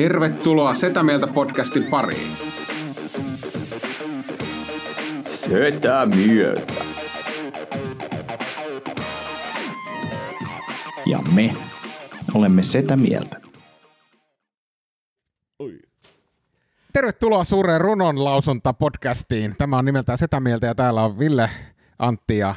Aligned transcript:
Tervetuloa 0.00 0.74
Setä 0.74 1.02
Mieltä 1.02 1.26
podcastin 1.26 1.84
pariin. 1.84 2.32
Setä 5.22 6.06
mieltä. 6.06 6.72
Ja 11.06 11.18
me 11.34 11.54
olemme 12.34 12.62
Setä 12.62 12.96
mieltä. 12.96 13.40
Tervetuloa 16.92 17.44
suureen 17.44 17.80
runon 17.80 18.24
lausunta 18.24 18.72
podcastiin. 18.72 19.54
Tämä 19.58 19.78
on 19.78 19.84
nimeltään 19.84 20.18
Setä 20.18 20.40
Mieltä 20.40 20.66
ja 20.66 20.74
täällä 20.74 21.04
on 21.04 21.18
Ville, 21.18 21.50
Antti 21.98 22.38
ja 22.38 22.54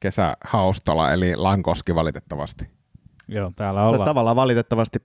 Kesä 0.00 0.36
Haustola, 0.44 1.12
eli 1.12 1.36
Lankoski 1.36 1.94
valitettavasti. 1.94 2.64
Joo, 3.28 3.52
täällä 3.56 3.82
ollaan. 3.82 4.08
Tavallaan 4.08 4.36
valitettavasti, 4.36 4.98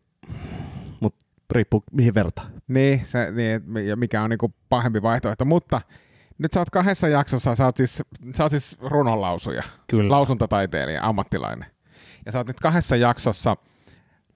riippuu 1.51 1.83
mihin 1.91 2.13
verta. 2.13 2.41
Niin, 2.67 3.05
se, 3.05 3.31
niin 3.31 3.87
ja 3.87 3.95
mikä 3.95 4.21
on 4.23 4.29
niinku 4.29 4.53
pahempi 4.69 5.01
vaihtoehto, 5.01 5.45
mutta 5.45 5.81
nyt 6.37 6.51
sä 6.53 6.59
oot 6.59 6.69
kahdessa 6.69 7.07
jaksossa, 7.07 7.55
sä 7.55 7.65
oot 7.65 7.77
siis, 7.77 8.03
sä 8.35 8.43
oot 8.43 8.51
siis 8.51 8.77
runonlausuja, 8.81 9.63
Kyllä. 9.87 10.11
lausuntataiteilija, 10.11 11.03
ammattilainen. 11.03 11.69
Ja 12.25 12.31
sä 12.31 12.37
oot 12.37 12.47
nyt 12.47 12.59
kahdessa 12.59 12.95
jaksossa, 12.95 13.57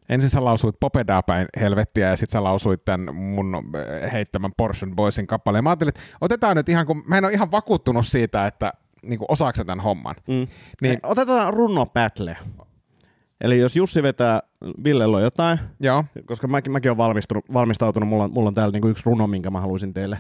ensin 0.10 0.30
sä 0.30 0.46
lausuit 0.46 0.76
Popedaa 0.80 1.24
päin 1.24 1.48
helvettiä 1.60 2.08
ja 2.10 2.16
sit 2.16 2.30
sä 2.30 2.44
lausuit 2.44 2.86
tämän 2.86 3.16
mun 3.16 3.56
äh, 3.56 4.12
heittämän 4.12 4.52
Portion 4.58 4.96
Boysin 4.96 5.28
kappaleen. 5.28 5.64
Mä 5.64 5.70
ajattelin, 5.70 5.90
että 5.90 6.02
otetaan 6.22 6.58
nyt 6.58 6.70
ihan, 6.70 6.86
kun 6.86 7.04
mä 7.08 7.18
en 7.18 7.26
ole 7.26 7.34
ihan 7.34 7.52
vakuuttunut 7.52 8.08
siitä, 8.08 8.48
että 8.48 8.74
niin 9.04 9.20
osaako 9.28 9.64
tämän 9.64 9.84
homman. 9.84 10.16
Mm. 10.28 10.34
Niin- 10.34 10.50
Niin. 10.82 11.00
Otetaan 11.04 11.54
runo 11.54 11.86
battle. 11.86 12.38
Eli 13.42 13.60
jos 13.60 13.76
Jussi 13.76 14.04
vetää, 14.04 14.42
Villellä 14.84 15.18
on 15.18 15.24
jotain, 15.24 15.60
Joo, 15.80 16.06
koska 16.26 16.48
mäkin, 16.48 16.72
mäkin 16.72 16.92
olen 16.92 16.98
valmistunut, 16.98 17.46
valmistautunut, 17.54 18.10
mulla 18.10 18.28
mulla 18.28 18.48
on 18.48 18.54
täällä 18.54 18.72
niinku 18.72 18.88
yksi 18.88 19.04
runo, 19.06 19.28
minkä 19.28 19.50
mä 19.52 19.62
haluaisin 19.62 19.94
teille 19.94 20.20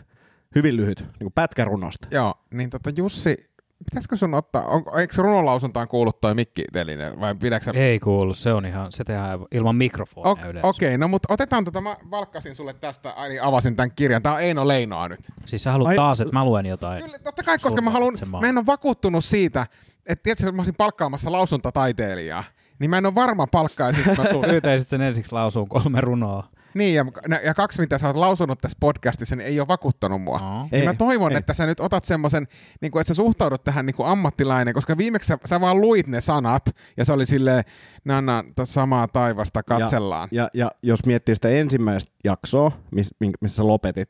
hyvin 0.55 0.77
lyhyt, 0.77 1.05
niinku 1.19 1.31
pätkärunosta. 1.35 2.07
joo, 2.11 2.33
niin 2.53 2.69
tota 2.69 2.89
Jussi, 2.97 3.49
pitäisikö 3.85 4.17
sun 4.17 4.33
ottaa, 4.33 4.63
on, 4.65 4.83
eikö 4.99 5.13
runonlausuntaan 5.17 5.87
kuulu 5.87 6.13
toi 6.13 6.35
mikkiteline 6.35 7.19
vai 7.19 7.35
pidätkö 7.35 7.65
sä 7.65 7.79
Ei 7.79 7.99
kuulu, 7.99 8.33
se 8.33 8.53
on 8.53 8.65
ihan, 8.65 8.91
se 8.91 9.03
tehdään 9.03 9.39
ilman 9.51 9.75
mikrofonia 9.75 10.45
yleensä. 10.45 10.67
Okei, 10.67 10.97
no 10.97 11.07
mutta 11.07 11.33
otetaan 11.33 11.63
tota, 11.63 11.81
mä 11.81 11.95
valkkasin 12.11 12.55
sulle 12.55 12.73
tästä, 12.73 13.13
eli 13.25 13.39
avasin 13.39 13.75
tämän 13.75 13.91
kirjan. 13.95 14.21
Tää 14.23 14.33
on 14.33 14.41
Eino 14.41 14.67
Leinoa 14.67 15.07
nyt. 15.09 15.19
Siis 15.45 15.63
sä 15.63 15.71
haluat 15.71 15.89
Ai- 15.89 15.95
taas, 15.95 16.21
että 16.21 16.33
mä 16.33 16.45
luen 16.45 16.65
jotain. 16.65 17.03
Kyllä, 17.03 17.19
totta 17.19 17.43
kai, 17.43 17.57
koska 17.57 17.81
mä 17.81 17.89
haluan, 17.89 18.13
mä 18.41 18.49
en 18.49 18.57
ole 18.57 18.65
vakuuttunut 18.65 19.25
siitä, 19.25 19.67
että 20.05 20.31
että 20.31 20.51
mä 20.51 20.59
olisin 20.61 20.75
palkkaamassa 20.75 21.31
lausuntataiteilijaa, 21.31 22.43
niin 22.79 22.89
mä 22.89 22.97
en 22.97 23.05
ole 23.05 23.15
varma 23.15 23.47
palkkaisin 23.47 24.03
mä 24.17 24.29
sun. 24.31 24.45
Pyytäisit 24.51 24.87
sen 24.87 25.01
ensiksi 25.01 25.31
lausuun 25.31 25.69
kolme 25.69 26.01
runoa. 26.01 26.47
niin, 26.73 26.95
ja, 26.95 27.05
ja 27.45 27.53
kaksi, 27.53 27.79
mitä 27.81 27.97
sä 27.97 28.07
oot 28.07 28.15
lausunut 28.15 28.59
tässä 28.59 28.77
podcastissa, 28.79 29.35
niin 29.35 29.47
ei 29.47 29.59
ole 29.59 29.67
vakuuttanut 29.67 30.21
mua. 30.21 30.39
No. 30.39 30.63
Niin 30.63 30.69
Ei, 30.81 30.85
mä 30.85 30.93
toivon, 30.93 31.31
ei. 31.31 31.37
että 31.37 31.53
sä 31.53 31.65
nyt 31.65 31.79
otat 31.79 32.03
semmoisen, 32.03 32.47
niin 32.81 32.91
kuin, 32.91 33.01
että 33.01 33.07
sä 33.07 33.13
suhtaudut 33.13 33.63
tähän 33.63 33.85
niin 33.85 33.95
kuin 33.95 34.07
ammattilainen, 34.07 34.73
koska 34.73 34.97
viimeksi 34.97 35.27
sä, 35.27 35.37
sä 35.45 35.61
vaan 35.61 35.81
luit 35.81 36.07
ne 36.07 36.21
sanat, 36.21 36.65
ja 36.97 37.05
se 37.05 37.13
oli 37.13 37.25
silleen, 37.25 37.63
Nanna, 38.05 38.43
samaa 38.63 39.07
taivasta 39.07 39.63
katsellaan. 39.63 40.29
Ja, 40.31 40.49
ja 40.53 40.71
jos 40.83 41.05
miettii 41.05 41.35
sitä 41.35 41.49
ensimmäistä 41.49 42.11
jaksoa, 42.23 42.71
miss, 42.91 43.11
missä 43.41 43.55
sä 43.55 43.67
lopetit 43.67 44.09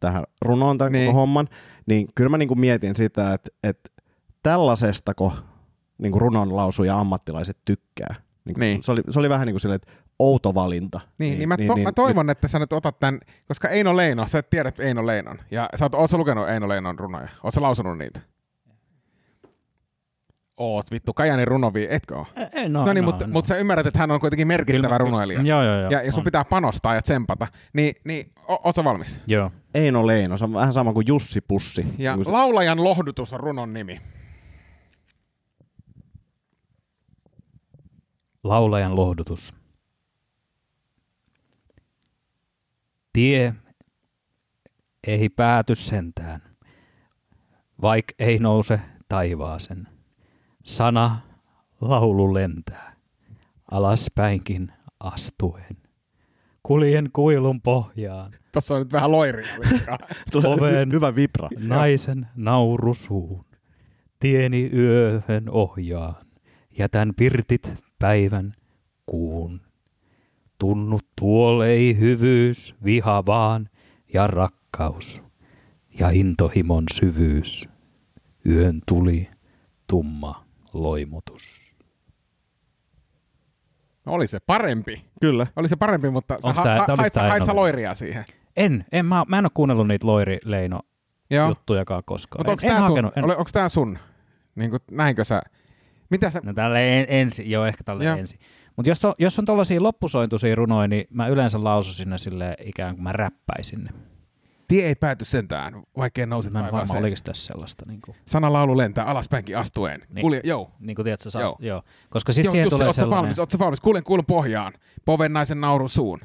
tähän 0.00 0.24
runoon 0.44 0.78
tämän 0.78 0.92
Niin. 0.92 1.00
niin. 1.04 1.14
homman, 1.14 1.48
niin 1.86 2.08
kyllä 2.14 2.30
mä 2.30 2.38
niinku 2.38 2.54
mietin 2.54 2.94
sitä, 2.94 3.34
että, 3.34 3.50
että 3.64 3.90
tällaisestako 4.42 5.32
niinku 5.98 6.18
runon 6.18 6.56
lausuja 6.56 6.98
ammattilaiset 7.00 7.56
tykkää. 7.64 8.14
Niin, 8.44 8.56
Niin. 8.60 8.82
Se, 8.82 8.92
oli, 8.92 9.00
se 9.10 9.18
oli 9.18 9.28
vähän 9.28 9.46
niin 9.46 9.54
kuin 9.54 9.60
silleen, 9.60 9.76
että 9.82 9.92
outo 10.18 10.54
valinta. 10.54 11.00
Niin, 11.18 11.38
niin, 11.38 11.48
mä, 11.48 11.56
to, 11.66 11.76
mä 11.76 11.92
toivon, 11.92 12.30
että 12.30 12.48
sä 12.48 12.58
nyt 12.58 12.72
otat 12.72 12.98
tämän, 12.98 13.20
koska 13.48 13.68
Eino 13.68 13.96
Leino, 13.96 14.28
sä 14.28 14.42
tiedät 14.42 14.80
Eino 14.80 15.06
Leinon, 15.06 15.38
ja 15.50 15.68
sä 15.74 15.84
oot, 15.84 15.94
oot 15.94 16.10
sä 16.10 16.16
lukenut 16.16 16.48
Eino 16.48 16.68
Leinon 16.68 16.98
runoja? 16.98 17.28
Oot 17.42 17.54
sä 17.54 17.62
lausunut 17.62 17.98
niitä? 17.98 18.20
Oot, 20.56 20.90
vittu, 20.90 21.12
Kajani 21.12 21.44
runovi, 21.44 21.86
etkö 21.90 22.16
oo? 22.18 22.26
Ei, 22.52 22.68
No, 22.68 22.84
no 22.86 22.92
niin, 22.92 23.04
mutta 23.04 23.26
mut 23.26 23.46
sä 23.46 23.56
ymmärrät, 23.56 23.86
että 23.86 23.98
hän 23.98 24.10
on 24.10 24.20
kuitenkin 24.20 24.46
merkittävä 24.48 24.98
runoilija. 24.98 25.42
Joo, 25.42 25.62
joo, 25.62 25.80
joo. 25.80 25.90
ja, 25.90 26.02
ja 26.02 26.12
sun 26.12 26.20
on. 26.20 26.24
pitää 26.24 26.44
panostaa 26.44 26.94
ja 26.94 27.02
tsempata. 27.02 27.46
Niin, 27.72 27.94
niin 28.04 28.30
o, 28.48 28.60
oot 28.64 28.74
sä 28.74 28.84
valmis? 28.84 29.20
Joo. 29.26 29.50
Eino 29.74 30.06
Leino, 30.06 30.36
se 30.36 30.44
on 30.44 30.52
vähän 30.52 30.72
sama 30.72 30.92
kuin 30.92 31.06
Jussi 31.06 31.40
Pussi. 31.40 31.86
Ja 31.98 32.10
Niin 32.10 32.16
kuin 32.16 32.24
se- 32.24 32.30
laulajan 32.30 32.84
lohdutus 32.84 33.32
on 33.32 33.40
runon 33.40 33.72
nimi. 33.72 34.00
Laulajan 38.44 38.96
lohdutus. 38.96 39.54
Tie 43.12 43.54
ei 45.06 45.28
pääty 45.28 45.74
sentään, 45.74 46.40
vaik 47.82 48.04
ei 48.18 48.38
nouse 48.38 48.80
taivaasen. 49.08 49.88
Sana 50.64 51.20
laulu 51.80 52.34
lentää, 52.34 52.92
alaspäinkin 53.70 54.72
astuen. 55.00 55.76
Kuljen 56.62 57.10
kuilun 57.12 57.62
pohjaan, 57.62 58.32
Tossa 58.52 58.74
on 58.74 58.80
nyt 58.80 58.92
vähän 58.92 59.12
loiria. 59.12 59.52
oveen. 60.44 60.88
hy- 60.88 60.92
hyvä 60.92 61.14
vibra. 61.14 61.48
naisen 61.58 62.26
naurusuun. 62.36 63.44
Tieni 64.20 64.70
yöhön 64.72 65.48
ohjaan, 65.50 66.14
jätän 66.78 67.12
pirtit 67.16 67.74
päivän 67.98 68.52
kuun. 69.06 69.60
Tunnu 70.58 70.98
tuolei 71.20 71.98
hyvyys, 71.98 72.74
viha 72.84 73.26
vaan 73.26 73.68
ja 74.14 74.26
rakkaus 74.26 75.20
ja 76.00 76.10
intohimon 76.10 76.84
syvyys. 76.94 77.64
Yön 78.46 78.80
tuli 78.88 79.24
tumma 79.86 80.44
loimutus. 80.72 81.64
No, 84.06 84.12
oli 84.12 84.26
se 84.26 84.40
parempi. 84.40 85.04
Kyllä. 85.20 85.46
Oli 85.56 85.68
se 85.68 85.76
parempi, 85.76 86.10
mutta 86.10 86.36
sä 86.40 86.48
Onks 86.48 86.58
ha- 86.58 86.64
tää- 86.64 86.78
ha- 86.78 86.86
tää- 86.86 86.96
hait, 86.96 86.96
sä- 86.96 87.02
oliks 87.02 87.14
tää 87.14 87.30
hait 87.30 87.44
sä 87.44 87.50
Eino? 87.52 87.60
loiria 87.60 87.94
siihen. 87.94 88.24
En, 88.56 88.84
en 88.92 89.06
mä, 89.06 89.24
mä 89.28 89.38
en 89.38 89.44
ole 89.44 89.50
kuunnellut 89.54 89.88
niitä 89.88 90.06
Loiri 90.06 90.38
Leino 90.44 90.80
Joo. 91.30 91.48
juttujakaan 91.48 92.02
koskaan. 92.06 92.40
Mutta 92.40 92.52
onko 92.52 92.62
en 92.64 92.68
tää, 92.68 92.78
sun, 92.78 92.88
hakenut, 92.88 93.16
en, 93.16 93.24
ole, 93.24 93.36
onks 93.36 93.52
tää 93.52 93.68
sun? 93.68 93.98
Niin 94.54 94.70
kuin, 94.70 94.80
näinkö 94.90 95.24
sä? 95.24 95.42
Mitä 96.10 96.30
sä? 96.30 96.40
No 96.44 96.54
tälle 96.54 97.00
en, 97.00 97.06
ensi, 97.08 97.50
joo 97.50 97.64
ehkä 97.66 97.84
tälle 97.84 98.04
Joo. 98.04 98.16
ensi. 98.16 98.38
Mutta 98.76 98.90
jos, 98.90 99.00
to, 99.00 99.14
jos 99.18 99.38
on 99.38 99.44
tuollaisia 99.44 99.82
loppusointuisia 99.82 100.54
runoja, 100.54 100.88
niin 100.88 101.04
mä 101.10 101.26
yleensä 101.28 101.64
laususin 101.64 102.10
ne 102.10 102.18
sille 102.18 102.56
ikään 102.64 102.94
kuin 102.94 103.02
mä 103.02 103.12
räppäisin 103.12 103.84
ne. 103.84 103.90
Tie 104.68 104.86
ei 104.86 104.94
pääty 104.94 105.24
sentään, 105.24 105.82
vaikkei 105.96 106.26
nousit 106.26 106.52
Mä 106.52 106.58
en 106.58 106.72
varmaan 106.72 106.98
oliko 106.98 107.16
tässä 107.24 107.46
sellaista. 107.46 107.84
Niin 107.88 108.00
kuin, 108.04 108.16
Sana 108.26 108.52
laulu 108.52 108.76
lentää 108.76 109.04
alaspäinkin 109.04 109.58
astuen. 109.58 110.00
Niin. 110.08 110.22
Kulje, 110.22 110.40
joo. 110.44 110.70
niin 110.80 110.96
kuin 110.96 111.04
tiedätkö, 111.04 111.30
sä 111.30 111.40
Joo. 111.40 111.50
saat, 111.50 111.62
joo. 111.62 111.82
Koska 112.10 112.32
sitten 112.32 112.46
Joo, 112.48 112.52
siihen 112.52 112.64
Jussi, 112.66 112.76
tulee 112.78 112.92
sä 112.92 112.96
sellainen... 113.00 113.22
valmis, 113.22 113.38
oot 113.38 113.50
sä 113.50 113.58
valmis? 113.58 113.80
Kuljen 113.80 114.04
kuulun 114.04 114.26
pohjaan, 114.26 114.72
poven 115.04 115.32
naisen 115.32 115.60
naurun 115.60 115.88
suun. 115.88 116.20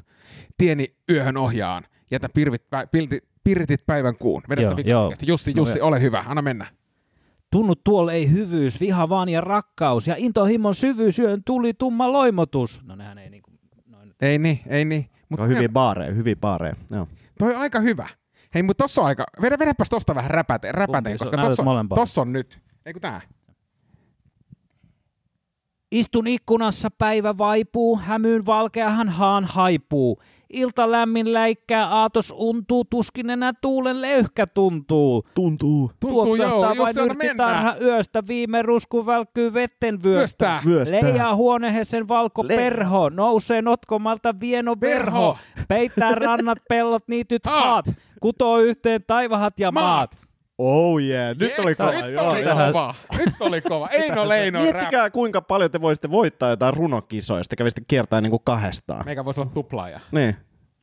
Tieni 0.58 0.86
yöhön 1.10 1.36
ohjaan, 1.36 1.84
jätä 2.10 2.28
pirvit, 2.34 2.62
pilti, 2.90 3.20
pirtit 3.44 3.86
päivän 3.86 4.16
kuun. 4.18 4.42
Vedä 4.48 4.62
Joo, 4.62 4.76
joo. 4.84 5.12
Jussi, 5.26 5.52
No, 5.54 5.56
Jussi, 5.56 5.78
joo. 5.78 5.88
ole 5.88 6.00
hyvä, 6.00 6.24
anna 6.26 6.42
mennä. 6.42 6.66
Tunnu 7.50 7.74
tuolla 7.74 8.12
ei 8.12 8.30
hyvyys, 8.30 8.80
viha 8.80 9.08
vaan 9.08 9.28
ja 9.28 9.40
rakkaus 9.40 10.06
ja 10.06 10.14
intohimon 10.18 10.74
syvyys, 10.74 11.18
yön 11.18 11.42
tuli 11.44 11.74
tumma 11.74 12.12
loimotus. 12.12 12.80
No 12.84 12.96
nehän 12.96 13.18
ei 13.18 13.30
niinku... 13.30 13.50
Noin. 13.86 14.14
Ei 14.20 14.38
niin, 14.38 14.60
ei 14.66 14.84
niin. 14.84 15.10
Mut 15.28 15.40
On 15.40 15.48
hyvin 15.48 15.72
baareja, 15.72 16.12
hyvin 16.12 16.36
baareja. 16.38 16.76
Joo. 16.90 17.08
toi 17.38 17.54
on 17.54 17.60
aika 17.60 17.80
hyvä. 17.80 18.08
Hei, 18.54 18.62
mutta 18.62 18.84
tossa 18.84 19.00
on 19.00 19.06
aika, 19.06 19.24
vedä, 19.42 19.58
vedäpäs 19.58 19.90
tosta 19.90 20.14
vähän 20.14 20.30
räpäteen, 20.30 20.74
räpäteen 20.74 21.18
koska 21.18 21.36
tossa, 21.36 21.64
tossa 21.94 22.20
on 22.20 22.32
nyt. 22.32 22.60
Eikö 22.86 23.00
tää? 23.00 23.20
Istun 25.90 26.26
ikkunassa, 26.26 26.90
päivä 26.90 27.38
vaipuu, 27.38 27.98
hämyyn 27.98 28.46
valkeahan 28.46 29.08
haan 29.08 29.44
haipuu. 29.44 30.22
Ilta 30.52 30.90
lämmin 30.90 31.32
läikkää, 31.32 31.86
aatos 31.88 32.34
untuu, 32.36 32.84
tuskin 32.84 33.30
enää 33.30 33.52
tuulen 33.60 34.00
löyhkä 34.02 34.46
tuntuu. 34.54 35.22
Tuntuu. 35.34 35.90
Tuntuu 36.00 36.36
joo, 36.36 36.48
Tuoksahtaa 36.48 36.60
vain 36.60 36.76
just 36.78 36.92
sieltä 36.94 37.12
yrttitarha 37.12 37.62
mennään. 37.62 37.82
yöstä, 37.82 38.22
viime 38.28 38.62
rusku 38.62 39.06
välkkyy 39.06 39.54
vetten 39.54 40.02
vyöstä. 40.02 40.62
Vyöstä. 40.66 40.94
Leijaa 41.02 41.34
huonehessen 41.34 42.08
valko 42.08 42.48
Leijaa. 42.48 42.62
perho, 42.64 43.08
nousee 43.08 43.62
notkomalta 43.62 44.34
vieno 44.40 44.74
verho. 44.80 45.00
Verho. 45.20 45.38
Peittää 45.68 46.14
rannat, 46.14 46.58
pellot, 46.68 47.08
niityt 47.08 47.46
Haat. 47.46 47.64
haat. 47.64 47.84
Kutoo 48.20 48.58
yhteen 48.58 49.00
taivahat 49.06 49.60
ja 49.60 49.72
Maat. 49.72 49.84
maat. 49.86 50.29
Oh 50.62 50.98
yeah, 51.02 51.36
nyt 51.38 51.58
oli 51.58 51.74
kova. 51.74 51.92
Nyt 51.92 52.12
joo, 52.12 52.30
oli 52.30 52.42
joo. 52.42 52.54
kova. 52.72 52.94
Nyt 53.18 53.34
oli 53.40 53.60
kova. 53.60 53.88
Eino 53.88 54.28
Leino 54.28 54.58
rap. 54.64 54.72
Miettikää, 54.74 55.10
kuinka 55.10 55.42
paljon 55.42 55.70
te 55.70 55.80
voisitte 55.80 56.10
voittaa 56.10 56.50
jotain 56.50 56.74
runokisoja, 56.74 57.40
jos 57.40 57.48
te 57.48 57.56
kävisitte 57.56 57.82
kiertää 57.88 58.20
niinku 58.20 58.38
kahdestaan. 58.38 59.04
Meikä 59.04 59.24
voisi 59.24 59.40
olla 59.40 59.50
tuplaaja. 59.54 60.00
Niin. 60.12 60.36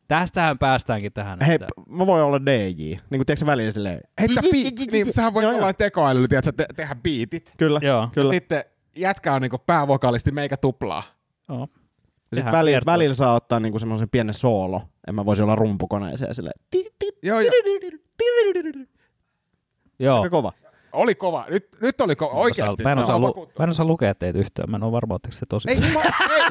Tästähän 0.08 0.58
päästäänkin 0.58 1.14
tähän. 1.14 1.40
Hei, 1.42 1.56
että- 1.56 1.68
mä 1.90 2.06
voin 2.08 2.24
olla 2.24 2.46
DJ. 2.46 2.82
Niin 2.84 3.00
kuin 3.10 3.26
tiedätkö 3.26 3.46
välillä 3.46 3.72
silleen. 3.72 4.02
Heittä 4.20 4.42
beat. 4.42 4.92
Niin, 4.92 5.14
sähän 5.14 5.34
voi 5.34 5.44
Joo, 5.44 5.52
olla 5.52 5.62
joo. 5.62 5.74
tekoälyllä, 5.74 6.28
tiedätkö, 6.28 6.52
te- 6.52 6.68
tehdä 6.76 6.96
beatit. 6.96 7.54
Kyllä, 7.58 7.80
Joo. 7.84 8.10
kyllä. 8.14 8.34
Sitten 8.34 8.64
jätkä 8.96 9.34
on 9.34 9.42
niinku 9.42 9.58
päävokalisti, 9.66 10.32
meikä 10.32 10.58
tuplaa. 10.58 11.04
Joo. 11.50 11.60
Ja 11.60 11.66
sit 12.36 12.36
Tehdään 12.36 12.52
välillä, 12.52 12.82
välillä 12.86 13.16
saa 13.16 13.36
ottaa 13.36 13.60
niinku 13.60 13.80
semmoisen 13.80 14.10
pienen 14.10 14.34
soolo. 14.34 14.82
En 15.08 15.16
mä 15.16 15.26
voisi 15.26 15.42
olla 15.42 15.56
rumpukoneeseen 15.56 16.36
silleen. 16.36 16.60
Joo, 17.24 17.40
joo. 17.40 17.52
Joo. 20.00 20.18
Aika 20.18 20.30
kova. 20.30 20.54
Oli 20.94 21.16
kova. 21.16 21.46
Nyt, 21.50 21.68
nyt 21.82 22.02
oli 22.02 22.16
kova. 22.16 22.32
Oikeasti. 22.34 22.84
Mä 22.84 22.92
en, 22.92 22.98
osaa, 22.98 23.20
Mä 23.20 23.28
lu- 23.28 23.50
en 23.60 23.70
osaa 23.70 23.86
lukea 23.86 24.16
teitä 24.16 24.40
yhtään. 24.40 24.72
Mä 24.72 24.78
en 24.78 24.84
ole 24.84 24.92
varma, 24.92 25.14
oletteko 25.14 25.32
se 25.36 25.46
tosi. 25.46 25.70
Ei, 25.72 25.94
mä, 25.94 26.02
ei, 26.36 26.42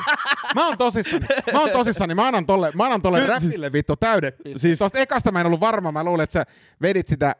mä 0.55 0.67
oon 0.67 0.79
tosissani. 0.79 1.27
Mä 1.53 1.61
oon 1.61 1.71
tosissani. 1.71 2.15
Mä 2.15 2.27
annan 2.27 2.47
tolle, 2.47 2.71
mä 2.75 2.85
annan 2.85 3.03
tolle 3.03 3.27
räppille 3.27 3.73
vittu 3.73 3.97
täydet. 3.97 4.37
Siis 4.57 4.79
tosta 4.79 4.99
ekasta 4.99 5.33
mä 5.33 5.41
en 5.41 5.47
ollut 5.47 5.61
varma. 5.61 5.93
Mä 5.93 6.05
luulin, 6.05 6.23
että 6.25 6.33
sä 6.33 6.45
vedit 6.83 7.09
sitä 7.09 7.37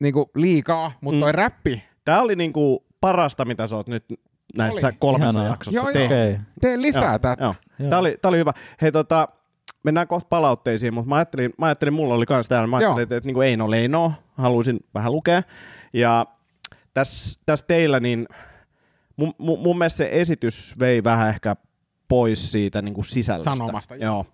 niinku 0.00 0.30
liikaa, 0.36 0.92
mutta 1.00 1.16
Mm. 1.16 1.20
toi 1.20 1.32
räppi, 1.32 1.84
Tää 2.04 2.22
oli 2.22 2.36
niinku 2.36 2.84
parasta, 3.00 3.44
mitä 3.44 3.66
sä 3.66 3.76
oot 3.76 3.88
nyt 3.88 4.04
näissä 4.58 4.86
Oli. 4.86 4.96
kolmessa 4.98 5.30
Ihanaa. 5.40 5.52
jaksossa 5.52 5.78
Joo, 5.80 5.86
tehnyt. 5.92 6.06
Okei. 6.06 6.38
tee 6.60 6.80
lisää 6.82 7.02
Joo, 7.10 7.18
tätä. 7.18 7.36
Joo. 7.44 7.54
Joo. 7.78 7.90
Tää, 7.90 7.98
oli, 7.98 8.18
tää 8.22 8.28
oli 8.28 8.38
hyvä. 8.38 8.52
Hei 8.82 8.92
tota, 8.92 9.28
mennään 9.84 10.08
kohta 10.08 10.26
palautteisiin, 10.28 10.94
mutta 10.94 11.08
mä 11.08 11.16
ajattelin, 11.16 11.54
mä 11.58 11.66
ajattelin 11.66 11.94
mulla 11.94 12.14
oli 12.14 12.26
kans 12.26 12.48
täällä, 12.48 12.66
mä 12.66 12.76
ajattelin, 12.76 12.96
Joo. 12.96 13.02
että, 13.02 13.16
että 13.16 13.26
niinku 13.26 13.40
Eino 13.40 13.70
Leino, 13.70 14.12
haluaisin 14.38 14.80
vähän 14.94 15.12
lukea. 15.12 15.42
Ja 15.92 16.26
tässä 16.94 17.40
täs 17.46 17.62
teillä, 17.62 18.00
niin 18.00 18.28
mun, 19.16 19.34
mun, 19.38 19.58
mun 19.58 19.78
mielestä 19.78 19.96
se 19.96 20.08
esitys 20.12 20.74
vei 20.78 21.04
vähän 21.04 21.28
ehkä 21.28 21.56
pois 22.08 22.52
siitä 22.52 22.82
niin 22.82 22.94
kuin 22.94 23.04
sisällöstä. 23.04 23.50
Sanomasta, 23.50 23.96
joo. 23.96 24.26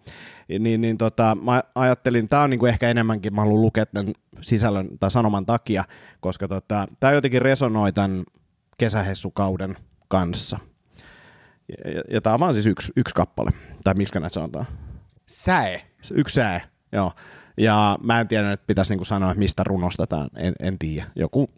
Joo. 0.49 0.59
Niin, 0.59 0.81
niin 0.81 0.99
tota, 0.99 1.37
mä 1.43 1.63
ajattelin, 1.75 2.29
tää 2.29 2.43
on 2.43 2.51
niin 2.51 2.61
kuin 2.61 2.71
ehkä 2.71 2.91
enemmänkin, 2.91 3.35
mä 3.35 3.41
haluan 3.41 3.63
lukea 3.63 3.87
tämän 3.87 4.13
sisällön 4.41 4.89
tai 5.01 5.11
sanoman 5.11 5.47
takia, 5.47 5.85
koska 6.21 6.49
tota, 6.49 6.87
tää 7.01 7.13
jotenkin 7.13 7.43
resonoi 7.43 7.93
tämän 7.93 8.25
kesähessukauden 8.79 9.77
kanssa. 10.09 10.59
Ja, 11.69 11.91
ja, 11.91 12.03
ja 12.11 12.21
tää 12.21 12.35
on 12.35 12.41
vaan 12.41 12.55
siis 12.55 12.67
yksi, 12.67 12.93
yksi 12.97 13.15
kappale, 13.15 13.51
tai 13.85 13.95
miksi 13.95 14.21
näitä 14.21 14.35
sanotaan? 14.35 14.67
Säe. 15.27 15.83
Yksi 16.15 16.35
sää, 16.35 16.61
joo. 16.93 17.13
Ja 17.57 17.99
mä 18.03 18.21
en 18.21 18.29
tiedä, 18.29 18.53
että 18.53 18.67
pitäisi 18.67 18.93
niinku 18.93 19.05
sanoa, 19.05 19.31
että 19.31 19.39
mistä 19.39 19.65
runosta 19.65 20.07
tämä, 20.07 20.29
en, 20.37 20.55
en 20.61 20.79
tiedä. 20.79 21.07
Joku 21.17 21.51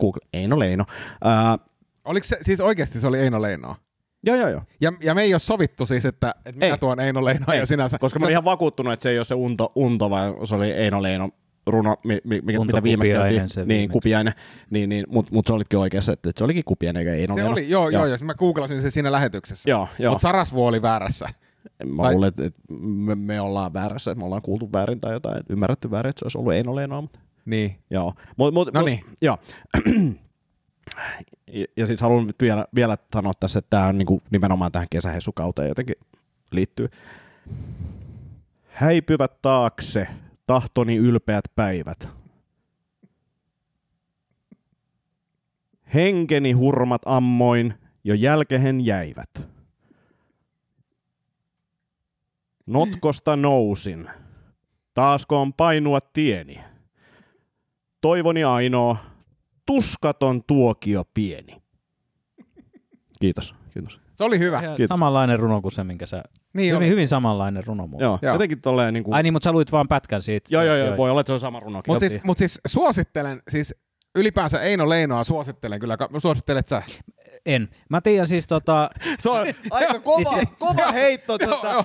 Google, 0.00 0.20
Eino 0.32 0.58
Leino. 0.58 0.84
Ää, 1.24 1.58
Oliko 2.04 2.24
se, 2.24 2.36
siis 2.42 2.60
oikeasti 2.60 3.00
se 3.00 3.06
oli 3.06 3.18
Eino 3.18 3.42
Leinoa? 3.42 3.76
joo, 4.22 4.36
joo, 4.36 4.48
joo. 4.48 4.62
Ja, 4.80 4.92
ja 5.02 5.14
me 5.14 5.22
ei 5.22 5.34
ole 5.34 5.40
sovittu 5.40 5.86
siis, 5.86 6.04
että, 6.04 6.34
että 6.46 6.52
minä 6.58 6.66
Ei. 6.66 6.78
tuon 6.78 7.00
Eino 7.00 7.24
Leinoa 7.24 7.54
ja 7.54 7.66
sinä... 7.66 7.88
Koska 8.00 8.18
mä 8.18 8.26
olin 8.26 8.32
ihan 8.32 8.44
vakuuttunut, 8.44 8.92
että 8.92 9.02
se 9.02 9.10
ei 9.10 9.18
ole 9.18 9.24
se 9.24 9.34
unto, 9.34 9.72
unto 9.74 10.10
vaan 10.10 10.46
se 10.46 10.54
oli 10.54 10.70
Eino 10.70 11.02
Leino 11.02 11.30
runo, 11.66 11.96
mi, 12.04 12.18
mi, 12.24 12.40
mi, 12.44 12.58
Unto 12.58 12.64
mitä 12.72 12.82
viimeksi 12.82 13.10
Kupiainen 13.10 13.34
käytiin. 13.34 13.48
se 13.48 13.60
Niin, 13.60 13.68
viimeksi. 13.68 13.92
Kupiainen. 13.92 14.32
Niin, 14.70 14.88
niin, 14.88 15.04
Mutta 15.08 15.34
mut 15.34 15.46
sä 15.46 15.54
olitkin 15.54 15.78
oikeassa, 15.78 16.12
että, 16.12 16.30
että 16.30 16.38
se 16.40 16.44
olikin 16.44 16.64
Kupiainen 16.64 17.00
eikä 17.00 17.14
Eino 17.14 17.34
Se 17.34 17.40
Leino. 17.40 17.52
oli, 17.52 17.70
joo, 17.70 17.88
joo, 17.90 18.06
joo, 18.06 18.16
mä 18.24 18.34
googlasin 18.34 18.82
se 18.82 18.90
siinä 18.90 19.12
lähetyksessä. 19.12 19.70
Joo, 19.70 19.88
joo. 19.98 20.12
Mutta 20.12 20.22
Sarasvuo 20.22 20.68
oli 20.68 20.82
väärässä. 20.82 21.28
Mä 21.84 22.02
Vai- 22.02 22.12
luulen, 22.12 22.28
että, 22.28 22.44
että 22.44 22.60
me, 22.80 23.14
me, 23.14 23.40
ollaan 23.40 23.72
väärässä, 23.72 24.10
että 24.10 24.18
me 24.18 24.24
ollaan 24.24 24.42
kuultu 24.42 24.72
väärin 24.72 25.00
tai 25.00 25.12
jotain, 25.12 25.42
ymmärretty 25.48 25.90
väärin, 25.90 26.10
että 26.10 26.18
se 26.18 26.24
olisi 26.24 26.38
ollut 26.38 26.52
Eino 26.52 26.76
Leinoa, 26.76 27.00
mutta 27.00 27.18
Niin. 27.44 27.76
Joo. 27.90 28.14
Mut, 28.36 28.54
mut, 28.54 28.74
No 28.74 28.80
mut- 28.80 28.84
niin. 28.84 29.00
Joo. 29.22 29.38
ja, 31.52 31.66
ja 31.76 31.86
siis 31.86 32.00
haluan 32.00 32.26
vielä, 32.42 32.66
vielä 32.74 32.98
sanoa 33.14 33.32
tässä, 33.40 33.58
että 33.58 33.70
tämä 33.70 33.86
on 33.86 33.98
niinku 33.98 34.22
nimenomaan 34.30 34.72
tähän 34.72 34.88
kesähessukauteen 34.90 35.68
jotenkin 35.68 35.94
liittyy. 36.52 36.88
Häipyvät 38.68 39.42
taakse 39.42 40.08
tahtoni 40.46 40.96
ylpeät 40.96 41.44
päivät. 41.56 42.08
Henkeni 45.94 46.52
hurmat 46.52 47.02
ammoin 47.04 47.74
jo 48.04 48.14
jälkehen 48.14 48.80
jäivät. 48.86 49.30
Notkosta 52.70 53.36
nousin. 53.36 54.10
Taasko 54.94 55.40
on 55.40 55.52
painua 55.52 55.98
tieni. 56.12 56.60
Toivoni 58.00 58.44
ainoa, 58.44 58.96
tuskaton 59.66 60.44
tuokio 60.44 61.04
pieni. 61.14 61.62
Kiitos, 63.20 63.54
kiitos. 63.74 64.00
Se 64.16 64.24
oli 64.24 64.38
hyvä. 64.38 64.60
Kiitos. 64.60 64.88
Samanlainen 64.88 65.38
runo 65.38 65.62
kuin 65.62 65.72
se, 65.72 65.84
minkä 65.84 66.06
sä... 66.06 66.22
Niin 66.52 66.66
hyvin, 66.66 66.76
oli. 66.76 66.88
hyvin 66.88 67.08
samanlainen 67.08 67.66
runo 67.66 67.86
muuten. 67.86 68.04
Joo, 68.04 68.12
Joo. 68.12 68.18
joo. 68.22 68.34
jotenkin 68.34 68.60
tolleen 68.60 68.94
niinku... 68.94 69.14
Ai 69.14 69.22
niin, 69.22 69.32
mutta 69.32 69.44
sä 69.44 69.52
luit 69.52 69.72
vaan 69.72 69.88
pätkän 69.88 70.22
siitä. 70.22 70.48
joo, 70.50 70.62
joo, 70.62 70.76
joo, 70.76 70.96
voi 70.96 71.10
olla, 71.10 71.20
että 71.20 71.28
se 71.28 71.32
on 71.34 71.40
sama 71.40 71.60
runokin. 71.60 71.92
Mutta 71.92 72.04
Joo. 72.04 72.10
siis, 72.10 72.24
mut 72.24 72.38
siis 72.38 72.60
suosittelen, 72.66 73.42
siis 73.48 73.74
ylipäänsä 74.14 74.60
Eino 74.60 74.88
Leinoa 74.88 75.24
suosittelen 75.24 75.80
kyllä. 75.80 75.98
Suosittelet 76.18 76.68
sä? 76.68 76.82
En. 77.46 77.68
Mä 77.88 78.00
tiedän 78.00 78.26
siis 78.26 78.46
tota... 78.46 78.90
Se 79.18 79.30
on 79.30 79.46
aika 79.70 79.98
kova, 80.00 80.30
Siis- 80.34 80.48
kova 80.58 80.92
heitto 81.00 81.38
tota, 81.38 81.84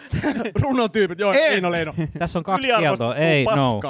runotyypit. 0.61 1.19
Joo, 1.19 1.33
Ei. 1.35 1.39
Eino 1.41 1.71
Leino. 1.71 1.93
Tässä 2.19 2.39
on 2.39 2.43
kaksi 2.43 2.67
kieltoa. 2.67 3.15
Ei, 3.15 3.45
no. 3.45 3.81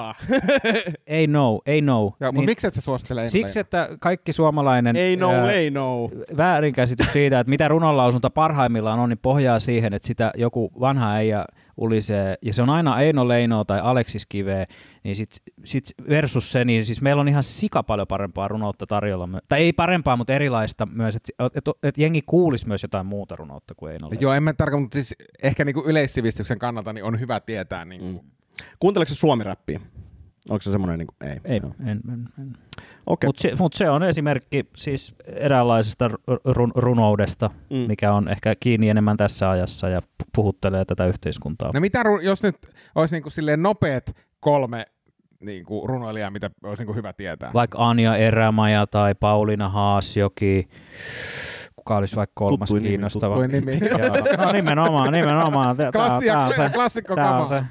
Ei 1.08 1.28
no, 1.28 1.62
ei 1.66 1.82
no. 1.82 2.00
Joo, 2.02 2.12
mutta 2.32 2.32
Niin, 2.32 2.46
miksi 2.46 2.68
et 2.68 2.74
sä 2.74 2.82
suosittele 2.82 3.22
Eino 3.22 3.30
Siksi, 3.30 3.60
että 3.60 3.90
kaikki 4.00 4.34
suomalainen 4.34 4.96
Ei 4.96 5.16
no, 5.16 5.32
ää, 5.32 5.52
ei 5.52 5.70
no. 5.70 6.10
väärinkäsitys 6.38 7.14
siitä, 7.14 7.40
että 7.40 7.50
mitä 7.50 7.68
runonlausunta 7.68 8.30
parhaimmillaan 8.30 9.00
on, 9.00 9.10
niin 9.10 9.20
pohjaa 9.22 9.60
siihen, 9.60 9.94
että 9.94 10.08
sitä 10.08 10.32
joku 10.38 10.72
vanha 10.80 11.12
äijä 11.12 11.46
ulisee, 11.78 12.36
ja 12.42 12.54
se 12.54 12.62
on 12.62 12.70
aina 12.70 13.02
Eino 13.02 13.28
Leino 13.28 13.64
tai 13.64 13.80
Aleksis 13.80 14.26
Kive, 14.26 14.68
niin 15.04 15.16
sit, 15.16 15.36
sit 15.64 15.86
versus 16.10 16.52
se, 16.52 16.66
niin 16.66 16.86
siis 16.86 17.02
meillä 17.02 17.20
on 17.20 17.28
ihan 17.28 17.44
sika 17.44 17.84
paljon 17.84 18.08
parempaa 18.08 18.48
runoutta 18.48 18.88
tarjolla. 18.88 19.30
Tai 19.50 19.60
ei 19.60 19.74
parempaa, 19.74 20.18
mutta 20.18 20.34
erilaista 20.34 20.86
myös, 20.86 21.16
että 21.16 21.46
et, 21.46 21.58
et, 21.58 21.76
et 21.84 21.98
jengi 21.98 22.22
kuulisi 22.22 22.68
myös 22.68 22.84
jotain 22.84 23.06
muuta 23.06 23.36
runoutta 23.36 23.76
kuin 23.76 23.94
Eino 23.94 24.10
Leino. 24.10 24.22
Joo, 24.22 24.34
en 24.34 24.44
mä 24.44 24.54
tarkoita, 24.54 24.82
mutta 24.82 24.96
siis 24.96 25.16
ehkä 25.44 25.66
niinku 25.66 25.84
yleissivistyksen 25.86 26.60
kannalta 26.60 26.94
niin 26.94 27.04
on 27.04 27.20
hyvä 27.20 27.40
tietää. 27.40 27.86
Niinku. 27.86 28.22
Mm. 28.22 28.30
Kuunteleeko 28.80 29.10
se 29.10 29.16
suomi-räppiä? 29.16 29.80
Onko 30.50 30.62
se 30.62 30.72
semmoinen, 30.72 31.00
niin 31.00 31.08
kuin, 31.08 31.32
ei? 31.32 31.40
Ei, 31.46 31.60
Joo. 31.64 31.72
en, 31.80 32.02
en, 32.14 32.30
en. 32.42 32.58
Okei. 33.06 33.28
Mutta 33.28 33.42
se, 33.42 33.52
mut 33.60 33.74
se 33.74 33.90
on 33.90 34.04
esimerkki 34.04 34.66
siis 34.78 35.16
eräänlaisesta 35.26 36.10
run, 36.46 36.72
runoudesta, 36.76 37.50
Mm. 37.70 37.78
mikä 37.78 38.14
on 38.14 38.28
ehkä 38.28 38.56
kiinni 38.60 38.90
enemmän 38.90 39.18
tässä 39.18 39.50
ajassa 39.50 39.90
ja 39.90 40.00
pu- 40.00 40.28
puhuttelee 40.36 40.86
tätä 40.86 41.06
yhteiskuntaa. 41.06 41.72
No 41.74 41.80
mitä, 41.80 42.04
jos 42.22 42.44
nyt 42.44 42.56
olisi 42.96 43.16
niinku 43.16 43.30
silleen 43.30 43.64
nopeat 43.64 44.16
kolme 44.40 44.86
niinku 45.40 45.88
runoilijaa, 45.88 46.32
mitä 46.32 46.50
olisi 46.64 46.82
niinku 46.82 46.94
hyvä 46.94 47.14
tietää? 47.14 47.52
Vaikka 47.54 47.78
Anja 47.90 48.16
Erämaja 48.16 48.88
tai 48.88 49.16
Pauliina 49.16 49.70
Haasjoki, 49.70 50.68
kuka 51.76 51.98
olisi 51.98 52.16
vaikka 52.16 52.34
kolmas 52.36 52.60
Tuttuin 52.60 52.84
nimi, 52.84 52.90
kiinnostava. 52.90 53.36
tuttuin 53.36 53.52
nimi. 53.52 53.80
Joo, 53.90 54.46
no 54.46 54.52
nimenomaan, 54.52 55.14
nimenomaan. 55.14 55.78
Tää- 55.78 55.92
tää 55.92 56.04
on- 56.04 56.10
Klassia, 56.10 56.34
tää 56.34 56.46
on 56.46 56.54
se. 56.54 56.70
klassikko 56.74 57.16
Tää 57.16 57.32
on 57.38 57.48
kama. 57.48 57.50
se. 57.62 57.64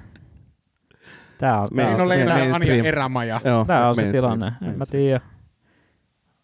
Tää 1.45 1.61
on, 1.61 1.69
Me- 1.73 1.83
tää 1.83 1.91
on 1.93 2.09
se, 2.09 2.23
Anja 2.33 2.49
mainstream. 2.51 2.85
Erämaja. 2.87 3.41
Joo, 3.45 3.65
tää 3.65 3.89
on 3.89 3.95
se 3.95 4.01
mainstream, 4.03 4.25
tilanne. 4.25 4.53
En 4.73 4.79
mä 4.79 4.87
tiedä. 4.87 5.21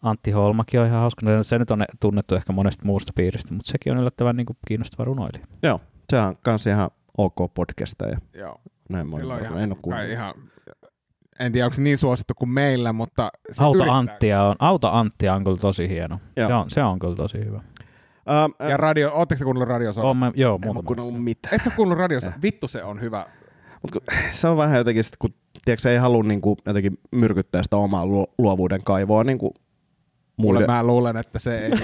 Antti 0.01 0.31
Holmakin 0.31 0.79
on 0.79 0.87
ihan 0.87 0.99
hauska. 0.99 1.25
Se 1.41 1.59
nyt 1.59 1.71
on 1.71 1.85
tunnettu 1.99 2.35
ehkä 2.35 2.53
monesta 2.53 2.85
muusta 2.85 3.13
piiristä, 3.15 3.53
mutta 3.53 3.71
sekin 3.71 3.93
on 3.93 3.99
yllättävän 3.99 4.35
niin 4.35 4.45
kuin 4.45 4.57
kiinnostava 4.67 5.05
runoilija. 5.05 5.45
Joo, 5.63 5.81
se 6.09 6.19
on 6.19 6.35
kans 6.43 6.67
ihan 6.67 6.89
ok 7.17 7.53
podcasta 7.53 8.07
ja 8.07 8.17
Joo, 8.35 8.61
näin 8.89 9.07
moi. 9.07 9.19
silloin 9.19 9.43
ihan, 9.43 9.59
en 9.63 9.73
ole 9.85 10.11
ihan, 10.11 10.33
en 11.39 11.51
tiedä 11.51 11.65
onko 11.65 11.73
se 11.75 11.81
niin 11.81 11.97
suosittu 11.97 12.33
kuin 12.37 12.49
meillä, 12.49 12.93
mutta 12.93 13.31
se 13.51 13.63
Auta 13.63 13.77
yrittää. 13.77 13.97
Anttia 13.97 14.43
on, 14.43 14.55
Auta 14.59 14.89
Anttia 14.89 15.33
on 15.35 15.43
kyllä 15.43 15.57
tosi 15.57 15.89
hieno. 15.89 16.19
Joo. 16.35 16.47
Se 16.47 16.53
on, 16.53 16.69
se 16.69 16.83
on 16.83 16.99
kyllä 16.99 17.15
tosi 17.15 17.45
hyvä. 17.45 17.57
Ähm, 18.29 18.69
Ja 18.69 18.77
radio, 18.77 19.11
ootteko 19.13 19.39
sä 19.39 19.45
kuunnellut 19.45 20.17
mä, 20.17 20.31
joo, 20.35 20.55
en 20.55 20.61
muutama. 20.65 20.85
kuunnellut 20.87 21.23
mitään. 21.23 21.55
Et 21.55 21.63
sä 21.63 21.69
kuunnellut 21.69 22.01
radiosa? 22.01 22.33
Vittu 22.41 22.67
se 22.67 22.83
on 22.83 23.01
hyvä. 23.01 23.25
Mut 23.83 23.91
kun, 23.91 24.01
se 24.31 24.47
on 24.47 24.57
vähän 24.57 24.77
jotenkin, 24.77 25.03
sit, 25.03 25.17
kun 25.19 25.33
tiedätkö, 25.65 25.91
ei 25.91 25.97
halua 25.97 26.23
niinku, 26.23 26.57
jotenkin 26.65 26.97
myrkyttää 27.11 27.63
sitä 27.63 27.77
omaa 27.77 28.05
luo, 28.05 28.27
luovuuden 28.37 28.81
kaivoa 28.85 29.23
niinku, 29.23 29.53
Mulle 30.37 30.59
muille. 30.59 30.73
mä 30.73 30.83
luulen, 30.83 31.17
että 31.17 31.39
se 31.39 31.59
ei. 31.59 31.71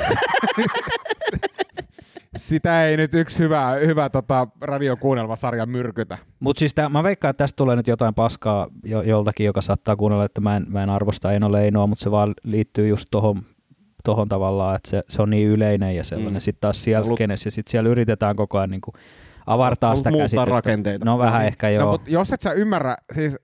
Sitä 2.38 2.86
ei 2.86 2.98
nyt 2.98 3.14
yksi 3.14 3.40
hyvä, 3.40 3.72
hyvä 3.72 4.10
tota, 4.10 4.48
radiokuunnelmasarja 4.62 5.66
myrkytä. 5.66 6.18
Mutta 6.40 6.60
siis 6.60 6.74
tää, 6.74 6.90
mä 6.90 7.04
veikkaan, 7.04 7.30
että 7.30 7.44
tästä 7.44 7.56
tulee 7.56 7.76
nyt 7.76 7.88
jotain 7.88 8.14
paskaa 8.14 8.68
jo, 8.84 9.02
joltakin, 9.02 9.46
joka 9.46 9.62
saattaa 9.62 9.96
kuunnella, 9.96 10.26
että 10.26 10.42
mä 10.42 10.56
en, 10.56 10.66
mä 10.70 10.84
en 10.84 10.90
arvosta 10.90 11.32
Eino 11.32 11.52
Leinoa, 11.52 11.88
mutta 11.88 12.04
se 12.04 12.12
vaan 12.12 12.34
liittyy 12.44 12.88
just 12.88 13.08
tohon, 13.12 13.42
tohon 14.04 14.30
tavallaan, 14.30 14.76
että 14.76 14.90
se, 14.90 15.04
se 15.10 15.22
on 15.22 15.30
niin 15.30 15.48
yleinen 15.48 15.96
ja 15.96 16.04
sellainen. 16.04 16.34
Mm. 16.34 16.40
Sitten 16.40 16.62
taas 16.62 16.84
siellä 16.84 17.08
ja 17.30 17.38
sitten 17.38 17.72
siellä 17.72 17.90
yritetään 17.90 18.36
koko 18.36 18.58
ajan 18.58 18.70
niin 18.70 18.82
kuin 18.82 18.94
avartaa 19.48 19.96
sitä 19.96 20.12
käsitystä. 20.12 20.46
rakenteita. 20.46 21.06
No 21.06 21.18
vähän 21.18 21.42
No, 21.42 21.48
ehkä 21.48 21.70
joo. 21.70 21.86
No, 21.86 21.92
mutta 21.92 22.10
jos 22.12 22.34
et 22.34 22.42
sä 22.42 22.52
ymmärrä, 22.52 22.96
siis 23.14 23.38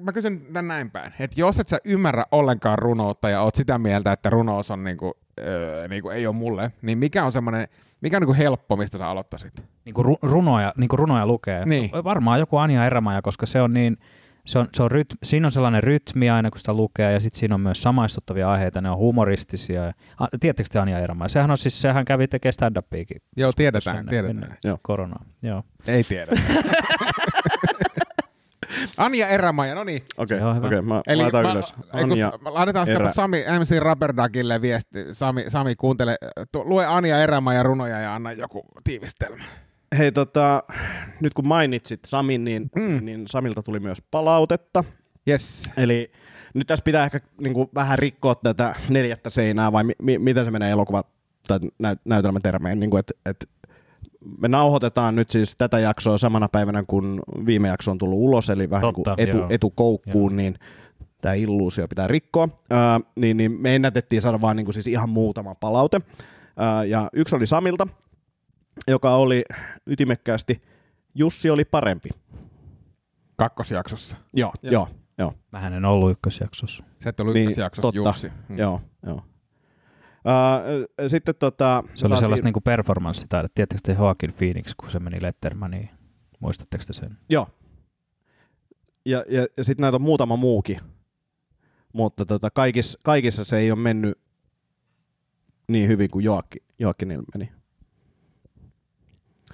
mä 0.00 0.12
kysyn 0.12 0.40
tän 0.52 0.68
näin 0.68 0.90
päin, 0.90 1.12
että 1.20 1.40
jos 1.40 1.60
et 1.60 1.68
sä 1.68 1.78
ymmärrä 1.84 2.24
ollenkaan 2.32 2.78
runoutta 2.78 3.30
ja 3.30 3.42
oot 3.42 3.54
sitä 3.54 3.78
mieltä, 3.78 4.12
että 4.12 4.30
runous 4.30 4.70
on 4.70 4.84
niinku, 4.84 5.14
öö, 5.40 5.88
niinku 5.88 6.10
ei 6.10 6.26
ole 6.26 6.34
mulle, 6.36 6.72
niin 6.82 6.98
mikä 6.98 7.24
on 7.24 7.32
semmoinen, 7.32 7.68
mikä 8.00 8.16
on 8.16 8.20
niinku 8.20 8.34
helppo, 8.38 8.76
mistä 8.76 8.98
sä 8.98 9.08
aloittaisit? 9.08 9.52
niin 9.84 9.94
kuin 9.94 10.06
ru- 10.06 10.18
runoja, 10.30 10.72
niin 10.76 10.88
kuin 10.88 10.98
runoja 10.98 11.26
lukee. 11.26 11.64
Niin. 11.64 11.90
Varmaan 12.04 12.38
joku 12.38 12.56
Anja 12.56 12.86
Erämaja, 12.86 13.22
koska 13.22 13.46
se 13.46 13.60
on 13.62 13.72
niin, 13.72 13.96
se 14.46 14.58
on, 14.58 14.68
se 14.74 14.82
on 14.82 14.90
ryt, 14.90 15.06
siinä 15.22 15.46
on 15.48 15.52
sellainen 15.52 15.82
rytmi 15.82 16.30
aina, 16.30 16.50
kun 16.50 16.58
sitä 16.58 16.72
lukee, 16.74 17.12
ja 17.12 17.20
sitten 17.20 17.38
siinä 17.40 17.54
on 17.54 17.60
myös 17.60 17.82
samaistuttavia 17.82 18.50
aiheita, 18.50 18.80
ne 18.80 18.90
on 18.90 18.96
humoristisia. 18.98 19.92
A, 20.20 20.26
tiedättekö 20.40 20.68
te 20.72 20.78
Anja 20.78 20.98
Erämaja? 20.98 21.28
Sehän 21.28 21.50
on 21.50 21.56
siis, 21.58 21.82
sehän 21.82 22.04
kävi 22.04 22.28
tekemään 22.28 22.52
stand-upiakin. 22.52 23.22
Joo, 23.36 23.52
tiedetään, 23.56 23.96
ennen- 23.96 24.10
tiedetään. 24.10 24.42
ennen 24.44 24.58
Joo. 24.64 24.78
Koronaa, 24.82 25.24
joo. 25.42 25.62
Ei 25.86 26.04
tiedä. 26.04 26.32
Anja 28.96 29.28
Erämaja, 29.28 29.74
no 29.74 29.84
niin. 29.84 30.02
Okei, 30.16 30.38
hyvä. 30.40 30.50
okei, 30.66 30.82
mä 30.82 31.02
Eli 31.06 31.22
laitan 31.22 31.42
mä, 31.42 31.52
ylös. 31.52 31.74
ei, 31.94 32.02
kun, 32.02 32.12
Anja, 32.12 32.30
s- 32.30 32.38
laitetaan 32.44 32.88
Erä. 32.88 33.12
Sami, 33.12 33.44
MC 33.60 33.78
Rubberdagille 33.78 34.60
viesti. 34.62 34.98
Sami, 35.10 35.44
Sami 35.48 35.76
kuuntele, 35.76 36.18
tu, 36.52 36.62
lue 36.68 36.86
Anja 36.86 37.18
Erämaja 37.22 37.62
runoja 37.62 38.00
ja 38.00 38.14
anna 38.14 38.32
joku 38.32 38.62
tiivistelmä. 38.84 39.44
Hei 39.98 40.12
tota, 40.12 40.62
nyt 41.20 41.34
kun 41.34 41.46
mainitsit 41.46 42.00
Samin, 42.06 42.44
niin, 42.44 42.70
mm. 42.76 43.04
niin 43.04 43.26
Samilta 43.26 43.62
tuli 43.62 43.80
myös 43.80 44.02
palautetta. 44.10 44.84
Yes. 45.28 45.70
Eli 45.76 46.10
nyt 46.54 46.66
tässä 46.66 46.82
pitää 46.82 47.04
ehkä 47.04 47.20
niin 47.40 47.54
kuin, 47.54 47.68
vähän 47.74 47.98
rikkoa 47.98 48.34
tätä 48.34 48.74
neljättä 48.88 49.30
seinää, 49.30 49.72
vai 49.72 49.84
mi- 49.84 49.92
mi- 50.02 50.18
miten 50.18 50.44
se 50.44 50.50
menee 50.50 50.70
elokuva 50.70 51.04
tai 51.48 51.58
näyt- 51.62 52.00
näytelmätermeen. 52.04 52.80
Niin 52.80 52.90
kuin, 52.90 53.00
et, 53.00 53.12
et 53.26 53.48
me 54.38 54.48
nauhoitetaan 54.48 55.16
nyt 55.16 55.30
siis 55.30 55.56
tätä 55.56 55.78
jaksoa 55.78 56.18
samana 56.18 56.48
päivänä, 56.48 56.84
kun 56.86 57.22
viime 57.46 57.68
jakso 57.68 57.90
on 57.90 57.98
tullut 57.98 58.18
ulos, 58.18 58.50
eli 58.50 58.70
vähän 58.70 58.82
niin 58.82 58.94
Totta, 58.94 59.16
kuin 59.16 59.28
etu, 59.28 59.46
etukoukkuun, 59.50 60.32
Joo. 60.32 60.36
niin 60.36 60.54
tämä 61.20 61.34
illuusio 61.34 61.88
pitää 61.88 62.06
rikkoa. 62.06 62.48
Öö, 62.72 62.78
niin, 63.16 63.36
niin 63.36 63.52
me 63.52 63.74
ennätettiin 63.74 64.22
saada 64.22 64.40
vaan 64.40 64.56
niin 64.56 64.64
kuin 64.64 64.74
siis 64.74 64.86
ihan 64.86 65.08
muutama 65.08 65.54
palaute. 65.54 66.00
Öö, 66.60 66.84
ja 66.84 67.08
yksi 67.12 67.36
oli 67.36 67.46
Samilta, 67.46 67.86
joka 68.88 69.14
oli 69.14 69.44
ytimekkäästi, 69.86 70.62
Jussi 71.14 71.50
oli 71.50 71.64
parempi. 71.64 72.08
Kakkosjaksossa. 73.36 74.16
Joo, 74.32 74.52
Joo. 74.62 74.72
joo, 74.72 74.88
joo. 75.18 75.34
Mähän 75.52 75.72
en 75.72 75.84
ollut 75.84 76.10
ykkösjaksossa. 76.10 76.84
Se 76.98 77.08
et 77.08 77.20
ollut 77.20 77.34
Niin, 77.34 77.44
ykkösjaksossa, 77.44 77.82
totta. 77.92 78.08
Jussi. 78.08 78.32
Mm. 78.48 78.58
Joo, 78.58 78.80
joo. 79.06 79.22
Uh, 80.26 81.08
sitten 81.08 81.34
tota... 81.38 81.82
Se 81.86 81.90
oli 81.90 81.98
saatiin- 81.98 82.20
sellaista 82.20 82.44
niinku 82.44 82.60
performanssitaidetta. 82.60 83.54
Tiedättekö 83.54 83.80
te 83.84 83.92
Joaquin 83.92 84.32
Phoenix, 84.32 84.74
kun 84.76 84.90
se 84.90 84.98
meni 84.98 85.22
Lettermaniin? 85.22 85.90
Muistatteko 86.40 86.84
te 86.86 86.92
sen? 86.92 87.18
Joo. 87.30 87.48
Ja, 89.06 89.24
ja, 89.28 89.46
ja 89.56 89.64
sitten 89.64 89.82
näitä 89.82 89.96
on 89.96 90.02
muutama 90.02 90.36
muukin. 90.36 90.80
Mutta 91.92 92.26
tota, 92.26 92.50
kaikissa, 92.50 92.98
kaikissa 93.02 93.44
se 93.44 93.58
ei 93.58 93.70
ole 93.70 93.78
mennyt 93.80 94.18
niin 95.68 95.88
hyvin 95.88 96.10
kuin 96.10 96.24
Joakki, 96.24 96.58
Joakkinilla 96.78 97.24
meni. 97.34 97.52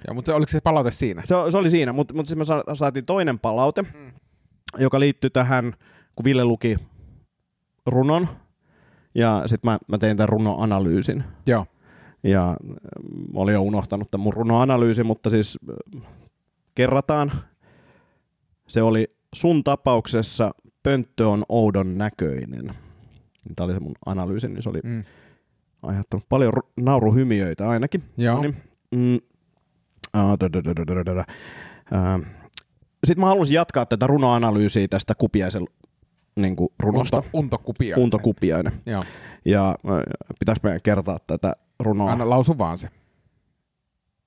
Joo, 0.07 0.13
mutta 0.15 0.35
oliko 0.35 0.49
se 0.51 0.61
palaute 0.61 0.91
siinä? 0.91 1.21
Se, 1.25 1.35
se 1.51 1.57
oli 1.57 1.69
siinä, 1.69 1.93
mutta, 1.93 2.13
mutta 2.13 2.29
sitten 2.29 2.37
me 2.37 2.45
sa- 2.45 2.63
saatiin 2.73 3.05
toinen 3.05 3.39
palaute, 3.39 3.81
mm. 3.81 4.11
joka 4.79 4.99
liittyy 4.99 5.29
tähän, 5.29 5.73
kun 6.15 6.23
Ville 6.25 6.45
luki 6.45 6.77
runon, 7.85 8.27
ja 9.15 9.43
sitten 9.45 9.71
mä, 9.71 9.77
mä 9.87 9.97
tein 9.97 10.17
tämän 10.17 10.29
runoanalyysin. 10.29 11.23
Joo. 11.47 11.65
Ja 12.23 12.57
mä 13.33 13.39
olin 13.39 13.53
jo 13.53 13.61
unohtanut 13.61 14.11
tämän 14.11 14.23
mun 14.23 14.33
runoanalyysin, 14.33 15.05
mutta 15.05 15.29
siis 15.29 15.59
äh, 15.95 16.01
kerrataan. 16.75 17.31
Se 18.67 18.81
oli 18.81 19.15
sun 19.35 19.63
tapauksessa 19.63 20.51
pönttö 20.83 21.27
on 21.27 21.43
oudon 21.49 21.97
näköinen. 21.97 22.65
Tämä 23.55 23.65
oli 23.65 23.73
se 23.73 23.79
mun 23.79 23.95
analyysi, 24.05 24.47
niin 24.47 24.63
se 24.63 24.69
oli 24.69 24.79
Mm. 24.83 25.03
aiheuttanut 25.83 26.23
paljon 26.29 26.53
ru- 26.53 26.67
nauruhymiöitä 26.79 27.69
ainakin. 27.69 28.03
Joo. 28.17 28.35
No 28.35 28.41
niin. 28.41 28.55
Mm. 28.95 29.19
Sitten 33.05 33.19
mä 33.19 33.25
halusin 33.25 33.55
jatkaa 33.55 33.85
tätä 33.85 34.07
runoanalyysiä 34.07 34.87
tästä 34.87 35.15
Kupiaisen 35.15 35.67
niin 36.35 36.55
kuin 36.55 36.69
runosta. 36.79 37.23
Unto. 37.33 37.61
Unto 37.97 38.19
Kupiainen. 38.19 38.73
Joo. 38.85 39.01
Ja 39.45 39.69
äh, 39.69 39.75
pitäisi 40.39 40.61
meidän 40.63 40.81
kertaa 40.81 41.19
tätä 41.27 41.55
runoa. 41.79 42.11
Anna 42.11 42.29
lausu 42.29 42.57
vaan 42.57 42.77
se. 42.77 42.89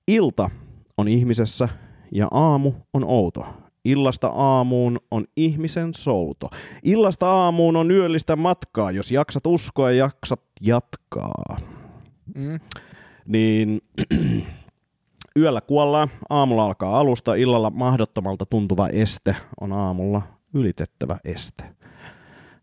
Ilta 0.08 0.50
on 0.96 1.08
ihmisessä 1.08 1.68
ja 2.12 2.28
aamu 2.30 2.72
on 2.94 3.04
outo. 3.04 3.46
Illasta 3.84 4.28
aamuun 4.28 5.00
on 5.10 5.24
ihmisen 5.36 5.94
souto. 5.94 6.50
Illasta 6.82 7.30
aamuun 7.30 7.76
on 7.76 7.90
yöllistä 7.90 8.36
matkaa, 8.36 8.90
jos 8.90 9.12
jaksat 9.12 9.46
uskoa 9.46 9.90
ja 9.90 9.96
jaksat 9.96 10.40
jatkaa. 10.60 11.56
Mm. 12.34 12.60
Niin 13.26 13.80
yöllä 15.38 15.60
kuollaan, 15.60 16.08
aamulla 16.30 16.64
alkaa 16.64 16.98
alusta, 17.00 17.34
illalla 17.34 17.70
mahdottomalta 17.70 18.46
tuntuva 18.46 18.88
este 18.88 19.36
on 19.60 19.72
aamulla 19.72 20.22
ylitettävä 20.54 21.16
este. 21.24 21.64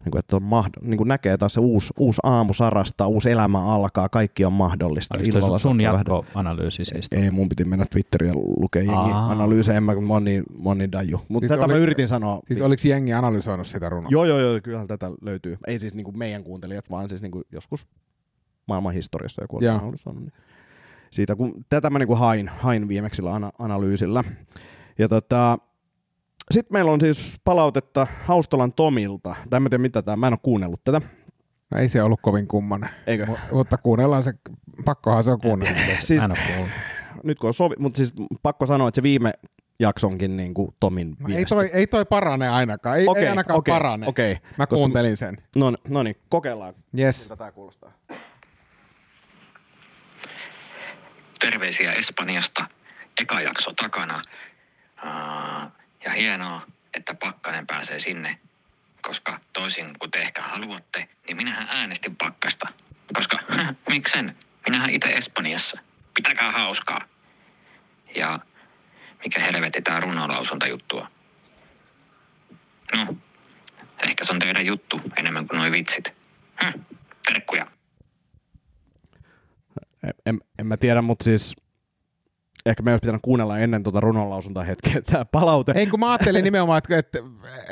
Niin 0.05 0.11
kuin, 0.11 0.19
että 0.19 0.35
on 0.35 0.41
mahd- 0.43 0.87
niin 0.87 0.97
kuin 0.97 1.07
näkee 1.07 1.37
taas 1.37 1.53
se 1.53 1.59
uusi, 1.59 1.93
uusi 1.99 2.21
aamu 2.23 2.53
sarastaa, 2.53 3.07
uusi 3.07 3.31
elämä 3.31 3.65
alkaa, 3.75 4.09
kaikki 4.09 4.45
on 4.45 4.53
mahdollista. 4.53 5.17
Oliko 5.17 5.39
toi 5.39 5.59
sun 5.59 5.81
jatkoanalyysi 5.81 6.85
siis? 6.85 7.07
ei, 7.11 7.31
mun 7.31 7.49
piti 7.49 7.65
mennä 7.65 7.85
Twitteriin 7.91 8.29
ja 8.33 8.41
lukea 8.59 8.81
jengi 8.81 9.11
analyysejä, 9.13 9.77
en 9.77 9.83
mä, 9.83 9.95
mä 9.95 10.13
oon 10.13 10.23
niin, 10.23 10.43
mä 10.63 10.69
oon 10.69 10.77
niin 10.77 10.91
daju. 10.91 11.21
Mutta 11.29 11.47
Siis 11.47 11.57
tätä 11.59 11.65
oli- 11.65 11.73
mä 11.73 11.79
yritin 11.79 12.07
sanoa. 12.07 12.39
Siis 12.47 12.61
oliko 12.61 12.81
jengi 12.85 13.13
analysoinut 13.13 13.67
sitä 13.67 13.89
runoa? 13.89 14.09
Joo, 14.11 14.25
joo, 14.25 14.39
joo, 14.39 14.59
kyllähän 14.63 14.87
tätä 14.87 15.11
löytyy. 15.21 15.57
Ei 15.67 15.79
siis 15.79 15.93
niinku 15.95 16.11
meidän 16.11 16.43
kuuntelijat, 16.43 16.89
vaan 16.89 17.09
siis 17.09 17.21
niinku 17.21 17.41
joskus 17.51 17.87
maailman 18.67 18.93
historiassa 18.93 19.43
joku 19.43 19.57
on 19.57 19.67
analysoinut. 19.67 20.23
Niin. 20.23 20.33
Siitä, 21.11 21.35
kun 21.35 21.65
tätä 21.69 21.89
mä 21.89 21.99
niinku 21.99 22.15
hain, 22.15 22.47
hain 22.47 22.87
viimeksillä 22.87 23.33
ana- 23.33 23.51
analyysillä. 23.59 24.23
Ja 24.99 25.09
tota, 25.09 25.57
sitten 26.51 26.73
meillä 26.73 26.91
on 26.91 27.01
siis 27.01 27.39
palautetta 27.43 28.07
Haustolan 28.25 28.73
Tomilta. 28.73 29.35
Tai 29.49 29.57
en 29.57 29.63
mä 29.63 29.69
tiedä 29.69 29.81
mitä 29.81 30.01
tämä, 30.01 30.17
mä 30.17 30.27
en 30.27 30.33
ole 30.33 30.39
kuunnellut 30.43 30.83
tätä. 30.83 31.01
No 31.71 31.77
ei 31.77 31.89
se 31.89 32.03
ollut 32.03 32.19
kovin 32.21 32.47
kummanen. 32.47 32.89
Eikö? 33.07 33.25
Mu- 33.25 33.53
mutta 33.55 33.77
kuunnellaan 33.77 34.23
se, 34.23 34.33
pakkohan 34.85 35.23
se 35.23 35.31
on 35.31 35.41
kuunnella. 35.41 35.77
Siis, 35.99 36.21
nyt 37.23 37.39
kun 37.39 37.47
on 37.47 37.53
sovi, 37.53 37.75
mutta 37.79 37.97
siis 37.97 38.13
pakko 38.43 38.65
sanoa, 38.65 38.87
että 38.87 38.95
se 38.95 39.03
viime 39.03 39.33
jaksonkin 39.79 40.37
niinku 40.37 40.75
Tomin 40.79 41.15
No 41.19 41.35
ei, 41.35 41.45
toi, 41.45 41.69
ei 41.73 41.87
toi 41.87 42.05
parane 42.05 42.49
ainakaan. 42.49 42.99
Ei, 42.99 43.07
Okei, 43.07 43.23
ei 43.23 43.29
ainakaan 43.29 43.59
okei, 43.59 43.71
parane. 43.71 44.07
okei. 44.07 44.33
Mä 44.57 44.67
Koska- 44.67 44.75
kuuntelin 44.79 45.17
sen. 45.17 45.37
No, 45.55 45.73
no 45.89 46.03
niin, 46.03 46.15
kokeillaan. 46.29 46.73
Yes. 46.99 47.19
Miltä 47.23 47.35
tää 47.35 47.51
kuulostaa? 47.51 47.91
Terveisiä 51.41 51.93
Espanjasta. 51.93 52.67
Eka 53.21 53.41
jakso 53.41 53.73
takana. 53.73 54.21
Ja 56.05 56.11
hienoa, 56.11 56.61
että 56.93 57.13
Pakkanen 57.13 57.67
pääsee 57.67 57.99
sinne. 57.99 58.39
Koska 59.01 59.39
toisin 59.53 59.99
kuin 59.99 60.11
te 60.11 60.19
ehkä 60.19 60.41
haluatte, 60.41 61.09
niin 61.27 61.37
minähän 61.37 61.67
äänestin 61.69 62.15
Pakkasta. 62.15 62.67
Koska, 63.13 63.39
miksen? 63.89 64.37
Minähän 64.67 64.89
itse 64.89 65.09
Espanjassa. 65.09 65.79
Pitäkää 66.13 66.51
hauskaa. 66.51 67.01
Ja 68.15 68.39
mikä 69.23 69.39
helvetti 69.39 69.81
tää 69.81 69.99
runolausuntajuttua. 69.99 71.11
No, 72.93 73.15
ehkä 74.03 74.25
se 74.25 74.31
on 74.31 74.39
teidän 74.39 74.65
juttu 74.65 75.01
enemmän 75.17 75.47
kuin 75.47 75.57
noi 75.57 75.71
vitsit. 75.71 76.13
Hm, 76.63 76.79
terkkuja. 77.25 77.67
En, 80.25 80.39
en, 80.59 80.67
mä 80.67 80.77
tiedä, 80.77 81.01
mutta 81.01 81.23
siis 81.23 81.55
ehkä 82.65 82.83
me 82.83 82.91
olisi 82.91 83.01
pitänyt 83.01 83.21
kuunnella 83.21 83.59
ennen 83.59 83.83
tuota 83.83 83.99
runonlausuntaa 83.99 84.63
hetkeä 84.63 85.01
tämä 85.01 85.25
palaute. 85.25 85.71
Ei 85.75 85.87
kun 85.87 85.99
mä 85.99 86.09
ajattelin 86.11 86.43
nimenomaan, 86.43 86.77
että, 86.77 86.97
että 86.97 87.19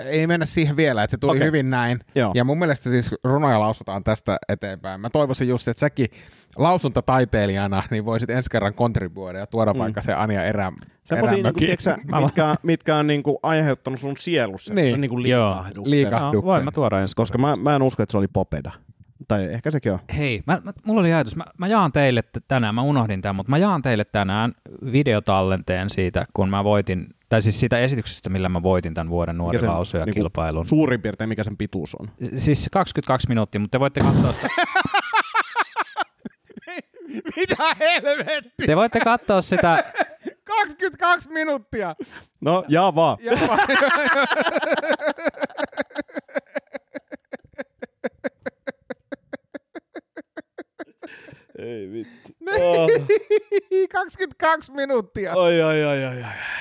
ei 0.05 0.27
mennä 0.27 0.45
siihen 0.45 0.77
vielä, 0.77 1.03
että 1.03 1.11
se 1.11 1.17
tuli 1.17 1.37
okay. 1.37 1.47
hyvin 1.47 1.69
näin. 1.69 1.99
Joo. 2.15 2.31
Ja 2.35 2.43
mun 2.43 2.59
mielestä 2.59 2.89
siis 2.89 3.15
runoja 3.23 3.59
lausutaan 3.59 4.03
tästä 4.03 4.37
eteenpäin. 4.49 5.01
Mä 5.01 5.09
toivoisin 5.09 5.47
just, 5.47 5.67
että 5.67 5.79
säkin 5.79 6.07
lausuntataiteilijana 6.57 7.83
niin 7.91 8.05
voisit 8.05 8.29
ensi 8.29 8.49
kerran 8.49 8.73
kontribuoida 8.73 9.39
ja 9.39 9.47
tuoda 9.47 9.73
mm. 9.73 9.79
vaikka 9.79 10.01
se 10.01 10.13
Anja 10.13 10.43
Erä, 10.43 10.71
Semmoisia, 11.05 11.35
niinku, 11.35 11.47
Erämökin. 11.47 11.67
tiedätkö, 11.67 11.83
sä, 11.83 11.97
mitkä, 12.21 12.55
mitkä 12.63 12.95
on 12.95 13.07
niinku 13.07 13.39
aiheuttanut 13.43 13.99
sun 13.99 14.17
sielussa 14.17 14.73
Niin. 14.73 14.85
niin. 14.85 15.01
niinku 15.01 15.19
Joo. 15.19 15.49
liikahduksen. 15.49 15.91
Liika- 15.91 16.31
No, 16.33 16.43
voin 16.43 16.65
mä 16.65 16.71
tuoda 16.71 16.99
ensi 16.99 17.15
Koska 17.15 17.37
mä, 17.37 17.55
mä 17.55 17.75
en 17.75 17.81
usko, 17.81 18.03
että 18.03 18.11
se 18.11 18.17
oli 18.17 18.27
popeda. 18.27 18.71
Tai 19.27 19.45
ehkä 19.45 19.71
sekin 19.71 19.91
on. 19.93 19.99
Hei, 20.17 20.43
mä, 20.47 20.61
mä, 20.63 20.73
mulla 20.85 20.99
oli 20.99 21.13
ajatus, 21.13 21.35
mä, 21.35 21.43
mä 21.57 21.67
jaan 21.67 21.91
teille 21.91 22.23
tänään, 22.47 22.75
mä 22.75 22.81
unohdin 22.81 23.21
tämän, 23.21 23.35
mutta 23.35 23.49
mä 23.49 23.57
jaan 23.57 23.81
teille 23.81 24.05
tänään 24.05 24.53
videotallenteen 24.91 25.89
siitä, 25.89 26.25
kun 26.33 26.49
mä 26.49 26.63
voitin, 26.63 27.07
tai 27.29 27.41
siis 27.41 27.59
siitä 27.59 27.79
esityksestä, 27.79 28.29
millä 28.29 28.49
mä 28.49 28.63
voitin 28.63 28.93
tämän 28.93 29.09
vuoden 29.09 29.37
nuori 29.37 29.61
lausuja 29.61 30.05
niinku, 30.05 30.19
kilpailun. 30.19 30.65
Suurin 30.65 31.01
piirtein 31.01 31.29
mikä 31.29 31.43
sen 31.43 31.57
pituus 31.57 31.95
on. 31.95 32.07
siis 32.35 32.69
22 32.71 33.27
minuuttia, 33.29 33.61
mutta 33.61 33.71
te 33.77 33.79
voitte 33.79 33.99
katsoa 34.01 34.31
sitä, 34.33 34.47
Mitä 37.37 37.55
helvetti? 37.79 38.65
te 38.65 38.75
voitte 38.75 38.99
katsoa 38.99 39.41
sitä 39.41 39.83
22 40.47 41.29
minuuttia! 41.29 41.95
No, 42.41 42.65
jaa 42.67 42.95
vaan. 42.95 43.17
Ja 43.21 43.31
va- 43.31 43.57
Ei 51.59 51.91
vittu. 51.91 52.29
22 53.91 54.71
minuuttia! 54.71 55.33
Oi, 55.35 55.61
oi, 55.61 55.83
oi, 55.85 56.05
oi, 56.05 56.15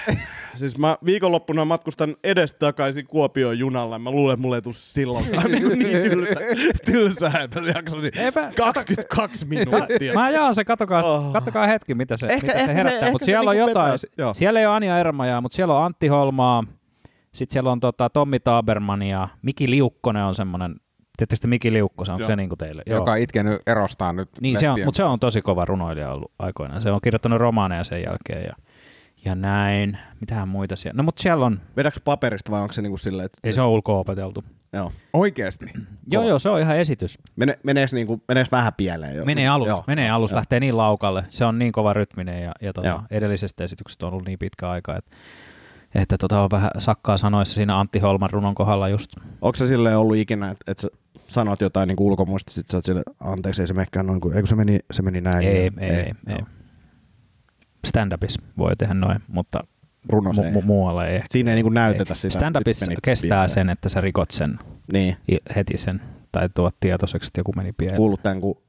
oi. 0.09 0.14
Siis 0.55 0.78
mä 0.78 0.97
viikonloppuna 1.05 1.64
matkustan 1.64 2.17
edestakaisin 2.25 3.07
Kuopioon 3.07 3.59
junalla. 3.59 3.99
Mä 3.99 4.11
luulen, 4.11 4.35
että 4.35 4.43
mulle 4.43 4.57
ei 4.57 4.62
tule 4.62 4.75
silloinkaan 4.75 5.45
niin, 5.52 5.69
niin 5.78 6.02
tylsä, 6.11 6.40
tylsää, 6.85 7.40
että 7.43 7.61
jaksoisin 7.75 8.11
Eipä- 8.19 8.52
22 8.57 9.47
minuuttia. 9.47 10.14
Mä 10.14 10.31
jaan 10.31 10.55
se, 10.55 10.64
katsokaa, 10.64 11.02
Oh. 11.02 11.33
katsokaa 11.33 11.67
hetki, 11.67 11.95
mitä 11.95 12.17
se, 12.17 12.26
Ehkä- 12.26 12.47
mitä 12.47 12.52
se 12.52 12.61
ehkä 12.61 12.73
se- 12.73 12.78
herättää. 12.78 13.11
Mutta 13.11 13.25
se 13.25 13.26
siellä 13.31 13.50
on 13.50 13.57
niinku 13.57 13.69
jotain. 13.71 13.85
vetää 13.85 13.97
se- 13.99 14.09
joo. 14.19 14.35
Siellä 14.35 14.61
ei 14.61 14.67
ole 14.67 14.75
Anja 14.75 14.99
Ermajaa, 14.99 15.40
mutta 15.40 15.57
siellä 15.57 15.78
on 15.78 15.85
Antti 15.85 16.07
Holmaa, 16.09 16.64
sitten 17.33 17.52
siellä 17.52 17.73
on 17.73 17.81
tota, 17.81 18.11
Tommi 18.11 18.40
Taberman 18.40 19.02
ja 19.02 19.28
Miki 19.43 19.71
Liukkonen 19.71 20.25
on 20.25 20.35
semmoinen, 20.35 20.75
tiedättekö 21.19 21.41
te 21.41 21.49
Miki 21.49 21.73
Liukkosen, 21.73 22.13
onko 22.13 22.23
Joo. 22.23 22.27
se 22.27 22.37
niin 22.37 22.49
kuin 22.49 22.59
teille? 22.59 22.83
Joka 22.87 23.13
on 23.13 23.19
itkenyt 23.19 23.63
erostaan 23.67 24.17
nyt. 24.17 24.29
Niin, 24.41 24.61
se 24.61 24.71
on, 24.71 24.81
mutta 24.85 24.97
se 24.97 25.05
on 25.05 25.19
tosi 25.19 25.43
kova 25.43 25.65
runoilija 25.65 26.13
ollut 26.13 26.33
aikoinaan. 26.39 26.83
Se 26.83 26.91
on 26.91 27.01
kirjoittanut 27.01 27.39
romaaneja 27.39 27.85
sen 27.85 28.03
jälkeen 28.03 28.45
ja, 28.45 28.53
ja 29.25 29.35
näin. 29.35 29.99
Mitähän 30.21 30.49
muita 30.49 30.77
siellä? 30.77 30.97
No 30.97 31.03
mutta 31.03 31.23
siellä 31.23 31.47
on, 31.47 31.61
Vedätkö 31.77 32.01
paperista 32.05 32.51
vai 32.51 32.61
onko 32.61 32.73
se 32.73 32.83
niinku 32.83 32.99
silleen, 32.99 33.27
että... 33.27 33.39
ei 33.45 33.53
se 33.53 33.61
ole 33.61 33.75
ulko-opeteltu. 33.75 34.45
Joo. 34.73 34.93
Oikeesti. 35.13 35.67
Joo, 36.11 36.25
joo, 36.29 36.39
se 36.39 36.49
on 36.49 36.61
ihan 36.61 36.77
esitys. 36.77 37.19
Mene, 37.37 37.59
meneekö, 37.63 37.97
niinku, 37.97 38.23
meneekö 38.29 38.49
vähän 38.53 38.73
pieleen 38.77 39.17
jo? 39.17 39.25
Menee 39.25 39.49
alus, 39.49 39.69
Joo. 39.69 39.85
menee 39.87 40.11
alus, 40.11 40.31
Joo. 40.31 40.37
lähtee 40.37 40.61
niin 40.61 40.77
laukalle. 40.77 41.25
Se 41.31 41.45
on 41.45 41.59
niin 41.59 41.73
kova 41.73 41.93
rytminen 41.93 42.43
ja, 42.43 42.53
ja 42.61 42.73
tota, 42.73 42.89
Joo. 42.89 43.03
edellisestä 43.11 43.65
esityksestä 43.65 44.07
on 44.07 44.13
ollut 44.13 44.27
niin 44.27 44.39
pitkä 44.39 44.71
aika, 44.71 44.97
että, 44.97 45.11
että 45.95 46.17
tota, 46.19 46.41
on 46.43 46.51
vähän 46.51 46.71
sakkaa 46.79 47.19
sanoissa 47.19 47.55
siinä 47.55 47.81
Antti 47.81 47.99
Holman 47.99 48.31
runon 48.31 48.55
kohdalla 48.55 48.89
just. 48.89 49.11
Onko 49.41 49.57
se 49.57 49.67
silleen 49.67 49.99
ollut 49.99 50.17
ikinä, 50.17 50.51
että, 50.51 50.73
että 50.73 50.89
sanot 51.29 51.61
jotain 51.61 51.87
niin 51.87 51.97
ulkomuista, 52.01 52.53
sit 52.53 52.69
sä 52.69 52.77
oot 52.77 52.85
silleen, 52.85 53.05
anteeksi, 53.21 53.63
ei 53.63 53.67
se 53.69 53.75
menekään 53.75 54.07
noin, 54.07 54.21
kuin, 54.21 54.37
eikö 54.37 54.47
se 54.49 54.55
meni, 54.57 54.79
se 54.91 55.03
meni 55.03 55.21
näin? 55.21 55.49
Ei, 55.49 55.65
Ja- 55.67 55.87
ei, 55.87 55.91
ei. 55.91 56.13
ei. 56.29 56.39
Stand-upissa 57.87 58.43
voi 58.59 58.77
tehdä 58.77 58.95
noin, 58.95 59.19
mutta 59.29 59.61
Runos 60.09 60.39
ei. 60.39 60.53
mu- 60.53 60.55
mu- 60.57 60.65
muualla 60.65 61.07
ei. 61.07 61.23
Siinä 61.29 61.51
ei 61.51 61.55
niinku 61.55 61.71
näytetä 61.71 62.13
Ei. 62.13 62.17
sitä. 62.17 62.39
Stand-upissa 62.39 62.87
meni 62.87 62.97
kestää 63.03 63.29
pieleen. 63.29 63.49
sen, 63.49 63.71
että 63.71 63.89
sä 63.89 64.01
rikot 64.01 64.31
sen 64.31 64.59
Niin, 64.93 65.17
heti 65.57 65.79
sen, 65.79 66.01
tai 66.33 66.49
tuot 66.55 66.75
tietoiseksi, 66.81 67.29
että 67.29 67.41
joku 67.41 67.53
meni 67.57 67.73
pieleen. 67.73 67.97
kuullut 67.97 68.23
tämän, 68.23 68.41
kun 68.41 68.63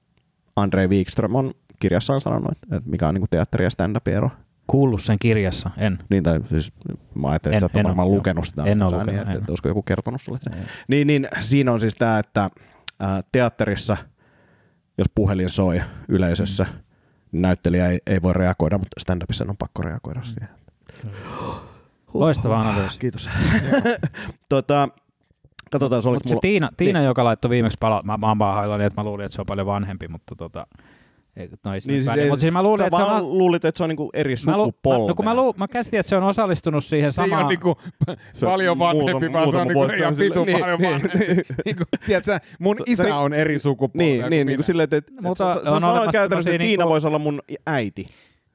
Andrei 0.56 0.88
Wikström 0.88 1.36
on 1.36 1.54
kirjassaan 1.80 2.22
sanonut, 2.22 2.51
että, 2.51 2.89
mikä 2.89 3.08
on 3.08 3.13
niin 3.13 3.24
teatteri- 3.30 3.63
ja 3.63 3.70
stand-upin 3.70 4.13
ero. 4.13 4.30
Kuullut 4.69 5.01
sen 5.01 5.19
kirjassa, 5.19 5.69
en. 5.77 5.99
Niin, 6.09 6.23
tai 6.23 6.39
siis 6.49 6.73
mä 7.15 7.27
ajattelin, 7.27 7.53
En- 7.53 7.57
että 7.57 7.59
sä 7.59 7.65
oot 7.65 7.79
en 7.79 7.83
varmaan 7.85 8.07
oo, 8.07 8.15
lukenut 8.15 8.45
sitä. 8.45 8.63
En 8.63 8.83
ole 8.83 8.91
jotain, 8.91 9.07
lukenut, 9.07 9.07
niin, 9.07 9.19
että, 9.19 9.31
en. 9.31 9.38
että, 9.38 9.51
olisiko 9.51 9.67
joku 9.67 9.83
kertonut 9.83 10.21
sulle. 10.21 10.39
sen. 10.41 10.53
Niin, 10.88 11.07
niin, 11.07 11.27
siinä 11.41 11.71
on 11.71 11.79
siis 11.79 11.95
tämä, 11.95 12.19
että 12.19 12.49
ää, 12.99 13.21
teatterissa, 13.31 13.97
jos 14.97 15.07
puhelin 15.15 15.49
soi 15.49 15.81
yleisössä, 16.07 16.65
niin 17.31 17.41
näyttelijä 17.41 17.88
ei, 17.88 17.99
ei 18.07 18.21
voi 18.21 18.33
reagoida, 18.33 18.77
mutta 18.77 19.01
stand-upissa 19.01 19.49
on 19.49 19.57
pakko 19.57 19.81
reagoida 19.81 20.21
siihen. 20.23 20.49
Loistava 22.13 22.59
analyysi. 22.59 22.99
Kiitos. 22.99 23.29
tota, 24.49 24.89
katsotaan, 25.71 26.01
se 26.01 26.09
Mutta 26.09 26.29
se 26.29 26.38
Tiina, 26.41 26.69
Tiina 26.77 27.01
joka 27.01 27.23
laittoi 27.23 27.49
viimeksi 27.49 27.77
pala, 27.79 28.01
mä, 28.03 28.17
mä 28.17 28.35
vaan 28.39 28.55
hailani, 28.55 28.83
että 28.83 29.01
mä 29.01 29.05
luulin, 29.05 29.25
että 29.25 29.35
se 29.35 29.41
on 29.41 29.45
paljon 29.45 29.67
vanhempi, 29.67 30.07
mutta 30.07 30.35
tota, 30.35 30.67
no 31.36 31.43
ei 31.43 31.48
Niin, 31.48 31.59
niin, 31.65 31.81
siis, 31.81 32.05
siis, 32.13 32.27
mutta 32.29 32.41
siis 32.41 32.53
mä 32.53 32.63
luulin, 32.63 32.86
että 32.86 32.98
se 32.98 33.03
on... 33.03 33.38
luulit, 33.38 33.65
että 33.65 33.77
se 33.77 33.83
on 33.83 33.89
niinku 33.89 34.09
eri 34.13 34.36
Mä, 34.45 34.57
lu, 34.57 34.63
mä, 34.63 34.65
sukupolvea. 34.67 35.07
no 35.07 35.15
kun 35.15 35.25
mä, 35.25 35.36
lu, 35.36 35.53
mä 35.57 35.67
käsitin, 35.67 36.00
että 36.00 36.09
se 36.09 36.15
on 36.17 36.24
osallistunut 36.24 36.83
siihen 36.83 37.12
Se 37.12 37.21
ei 37.21 37.27
samaan... 37.29 37.45
ole 37.45 37.53
niinku 37.53 37.77
Se 38.33 38.45
on 38.45 38.51
paljon 38.51 38.79
vanhempi, 38.79 39.33
vaan 39.33 39.51
se 39.51 39.57
on 39.57 39.67
niinku 39.67 39.83
ihan 39.83 40.07
on 40.07 40.15
sille- 40.15 40.19
vitu 40.29 40.43
niin, 40.45 40.59
paljon 40.59 40.79
niin, 40.79 40.91
vanhempi. 40.91 41.17
Niinku, 41.65 41.83
tiedätkö, 42.06 42.39
mun 42.60 42.75
Se- 42.77 42.84
isä 42.88 43.04
se- 43.04 43.13
on 43.13 43.34
eri 43.34 43.60
sukupolvea 43.60 44.06
Niin, 44.08 44.21
kuin 44.21 44.30
niin, 44.30 44.38
niin 44.38 44.45
minä. 44.47 44.58
kuin 44.58 44.65
silleen, 44.65 44.84
että, 44.84 44.97
että 44.97 45.12
Mutta 45.21 45.54
sä, 45.54 45.60
on 45.71 45.82
sä 45.82 45.88
sanoit 45.88 46.12
käytännössä, 46.12 46.51
että 46.51 46.63
Tiina 46.63 46.82
niinku- 46.82 46.89
voisi 46.91 47.08
olla 47.08 47.19
mun 47.19 47.41
äiti. 47.67 48.06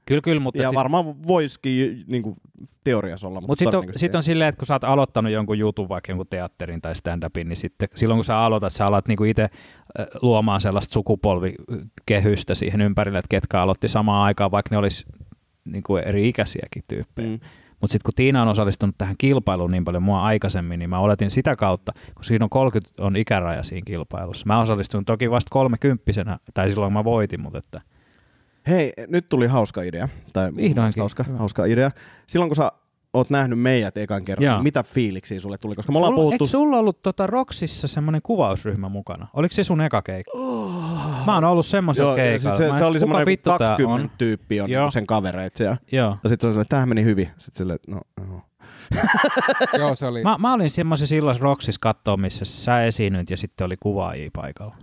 Kyllä, 0.07 0.21
kyllä, 0.21 0.41
mutta... 0.41 0.63
Ja 0.63 0.69
sit- 0.69 0.75
varmaan 0.75 1.23
voisikin 1.27 2.05
niin 2.07 2.23
kuin, 2.23 2.37
teoriassa 2.85 3.29
olla, 3.29 3.41
mutta 3.41 3.51
Mutta 3.51 3.59
sitten 3.59 3.69
on, 3.69 3.73
todennäköisesti 3.73 4.07
sit 4.07 4.15
on 4.15 4.23
silleen, 4.23 4.49
että 4.49 4.59
kun 4.59 4.67
sä 4.67 4.75
oot 4.75 4.85
aloittanut 4.85 5.33
jonkun 5.33 5.59
jutun, 5.59 5.89
vaikka 5.89 6.13
jonkun 6.13 6.27
teatterin 6.31 6.83
tai 6.83 6.95
stand-upin, 6.95 7.49
niin 7.49 7.57
sitten 7.57 7.89
silloin 7.95 8.19
kun 8.19 8.25
sä 8.25 8.39
aloitat, 8.39 8.73
sä 8.73 8.87
alat 8.87 9.09
niinku 9.09 9.25
itse 9.25 9.49
luomaan 10.23 10.61
sellaista 10.61 10.93
sukupolvikehystä 10.93 12.55
siihen 12.55 12.81
ympärille, 12.81 13.19
että 13.19 13.29
ketkä 13.29 13.61
aloitti 13.61 13.89
samaan 13.89 14.25
aikaan, 14.25 14.51
vaikka 14.51 14.75
ne 14.75 14.79
olisi 14.79 15.07
niinku 15.65 15.97
eri 15.97 16.29
ikäisiäkin 16.29 16.85
tyyppejä. 16.89 17.29
Mm. 17.29 17.41
Mutta 17.81 17.93
sitten 17.93 18.05
kun 18.05 18.15
Tiina 18.17 18.43
on 18.43 18.49
osallistunut 18.49 18.95
tähän 18.99 19.15
kilpailuun 19.19 19.71
niin 19.71 19.85
paljon 19.85 20.03
mua 20.03 20.23
aikaisemmin, 20.23 20.79
niin 20.79 20.91
mä 20.91 20.99
oletin 20.99 21.31
sitä 21.31 21.57
kautta, 21.57 21.93
kun 22.15 22.25
siinä 22.25 22.45
on 22.45 22.51
30 22.51 23.03
on 23.03 23.17
ikäraja 23.17 23.63
siinä 23.63 23.85
kilpailussa. 23.87 24.47
Mä 24.47 24.61
osallistuin 24.61 25.05
toki 25.05 25.31
vasta 25.31 25.51
kolmekymppisenä, 25.51 26.39
tai 26.55 26.71
silloin 26.71 26.93
mä 26.93 27.05
voitin, 27.05 27.41
mutta 27.41 27.59
että 27.59 27.81
Hei, 28.69 28.93
nyt 29.09 29.29
tuli 29.29 29.47
hauska 29.47 29.83
idea. 29.83 30.09
Tai 30.33 30.57
Vihdoinkin. 30.57 31.01
Hauska, 31.01 31.23
Hyvä. 31.23 31.39
hauska 31.39 31.65
idea. 31.65 31.91
Silloin 32.27 32.49
kun 32.49 32.57
sä 32.57 32.73
oot 33.13 33.31
nähnyt 33.31 33.59
meidät 33.59 33.97
ekan 33.97 34.25
kerran, 34.25 34.45
Joo. 34.45 34.55
niin 34.57 34.63
mitä 34.63 34.83
fiiliksiä 34.83 35.41
sulle 35.41 35.59
tuli? 35.59 35.75
Koska 35.75 35.93
me 35.93 35.99
ollaan 35.99 36.13
Sulla, 36.13 36.23
puhuttu... 36.23 36.45
Eikö 36.45 36.51
sulla 36.51 36.79
ollut 36.79 37.03
tota 37.03 37.27
Roksissa 37.27 37.89
semmoinen 37.89 38.23
kuvausryhmä 38.23 38.89
mukana? 38.89 39.27
Oliko 39.35 39.53
se 39.53 39.63
sun 39.65 39.81
eka 39.81 40.03
keikka? 40.03 40.39
Mä 41.27 41.35
oon 41.35 41.45
ollut 41.45 41.67
semmoisella 41.67 42.11
Joo, 42.11 42.17
keikalla. 42.17 42.57
siis 42.57 42.67
se, 42.69 42.73
Mä- 42.73 42.79
se 42.79 42.85
oli 42.85 43.01
semmoinen 43.01 43.27
vittu 43.27 43.51
tää 43.51 43.59
20 43.59 44.03
on? 44.05 44.11
tyyppi 44.19 44.61
on 44.61 44.71
Joo. 44.71 44.91
sen 44.91 45.07
kavereita. 45.07 45.63
Ja, 45.63 45.77
Joo. 45.93 46.17
ja 46.23 46.29
sitten 46.29 46.53
se 46.53 46.59
oli 46.59 46.65
tämähän 46.69 46.89
meni 46.89 47.05
hyvin. 47.05 47.29
Sitten 47.39 47.71
että 47.71 47.91
no, 47.93 48.01
joo. 48.29 48.41
Joo, 49.79 49.95
se 49.95 50.07
oli. 50.07 50.23
Mä, 50.23 50.37
mä 50.41 50.53
olin 50.53 50.71
semmoisessa 50.71 51.17
illassa 51.17 51.43
Roksissa 51.43 51.79
katsoa, 51.81 52.17
missä 52.17 52.45
sä 52.45 52.85
esiinnyt 52.85 53.31
ja 53.31 53.37
sitten 53.37 53.65
oli 53.65 53.77
kuvaajia 53.81 54.31
paikalla. 54.33 54.77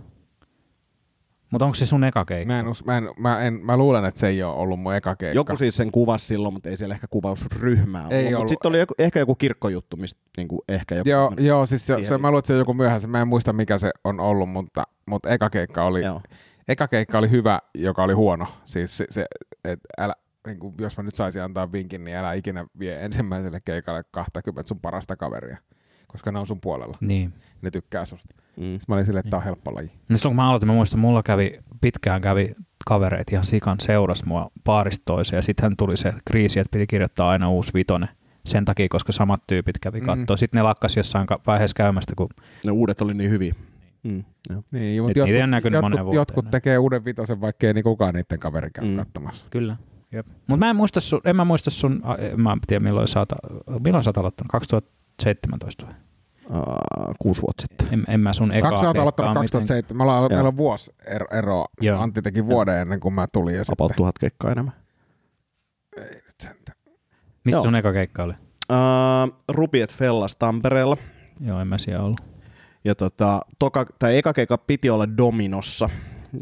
Mutta 1.52 1.64
onko 1.64 1.74
se 1.74 1.86
sun 1.86 2.04
eka 2.04 2.24
keikka? 2.24 2.52
Mä, 2.52 2.60
en, 2.60 2.68
us- 2.68 2.84
mä, 2.84 2.98
en, 2.98 3.08
mä, 3.18 3.40
en, 3.40 3.54
mä 3.54 3.76
luulen, 3.76 4.04
että 4.04 4.20
se 4.20 4.28
ei 4.28 4.42
ole 4.42 4.54
ollut 4.54 4.80
mun 4.80 4.94
eka 4.94 5.16
keikka. 5.16 5.36
Joku 5.36 5.56
siis 5.56 5.76
sen 5.76 5.90
kuvasi 5.90 6.26
silloin, 6.26 6.54
mutta 6.54 6.68
ei 6.68 6.76
siellä 6.76 6.94
ehkä 6.94 7.06
kuvausryhmää 7.10 8.06
Ei 8.10 8.18
ollut. 8.18 8.24
Mutta 8.24 8.36
ollut. 8.38 8.48
sitten 8.48 8.68
oli 8.68 8.78
joku, 8.78 8.94
ehkä 8.98 9.18
joku 9.18 9.34
kirkkojuttu, 9.34 9.96
mistä 9.96 10.20
niinku 10.36 10.64
ehkä 10.68 10.94
joku... 10.94 11.08
Joo, 11.08 11.32
joo 11.38 11.66
siis 11.66 11.86
se, 11.86 12.04
se, 12.04 12.18
mä 12.18 12.28
luulen, 12.28 12.38
että 12.38 12.46
se 12.46 12.52
on 12.52 12.58
joku 12.58 12.74
myöhässä. 12.74 13.08
Mä 13.08 13.20
en 13.20 13.28
muista, 13.28 13.52
mikä 13.52 13.78
se 13.78 13.90
on 14.04 14.20
ollut, 14.20 14.48
mutta, 14.50 14.84
mutta 15.06 15.30
eka, 15.30 15.50
keikka 15.50 15.84
oli, 15.84 16.02
Joo. 16.04 16.20
eka 16.68 16.88
keikka 16.88 17.18
oli 17.18 17.30
hyvä, 17.30 17.60
joka 17.74 18.02
oli 18.02 18.12
huono. 18.12 18.46
Siis 18.64 18.96
se, 18.96 19.06
se 19.10 19.26
et 19.64 19.80
älä, 19.98 20.14
niin 20.46 20.58
kuin, 20.58 20.74
jos 20.78 20.96
mä 20.96 21.02
nyt 21.02 21.14
saisin 21.14 21.42
antaa 21.42 21.72
vinkin, 21.72 22.04
niin 22.04 22.16
älä 22.16 22.32
ikinä 22.32 22.66
vie 22.78 23.04
ensimmäiselle 23.04 23.60
keikalle 23.64 24.04
20 24.10 24.68
sun 24.68 24.80
parasta 24.80 25.16
kaveria, 25.16 25.56
koska 26.12 26.32
ne 26.32 26.38
on 26.38 26.46
sun 26.46 26.60
puolella. 26.60 26.98
Niin. 27.00 27.32
Ne 27.62 27.70
tykkää 27.70 28.04
susta. 28.04 28.34
Mm. 28.56 28.62
Sitten 28.62 28.84
mä 28.88 28.94
olin 28.94 29.06
silleen, 29.06 29.20
että 29.20 29.30
tää 29.30 29.36
on 29.38 29.44
helppo 29.44 29.74
laji. 29.74 29.88
No 30.08 30.16
silloin 30.16 30.30
kun 30.30 30.36
mä 30.36 30.48
aloitin, 30.48 30.66
mä 30.68 30.72
muistan, 30.74 31.00
mulla 31.00 31.22
kävi, 31.22 31.58
pitkään 31.80 32.20
kävi 32.20 32.54
kavereet 32.86 33.32
ihan 33.32 33.44
sikan 33.44 33.76
seuras 33.80 34.24
mua 34.24 34.50
paarista 34.64 35.02
toiseen 35.04 35.38
ja 35.38 35.42
sitten 35.42 35.76
tuli 35.76 35.96
se 35.96 36.12
kriisi, 36.24 36.60
että 36.60 36.70
piti 36.78 36.86
kirjoittaa 36.86 37.28
aina 37.30 37.50
uusi 37.50 37.74
vitonen 37.74 38.08
sen 38.46 38.64
takia, 38.64 38.86
koska 38.90 39.12
samat 39.12 39.42
tyypit 39.46 39.78
kävi 39.78 40.00
Mhm. 40.00 40.06
katsoa. 40.06 40.36
Sitten 40.36 40.58
ne 40.58 40.62
lakkas 40.62 40.96
jossain 40.96 41.26
vaiheessa 41.46 41.74
käymästä, 41.74 42.12
kun 42.16 42.28
Ne 42.66 42.72
uudet 42.72 43.00
oli 43.02 43.14
niin 43.14 43.30
hyviä. 43.30 43.54
Mm. 44.02 44.24
Joo. 44.50 44.62
Niin, 44.70 45.02
mutta 45.02 45.18
jotkut, 45.18 45.72
jotkut, 45.72 45.72
vuoteen 46.04 46.14
jotkut 46.14 46.50
tekee 46.50 46.78
uuden 46.78 47.04
vitosen, 47.04 47.40
vaikkei 47.40 47.72
niin 47.74 47.84
kukaan 47.84 48.14
niiden 48.14 48.38
kaveri 48.38 48.70
käy 48.70 48.84
Mm. 48.84 48.90
mm. 48.90 48.96
katsomassa. 48.96 49.46
Kyllä. 49.50 49.76
Mutta 50.46 50.56
mä 50.64 50.70
en 50.70 50.76
muista 50.76 51.00
sun, 51.00 51.20
en 51.24 51.36
mä 51.36 51.44
muista 51.44 51.70
sun, 51.70 52.02
en 52.18 52.40
mä 52.40 52.56
tiedä 52.66 52.84
milloin 52.84 53.08
sä 53.08 53.18
oot, 53.18 53.28
milloin 53.84 54.04
sä 54.04 54.10
oot 54.10 54.18
aloittanut, 54.18 54.50
2017 55.16 55.86
vai? 55.86 55.94
Uh, 56.50 57.14
kuusi 57.18 57.42
vuotta 57.42 57.60
sitten. 57.62 57.88
En, 57.92 58.04
en 58.08 58.20
mä 58.20 58.32
sun 58.32 58.52
ekaa 58.52 58.70
Kaksi 58.70 58.86
aloittanut 58.86 59.14
keikkaa 59.16 59.34
2007. 59.34 59.96
Me 59.96 60.02
ollaan, 60.02 60.22
Joo. 60.22 60.28
meillä 60.28 60.48
on 60.48 60.56
vuosi 60.56 60.92
ero. 61.06 61.26
ero. 61.32 61.64
Joo. 61.80 62.00
Antti 62.00 62.22
teki 62.22 62.46
vuoden 62.46 62.78
ennen 62.80 63.00
kuin 63.00 63.14
mä 63.14 63.26
tulin. 63.32 63.54
Ja 63.54 63.60
About 63.72 63.88
sitten, 63.90 63.96
tuhat 63.96 64.18
keikkaa 64.18 64.52
enemmän. 64.52 64.74
miten- 65.96 66.56
Missä 67.44 67.56
Joo. 67.56 67.64
sun 67.64 67.74
eka 67.76 67.92
keikka 67.92 68.22
oli? 68.22 68.32
Uh, 68.70 69.36
Rupiet 69.48 69.94
Fellas 69.94 70.36
Tampereella. 70.36 70.96
Joo, 71.40 71.60
en 71.60 71.66
mä 71.68 71.78
siellä 71.78 72.04
ollut. 72.04 72.20
Ja 72.84 72.94
tota, 72.94 73.40
toka, 73.58 73.86
tai 73.98 74.16
eka 74.18 74.32
keikka 74.32 74.58
piti 74.58 74.90
olla 74.90 75.16
Dominossa, 75.16 75.90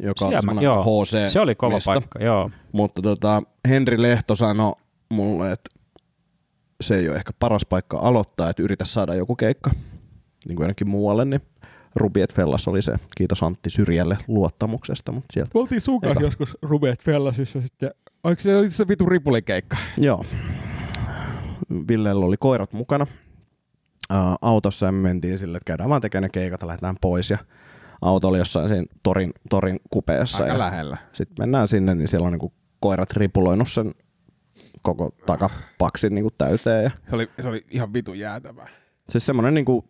joka 0.02 0.24
on 0.24 0.30
Siellä 0.30 0.36
mä- 0.36 0.40
semmoinen 0.40 0.64
joo. 0.64 0.84
HC. 1.04 1.28
Se 1.32 1.40
oli 1.40 1.54
kova 1.54 1.74
mesta. 1.74 1.92
paikka, 1.92 2.24
joo. 2.24 2.50
Mutta 2.72 3.02
tota, 3.02 3.42
Henri 3.68 4.02
Lehto 4.02 4.34
sanoi 4.34 4.72
mulle, 5.08 5.52
että 5.52 5.70
se 6.80 6.96
ei 6.96 7.08
ole 7.08 7.16
ehkä 7.16 7.32
paras 7.38 7.66
paikka 7.66 7.98
aloittaa, 7.98 8.50
että 8.50 8.62
yritä 8.62 8.84
saada 8.84 9.14
joku 9.14 9.36
keikka 9.36 9.70
niin 10.48 10.56
kuin 10.56 10.64
jonnekin 10.64 10.88
muualle, 10.88 11.24
niin 11.24 11.40
Rubiet 11.94 12.34
Fellas 12.34 12.68
oli 12.68 12.82
se. 12.82 12.94
Kiitos 13.16 13.42
Antti 13.42 13.70
Syrjälle 13.70 14.18
luottamuksesta. 14.28 15.12
Mutta 15.12 15.28
sieltä. 15.32 15.50
Me 15.54 15.60
oltiin 15.60 15.80
sun 15.80 16.00
joskus 16.20 16.58
Rubeet 16.62 17.02
Fellasissa 17.02 17.60
sitten. 17.60 17.90
Oliko 18.24 18.40
se, 18.40 18.56
oli 18.56 18.70
se 18.70 18.88
vitu 18.88 19.06
ripulikeikka? 19.06 19.76
Joo. 19.96 20.24
Villellä 21.88 22.24
oli 22.24 22.36
koirat 22.36 22.72
mukana 22.72 23.06
autossa 24.40 24.86
ja 24.86 24.92
me 24.92 25.00
mentiin 25.00 25.38
sille, 25.38 25.56
että 25.56 25.66
käydään 25.66 25.90
vaan 25.90 26.00
tekemään 26.00 26.22
ne 26.22 26.28
keikat 26.32 26.60
ja 26.60 26.66
lähdetään 26.66 26.96
pois. 27.00 27.30
Ja 27.30 27.38
auto 28.02 28.28
oli 28.28 28.38
jossain 28.38 28.68
siinä 28.68 28.84
torin, 29.02 29.32
torin 29.50 29.80
kupeessa. 29.90 30.42
Aika 30.42 30.54
ja 30.54 30.58
lähellä. 30.58 30.96
Sitten 31.12 31.42
mennään 31.42 31.68
sinne, 31.68 31.94
niin 31.94 32.08
siellä 32.08 32.26
on 32.26 32.32
niinku 32.32 32.52
koirat 32.80 33.12
ripuloinut 33.12 33.68
sen 33.68 33.94
koko 34.82 35.10
takapaksin 35.26 36.14
niinku 36.14 36.30
täyteen. 36.38 36.84
Ja 36.84 36.90
Se 37.10 37.14
oli, 37.16 37.30
se 37.42 37.48
oli 37.48 37.64
ihan 37.70 37.92
vitu 37.92 38.14
jäätävää. 38.14 38.68
siis 39.08 39.26
semmoinen 39.26 39.54
niinku 39.54 39.84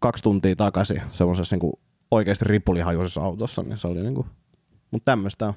kaksi 0.00 0.22
tuntia 0.22 0.56
takaisin 0.56 1.02
semmoisessa 1.12 1.56
niinku 1.56 1.80
oikeasti 2.10 2.44
ripulihajuisessa 2.44 3.20
autossa, 3.20 3.62
niin 3.62 3.78
se 3.78 3.86
oli 3.88 4.02
niinku, 4.02 4.26
mutta 4.90 5.04
tämmöistä 5.04 5.46
on. 5.46 5.54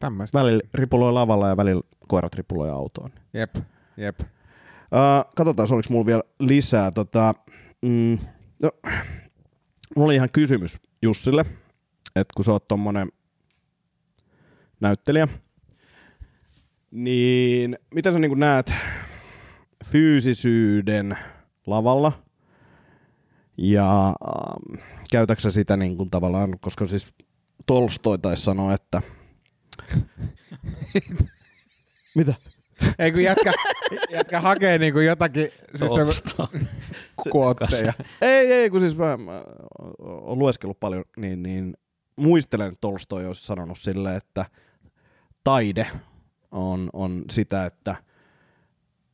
Tämmöistä. 0.00 0.38
Välillä 0.38 0.62
ripuloi 0.74 1.12
lavalla 1.12 1.48
ja 1.48 1.56
välillä 1.56 1.82
koirat 2.08 2.34
ripuloi 2.34 2.70
autoon. 2.70 3.10
Jep, 3.34 3.54
jep. 3.96 4.20
Uh, 4.20 5.32
katsotaan, 5.36 5.68
oliko 5.72 5.88
mulla 5.90 6.06
vielä 6.06 6.22
lisää. 6.40 6.90
Tota, 6.90 7.34
mm, 7.82 8.18
no, 8.62 8.70
mulla 9.96 10.06
oli 10.06 10.14
ihan 10.14 10.30
kysymys 10.32 10.80
Jussille, 11.02 11.44
että 12.16 12.32
kun 12.36 12.44
sä 12.44 12.52
oot 12.52 12.68
tommonen 12.68 13.08
näyttelijä, 14.80 15.28
niin 16.94 17.78
miten 17.94 18.12
sä 18.12 18.18
niin 18.18 18.38
näet 18.38 18.72
fyysisyyden 19.84 21.18
lavalla 21.66 22.12
ja 23.56 24.06
ähm, 24.06 24.84
käytäksä 25.10 25.50
sitä 25.50 25.76
niin 25.76 25.96
kuin 25.96 26.10
tavallaan, 26.10 26.58
koska 26.60 26.86
siis 26.86 27.12
Tolstoi 27.66 28.18
taisi 28.18 28.42
sanoa, 28.42 28.74
että 28.74 29.02
mitä? 32.16 32.34
Ei 32.98 33.12
kun 33.12 33.22
jätkä, 33.22 33.50
jätkä 34.10 34.40
hakee 34.40 34.78
niinku 34.78 35.00
jotakin 35.00 35.48
siis 35.74 36.24
kuotteja. 37.30 37.92
Ei, 38.22 38.52
ei, 38.52 38.70
kun 38.70 38.80
siis 38.80 38.96
mä, 38.96 39.16
mä 39.16 39.42
oon 39.98 40.38
lueskellut 40.38 40.80
paljon, 40.80 41.04
niin, 41.16 41.42
niin 41.42 41.76
muistelen, 42.16 42.66
että 42.66 42.78
Tolstoi 42.80 43.26
olisi 43.26 43.46
sanonut 43.46 43.78
sille, 43.78 44.16
että 44.16 44.46
taide 45.44 45.86
on, 46.54 46.90
on 46.92 47.24
sitä, 47.30 47.66
että 47.66 47.96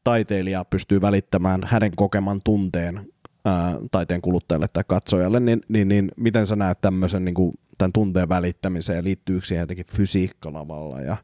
taiteilija 0.05 0.65
pystyy 0.65 1.01
välittämään 1.01 1.61
hänen 1.65 1.93
kokeman 1.97 2.41
tunteen 2.45 3.01
ää, 3.45 3.77
taiteen 3.91 4.21
kuluttajalle 4.21 4.67
tai 4.73 4.85
katsojalle, 4.87 5.41
niin, 5.41 5.61
niin, 5.69 5.89
niin 5.89 6.11
miten 6.17 6.47
sä 6.47 6.57
näet 6.57 6.81
tämmöisen 6.81 7.25
niin 7.25 7.35
kuin, 7.35 7.53
tämän 7.79 7.93
tunteen 7.93 8.29
välittämiseen 8.29 8.97
ja 8.97 9.05
liittyykö 9.05 9.47
siihen 9.47 9.63
jotenkin 9.63 9.87
fysiikkalavalla 9.87 11.01
ja 11.01 11.17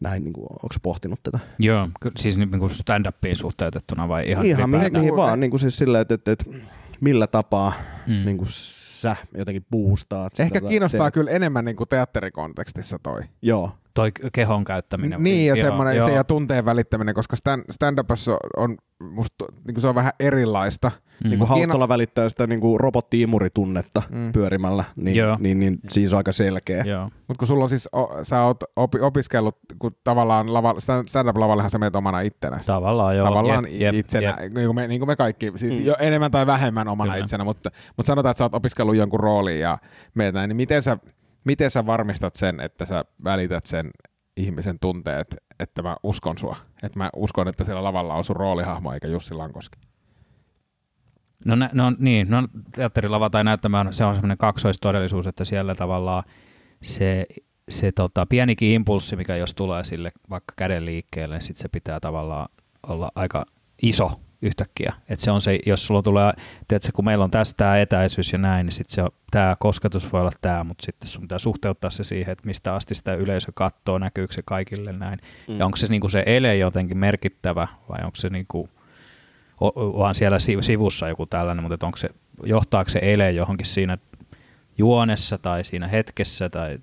näin, 0.00 0.24
niin 0.24 0.32
kuin, 0.32 0.46
onko 0.50 0.74
pohtinut 0.82 1.20
tätä? 1.22 1.38
Joo, 1.58 1.88
siis 2.18 2.36
niin 2.36 2.50
stand-upiin 2.70 3.36
suhteutettuna 3.36 4.08
vai 4.08 4.30
ihan, 4.30 4.46
Ihan 4.46 4.70
mihin, 4.70 4.92
mihin 4.92 5.16
vaan, 5.16 5.40
niin 5.40 5.50
kuin 5.50 5.60
siis 5.60 5.78
sillä, 5.78 6.00
että, 6.00 6.14
että, 6.14 6.32
että 6.32 6.44
millä 7.00 7.26
tapaa 7.26 7.72
Mm. 8.06 8.24
niin 8.24 8.38
kuin 8.38 8.48
sä 9.04 9.16
jotenkin 9.38 9.66
boostaat. 9.70 10.40
Ehkä 10.40 10.58
sitä 10.58 10.68
kiinnostaa 10.68 11.10
te- 11.10 11.14
kyllä 11.14 11.30
enemmän 11.30 11.64
niinku 11.64 11.86
teatterikontekstissa 11.86 12.98
toi. 13.02 13.22
Joo, 13.42 13.70
Toi 13.94 14.12
kehon 14.32 14.64
käyttäminen. 14.64 15.22
Niin, 15.22 15.46
ja 15.46 15.56
Joo, 15.56 15.66
semmoinen 15.66 15.96
joo. 15.96 16.08
se 16.08 16.14
ja 16.14 16.24
tunteen 16.24 16.64
välittäminen, 16.64 17.14
koska 17.14 17.36
stand, 17.36 17.64
stand-upissa 17.72 18.36
on, 18.56 18.76
musta, 19.00 19.44
niin 19.66 19.80
se 19.80 19.86
on 19.86 19.94
vähän 19.94 20.12
erilaista. 20.20 20.90
Mm. 21.24 21.30
niin 21.30 21.38
kuin 21.38 21.48
Hautala 21.48 21.88
välittää 21.88 22.28
sitä 22.28 22.46
niin 22.46 22.60
kuin 22.60 22.80
robottiimuritunnetta 22.80 24.02
mm. 24.10 24.32
pyörimällä, 24.32 24.84
niin, 24.96 25.16
Joo. 25.16 25.36
niin, 25.40 25.60
niin 25.60 25.78
siinä 25.88 26.08
se 26.10 26.14
on 26.16 26.18
aika 26.18 26.32
selkeä. 26.32 26.84
Mutta 27.28 27.38
kun 27.38 27.48
sulla 27.48 27.62
on 27.64 27.68
siis, 27.68 27.88
o, 27.94 28.10
sä 28.22 28.42
oot 28.42 28.56
opi, 28.76 29.00
opiskellut, 29.00 29.58
kun 29.78 29.96
tavallaan 30.04 30.54
lava, 30.54 30.72
stand- 30.72 31.08
stand-up-lavallehan 31.08 31.70
sä 31.70 31.78
menet 31.78 31.96
omana 31.96 32.20
ittenäsi. 32.20 32.66
Tavallaan 32.66 33.16
joo. 33.16 33.26
tavallaan 33.26 33.64
jep, 33.64 33.80
jep, 33.80 33.94
itsenä, 33.94 34.36
jep. 34.40 34.52
Niin, 34.54 34.66
kuin 34.66 34.74
me, 34.74 34.88
niin 34.88 35.00
kuin 35.00 35.08
me 35.08 35.16
kaikki, 35.16 35.52
siis 35.56 35.78
Mm. 35.80 35.84
jo 35.86 35.96
enemmän 36.00 36.30
tai 36.30 36.46
vähemmän 36.46 36.88
omana 36.88 37.12
Kyllä. 37.12 37.24
itsenä, 37.24 37.44
mutta, 37.44 37.70
mutta 37.96 38.06
sanotaan, 38.06 38.30
että 38.30 38.38
sä 38.38 38.44
oot 38.44 38.54
opiskellut 38.54 38.96
jonkun 38.96 39.20
roolin 39.20 39.60
ja 39.60 39.78
meet 40.14 40.34
näin, 40.34 40.48
niin 40.48 40.56
miten 40.56 40.82
sä, 40.82 40.98
miten 41.44 41.70
sä 41.70 41.86
varmistat 41.86 42.34
sen, 42.34 42.60
että 42.60 42.84
sä 42.84 43.04
välität 43.24 43.66
sen 43.66 43.90
ihmisen 44.36 44.78
tunteet, 44.78 45.36
että 45.60 45.82
mä 45.82 45.96
uskon 46.02 46.38
sua, 46.38 46.56
että 46.82 46.98
mä 46.98 47.10
uskon, 47.16 47.48
että 47.48 47.64
siellä 47.64 47.84
lavalla 47.84 48.14
on 48.14 48.24
sun 48.24 48.36
roolihahmo 48.36 48.92
eikä 48.92 49.08
Jussi 49.08 49.34
Lankoski. 49.34 49.78
No, 51.44 51.56
nä, 51.56 51.70
no 51.72 51.92
niin, 51.98 52.30
no 52.30 52.48
teatterilava 52.74 53.30
tai 53.30 53.44
näyttämään, 53.44 53.92
se 53.92 54.04
on 54.04 54.14
semmoinen 54.14 54.38
kaksoistodellisuus, 54.38 55.26
että 55.26 55.44
siellä 55.44 55.74
tavallaan 55.74 56.24
se, 56.82 57.26
se 57.68 57.92
tota, 57.92 58.26
pienikin 58.26 58.72
impulssi, 58.72 59.16
mikä 59.16 59.36
jos 59.36 59.54
tulee 59.54 59.84
sille 59.84 60.10
vaikka 60.30 60.54
käden 60.56 60.84
liikkeelle, 60.84 61.34
niin 61.34 61.46
sit 61.46 61.56
se 61.56 61.68
pitää 61.68 62.00
tavallaan 62.00 62.48
olla 62.82 63.10
aika 63.14 63.46
iso 63.82 64.20
yhtäkkiä. 64.42 64.94
Et 65.08 65.20
se 65.20 65.30
on 65.30 65.40
se, 65.40 65.58
jos 65.66 65.86
sulla 65.86 66.02
tulee, 66.02 66.32
tiedätkö, 66.68 66.90
kun 66.94 67.04
meillä 67.04 67.24
on 67.24 67.30
tässä 67.30 67.54
tämä 67.56 67.78
etäisyys 67.78 68.32
ja 68.32 68.38
näin, 68.38 68.66
niin 68.66 68.72
sitten 68.72 69.06
tämä 69.30 69.56
kosketus 69.58 70.12
voi 70.12 70.20
olla 70.20 70.30
tämä, 70.40 70.64
mutta 70.64 70.86
sitten 70.86 71.08
sun 71.08 71.22
pitää 71.22 71.38
suhteuttaa 71.38 71.90
se 71.90 72.04
siihen, 72.04 72.32
että 72.32 72.46
mistä 72.46 72.74
asti 72.74 72.94
sitä 72.94 73.14
yleisö 73.14 73.52
katsoo, 73.54 73.98
näkyykö 73.98 74.34
se 74.34 74.42
kaikille 74.44 74.92
näin. 74.92 75.18
Mm. 75.48 75.58
Ja 75.58 75.64
onko 75.64 75.76
se, 75.76 75.86
niinku 75.86 76.08
se 76.08 76.22
ele 76.26 76.56
jotenkin 76.56 76.98
merkittävä 76.98 77.68
vai 77.88 77.98
onko 78.04 78.16
se 78.16 78.30
niinku, 78.30 78.68
vaan 79.60 80.14
siellä 80.14 80.38
si- 80.38 80.56
sivussa 80.60 81.08
joku 81.08 81.26
tällainen, 81.26 81.64
mutta 81.64 81.86
onko 81.86 81.96
se, 81.96 82.08
johtaako 82.42 82.90
se 82.90 82.98
ele 83.02 83.30
johonkin 83.30 83.66
siinä 83.66 83.98
juonessa 84.78 85.38
tai 85.38 85.64
siinä 85.64 85.88
hetkessä 85.88 86.48
tai 86.48 86.78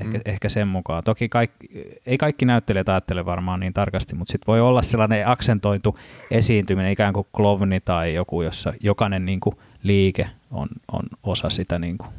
ehkä, 0.00 0.18
mm. 0.18 0.22
ehkä 0.24 0.48
sen 0.48 0.68
mukaan. 0.68 1.04
Toki 1.04 1.28
kaikki, 1.28 1.68
ei 2.06 2.18
kaikki 2.18 2.44
näyttelijät 2.44 2.88
ajattele 2.88 3.26
varmaan 3.26 3.60
niin 3.60 3.74
tarkasti, 3.74 4.14
mutta 4.14 4.32
sitten 4.32 4.46
voi 4.46 4.60
olla 4.60 4.82
sellainen 4.82 5.28
aksentointu 5.28 5.98
esiintyminen, 6.30 6.92
ikään 6.92 7.12
kuin 7.12 7.26
klovni 7.36 7.80
tai 7.80 8.14
joku, 8.14 8.42
jossa 8.42 8.72
jokainen 8.82 9.26
niin 9.26 9.40
kuin 9.40 9.56
liike 9.82 10.28
on, 10.50 10.68
on 10.92 11.02
osa 11.22 11.50
sitä. 11.50 11.78
Niin 11.78 11.98
kuin. 11.98 12.10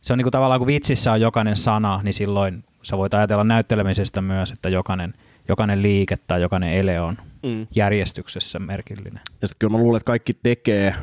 Se 0.00 0.12
on 0.12 0.18
niin 0.18 0.24
kuin 0.24 0.32
tavallaan, 0.32 0.60
kun 0.60 0.66
vitsissä 0.66 1.12
on 1.12 1.20
jokainen 1.20 1.56
sana, 1.56 2.00
niin 2.02 2.14
silloin 2.14 2.64
sä 2.82 2.96
voit 2.96 3.14
ajatella 3.14 3.44
näyttelemisestä 3.44 4.20
myös, 4.20 4.52
että 4.52 4.68
jokainen, 4.68 5.14
jokainen 5.48 5.82
liike 5.82 6.16
tai 6.26 6.42
jokainen 6.42 6.72
ele 6.72 7.00
on 7.00 7.16
Mm. 7.42 7.66
järjestyksessä 7.74 8.58
merkillinen. 8.58 9.20
Ja 9.42 9.48
sitten 9.48 9.56
kyllä 9.58 9.72
mä 9.72 9.78
luulen, 9.82 9.96
että 9.96 10.06
kaikki 10.06 10.34
tekee 10.42 10.94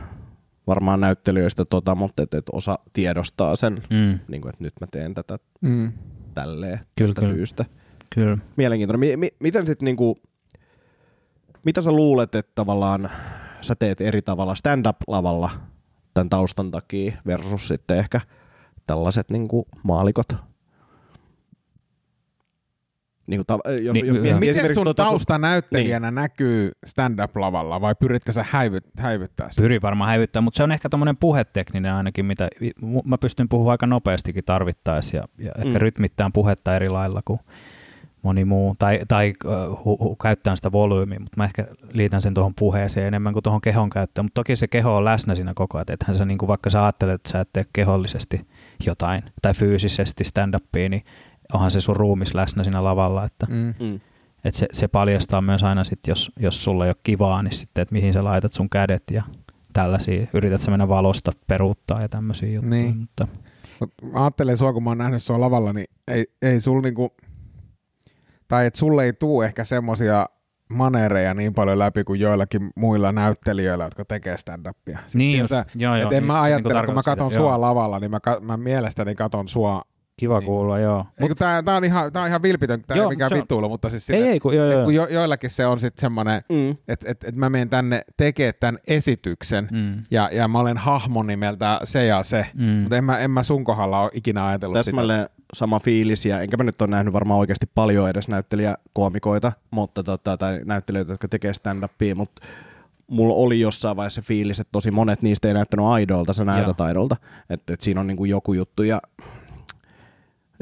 varmaan 0.67 0.99
näyttelijöistä 0.99 1.65
tota, 1.65 1.95
mutta 1.95 2.23
että, 2.23 2.37
että 2.37 2.51
osa 2.55 2.79
tiedostaa 2.93 3.55
sen, 3.55 3.73
Mm. 3.89 4.19
niin 4.27 4.41
kuin, 4.41 4.49
että 4.49 4.63
nyt 4.63 4.73
mä 4.81 4.87
teen 4.91 5.13
tätä 5.13 5.39
Mm. 5.61 5.91
tälleen 6.33 6.79
Kyllä, 6.95 7.07
tästä 7.13 7.21
kyllä. 7.21 7.33
syystä. 7.33 7.65
Kyllä. 8.15 8.37
Mielenkiintoinen. 8.55 8.99
Mi- 8.99 9.17
mi- 9.17 9.35
miten 9.39 9.65
sit 9.67 9.81
niinku, 9.81 10.19
mitä 11.63 11.81
sä 11.81 11.91
luulet, 11.91 12.35
että 12.35 12.51
tavallaan 12.55 13.09
sä 13.61 13.75
teet 13.75 14.01
eri 14.01 14.21
tavalla 14.21 14.55
stand-up-lavalla 14.55 15.49
tämän 16.13 16.29
taustan 16.29 16.71
takia 16.71 17.13
versus 17.25 17.67
sitten 17.67 17.97
ehkä 17.97 18.21
tällaiset 18.87 19.29
niinku 19.29 19.67
maalikot? 19.83 20.27
Niinku 23.31 23.43
ta- 23.47 23.71
jo, 23.81 23.93
Niin, 23.93 24.05
jo, 24.07 24.23
joo. 24.23 24.39
Miten 24.39 24.73
sun 24.75 24.85
tota 24.85 25.03
sun- 25.03 25.09
tausta 25.11 25.37
näyttelijänä 25.37 26.07
niin. 26.11 26.15
näkyy 26.15 26.71
stand-up-lavalla 26.85 27.81
vai 27.81 27.95
pyritkö 27.99 28.31
sä 28.31 28.45
häivyt, 28.49 28.85
häivyttää 28.97 29.49
sitä? 29.51 29.61
Pyrin 29.61 29.81
varmaan 29.81 30.09
häivyttää, 30.09 30.41
mutta 30.41 30.57
se 30.57 30.63
on 30.63 30.71
ehkä 30.71 30.89
tämmöinen 30.89 31.17
puhetekninen 31.17 31.93
ainakin, 31.93 32.25
mitä 32.25 32.49
mä 33.05 33.17
pystyn 33.17 33.49
puhumaan 33.49 33.71
aika 33.73 33.87
nopeastikin 33.87 34.43
tarvittaessa 34.43 35.17
ja, 35.17 35.23
ja 35.37 35.51
ehkä 35.57 35.69
Mm. 35.69 35.81
rytmittämään 35.81 36.31
puhetta 36.33 36.75
eri 36.75 36.89
lailla 36.89 37.21
kuin 37.25 37.39
moni 38.21 38.45
muu, 38.45 38.75
tai, 38.79 38.99
tai 39.07 39.33
uh, 39.45 39.85
hu, 39.85 39.97
hu, 39.97 40.15
käyttää 40.15 40.55
sitä 40.55 40.71
volyymiä, 40.71 41.19
mutta 41.19 41.37
mä 41.37 41.45
ehkä 41.45 41.65
liitän 41.93 42.21
sen 42.21 42.33
tuohon 42.33 42.53
puheeseen 42.55 43.07
enemmän 43.07 43.33
kuin 43.33 43.43
tuohon 43.43 43.61
kehon 43.61 43.89
käyttöön, 43.89 44.25
mutta 44.25 44.39
toki 44.41 44.55
se 44.55 44.67
keho 44.67 44.95
on 44.95 45.05
läsnä 45.05 45.35
siinä 45.35 45.51
koko 45.55 45.77
ajan, 45.77 45.85
ethän 45.89 46.15
sä 46.17 46.25
niinku, 46.25 46.47
vaikka 46.47 46.69
sä 46.69 46.83
ajattelet, 46.83 47.15
että 47.15 47.29
sä 47.29 47.39
et 47.39 47.49
tee 47.53 47.65
kehollisesti 47.73 48.47
jotain 48.85 49.23
tai 49.41 49.53
fyysisesti 49.53 50.23
stand-upia, 50.23 50.89
niin 50.89 51.03
onhan 51.53 51.71
se 51.71 51.81
sun 51.81 51.95
ruumis 51.95 52.33
läsnä 52.33 52.63
siinä 52.63 52.83
lavalla, 52.83 53.23
että 53.25 53.45
Mm. 53.49 53.73
Mm. 53.79 53.99
et 54.43 54.53
se, 54.53 54.67
se 54.73 54.87
paljastaa 54.87 55.41
myös 55.41 55.63
aina, 55.63 55.83
sit, 55.83 56.07
jos, 56.07 56.31
jos 56.39 56.63
sulla 56.63 56.85
ei 56.85 56.89
ole 56.89 56.95
kivaa, 57.03 57.43
niin 57.43 57.51
sitten, 57.53 57.81
että 57.81 57.93
mihin 57.93 58.13
sä 58.13 58.23
laitat 58.23 58.53
sun 58.53 58.69
kädet 58.69 59.03
ja 59.11 59.23
tällaisia. 59.73 60.27
Yrität 60.33 60.61
sä 60.61 60.71
mennä 60.71 60.87
valosta 60.87 61.31
peruuttaa 61.47 62.01
ja 62.01 62.09
tämmöisiä 62.09 62.49
juttuja. 62.49 62.69
Niin. 62.69 62.97
Mutta, 62.97 63.27
Mut 63.79 63.91
mä 64.13 64.21
ajattelen 64.23 64.57
sua, 64.57 64.73
kun 64.73 64.83
mä 64.83 64.89
oon 64.89 64.97
nähnyt 64.97 65.23
sua 65.23 65.39
lavalla, 65.41 65.73
niin 65.73 65.87
ei, 66.07 66.25
ei 66.41 66.59
sul 66.59 66.81
niinku, 66.81 67.11
tai 68.47 68.65
että 68.65 68.79
sulle 68.79 69.03
ei 69.03 69.13
tuu 69.13 69.41
ehkä 69.41 69.63
semmosia 69.63 70.25
manereja 70.69 71.33
niin 71.33 71.53
paljon 71.53 71.79
läpi 71.79 72.03
kuin 72.03 72.19
joillakin 72.19 72.69
muilla 72.75 73.11
näyttelijöillä, 73.11 73.83
jotka 73.83 74.05
tekee 74.05 74.35
stand-upia. 74.37 74.99
Niin 75.13 75.39
just, 75.39 75.51
joo, 75.75 75.95
joo, 75.95 76.07
et 76.07 76.13
en 76.13 76.23
niin- 76.23 76.27
mä 76.27 76.33
niin 76.33 76.41
ajattele, 76.43 76.73
kuin 76.73 76.85
kun 76.85 76.95
mä 76.95 77.01
sitä, 77.01 77.29
sua 77.29 77.49
joo. 77.51 77.61
lavalla, 77.61 77.99
niin 77.99 78.11
mä, 78.11 78.19
mä 78.41 78.57
mielestäni 78.57 79.15
katon 79.15 79.47
sua 79.47 79.81
Kiva 80.17 80.41
kuulla, 80.41 80.79
joo. 80.79 81.05
Eikö 81.21 81.35
tää, 81.35 81.63
tää, 81.63 81.75
on 81.75 81.83
ihan, 81.83 82.11
tää 82.13 82.21
on 82.21 82.27
ihan 82.27 82.41
vilpitön, 82.41 82.81
tää 82.87 82.95
ei 82.95 82.99
Joo, 82.99 83.05
ole 83.07 83.13
mikään 83.13 83.29
se 83.29 83.35
on- 83.35 83.39
vittuilu, 83.41 83.69
mutta 83.69 83.89
siis 83.89 84.09
Ei, 84.09 84.23
ei, 84.23 84.39
kun, 84.39 84.55
joo, 84.55 84.67
et 84.67 84.73
joo. 84.73 84.83
kun 84.83 84.93
jo, 84.95 85.07
joillakin 85.07 85.49
se 85.49 85.65
on 85.65 85.79
sitten 85.79 86.01
semmoinen, 86.01 86.41
Mm. 86.49 86.75
että 86.87 87.11
et, 87.11 87.23
et 87.23 87.35
mä 87.35 87.49
menen 87.49 87.69
tänne 87.69 88.01
tekemään 88.17 88.53
tämän 88.59 88.79
esityksen, 88.87 89.67
Mm. 89.71 90.03
ja, 90.11 90.29
ja 90.33 90.47
mä 90.47 90.59
olen 90.59 90.77
hahmo 90.77 91.23
nimeltä 91.23 91.79
se 91.83 92.05
ja 92.05 92.23
se, 92.23 92.45
Mm. 92.53 92.63
mutta 92.65 92.97
en 92.97 93.03
mä, 93.03 93.19
en 93.19 93.31
mä 93.31 93.43
sun 93.43 93.63
kohdalla 93.63 94.01
ole 94.01 94.11
ikinä 94.13 94.47
ajatellut 94.47 94.77
sitä. 94.77 94.85
Täsmälleen 94.91 95.29
sama 95.53 95.79
fiilis, 95.79 96.25
ja 96.25 96.41
enkä 96.41 96.57
mä 96.57 96.63
nyt 96.63 96.81
ole 96.81 96.89
nähnyt 96.89 97.13
varmaan 97.13 97.39
oikeasti 97.39 97.65
paljon 97.75 98.09
edes 98.09 98.27
näyttelijäkoomikoita, 98.27 99.51
mutta 99.71 100.03
tota, 100.03 100.37
tai 100.37 100.59
näyttelijöitä, 100.65 101.13
jotka 101.13 101.27
tekee 101.27 101.51
stand-upia, 101.53 102.15
mutta 102.15 102.41
mulla 103.07 103.33
oli 103.33 103.59
jossain 103.59 103.97
vaiheessa 103.97 104.21
se 104.21 104.27
fiilis, 104.27 104.59
että 104.59 104.71
tosi 104.71 104.91
monet 104.91 105.21
niistä 105.21 105.47
ei 105.47 105.53
näyttänyt 105.53 105.85
aidolta, 105.85 106.33
sä 106.33 106.45
näytät 106.45 106.81
aidolta, 106.81 107.15
että, 107.49 107.73
että 107.73 107.83
siinä 107.83 108.01
on 108.01 108.07
niinku 108.07 108.25
joku 108.25 108.53
juttu, 108.53 108.83
ja 108.83 109.01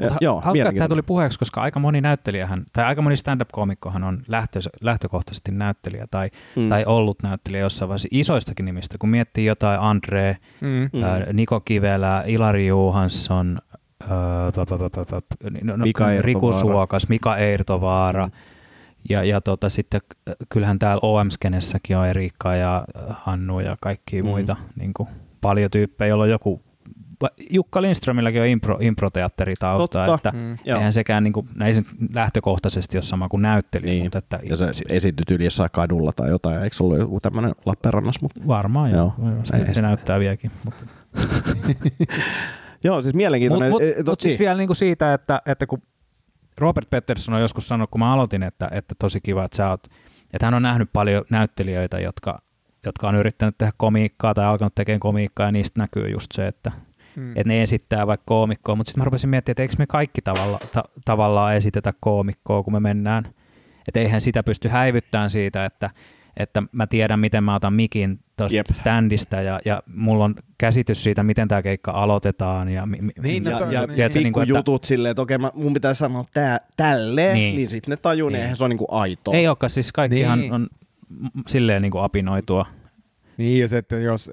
Mutta 0.00 0.18
joo, 0.20 0.40
hauska, 0.40 0.62
että 0.68 0.78
tämä 0.78 0.88
tuli 0.88 1.02
puheeksi, 1.02 1.38
koska 1.38 1.62
aika 1.62 1.80
moni 1.80 2.00
näyttelijähän, 2.00 2.64
tai 2.72 2.84
aika 2.84 3.02
moni 3.02 3.16
stand-up-koomikkohan 3.16 4.04
on 4.04 4.22
lähtö, 4.28 4.60
lähtökohtaisesti 4.80 5.52
näyttelijä 5.52 6.06
tai, 6.10 6.30
Mm. 6.56 6.62
mm. 6.62 6.68
tai 6.68 6.84
ollut 6.84 7.22
näyttelijä 7.22 7.60
jossain 7.60 7.88
vaiheessa 7.88 8.08
isoistakin 8.10 8.64
nimistä. 8.64 8.98
Kun 8.98 9.08
miettii 9.08 9.46
jotain 9.46 9.80
Andre, 9.80 10.36
Mm. 10.60 10.90
mm. 10.92 11.02
ää, 11.02 11.20
Niko 11.32 11.60
Kivelä, 11.60 12.22
Ilari 12.26 12.66
pa- 14.90 15.04
pa- 15.14 15.22
pa- 15.44 15.64
no, 15.64 15.76
no, 15.76 15.84
Mika 15.84 16.04
Riku. 16.20 16.52
Suokas, 16.52 17.08
Mika 17.08 17.36
Eirtovaara, 17.36 18.26
Mm. 18.26 18.32
ja, 19.08 19.24
ja 19.24 19.40
tota, 19.40 19.68
sitten 19.68 20.00
äh, 20.28 20.34
kyllähän 20.48 20.78
täällä 20.78 21.00
OM-skenessäkin 21.02 21.96
on 21.96 22.06
Erikka 22.06 22.54
ja 22.54 22.76
äh, 22.96 23.16
Hannu 23.20 23.60
ja 23.60 23.76
kaikki 23.80 24.22
Mm. 24.22 24.28
muita 24.28 24.56
niin 24.78 24.94
kuin, 24.94 25.08
paljon 25.40 25.70
tyyppejä, 25.70 26.08
joilla 26.08 26.24
on 26.24 26.30
joku 26.30 26.62
Jukka 27.50 27.82
Lindströmilläkin 27.82 28.40
on 28.40 28.46
impro, 28.46 28.78
improteatteritausta, 28.80 30.06
Totta. 30.06 30.14
että 30.28 30.38
Mm. 30.38 30.58
Joo. 30.64 30.78
eihän 30.78 30.92
sekään 30.92 31.24
niin 31.24 31.32
kuin, 31.32 31.48
ei 31.64 31.74
se 31.74 31.82
lähtökohtaisesti 32.14 32.96
ole 32.96 33.02
sama 33.02 33.28
kuin 33.28 33.42
näyttelijä, 33.42 33.90
Niin. 33.92 34.02
mutta 34.04 34.18
että, 34.18 34.38
Ja 34.42 34.56
se 34.56 34.66
siis, 34.72 34.82
esityt 34.88 35.30
yli 35.30 35.44
jossain 35.44 35.70
kadulla 35.72 36.12
tai 36.16 36.30
jotain, 36.30 36.62
eikö 36.62 36.76
se 36.76 36.82
ollut 36.84 36.98
joku 36.98 37.20
tämmöinen 37.20 37.52
Lappeenrannassa? 37.66 38.20
Mutta... 38.22 38.40
varmaan 38.46 38.90
joo, 38.90 39.12
Joo. 39.18 39.28
joo, 39.30 39.38
Ei 39.40 39.60
se, 39.60 39.66
se 39.66 39.74
sitä. 39.74 39.82
näyttää 39.82 40.18
vieläkin. 40.20 40.50
Mutta 40.64 40.84
Joo, 42.84 43.02
siis 43.02 43.06
Mutta 43.06 43.16
mielenkiintoinen. 43.16 43.70
mut, 43.70 43.82
Eh, 43.82 43.96
mut 43.96 44.06
tot- 44.08 44.22
sitten 44.22 44.38
vielä 44.38 44.58
niinku 44.58 44.74
siitä, 44.74 45.14
että, 45.14 45.42
että 45.46 45.66
kun 45.66 45.82
Robert 46.58 46.90
Patterson 46.90 47.34
on 47.34 47.40
joskus 47.40 47.68
sanonut, 47.68 47.90
kun 47.90 47.98
mä 47.98 48.12
aloitin, 48.12 48.42
että, 48.42 48.68
että 48.72 48.94
tosi 48.98 49.20
kiva, 49.20 49.44
että 49.44 49.56
sä 49.56 49.70
oot, 49.70 49.84
että 50.32 50.46
hän 50.46 50.54
on 50.54 50.62
nähnyt 50.62 50.90
paljon 50.92 51.24
näyttelijöitä, 51.30 51.98
jotka, 52.00 52.42
jotka 52.86 53.08
on 53.08 53.14
yrittänyt 53.14 53.54
tehdä 53.58 53.72
komiikkaa 53.76 54.34
tai 54.34 54.44
alkanut 54.46 54.74
tekemään 54.74 55.00
komiikkaa, 55.00 55.46
ja 55.46 55.52
niistä 55.52 55.80
näkyy 55.80 56.08
just 56.10 56.26
se, 56.34 56.46
että, 56.46 56.72
Mm. 57.16 57.30
että 57.30 57.48
ne 57.48 57.62
esittää 57.62 58.06
vaikka 58.06 58.24
koomikkoa, 58.26 58.74
mutta 58.74 58.90
sitten 58.90 59.00
mä 59.00 59.04
rupesin 59.04 59.30
miettimään, 59.30 59.52
että 59.52 59.62
eikö 59.62 59.74
me 59.78 59.86
kaikki 59.86 60.22
tavalla, 60.22 60.58
ta, 60.72 60.84
tavallaan 61.04 61.56
esitetä 61.56 61.92
koomikkoa, 62.00 62.62
kun 62.62 62.72
me 62.72 62.80
mennään. 62.80 63.24
Että 63.88 64.00
eihän 64.00 64.20
sitä 64.20 64.42
pysty 64.42 64.68
häivyttämään 64.68 65.30
siitä, 65.30 65.64
että, 65.64 65.90
että 66.36 66.62
mä 66.72 66.86
tiedän, 66.86 67.20
miten 67.20 67.44
mä 67.44 67.54
otan 67.54 67.72
mikin 67.74 68.20
tuosta 68.36 68.74
standista 68.74 69.36
ja, 69.36 69.60
ja 69.64 69.82
mulla 69.94 70.24
on 70.24 70.34
käsitys 70.58 71.02
siitä, 71.04 71.22
miten 71.22 71.48
tämä 71.48 71.62
keikka 71.62 71.90
aloitetaan. 71.92 72.68
Ja, 72.68 72.86
mi, 72.86 72.98
mi- 73.00 73.12
Niin, 73.22 73.44
no 73.44 73.50
ja, 73.50 73.58
ja, 73.58 73.66
niin. 73.66 73.72
ja 73.80 73.86
Tiedätkö, 73.94 74.18
niin 74.20 74.32
kuin, 74.32 74.56
että- 74.56 74.70
silleen, 74.88 75.10
että 75.10 75.22
okei, 75.22 75.38
mä, 75.38 75.50
mun 75.54 75.74
pitää 75.74 75.94
sanoa 75.94 76.24
tää, 76.34 76.60
tälleen, 76.76 77.34
niin, 77.34 77.44
Niin. 77.44 77.56
niin 77.56 77.68
sitten 77.68 77.90
ne 77.92 77.96
tajuu, 77.96 78.28
niin 78.28 78.32
Niin. 78.34 78.42
eihän 78.42 78.56
se 78.56 78.64
on 78.64 78.70
niinku 78.70 78.86
aitoa. 78.90 79.34
Ei 79.34 79.48
olekaan, 79.48 79.70
siis 79.70 79.92
kaikkihan 79.92 80.38
Niin. 80.38 80.50
niin. 80.52 80.54
on 80.54 80.68
silleen 81.48 81.82
niin 81.82 81.92
kuin 81.92 82.04
apinoitua. 82.04 82.66
Niin, 83.36 83.60
ja 83.60 83.68
se, 83.68 83.78
että 83.78 83.96
jos, 83.96 84.30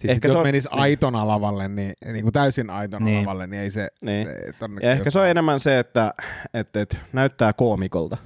sit, 0.00 0.10
Ehkä 0.10 0.28
jos 0.28 0.34
se 0.34 0.38
on- 0.38 0.46
menisi 0.46 0.68
niin. 0.68 0.78
aitona 0.80 1.26
lavalle, 1.28 1.68
niin, 1.68 1.94
niin 2.12 2.22
kuin 2.22 2.32
täysin 2.32 2.70
aitona 2.70 3.04
Niin. 3.04 3.20
lavalle, 3.20 3.46
niin 3.46 3.62
ei 3.62 3.70
se, 3.70 3.88
Niin. 4.02 4.26
se 4.26 4.66
Ja 4.82 4.92
ehkä 4.92 5.10
se 5.10 5.20
on 5.20 5.28
enemmän 5.28 5.60
se, 5.60 5.78
että, 5.78 6.14
että, 6.54 6.80
että 6.80 6.96
näyttää 7.12 7.52
koomikolta, 7.52 8.16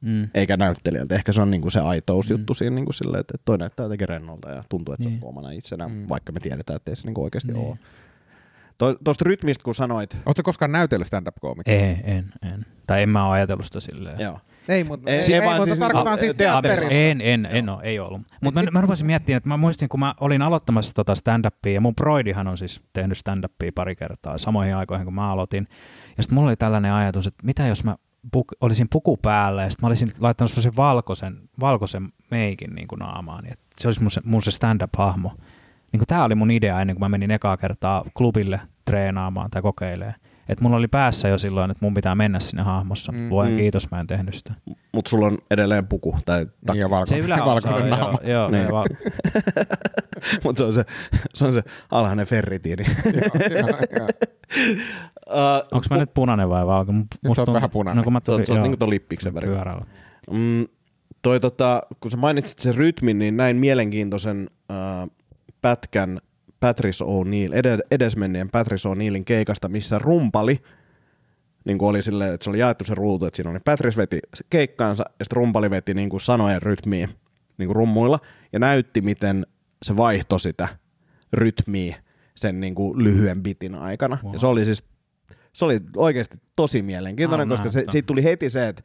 Mm. 0.00 0.28
eikä 0.34 0.56
näyttelijältä. 0.56 1.14
Ehkä 1.14 1.32
se 1.32 1.40
on 1.42 1.50
niinku 1.50 1.70
se 1.70 1.80
aitousjuttu 1.80 2.52
Mm. 2.52 2.54
siinä 2.54 2.74
niinku 2.76 2.92
silleen, 2.92 3.20
että 3.20 3.34
toi 3.44 3.58
näyttää 3.58 3.84
jotenkin 3.84 4.08
rennolta 4.08 4.50
ja 4.50 4.62
tuntuu, 4.68 4.94
että 4.94 5.04
se 5.04 5.10
Niin. 5.10 5.20
on 5.22 5.28
omana 5.28 5.50
itsenään, 5.50 5.90
Mm. 5.90 6.06
vaikka 6.08 6.32
me 6.32 6.40
tiedetään, 6.40 6.76
että 6.76 6.90
ei 6.90 6.96
se 6.96 7.04
niinku 7.06 7.22
oikeasti 7.24 7.52
Niin. 7.52 7.66
ole. 7.66 7.78
Tuosta 9.04 9.24
rytmistä, 9.24 9.64
kun 9.64 9.74
sanoit, 9.74 10.16
Oletko 10.26 10.42
koskaan 10.42 10.72
näytellyt 10.72 11.06
stand-up-koomikkoa? 11.06 11.74
Ei, 11.74 11.96
en, 12.04 12.32
en. 12.42 12.66
Tai 12.86 13.02
en 13.02 13.08
mä 13.08 13.26
ole 13.26 13.34
ajatellut 13.34 13.66
sitä 13.66 13.80
silleen. 13.80 14.20
joo. 14.20 14.38
Ei, 14.68 14.84
mutta 14.84 15.10
Ei, 15.10 15.16
ei, 15.16 15.22
se 15.22 15.32
ei, 15.34 15.40
vaan 15.42 15.56
mutta 15.56 15.66
siis- 15.66 15.78
tarkoitan 15.78 16.12
a- 16.12 16.16
siis 16.16 16.36
teatterissa. 16.36 16.84
En, 16.90 17.20
en, 17.20 17.46
en 17.46 17.68
ole, 17.68 17.82
ei 17.82 17.98
ollut. 17.98 18.20
Mutta 18.42 18.62
mä, 18.62 18.70
mä 18.72 18.80
rupesin 18.80 19.06
miettimään, 19.06 19.36
että 19.36 19.48
mä 19.48 19.56
muistin, 19.56 19.88
kun 19.88 20.00
mä 20.00 20.14
olin 20.20 20.42
aloittamassa 20.42 20.94
tota 20.94 21.14
stand-upia, 21.14 21.72
ja 21.74 21.80
mun 21.80 21.94
broidihan 21.94 22.48
on 22.48 22.58
siis 22.58 22.82
tehnyt 22.92 23.18
stand-upia 23.18 23.72
pari 23.74 23.96
kertaa 23.96 24.38
samoihin 24.38 24.76
aikoihin, 24.76 25.04
kun 25.04 25.14
mä 25.14 25.30
aloitin. 25.30 25.66
Ja 26.16 26.22
sitten 26.22 26.34
mulla 26.34 26.48
oli 26.48 26.56
tällainen 26.56 26.92
ajatus, 26.92 27.26
että 27.26 27.46
mitä 27.46 27.66
jos 27.66 27.84
mä 27.84 27.96
puk, 28.32 28.46
olisin 28.60 28.86
puku 28.92 29.16
päällä, 29.16 29.62
ja 29.62 29.70
sitten 29.70 29.84
mä 29.86 29.88
olisin 29.88 30.12
laittanut 30.18 30.50
sellaisen 30.50 30.76
valkoisen, 30.76 31.36
valkoisen 31.60 32.08
meikin 32.30 32.74
niin 32.74 32.88
kuin 32.88 32.98
naamaan, 32.98 33.46
että 33.46 33.66
se 33.78 33.88
olisi 33.88 34.02
mun 34.02 34.10
se, 34.10 34.20
mun 34.24 34.42
se 34.42 34.50
stand-up-hahmo. 34.50 35.32
Niin 35.92 36.02
tämä 36.06 36.24
oli 36.24 36.34
mun 36.34 36.50
idea 36.50 36.80
ennen 36.80 36.96
kuin 36.96 37.00
mä 37.04 37.08
menin 37.08 37.30
ekaa 37.30 37.56
kertaa 37.56 38.04
klubille 38.16 38.60
treenaamaan 38.84 39.50
tai 39.50 39.62
kokeilemaan. 39.62 40.14
Että 40.48 40.64
mulla 40.64 40.76
oli 40.76 40.88
päässä 40.88 41.28
jo 41.28 41.38
silloin, 41.38 41.70
että 41.70 41.84
mun 41.84 41.94
pitää 41.94 42.14
mennä 42.14 42.40
sinne 42.40 42.62
hahmossa. 42.62 43.12
Mm. 43.12 43.30
Luojan 43.30 43.52
Mm. 43.52 43.58
kiitos, 43.58 43.90
mä 43.90 44.00
en 44.00 44.06
tehnyt 44.06 44.34
sitä. 44.34 44.54
Mutta 44.92 45.08
sulla 45.08 45.26
on 45.26 45.38
edelleen 45.50 45.86
puku 45.86 46.18
tai 46.26 46.46
takki. 46.66 46.72
Niin, 46.72 46.80
ja 46.80 46.86
Se 46.86 46.90
valkoinen, 46.90 47.24
yläosa, 47.24 47.44
valkoinen 47.68 47.88
joo, 47.88 47.98
naama. 47.98 48.18
joo, 48.22 48.50
Niin. 48.50 48.62
joo, 48.62 48.72
val- 48.72 48.86
Mutta 50.44 50.58
se 50.58 50.64
on 50.64 50.72
se, 50.74 50.84
se 51.34 51.44
on 51.44 51.52
se 51.52 51.62
alhainen 51.90 52.26
ferritiini. 52.26 52.84
Uh, 55.28 55.34
Onko 55.72 55.86
mä 55.90 55.96
nyt 55.96 56.14
punainen 56.14 56.48
vai 56.48 56.66
valko? 56.66 56.92
Nyt 56.92 57.06
oot 57.38 57.52
vähän 57.52 57.70
punainen. 57.70 57.96
No, 57.96 58.04
kun 58.04 58.12
mä 58.12 58.20
se 58.22 58.32
on, 58.32 58.46
se 58.46 58.52
on 58.52 58.56
joo, 58.56 58.62
niinku 58.62 58.76
tuon 58.76 58.90
lippiksen 58.90 59.34
väri. 59.34 59.48
pyörällä. 59.48 59.84
Mm, 60.30 60.66
toi 61.22 61.40
tota, 61.40 61.82
kun 62.00 62.10
sä 62.10 62.16
mainitsit 62.16 62.58
sen 62.58 62.74
rytmin, 62.74 63.18
niin 63.18 63.36
näin 63.36 63.56
mielenkiintoisen 63.56 64.50
äh, 64.70 65.08
pätkän 65.62 66.18
Patrice 66.60 67.04
O'Neill, 67.04 67.52
ed- 67.52 67.86
edesmenneen 67.90 68.50
Patrice 68.50 68.88
O'Neillin 68.88 69.24
keikasta, 69.24 69.68
missä 69.68 69.98
rumpali, 69.98 70.58
niin 71.64 71.78
kuin 71.78 71.88
oli 71.88 72.02
silleen, 72.02 72.34
että 72.34 72.44
se 72.44 72.50
oli 72.50 72.58
jaettu 72.58 72.84
se 72.84 72.94
ruutu, 72.94 73.26
että 73.26 73.36
siinä 73.36 73.50
oli 73.50 73.58
Patrice 73.64 73.96
veti 73.96 74.18
keikkaansa 74.50 75.04
ja 75.18 75.24
sitten 75.24 75.36
rumpali 75.36 75.70
veti 75.70 75.94
niin 75.94 76.08
kuin 76.08 76.20
sanojen 76.20 76.62
rytmiä 76.62 77.08
niin 77.58 77.66
kuin 77.66 77.76
rummuilla 77.76 78.20
ja 78.52 78.58
näytti, 78.58 79.00
miten 79.00 79.46
se 79.82 79.96
vaihtoi 79.96 80.40
sitä 80.40 80.68
rytmiä 81.32 81.96
sen 82.34 82.60
niin 82.60 82.74
kuin 82.74 83.04
lyhyen 83.04 83.42
bitin 83.42 83.74
aikana. 83.74 84.18
Wow. 84.24 84.32
Ja 84.32 84.38
se 84.38 84.46
oli 84.46 84.64
siis, 84.64 84.84
se 85.52 85.64
oli 85.64 85.80
oikeasti 85.96 86.38
tosi 86.56 86.82
mielenkiintoinen, 86.82 87.48
oon 87.48 87.58
koska 87.58 87.70
se, 87.70 87.84
siitä 87.90 88.06
tuli 88.06 88.24
heti 88.24 88.50
se, 88.50 88.68
että 88.68 88.82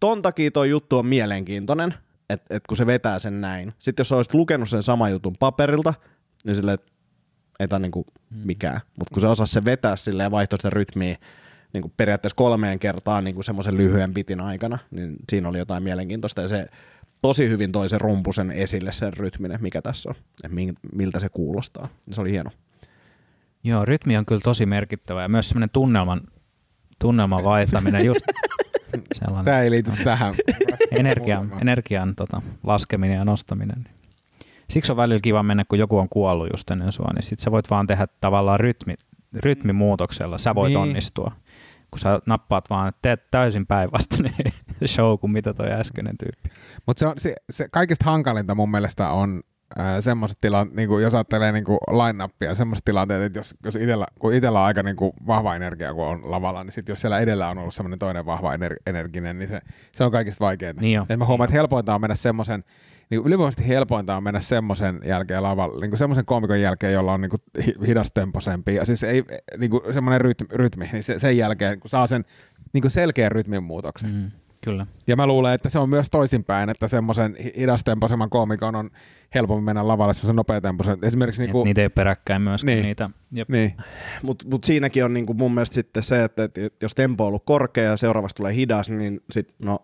ton 0.00 0.22
takia 0.22 0.50
toi 0.50 0.70
juttu 0.70 0.98
on 0.98 1.06
mielenkiintoinen, 1.06 1.94
että 2.30 2.56
et 2.56 2.66
kun 2.66 2.76
se 2.76 2.86
vetää 2.86 3.18
sen 3.18 3.40
näin. 3.40 3.72
Sitten 3.78 4.00
jos 4.00 4.12
olisit 4.12 4.34
lukenut 4.34 4.68
sen 4.68 4.82
saman 4.82 5.10
jutun 5.10 5.36
paperilta, 5.38 5.94
niin 6.44 6.56
silleen, 6.56 6.74
että 6.74 6.92
ei 7.60 7.68
tää 7.68 7.78
niinku 7.78 8.06
mikään. 8.30 8.80
Mutta 8.98 9.14
kun 9.14 9.20
se 9.20 9.28
osasi 9.28 9.52
se 9.52 9.64
vetää 9.64 9.96
silleen 9.96 10.24
ja 10.24 10.30
vaihtoi 10.30 10.58
sitä 10.58 10.70
rytmiä 10.70 11.16
niin 11.72 11.92
periaatteessa 11.96 12.36
kolmeen 12.36 12.78
kertaan 12.78 13.24
niin 13.24 13.44
semmoisen 13.44 13.76
lyhyen 13.76 14.14
bitin 14.14 14.40
aikana, 14.40 14.78
niin 14.90 15.16
siinä 15.30 15.48
oli 15.48 15.58
jotain 15.58 15.82
mielenkiintoista. 15.82 16.40
Ja 16.42 16.48
se 16.48 16.66
tosi 17.22 17.48
hyvin 17.48 17.72
toi 17.72 17.88
se 17.88 17.98
rumpusen 17.98 18.52
esille 18.52 18.92
sen 18.92 19.12
rytminen, 19.12 19.62
mikä 19.62 19.82
tässä 19.82 20.08
on, 20.08 20.14
että 20.44 20.56
miltä 20.92 21.20
se 21.20 21.28
kuulostaa. 21.28 21.88
Ja 22.06 22.14
se 22.14 22.20
oli 22.20 22.30
hieno. 22.30 22.50
Joo, 23.64 23.84
rytmi 23.84 24.16
on 24.16 24.26
kyllä 24.26 24.40
tosi 24.44 24.66
merkittävä 24.66 25.22
ja 25.22 25.28
myös 25.28 25.48
semmoinen 25.48 25.70
tunnelman, 25.70 26.20
tunnelman 26.98 27.44
vaihtaminen, 27.44 28.04
just 28.04 28.20
sellainen 29.18 29.44
Tämä 29.44 29.60
ei 29.60 29.70
liity 29.70 29.90
tähän. 30.04 30.34
energian, 30.98 31.52
energian 31.60 32.14
tota, 32.14 32.42
laskeminen 32.64 33.16
ja 33.16 33.24
nostaminen. 33.24 33.88
Siksi 34.70 34.92
on 34.92 34.96
välillä 34.96 35.20
kiva 35.20 35.42
mennä, 35.42 35.64
kun 35.64 35.78
joku 35.78 35.98
on 35.98 36.08
kuollut 36.08 36.48
just 36.56 36.70
ennen 36.70 36.92
sua, 36.92 37.08
niin 37.14 37.22
sit 37.22 37.38
sä 37.38 37.50
voit 37.50 37.70
vaan 37.70 37.86
tehdä 37.86 38.06
tavallaan 38.20 38.60
rytmi, 38.60 38.94
rytmimuutoksella, 39.34 40.38
sä 40.38 40.54
voit 40.54 40.68
Niin. 40.72 40.80
niin. 40.80 40.88
onnistua. 40.88 41.32
Kun 41.90 41.98
sä 41.98 42.20
nappaat 42.26 42.70
vaan, 42.70 42.88
että 42.88 42.98
teet 43.02 43.30
täysin 43.30 43.66
päinvastainen 43.66 44.34
show 44.86 45.18
kuin 45.18 45.30
mitä 45.30 45.54
toi 45.54 45.72
äskeinen 45.72 46.18
tyyppi. 46.18 46.60
Mutta 46.86 47.00
se, 47.00 47.06
on, 47.06 47.12
se, 47.16 47.34
se 47.50 47.68
kaikista 47.72 48.04
hankalinta 48.04 48.54
mun 48.54 48.70
mielestä 48.70 49.10
on 49.10 49.42
äh, 49.80 49.86
semmoiset 50.00 50.38
tilanteet, 50.40 50.76
niin 50.76 51.02
jos 51.02 51.14
ajattelee 51.14 51.52
niin 51.52 51.64
line-upia, 51.68 52.54
semmoiset 52.54 52.84
tilanteet, 52.84 53.22
että 53.22 53.38
jos, 53.38 53.54
jos 53.64 53.76
itellä, 53.76 54.06
kun 54.20 54.34
itsellä 54.34 54.60
on 54.60 54.66
aika 54.66 54.82
niin 54.82 54.96
kuin 54.96 55.12
vahva 55.26 55.54
energia, 55.56 55.94
kun 55.94 56.06
on 56.06 56.30
lavalla, 56.30 56.64
niin 56.64 56.72
sit 56.72 56.88
jos 56.88 57.00
siellä 57.00 57.18
edellä 57.18 57.48
on 57.48 57.58
ollut 57.58 57.74
semmoinen 57.74 57.98
toinen 57.98 58.26
vahva 58.26 58.56
ener- 58.56 58.76
energinen, 58.86 59.38
niin 59.38 59.48
se, 59.48 59.60
se 59.92 60.04
on 60.04 60.12
kaikista 60.12 60.44
vaikeinta. 60.44 60.80
Niin 60.82 60.94
jo. 60.94 61.16
Mä 61.16 61.24
huomaan, 61.24 61.44
että 61.46 61.56
helpointa 61.56 61.94
on 61.94 62.00
mennä 62.00 62.14
semmoisen, 62.14 62.64
niin 63.10 63.22
ylivoimaisesti 63.24 63.68
helpointa 63.68 64.16
on 64.16 64.22
mennä 64.22 64.40
semmoisen 64.40 65.00
jälkeen 65.04 65.42
lavalle, 65.42 65.80
niin 65.80 65.90
kuin 65.90 65.98
semmoisen 65.98 66.24
koomikon 66.24 66.60
jälkeen, 66.60 66.92
jolla 66.92 67.12
on 67.12 67.20
niin 67.20 67.30
kuin 67.30 67.42
hi- 67.66 67.74
hidastempoisempi, 67.86 68.74
ja 68.74 68.84
siis 68.84 69.02
ei, 69.02 69.24
niin 69.58 69.70
kuin 69.70 69.82
semmoinen 69.94 70.20
rytmi, 70.20 70.46
rytmi, 70.52 70.88
niin 70.92 71.02
se, 71.02 71.18
sen 71.18 71.36
jälkeen, 71.36 71.80
kun 71.80 71.90
saa 71.90 72.06
sen 72.06 72.24
niin 72.72 72.82
kuin 72.82 72.92
selkeän 72.92 73.32
rytmin 73.32 73.62
muutoksen, 73.62 74.10
Mm. 74.14 74.30
Kyllä. 74.64 74.86
Ja 75.06 75.16
mä 75.16 75.26
luulen, 75.26 75.54
että 75.54 75.68
se 75.68 75.78
on 75.78 75.88
myös 75.90 76.10
toisinpäin, 76.10 76.70
että 76.70 76.88
semmoisen 76.88 77.36
hidastempoisemman 77.56 78.30
koomikon 78.30 78.74
on 78.74 78.90
helpompi 79.34 79.64
mennä 79.64 79.88
lavalle 79.88 80.14
semmoisen 80.14 80.36
nopeatempoisen. 80.36 80.98
Esimerkiksi 81.02 81.42
Niin 81.42 81.46
niinku, 81.46 81.64
niitä 81.64 81.80
ei 81.80 81.84
ole 81.84 81.88
peräkkäin 81.94 82.42
myöskään 82.42 82.66
Niin. 82.66 82.76
niin. 82.76 82.86
niitä. 82.86 83.10
Jep. 83.32 83.48
niin, 83.48 83.74
Mutta 84.22 84.44
mut 84.48 84.64
siinäkin 84.64 85.04
on 85.04 85.14
niinku 85.14 85.34
mun 85.34 85.54
mielestä 85.54 85.74
sitten 85.74 86.02
se, 86.02 86.24
että, 86.24 86.44
että 86.44 86.68
jos 86.82 86.94
tempo 86.94 87.24
on 87.24 87.28
ollut 87.28 87.42
korkea 87.46 87.84
ja 87.84 87.96
seuraavaksi 87.96 88.36
tulee 88.36 88.54
hidas, 88.54 88.90
niin 88.90 89.20
sit, 89.30 89.54
no, 89.58 89.82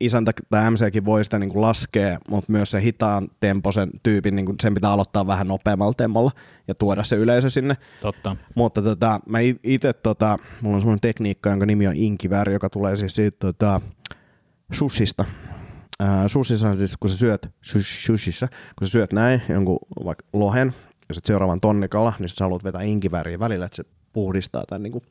isäntä 0.00 0.32
tai 0.50 0.70
MCkin 0.70 1.04
voi 1.04 1.24
sitä 1.24 1.38
niinku 1.38 1.60
laskea, 1.60 2.18
mutta 2.30 2.52
myös 2.52 2.70
se 2.70 2.82
hitaan 2.82 3.28
temposen 3.40 3.90
tyypin, 4.02 4.36
niinku, 4.36 4.54
sen 4.62 4.74
pitää 4.74 4.92
aloittaa 4.92 5.26
vähän 5.26 5.48
nopeammalla 5.48 5.94
tempolla 5.94 6.30
ja 6.68 6.74
tuoda 6.74 7.04
se 7.04 7.16
yleisö 7.16 7.50
sinne. 7.50 7.76
Totta. 8.00 8.36
Mutta 8.54 8.82
tota, 8.82 9.20
mä 9.26 9.38
itse, 9.62 9.92
tota, 9.92 10.38
mulla 10.60 10.76
on 10.76 10.80
semmoinen 10.80 11.00
tekniikka, 11.00 11.50
jonka 11.50 11.66
nimi 11.66 11.86
on 11.86 11.96
Inkiväri, 11.96 12.52
joka 12.52 12.70
tulee 12.70 12.96
siis 12.96 13.14
siitä 13.14 13.36
tota, 13.38 13.80
sushista. 14.72 15.24
Ää, 16.00 16.28
sushissa 16.28 16.68
on 16.68 16.78
siis, 16.78 16.96
kun 16.96 17.10
sä 17.10 17.16
syöt, 17.16 17.50
shush, 17.64 18.06
sushissa, 18.06 18.48
kun 18.78 18.86
sä 18.86 18.92
syöt 18.92 19.12
näin 19.12 19.42
jonkun 19.48 19.78
vaikka 20.04 20.24
lohen, 20.32 20.74
ja 21.08 21.14
sitten 21.14 21.28
seuraavan 21.28 21.60
tonnikala, 21.60 22.12
niin 22.18 22.28
sä 22.28 22.44
haluat 22.44 22.64
vetää 22.64 22.82
inkiväriä 22.82 23.38
välillä, 23.38 23.66
että 23.66 23.76
se 23.76 23.84
puhdistaa 24.12 24.64
tämän 24.68 24.82
niin 24.82 24.92
kuin, 24.92 25.04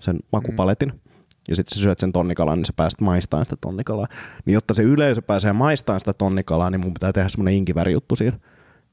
sen 0.00 0.18
makupaletin. 0.32 1.00
Ja 1.48 1.56
sitten 1.56 1.76
sä 1.76 1.82
syöt 1.82 1.98
sen 1.98 2.12
tonnikalan, 2.12 2.58
niin 2.58 2.64
sä 2.64 2.72
pääset 2.76 3.00
maistamaan 3.00 3.46
sitä 3.46 3.56
tonnikalaa. 3.60 4.06
Niin 4.44 4.54
jotta 4.54 4.74
se 4.74 4.82
yleisö 4.82 5.22
pääsee 5.22 5.52
maistamaan 5.52 6.00
sitä 6.00 6.12
tonnikalaa, 6.12 6.70
niin 6.70 6.80
mun 6.80 6.94
pitää 6.94 7.12
tehdä 7.12 7.28
semmoinen 7.28 7.54
inkivärijuttu 7.54 8.16
siinä 8.16 8.38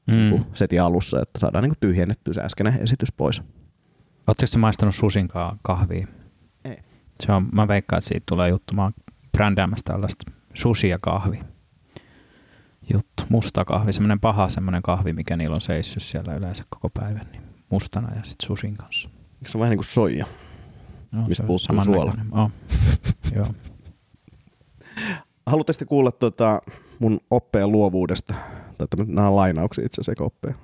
Mm. 0.06 0.14
mm. 0.14 0.44
setin 0.54 0.82
alussa, 0.82 1.20
että 1.22 1.38
saadaan 1.38 1.64
niin 1.64 1.74
tyhjennettyä 1.80 2.34
se 2.34 2.40
äskeinen 2.40 2.82
esitys 2.82 3.12
pois. 3.12 3.42
Oletteko 4.26 4.52
te 4.52 4.58
maistanut 4.58 4.94
susinkaan 4.94 5.58
kahvia? 5.62 6.06
Ei. 6.64 6.78
Se 7.20 7.32
on, 7.32 7.48
mä 7.52 7.68
veikkaan, 7.68 7.98
että 7.98 8.08
siitä 8.08 8.24
tulee 8.28 8.48
juttu. 8.48 8.74
Mä 8.74 8.82
oon 8.82 8.92
brändäämässä 9.32 9.84
tällaista 9.84 10.32
susi 10.54 10.88
ja 10.88 10.98
kahvi. 10.98 11.40
Juttu. 12.92 13.22
Musta 13.28 13.64
kahvi, 13.64 13.92
semmoinen 13.92 14.20
paha 14.20 14.48
semmoinen 14.48 14.82
kahvi, 14.82 15.12
mikä 15.12 15.36
niillä 15.36 15.54
on 15.54 15.60
seissyt 15.60 16.02
siellä 16.02 16.34
yleensä 16.34 16.64
koko 16.68 16.90
päivän. 17.00 17.26
Niin 17.32 17.42
mustana 17.70 18.14
ja 18.14 18.20
sitten 18.24 18.46
susin 18.46 18.76
kanssa. 18.76 19.08
Se 19.46 19.58
on 19.58 19.60
vähän 19.60 19.70
niin 19.70 19.78
kuin 19.78 19.84
soija. 19.84 20.26
No, 21.12 21.24
Mistä 21.28 21.46
puuttuu 21.46 21.58
samannäköinen. 21.76 22.26
Oh. 22.34 22.50
Joo. 23.36 23.46
Haluatteko 25.46 25.78
te 25.78 25.84
kuulla 25.84 26.12
tota 26.12 26.62
mun 26.98 27.20
oppeen 27.30 27.72
luovuudesta? 27.72 28.34
Tai 28.78 28.84
että 28.84 28.96
nämä 29.06 29.28
on 29.28 29.36
lainauksia 29.36 29.86
itse 29.86 30.00
asiassa 30.00 30.24
oppeja. 30.24 30.54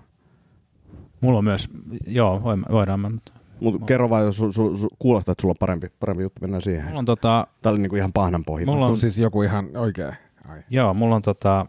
Mulla 1.20 1.38
on 1.38 1.44
myös, 1.44 1.68
joo, 2.06 2.42
voidaan. 2.70 3.00
Mä, 3.00 3.08
nyt- 3.08 3.32
Mutta 3.61 3.87
kerro 3.87 4.11
vaan, 4.11 4.24
jos 4.24 4.37
su, 4.37 4.52
su, 4.52 4.76
su, 4.76 4.88
kuulostaa, 4.98 5.32
että 5.32 5.42
sulla 5.42 5.52
on 5.52 5.56
parempi, 5.61 5.88
parempi 6.00 6.22
juttu, 6.22 6.40
mennään 6.40 6.62
siihen. 6.62 6.84
mulla 6.87 6.98
on 6.98 7.04
tota, 7.04 7.46
Tämä 7.62 7.70
oli 7.70 7.80
niinku 7.80 7.96
ihan 7.96 8.12
pahnan 8.12 8.44
pohjimma. 8.44 8.72
Mulla 8.72 8.87
on 8.87 8.92
on- 8.92 8.98
siis 8.98 9.18
joku 9.18 9.42
ihan 9.42 9.76
oikea. 9.76 10.14
Ai. 10.48 10.62
joo, 10.70 10.94
mulla 10.94 11.16
on 11.16 11.22
tota, 11.22 11.66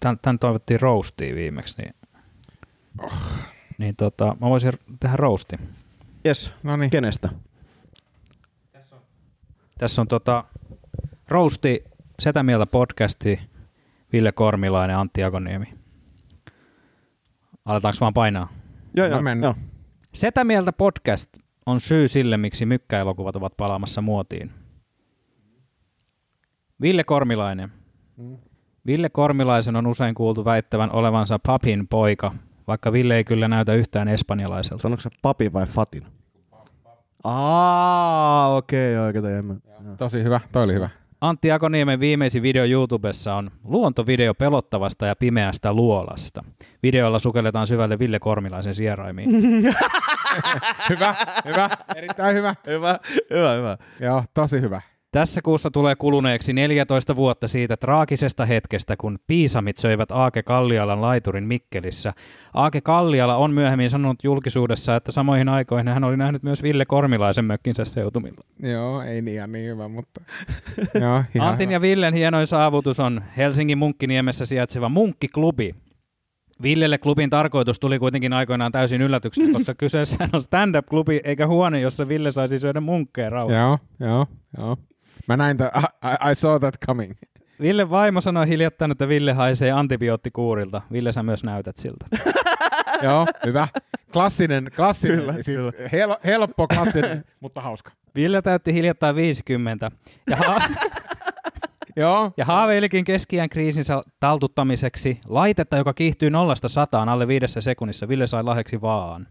tän, 0.00 0.18
tän 0.22 0.38
toivottiin 0.38 0.80
roastia 0.80 1.34
viimeksi, 1.34 1.82
niin, 1.82 1.94
oh. 3.02 3.12
niin 3.78 3.96
tota, 3.96 4.36
mä 4.40 4.48
voisin 4.50 4.72
tehdä 5.00 5.16
roasti. 5.16 5.56
Yes, 6.26 6.52
No 6.62 6.76
niin. 6.76 6.90
kenestä? 6.90 7.28
Tässä 9.78 10.02
on 10.02 10.08
tota, 10.08 10.44
roasti 11.28 11.84
Setä 12.18 12.42
Mieltä 12.42 12.66
podcasti, 12.66 13.40
Ville 14.12 14.32
Kormilainen, 14.32 14.96
Antti 14.96 15.24
Agoniemi. 15.24 15.74
Aletaanko 17.64 17.96
vaan 18.00 18.14
painaa? 18.14 18.48
Joo, 18.96 19.06
joo, 19.06 19.22
menen. 19.22 19.42
joo. 19.42 19.54
Setä 20.14 20.44
Mieltä 20.44 20.72
podcast 20.72 21.30
on 21.66 21.80
syy 21.80 22.08
sille, 22.08 22.36
miksi 22.36 22.66
mykkäelokuvat 22.66 23.36
ovat 23.36 23.56
palaamassa 23.56 24.00
muotiin. 24.00 24.50
Ville 26.80 27.04
Kormilainen. 27.04 27.72
Ville 28.86 29.08
Kormilaisen 29.08 29.76
on 29.76 29.86
usein 29.86 30.14
kuultu 30.14 30.44
väittävän 30.44 30.92
olevansa 30.92 31.38
papin 31.38 31.88
poika, 31.88 32.34
vaikka 32.66 32.92
Ville 32.92 33.16
ei 33.16 33.24
kyllä 33.24 33.48
näytä 33.48 33.74
yhtään 33.74 34.08
espanjalaiselta. 34.08 34.82
Sanoiko 34.82 35.00
se 35.00 35.10
papi 35.22 35.52
vai 35.52 35.66
fatin? 35.66 36.02
Aa, 37.24 38.56
okei, 38.56 38.96
okay, 38.96 39.06
oikein. 39.06 39.26
en 39.26 39.44
mä- 39.44 39.54
Tosi 39.98 40.22
hyvä, 40.22 40.40
toi 40.52 40.64
oli 40.64 40.74
hyvä. 40.74 40.88
Antti 41.20 41.52
Akoniemen 41.52 42.00
viimeisin 42.00 42.42
video 42.42 42.64
YouTubessa 42.64 43.34
on 43.34 43.50
luontovideo 43.64 44.34
pelottavasta 44.34 45.06
ja 45.06 45.16
pimeästä 45.16 45.72
luolasta. 45.72 46.44
Videolla 46.82 47.18
sukelletaan 47.18 47.66
syvälle 47.66 47.98
Ville 47.98 48.18
Kormilaisen 48.18 48.74
sieraimiin. 48.74 49.30
Hyvä, 50.90 51.14
hyvä, 51.44 51.70
erittäin 51.96 52.36
hyvä. 52.36 52.54
Hyvä, 52.66 52.98
hyvä, 53.30 53.54
hyvä. 53.56 53.76
Joo, 54.00 54.24
tosi 54.34 54.60
hyvä. 54.60 54.80
Tässä 55.14 55.42
kuussa 55.42 55.70
tulee 55.70 55.94
kuluneeksi 55.96 56.52
14 56.52 57.16
vuotta 57.16 57.48
siitä 57.48 57.76
traagisesta 57.76 58.46
hetkestä, 58.46 58.96
kun 58.96 59.18
piisamit 59.26 59.76
söivät 59.76 60.10
Aake 60.10 60.42
Kallialan 60.42 61.00
laiturin 61.00 61.44
Mikkelissä. 61.44 62.12
Aake 62.54 62.80
Kalliala 62.80 63.36
on 63.36 63.50
myöhemmin 63.50 63.90
sanonut 63.90 64.24
julkisuudessa, 64.24 64.96
että 64.96 65.12
samoihin 65.12 65.48
aikoihin 65.48 65.88
hän 65.88 66.04
oli 66.04 66.16
nähnyt 66.16 66.42
myös 66.42 66.62
Ville 66.62 66.84
Kormilaisen 66.84 67.44
mökkinsä 67.44 67.84
seutumilla. 67.84 68.44
Joo, 68.62 69.02
ei 69.02 69.22
niin 69.22 69.34
ihan 69.34 69.52
niin 69.52 69.70
hyvä, 69.70 69.88
mutta... 69.88 70.20
Joo, 71.00 71.22
ihan 71.34 71.48
Antin 71.48 71.68
hyvä. 71.68 71.74
ja 71.74 71.80
Villen 71.80 72.14
hienoin 72.14 72.46
saavutus 72.46 73.00
on 73.00 73.22
Helsingin 73.36 73.78
Munkkiniemessä 73.78 74.44
sijaitseva 74.44 74.88
Munkkiklubi. 74.88 75.70
Villelle 76.62 76.98
klubin 76.98 77.30
tarkoitus 77.30 77.80
tuli 77.80 77.98
kuitenkin 77.98 78.32
aikoinaan 78.32 78.72
täysin 78.72 79.02
yllätyksenä, 79.02 79.52
koska 79.52 79.74
kyseessä 79.84 80.28
on 80.32 80.42
stand-up-klubi 80.42 81.20
eikä 81.24 81.46
huone, 81.46 81.80
jossa 81.80 82.08
Ville 82.08 82.30
saisi 82.30 82.58
syödä 82.58 82.80
munkkeja 82.80 83.30
rauhassa. 83.30 83.60
Joo, 83.60 83.78
joo, 84.00 84.26
joo. 84.58 84.76
Mä 85.28 85.36
näin, 85.36 85.56
t- 85.56 85.60
I, 85.60 86.30
I 86.30 86.34
saw 86.34 86.60
that 86.60 86.74
coming. 86.86 87.12
Ville 87.60 87.90
vaimo 87.90 88.20
sanoi 88.20 88.48
hiljattain, 88.48 88.90
että 88.90 89.08
Ville 89.08 89.32
haisee 89.32 89.70
antibioottikuurilta. 89.72 90.82
Ville, 90.92 91.12
sä 91.12 91.22
myös 91.22 91.44
näytät 91.44 91.76
siltä. 91.76 92.06
Joo, 93.02 93.26
hyvä. 93.46 93.68
Klassinen, 94.12 94.70
klassinen, 94.76 95.18
kyllä, 95.18 95.32
siis 95.32 95.46
kyllä. 95.46 95.72
Hel, 95.92 96.16
helppo, 96.24 96.66
klassinen, 96.68 97.24
mutta 97.40 97.60
hauska. 97.60 97.92
Ville 98.14 98.42
täytti 98.42 98.72
hiljattain 98.74 99.16
50 99.16 99.90
ja, 100.30 100.36
ha- 100.36 100.58
Joo, 101.96 102.32
ja 102.36 102.44
haaveilikin 102.44 103.04
keskiään 103.04 103.48
kriisinsä 103.48 104.02
taltuttamiseksi 104.20 105.20
laitetta, 105.28 105.76
joka 105.76 105.94
kiihtyy 105.94 106.30
nollasta 106.30 106.68
sataan 106.68 107.08
alle 107.08 107.28
viidessä 107.28 107.60
sekunnissa. 107.60 108.08
Ville 108.08 108.26
sai 108.26 108.42
lahjaksi 108.44 108.80
vaan. 108.80 109.26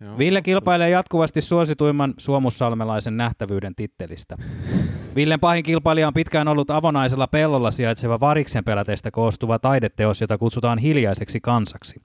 Joo. 0.00 0.18
Ville 0.18 0.42
kilpailee 0.42 0.90
jatkuvasti 0.90 1.40
suosituimman 1.40 2.14
suomussalmelaisen 2.18 3.16
nähtävyyden 3.16 3.74
tittelistä. 3.74 4.36
Villen 5.16 5.40
pahin 5.40 5.62
kilpailija 5.62 6.08
on 6.08 6.14
pitkään 6.14 6.48
ollut 6.48 6.70
avonaisella 6.70 7.26
pellolla 7.26 7.70
sijaitseva 7.70 8.20
variksen 8.20 8.64
peläteistä 8.64 9.10
koostuva 9.10 9.58
taideteos, 9.58 10.20
jota 10.20 10.38
kutsutaan 10.38 10.78
hiljaiseksi 10.78 11.40
kansaksi. 11.40 11.96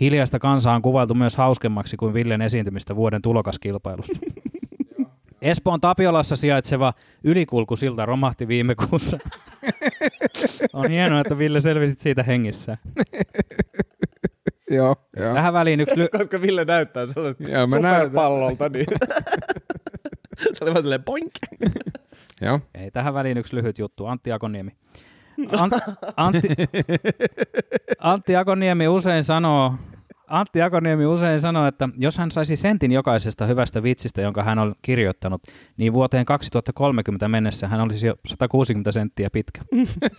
Hiljaista 0.00 0.38
kansaa 0.38 0.74
on 0.74 0.82
kuvailtu 0.82 1.14
myös 1.14 1.36
hauskemmaksi 1.36 1.96
kuin 1.96 2.14
Villen 2.14 2.42
esiintymistä 2.42 2.96
vuoden 2.96 3.22
tulokaskilpailussa. 3.22 4.18
Espoon 5.42 5.80
Tapiolassa 5.80 6.36
sijaitseva 6.36 6.92
ylikulkusilta 7.24 8.06
romahti 8.06 8.48
viime 8.48 8.74
kuussa. 8.74 9.18
On 10.74 10.90
hienoa, 10.90 11.20
että 11.20 11.38
Ville 11.38 11.60
selvisit 11.60 11.98
siitä 11.98 12.22
hengissä. 12.22 12.78
Joo, 14.70 14.96
joo. 15.20 15.34
Tähän 15.34 15.52
väliin 15.52 15.80
yksi 15.80 15.96
ly- 15.96 16.08
Koska 16.18 16.40
Ville 16.42 16.64
näyttää 16.64 17.06
sellaiselta 17.06 17.50
näytän. 17.52 17.68
superpallolta, 17.70 18.68
niin 18.68 18.86
se 20.54 20.64
oli 20.64 20.72
vaan 20.74 20.82
silleen 20.82 21.04
poink. 21.04 21.32
joo. 22.40 22.60
Ei, 22.74 22.90
tähän 22.90 23.14
väliin 23.14 23.38
yksi 23.38 23.56
lyhyt 23.56 23.78
juttu. 23.78 24.06
Antti 24.06 24.32
Akoniemi. 24.32 24.70
Ant- 25.52 25.94
Antti, 26.16 26.48
Antti 27.98 28.36
Akoniemi 28.36 28.88
usein 28.88 29.24
sanoo, 29.24 29.74
Antti 30.28 30.62
Akoniemi 30.62 31.06
usein 31.06 31.40
sanoo, 31.40 31.66
että 31.66 31.88
jos 31.98 32.18
hän 32.18 32.30
saisi 32.30 32.56
sentin 32.56 32.92
jokaisesta 32.92 33.46
hyvästä 33.46 33.82
vitsistä, 33.82 34.22
jonka 34.22 34.42
hän 34.42 34.58
on 34.58 34.74
kirjoittanut, 34.82 35.42
niin 35.76 35.92
vuoteen 35.92 36.24
2030 36.24 37.28
mennessä 37.28 37.68
hän 37.68 37.80
olisi 37.80 38.06
jo 38.06 38.14
160 38.26 38.92
senttiä 38.92 39.28
pitkä. 39.32 39.60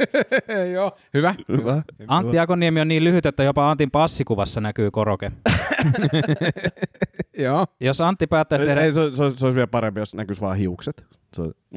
joo. 0.73 0.97
Hyvä. 1.13 1.35
Hyvä. 1.49 1.81
Antti 2.07 2.39
Akoniemi 2.39 2.81
on 2.81 2.87
niin 2.87 3.03
lyhyt, 3.03 3.25
että 3.25 3.43
jopa 3.43 3.71
Antin 3.71 3.91
passikuvassa 3.91 4.61
näkyy 4.61 4.91
koroke. 4.91 5.31
Joo. 7.37 7.65
Jos 7.79 8.01
Antti 8.01 8.27
päättäisi 8.27 8.65
tehdä... 8.65 8.81
Ei, 8.81 8.91
se, 8.91 9.11
se, 9.11 9.23
olisi- 9.23 9.37
se 9.37 9.45
olisi 9.45 9.55
vielä 9.55 9.67
parempi, 9.67 9.99
jos 9.99 10.13
näkyisi 10.13 10.41
vaan 10.41 10.57
hiukset. 10.57 11.05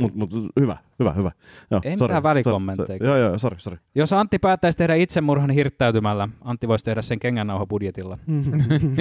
Mutta 0.00 0.18
mut, 0.18 0.30
hyvä, 0.61 0.76
hyvä, 0.98 1.12
hyvä. 1.12 1.30
Joo, 1.70 1.80
Ei 1.84 1.98
sorry, 1.98 2.12
mitään 2.12 2.22
välikommentteja. 2.22 2.87
sorry, 2.98 3.06
Joo, 3.06 3.16
joo, 3.16 3.38
sori, 3.38 3.56
sori. 3.61 3.76
Jos 3.94 4.12
Antti 4.12 4.38
päättäisi 4.38 4.78
tehdä 4.78 4.94
itsemurhan 4.94 5.50
hirttäytymällä, 5.50 6.28
Antti 6.44 6.68
voisi 6.68 6.84
tehdä 6.84 7.02
sen 7.02 7.18
kengännauhabudjetilla. 7.18 8.18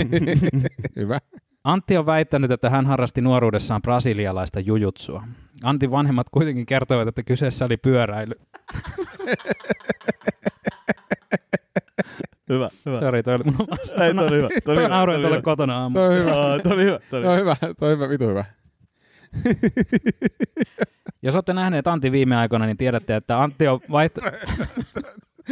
Hyvä. 0.96 1.20
Antti 1.64 1.98
on 1.98 2.06
väittänyt, 2.06 2.52
että 2.52 2.70
hän 2.70 2.86
harrasti 2.86 3.22
nuoruudessaan 3.22 3.82
brasilialaista 3.82 4.60
jujutsua. 4.60 5.24
Antin 5.64 5.92
vanhemmat 5.92 6.30
kuitenkin 6.30 6.66
kertovat, 6.66 7.08
että 7.08 7.24
kyseessä 7.24 7.66
oli 7.66 7.78
pyöräily. 7.78 8.34
Hyvä, 12.50 12.70
hyvä. 12.86 13.00
Sori, 13.00 13.24
toi 13.24 13.36
oli 13.36 13.44
mun 13.44 13.56
Ei, 14.04 14.14
toi 14.16 14.28
oli 14.28 14.38
hyvä. 14.38 14.48
Toi 14.66 14.74
oli 14.76 14.84
hyvä. 14.84 14.90
Nauroin 14.96 15.16
toi 15.16 15.20
oli 15.20 15.22
tuolle 15.22 15.36
hyvä. 15.38 15.42
kotona 15.42 15.78
aamulla. 15.78 16.08
Toi 16.08 16.16
on 16.18 16.22
hyvä. 16.22 16.34
Toi 16.64 16.74
oli 16.74 16.84
hyvä. 16.84 17.00
Toi 17.10 17.20
oli 17.20 17.26
Toi 17.26 17.34
on 17.34 17.40
hyvä. 17.40 17.56
hyvä. 17.62 17.74
Toi 17.80 17.92
hyvä. 17.96 18.10
Vitu 18.10 18.28
hyvä. 18.28 18.46
Jos 21.22 21.36
olette 21.36 21.54
nähneet 21.54 21.88
Antti 21.88 22.12
viime 22.12 22.36
aikoina, 22.38 22.66
niin 22.66 22.78
tiedätte, 22.78 23.16
että 23.16 23.42
Antti 23.42 23.68
on 23.68 23.80
vaihto... 23.92 24.22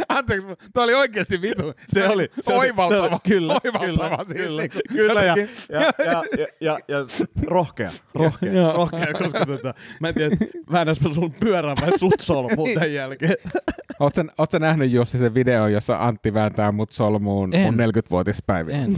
Anteeksi, 0.10 0.48
tuo 0.74 0.84
oli 0.84 0.94
oikeasti 0.94 1.42
vitu. 1.42 1.74
Se 1.88 2.08
oli, 2.10 2.30
se 2.42 2.54
oli 2.54 2.60
oivaltava. 2.60 3.08
se 3.08 3.14
oli- 3.14 3.20
kyllä, 3.28 3.54
oivaltava 3.64 4.10
kyllä, 4.10 4.26
siis 4.26 4.38
kyllä, 4.38 4.62
niinku 4.62 4.80
kyllä 4.90 5.24
ja, 5.24 5.36
ja, 5.70 5.82
ja, 5.82 6.24
ja, 6.38 6.48
ja, 6.62 6.80
ja 6.88 6.98
rohkea, 7.48 7.90
rohkea, 8.16 8.74
rohkea, 8.74 9.14
koska 9.14 9.46
tota, 9.46 9.74
mä 10.00 10.08
en 10.08 10.14
tiedä, 10.14 10.36
mä 10.70 10.86
sun 11.14 11.34
pyörän 11.40 11.78
vai 11.82 12.00
sut 12.00 12.20
solmuun 12.20 12.70
tämän 12.74 12.94
jälkeen. 12.94 13.36
Oot 14.00 14.52
sä 14.52 14.60
nähnyt 14.60 14.92
Jussi 14.92 15.18
sen 15.18 15.34
video, 15.34 15.68
jossa 15.68 15.98
Antti 16.08 16.34
vääntää 16.34 16.72
mut 16.72 16.92
solmuun 16.92 17.54
En. 17.56 17.62
mun 17.64 17.76
40-vuotispäivä? 17.80 18.72
En. 18.72 18.96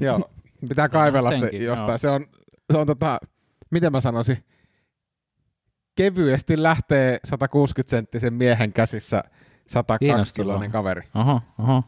Joo, 0.00 0.30
pitää 0.68 0.88
kaivella 0.88 1.32
se 1.32 1.38
senkin, 1.38 1.62
jostain. 1.64 1.88
joo. 1.88 1.98
Se 1.98 2.08
on, 2.08 2.26
se 2.72 2.78
on 2.78 2.86
tota, 2.86 3.18
miten 3.72 3.92
mä 3.92 4.00
sanoisin, 4.00 4.44
kevyesti 5.96 6.62
lähtee 6.62 7.20
160-senttisen 7.28 8.30
miehen 8.30 8.72
käsissä 8.72 9.22
102 9.66 10.04
Kiinnostavaa. 10.06 10.44
kiloinen 10.44 10.70
kaveri. 10.70 11.02
Oho, 11.14 11.40
oho. 11.58 11.84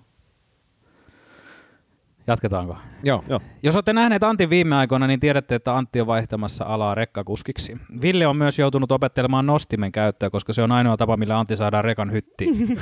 Jatketaanko? 2.27 2.77
Joo. 3.03 3.25
Joo. 3.29 3.41
Jos 3.63 3.77
olette 3.77 3.93
nähneet 3.93 4.23
Antin 4.23 4.51
viime 4.51 4.77
aikoina, 4.77 5.07
niin 5.07 5.21
tiedätte, 5.21 5.55
että 5.55 5.77
Antti 5.77 6.01
on 6.01 6.07
vaihtamassa 6.07 6.65
alaa 6.65 6.95
rekkakuskiksi. 6.95 7.79
Ville 8.01 8.27
on 8.27 8.37
myös 8.37 8.59
joutunut 8.59 8.93
opettelemaan 8.93 9.47
nostimen 9.47 9.93
käyttöä, 9.93 10.31
koska 10.31 10.53
se 10.53 10.63
on 10.63 10.73
ainoa 10.73 10.97
tapa, 10.97 11.17
millä 11.17 11.39
Antti 11.39 11.57
saadaan 11.57 11.85
rekan 11.85 12.13
hyttiin. 12.13 12.57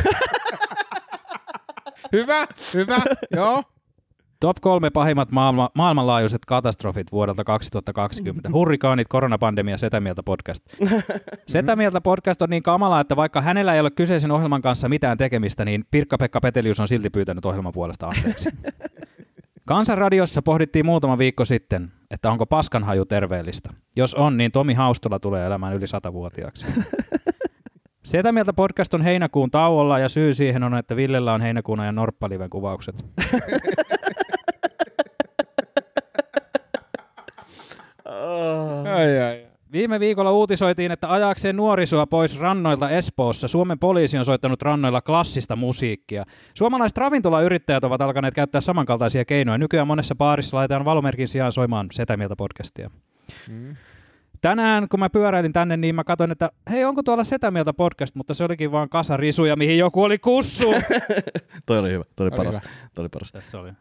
Hyvä, 2.12 2.46
hyvä, 2.74 2.96
joo. 3.36 3.62
Top 4.42 4.56
kolme 4.60 4.90
pahimmat 4.90 5.32
maailma, 5.32 5.70
maailmanlaajuiset 5.74 6.44
katastrofit 6.46 7.12
vuodelta 7.12 7.44
2020. 7.44 8.50
Hurrikaanit, 8.52 9.08
koronapandemia, 9.08 9.78
Setä 9.78 10.00
Mieltä 10.00 10.22
podcast. 10.22 10.64
Setä 11.46 11.76
Mieltä 11.76 12.00
podcast 12.00 12.42
on 12.42 12.50
niin 12.50 12.62
kamala, 12.62 13.00
että 13.00 13.16
vaikka 13.16 13.40
hänellä 13.40 13.74
ei 13.74 13.80
ole 13.80 13.90
kyseisen 13.90 14.30
ohjelman 14.30 14.62
kanssa 14.62 14.88
mitään 14.88 15.18
tekemistä, 15.18 15.64
niin 15.64 15.84
Pirkka-Pekka 15.90 16.40
Petelius 16.40 16.80
on 16.80 16.88
silti 16.88 17.10
pyytänyt 17.10 17.44
ohjelman 17.44 17.72
puolesta 17.72 18.06
anteeksi. 18.06 18.50
Kansanradiossa 19.64 20.42
pohdittiin 20.42 20.86
muutama 20.86 21.18
viikko 21.18 21.44
sitten, 21.44 21.92
että 22.10 22.30
onko 22.30 22.46
paskanhaju 22.46 23.04
terveellistä. 23.04 23.70
Jos 23.96 24.14
on, 24.14 24.36
niin 24.36 24.52
Tomi 24.52 24.74
Haustola 24.74 25.18
tulee 25.18 25.46
elämään 25.46 25.74
yli 25.74 25.86
satavuotiaaksi. 25.86 26.66
Setä 28.04 28.32
mieltä 28.32 28.52
podcast 28.52 28.94
on 28.94 29.02
heinäkuun 29.02 29.50
tauolla 29.50 29.98
ja 29.98 30.08
syy 30.08 30.34
siihen 30.34 30.62
on, 30.62 30.74
että 30.74 30.96
Villellä 30.96 31.32
on 31.32 31.40
heinäkuun 31.40 31.80
ajan 31.80 31.94
Norppaliven 31.94 32.50
kuvaukset. 32.50 33.04
Ai, 38.94 39.20
ai. 39.20 39.46
Viime 39.72 40.00
viikolla 40.00 40.32
uutisoitiin, 40.32 40.92
että 40.92 41.12
ajakseen 41.12 41.56
nuorisoa 41.56 42.06
pois 42.06 42.40
rannoilta 42.40 42.90
Espoossa 42.90 43.48
Suomen 43.48 43.78
poliisi 43.78 44.18
on 44.18 44.24
soittanut 44.24 44.62
rannoilla 44.62 45.00
klassista 45.00 45.56
musiikkia. 45.56 46.24
Suomalaiset 46.54 46.98
ravintolayrittäjät 46.98 47.84
ovat 47.84 48.00
alkaneet 48.00 48.34
käyttää 48.34 48.60
samankaltaisia 48.60 49.24
keinoja. 49.24 49.58
Nykyään 49.58 49.86
monessa 49.86 50.14
baarissa 50.14 50.56
laitetaan 50.56 50.84
valomerkin 50.84 51.28
sijaan 51.28 51.52
soimaan 51.52 51.86
Setä 51.92 52.16
mieltä 52.16 52.36
podcastia. 52.36 52.90
Tänään, 54.40 54.88
kun 54.88 55.00
mä 55.00 55.10
pyöräilin 55.10 55.52
tänne, 55.52 55.76
niin 55.76 55.94
mä 55.94 56.04
katsoin, 56.04 56.30
että 56.30 56.50
hei, 56.70 56.84
onko 56.84 57.02
tuolla 57.02 57.24
Setä 57.24 57.50
mieltä 57.50 57.72
podcast, 57.72 58.14
mutta 58.14 58.34
se 58.34 58.44
olikin 58.44 58.72
vaan 58.72 58.88
kasarisuja, 58.88 59.56
mihin 59.56 59.78
joku 59.78 60.02
oli 60.02 60.18
kussu. 60.18 60.74
Toi 61.66 61.78
oli 61.78 61.90
hyvä, 61.90 62.04
toi 62.16 62.26
oli 62.26 62.30
Oli 62.32 62.36
paras. 62.36 62.54
hyvä. 62.54 62.74
Toi 62.94 63.02
oli 63.02 63.08
paras. 63.08 63.32
Tässä 63.32 63.60
oli. 63.60 63.72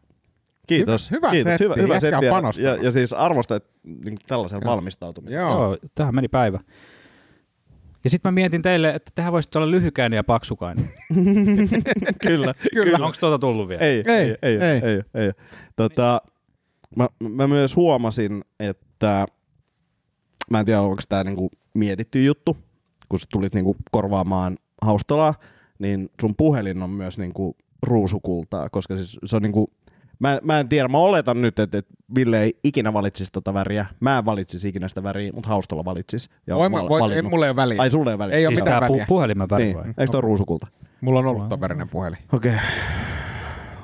Kiitos. 0.77 1.11
Hyvä- 1.11 1.29
hyvä 1.29 1.31
Kiitos. 1.31 1.51
setti, 1.51 1.63
Hyvä, 1.63 1.75
hyvä 1.75 1.99
setti. 1.99 2.63
Ja, 2.63 2.69
ja, 2.75 2.83
ja, 2.83 2.91
siis 2.91 3.13
arvostat 3.13 3.63
niin 3.83 4.17
tällaisen 4.27 4.61
valmistautumisen. 4.65 5.39
Joo. 5.39 5.63
Joo, 5.63 5.77
tähän 5.95 6.15
meni 6.15 6.27
päivä. 6.27 6.59
Ja 8.03 8.09
sitten 8.09 8.31
mä 8.31 8.35
mietin 8.35 8.61
teille, 8.61 8.89
että 8.89 9.11
tähän 9.15 9.33
voisi 9.33 9.49
olla 9.55 9.71
lyhykäinen 9.71 10.17
ja 10.17 10.23
paksukainen. 10.23 10.85
kyllä, 12.27 12.53
Kyllä. 12.73 13.05
Onko 13.05 13.17
tuota 13.19 13.39
tullut 13.39 13.67
vielä? 13.67 13.81
Ei, 13.81 14.03
Ei, 14.07 14.15
ei, 14.15 14.37
ei, 14.41 14.57
ei. 14.57 14.61
ei, 14.61 14.81
ei, 14.83 15.01
ei. 15.25 15.31
Tota, 15.75 16.21
mä, 16.95 17.07
mä 17.29 17.47
myös 17.47 17.75
huomasin, 17.75 18.41
että 18.59 19.27
mä 20.51 20.59
en 20.59 20.65
tiedä, 20.65 20.81
onko 20.81 21.01
tämä 21.09 21.23
niinku 21.23 21.49
mietitty 21.73 22.23
juttu, 22.23 22.57
kun 23.09 23.19
sä 23.19 23.25
tulit 23.31 23.53
niinku 23.53 23.75
korvaamaan 23.91 24.57
haustolaa, 24.81 25.33
niin 25.79 26.09
sun 26.21 26.35
puhelin 26.37 26.83
on 26.83 26.89
myös 26.89 27.17
niinku 27.17 27.55
ruusukultaa, 27.83 28.69
koska 28.69 28.95
siis 28.95 29.17
se 29.25 29.35
on 29.35 29.41
niinku, 29.41 29.71
mä, 30.21 30.39
mä 30.43 30.59
en 30.59 30.69
tiedä, 30.69 30.87
mä 30.87 30.97
oletan 30.97 31.41
nyt, 31.41 31.59
että, 31.59 31.77
että 31.77 31.93
Ville 32.15 32.41
ei 32.41 32.59
ikinä 32.63 32.93
valitsisi 32.93 33.31
tota 33.31 33.53
väriä, 33.53 33.85
mä 33.99 34.17
en 34.17 34.25
valitsisi 34.25 34.67
ikinä 34.69 34.87
sitä 34.87 35.03
väriä, 35.03 35.31
mutta 35.33 35.49
haustolla 35.49 35.85
valitsisi. 35.85 36.29
Ja 36.47 36.55
Voi, 36.55 36.69
mä 36.69 36.77
voi, 36.77 36.83
ei, 36.83 37.01
valinnut. 37.01 37.31
mulla 37.31 37.45
ei 37.45 37.49
ole 37.49 37.55
väliä. 37.55 37.81
Ai 37.81 37.91
sulle 37.91 38.09
ei 38.09 38.13
ole 38.13 38.19
väliä? 38.19 38.35
Ei 38.35 38.47
ole 38.47 38.55
Siis 38.55 38.63
mitään 38.63 38.79
tää 38.79 38.89
pu- 38.89 38.91
väliä. 38.91 39.05
puhelimen 39.07 39.49
väri 39.49 39.63
niin. 39.63 39.77
vai? 39.77 39.87
Eikö 39.87 40.11
toi 40.11 40.21
ruusukulta? 40.21 40.67
Mulla 41.01 41.19
on 41.19 41.25
ollut 41.25 41.49
ton 41.49 41.61
värinen 41.61 41.89
puhelin. 41.89 42.19
Okei. 42.33 42.55
Okay. 42.55 42.65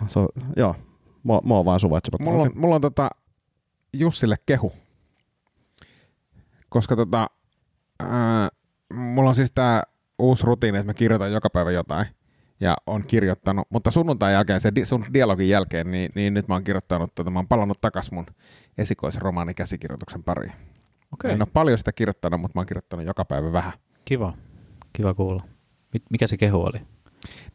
Se 0.07 0.19
on, 0.19 0.27
joo, 0.55 0.75
mua, 1.23 1.41
mua 1.43 1.65
vaan 1.65 1.79
suvaitsemat. 1.79 2.21
Mulla 2.21 2.43
on, 2.43 2.51
mulla 2.55 2.75
on 2.75 2.81
tota 2.81 3.09
Jussille 3.93 4.35
kehu. 4.45 4.73
Koska 6.69 6.95
tota, 6.95 7.29
ää, 7.99 8.49
mulla 8.93 9.29
on 9.29 9.35
siis 9.35 9.51
tää 9.51 9.83
uusi 10.19 10.43
rutiini, 10.45 10.77
että 10.77 10.89
mä 10.89 10.93
kirjoitan 10.93 11.31
joka 11.31 11.49
päivä 11.49 11.71
jotain. 11.71 12.05
Ja 12.59 12.77
on 12.87 13.03
kirjoittanut, 13.07 13.67
mutta 13.69 13.91
sunnuntain 13.91 14.33
jälkeen, 14.33 14.59
se 14.59 14.71
di, 14.75 14.85
sun 14.85 15.05
dialogin 15.13 15.49
jälkeen, 15.49 15.91
niin, 15.91 16.11
niin 16.15 16.33
nyt 16.33 16.47
mä 16.47 16.55
oon 16.55 16.63
kirjoittanut, 16.63 17.15
tota, 17.15 17.29
mä 17.31 17.39
oon 17.39 17.47
palannut 17.47 17.81
takas 17.81 18.11
mun 18.11 18.25
esikoisromaanikäsikirjoituksen 18.77 20.23
pariin. 20.23 20.53
Okei, 21.13 21.31
En 21.31 21.41
ole 21.41 21.47
paljon 21.53 21.77
sitä 21.77 21.91
kirjoittanut, 21.91 22.41
mutta 22.41 22.57
mä 22.57 22.59
oon 22.59 22.65
kirjoittanut 22.67 23.05
joka 23.05 23.25
päivä 23.25 23.51
vähän. 23.51 23.73
kiva. 24.05 24.33
Kiva 24.93 25.13
kuulla. 25.13 25.43
Mi- 25.93 26.03
Mikä 26.09 26.27
se 26.27 26.37
kehu 26.37 26.61
oli? 26.61 26.81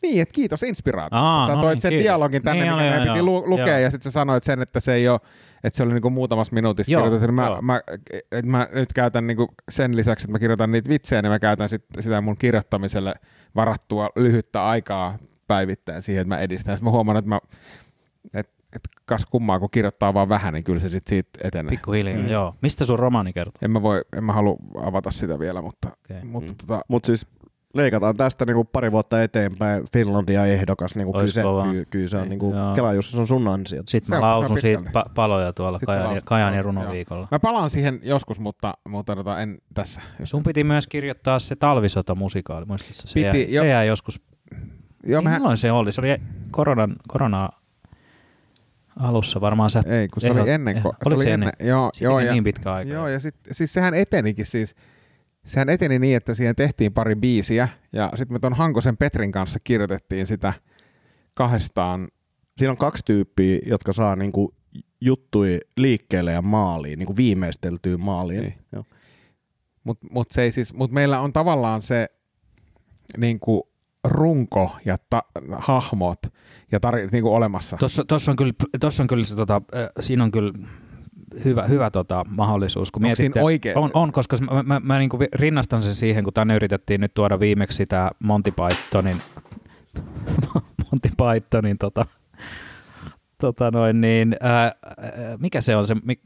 Niin, 0.02 0.22
että 0.22 0.32
kiitos 0.34 0.62
inspiraatio. 0.62 1.18
Aa, 1.18 1.46
sä 1.46 1.54
no 1.54 1.60
toit 1.62 1.74
niin, 1.74 1.80
sen 1.80 1.88
kiitos. 1.90 2.04
dialogin 2.04 2.42
tänne, 2.42 2.64
Niin 2.64 2.72
mikä 2.74 2.84
meidän 2.84 3.08
piti 3.08 3.22
lu- 3.22 3.42
lukea, 3.50 3.66
Joo. 3.68 3.78
ja 3.78 3.90
sitten 3.90 4.12
sä 4.12 4.14
sanoit 4.14 4.42
sen, 4.42 4.62
että 4.62 4.80
se 4.80 4.94
ei 4.94 5.08
ole, 5.08 5.20
että 5.64 5.76
se 5.76 5.82
oli 5.82 5.92
niinku 5.92 6.10
muutamassa 6.10 6.54
minuutissa 6.54 6.92
Joo, 6.92 7.02
kirjoitettu. 7.02 7.26
Niin 7.26 7.34
Mä, 7.34 7.46
joo. 7.46 7.62
mä, 7.62 7.80
että 8.32 8.50
mä 8.50 8.68
nyt 8.72 8.92
käytän 8.92 9.26
niinku 9.26 9.48
sen 9.70 9.96
lisäksi, 9.96 10.24
että 10.24 10.32
mä 10.32 10.38
kirjoitan 10.38 10.72
niitä 10.72 10.88
vitsejä, 10.90 11.22
niin 11.22 11.30
mä 11.32 11.38
käytän 11.38 11.68
sit, 11.68 11.84
sitä 12.00 12.20
mun 12.20 12.36
kirjoittamiselle 12.36 13.14
varattua 13.56 14.08
lyhyttä 14.16 14.64
aikaa 14.66 15.18
päivittäin 15.46 16.02
siihen, 16.02 16.20
että 16.22 16.34
mä 16.34 16.38
edistän. 16.40 16.76
Sitten 16.76 16.84
mä 16.86 16.90
huomaan, 16.90 17.16
että 17.18 17.28
mä, 17.28 17.40
et, 18.34 18.50
et 18.76 18.82
kas 19.06 19.26
kummaa, 19.26 19.60
kun 19.60 19.70
kirjoittaa 19.70 20.14
vaan 20.14 20.28
vähän, 20.28 20.52
niin 20.54 20.64
kyllä 20.64 20.80
se 20.80 20.88
sitten 20.88 21.10
siitä 21.10 21.30
etenee. 21.48 21.70
Pikkuhiljaa, 21.70 22.18
Mm. 22.18 22.28
joo. 22.28 22.54
Mistä 22.62 22.84
sun 22.84 22.98
romaani 22.98 23.32
kertoo? 23.32 23.58
En 23.62 23.70
mä 23.70 23.82
voi, 23.82 24.02
en 24.16 24.24
mä 24.24 24.32
halua 24.32 24.56
avata 24.84 25.10
sitä 25.10 25.38
vielä, 25.38 25.62
mutta, 25.62 25.88
Okei. 26.04 26.24
mutta 26.24 26.50
Mm. 26.52 26.56
tota, 26.56 26.80
Mutta 26.88 27.06
siis 27.06 27.26
leikataan 27.74 28.16
tästä 28.16 28.46
niinku 28.46 28.64
pari 28.64 28.92
vuotta 28.92 29.22
eteenpäin 29.22 29.84
Finlandia 29.92 30.46
ehdokas. 30.46 30.96
Niinku 30.96 31.12
kyllä, 31.12 31.26
se, 31.26 31.42
kyllä, 31.42 31.84
kyllä 31.90 32.08
se 32.08 32.16
on 32.16 32.28
niinku, 32.28 32.54
Joo. 32.54 32.74
Kela 32.74 32.92
Jussi, 32.92 33.12
se 33.12 33.20
on 33.20 33.26
sun 33.26 33.48
ansiota. 33.48 33.90
Sitten 33.90 34.08
Se 34.08 34.14
mä 34.14 34.18
se 34.18 34.20
lausun 34.20 34.60
siitä 34.60 34.82
pa- 34.82 35.12
paloja 35.14 35.52
tuolla 35.52 35.78
Joo, 36.52 36.62
runoviikolla. 36.62 37.28
mä 37.30 37.38
palaan 37.38 37.70
siihen 37.70 38.00
joskus, 38.02 38.40
mutta, 38.40 38.74
mutta 38.88 39.16
tota, 39.16 39.40
en 39.40 39.58
tässä. 39.74 40.00
Sun 40.24 40.42
piti 40.42 40.64
myös 40.64 40.86
kirjoittaa 40.86 41.38
se 41.38 41.56
talvisota-musikaali, 41.56 42.64
muistatko? 42.66 43.02
Se, 43.06 43.14
Piti, 43.14 43.26
jäi, 43.26 43.54
jo. 43.54 43.62
se 43.62 43.68
jäi 43.68 43.86
joskus. 43.86 44.20
Joo, 45.06 45.20
niin, 45.20 45.30
Milloin 45.30 45.56
se 45.56 45.72
oli? 45.72 45.92
Se 45.92 46.00
oli 46.00 46.16
koronan, 46.50 46.96
korona 47.08 47.48
alussa 49.00 49.40
varmaan 49.40 49.70
sä... 49.70 49.82
Ei, 49.86 50.08
kun 50.08 50.20
se 50.22 50.28
Ehdot- 50.28 50.40
oli 50.40 50.50
ennen. 50.50 50.76
eh, 50.76 50.82
Ko- 50.82 50.88
se 50.90 50.96
oliko 51.06 51.16
oli 51.18 51.24
se 51.24 51.32
ennen. 51.34 51.52
ennen? 51.60 51.68
Joo, 51.68 51.90
joo, 52.00 52.20
ja, 52.20 52.32
niin 52.32 52.44
pitkä 52.44 52.72
aika. 52.72 52.90
joo, 52.92 53.08
ja 53.08 53.20
sit, 53.20 53.34
siis 53.52 53.72
sehän 53.72 53.94
etenikin 53.94 54.46
siis. 54.46 54.74
Sehän 55.46 55.68
eteni 55.68 55.98
niin, 55.98 56.16
että 56.16 56.34
siihen 56.34 56.56
tehtiin 56.56 56.92
pari 56.92 57.14
biisiä, 57.16 57.68
ja 57.92 58.12
sitten 58.16 58.34
me 58.34 58.38
ton 58.38 58.54
Hankosen 58.54 58.96
Petrin 58.96 59.32
kanssa 59.32 59.58
kirjoitettiin 59.64 60.26
sitä 60.26 60.52
kahdestaan. 61.34 62.08
Siinä 62.58 62.70
on 62.70 62.76
kaksi 62.76 63.04
tyyppiä, 63.04 63.58
jotka 63.66 63.92
saa 63.92 64.16
niinku 64.16 64.54
juttui 65.00 65.58
liikkeelle 65.76 66.32
ja 66.32 66.42
maaliin, 66.42 66.98
niinku 66.98 67.16
viimeisteltyä 67.16 67.96
maaliin. 67.96 68.42
Niin. 68.42 68.54
Joo. 68.72 68.84
Mutta 69.84 70.06
mut 70.10 70.30
se 70.30 70.42
ei 70.42 70.52
siis, 70.52 70.74
mut 70.74 70.90
meillä 70.90 71.20
on 71.20 71.32
tavallaan 71.32 71.82
se 71.82 72.08
niinku, 73.16 73.72
runko 74.04 74.76
ja 74.84 74.96
ta- 75.10 75.24
hahmot 75.52 76.18
ja 76.72 76.80
tari, 76.80 77.06
niinku 77.12 77.34
olemassa. 77.34 77.76
Tuossa, 77.76 78.04
tuossa 78.04 78.30
on 78.30 78.36
kyllä, 78.36 78.52
tuossa 78.80 79.02
on 79.02 79.06
kyllä 79.06 79.24
se, 79.24 79.36
tota, 79.36 79.62
äh, 79.74 79.88
siinä 80.00 80.24
on 80.24 80.30
kyllä 80.30 80.52
hyvä, 81.44 81.62
hyvä 81.62 81.90
tota, 81.90 82.24
mahdollisuus. 82.28 82.90
Kun 82.90 83.04
Onko 83.04 83.16
siinä 83.16 83.42
oikein? 83.42 83.78
On, 83.78 83.90
on, 83.94 84.12
koska 84.12 84.36
mä, 84.40 84.54
mä, 84.54 84.62
mä, 84.62 84.80
mä 84.80 84.98
niin 84.98 85.10
rinnastan 85.34 85.82
sen 85.82 85.94
siihen, 85.94 86.24
kun 86.24 86.32
tänne 86.32 86.54
yritettiin 86.56 87.00
nyt 87.00 87.14
tuoda 87.14 87.40
viimeksi 87.40 87.76
sitä 87.76 88.10
Monty 88.18 88.50
Pythonin, 88.52 89.16
Monty 90.90 91.08
Pythonin 91.18 91.78
tota, 91.78 92.06
tota 93.40 93.70
noin 93.70 94.00
niin, 94.00 94.36
ää, 94.40 94.62
ää, 94.64 94.72
mikä 95.38 95.60
se 95.60 95.76
on 95.76 95.86
se, 95.86 95.94
mik, 96.04 96.20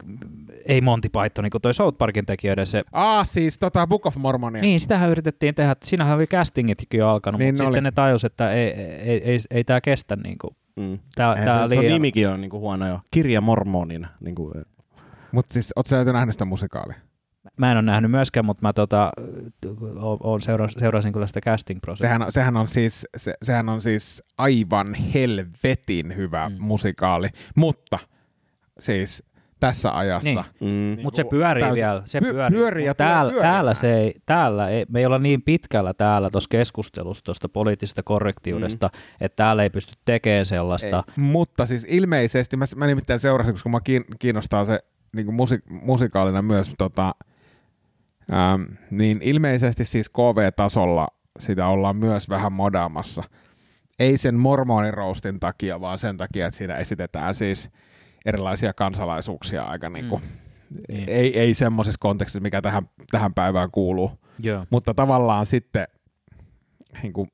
ei 0.65 0.81
Monty 0.81 1.09
Python, 1.09 1.49
kun 1.49 1.61
toi 1.61 1.73
South 1.73 1.97
Parkin 1.97 2.25
tekijöiden 2.25 2.67
se, 2.67 2.83
Ah, 2.91 3.27
siis 3.27 3.59
tota 3.59 3.87
Book 3.87 4.05
of 4.05 4.15
Mormonia. 4.15 4.61
niin 4.61 4.79
sitähän 4.79 5.09
yritettiin 5.09 5.55
tehdä, 5.55 5.75
siinähän 5.83 6.15
oli 6.17 6.27
castingitkin 6.27 6.97
jo 6.97 7.09
alkanut, 7.09 7.39
Niin 7.39 7.53
mutta 7.53 7.63
oli. 7.63 7.69
sitten 7.71 7.83
ne 7.83 7.91
tajus, 7.91 8.25
että 8.25 8.51
ei, 8.51 8.69
ei, 8.71 9.21
ei, 9.23 9.37
ei 9.51 9.63
tämä 9.63 9.81
kestä 9.81 10.15
niin 10.15 10.37
kuin, 10.37 10.55
Mm. 10.79 10.99
tää, 11.15 11.31
Eihän 11.33 11.45
tää 11.47 11.57
se, 11.57 11.63
oli 11.63 11.75
se 11.87 11.93
nimikin 11.93 12.29
on 12.29 12.41
niinku 12.41 12.59
huono 12.59 12.87
jo. 12.87 12.99
Kirja 13.11 13.41
Mormonin. 13.41 14.07
Niinku, 14.19 14.53
Mutta 15.31 15.53
siis, 15.53 15.73
ootko 15.75 15.89
sä 15.89 16.03
nähnyt 16.03 16.33
sitä 16.33 16.45
musikaalia? 16.45 16.97
mä 17.57 17.71
en 17.71 17.77
ole 17.77 17.85
nähnyt 17.85 18.11
myöskään, 18.11 18.45
mutta 18.45 18.61
mä 18.61 18.73
tota, 18.73 19.11
o- 20.01 20.33
o- 20.33 20.39
seura, 20.39 20.67
seurasin 20.69 21.13
kyllä 21.13 21.27
sitä 21.27 21.41
casting 21.41 21.79
prosessia. 21.81 22.09
Sehän, 22.09 22.31
sehän, 22.31 22.57
on 22.57 22.67
siis, 22.67 23.05
se, 23.17 23.33
sehän 23.41 23.69
on 23.69 23.81
siis 23.81 24.23
aivan 24.37 24.93
helvetin 24.93 26.15
hyvä 26.15 26.49
mm. 26.49 26.55
musikaali, 26.59 27.27
mutta 27.55 27.99
siis 28.79 29.23
tässä 29.59 29.97
ajassa. 29.97 30.29
Niin. 30.29 30.43
Mm. 30.97 31.03
Mutta 31.03 31.15
se 31.15 31.23
pyörii 31.23 31.63
täysin- 31.63 31.75
vielä. 31.75 32.01
Se 32.05 32.19
py- 32.19 32.21
pyörii. 32.31 32.57
pyörii 32.59 32.85
ja 32.85 32.95
täällä, 32.95 33.31
pyörimään. 33.31 33.53
täällä, 33.53 33.73
se 33.73 33.93
ei, 33.97 34.13
täällä 34.25 34.69
ei, 34.69 34.85
me 34.89 34.99
ei 34.99 35.05
olla 35.05 35.19
niin 35.19 35.41
pitkällä 35.41 35.93
täällä 35.93 36.29
tuossa 36.29 36.47
keskustelussa 36.51 37.23
tuosta 37.23 37.49
poliittisesta 37.49 38.03
korrektiudesta, 38.03 38.89
mm. 38.93 38.99
että 39.21 39.35
täällä 39.35 39.63
ei 39.63 39.69
pysty 39.69 39.93
tekemään 40.05 40.45
sellaista. 40.45 41.03
Ei. 41.07 41.13
Mutta 41.23 41.65
siis 41.65 41.85
ilmeisesti, 41.89 42.57
mä, 42.57 42.65
mä 42.75 42.87
nimittäin 42.87 43.19
seurasin, 43.19 43.53
koska 43.53 43.69
mä 43.69 43.79
kiin- 43.83 44.05
kiinnostaa 44.19 44.65
se 44.65 44.79
niin 45.17 45.33
musi, 45.33 45.59
musikaalina 45.69 46.41
myös, 46.41 46.71
tota, 46.77 47.15
ähm, 48.33 48.61
niin 48.91 49.19
ilmeisesti 49.21 49.85
siis 49.85 50.09
KV-tasolla 50.09 51.07
sitä 51.39 51.67
ollaan 51.67 51.95
myös 51.95 52.29
vähän 52.29 52.53
modaamassa. 52.53 53.23
Ei 53.99 54.17
sen 54.17 54.35
mormoniroustin 54.35 55.39
takia, 55.39 55.81
vaan 55.81 55.99
sen 55.99 56.17
takia, 56.17 56.47
että 56.47 56.57
siinä 56.57 56.75
esitetään 56.75 57.35
siis 57.35 57.71
erilaisia 58.25 58.73
kansalaisuuksia 58.73 59.63
aika 59.63 59.89
niin 59.89 60.09
kuin, 60.09 60.21
mm. 60.21 60.47
Niin. 60.89 61.09
ei, 61.09 61.39
ei 61.39 61.53
semmoisessa 61.53 61.97
kontekstissa, 61.99 62.43
mikä 62.43 62.61
tähän, 62.61 62.89
tähän 63.11 63.33
päivään 63.33 63.71
kuuluu. 63.71 64.11
Joo. 64.39 64.65
Mutta 64.69 64.93
tavallaan 64.93 65.45
sitten, 65.45 65.87
niin 67.03 67.13
kuin, 67.13 67.31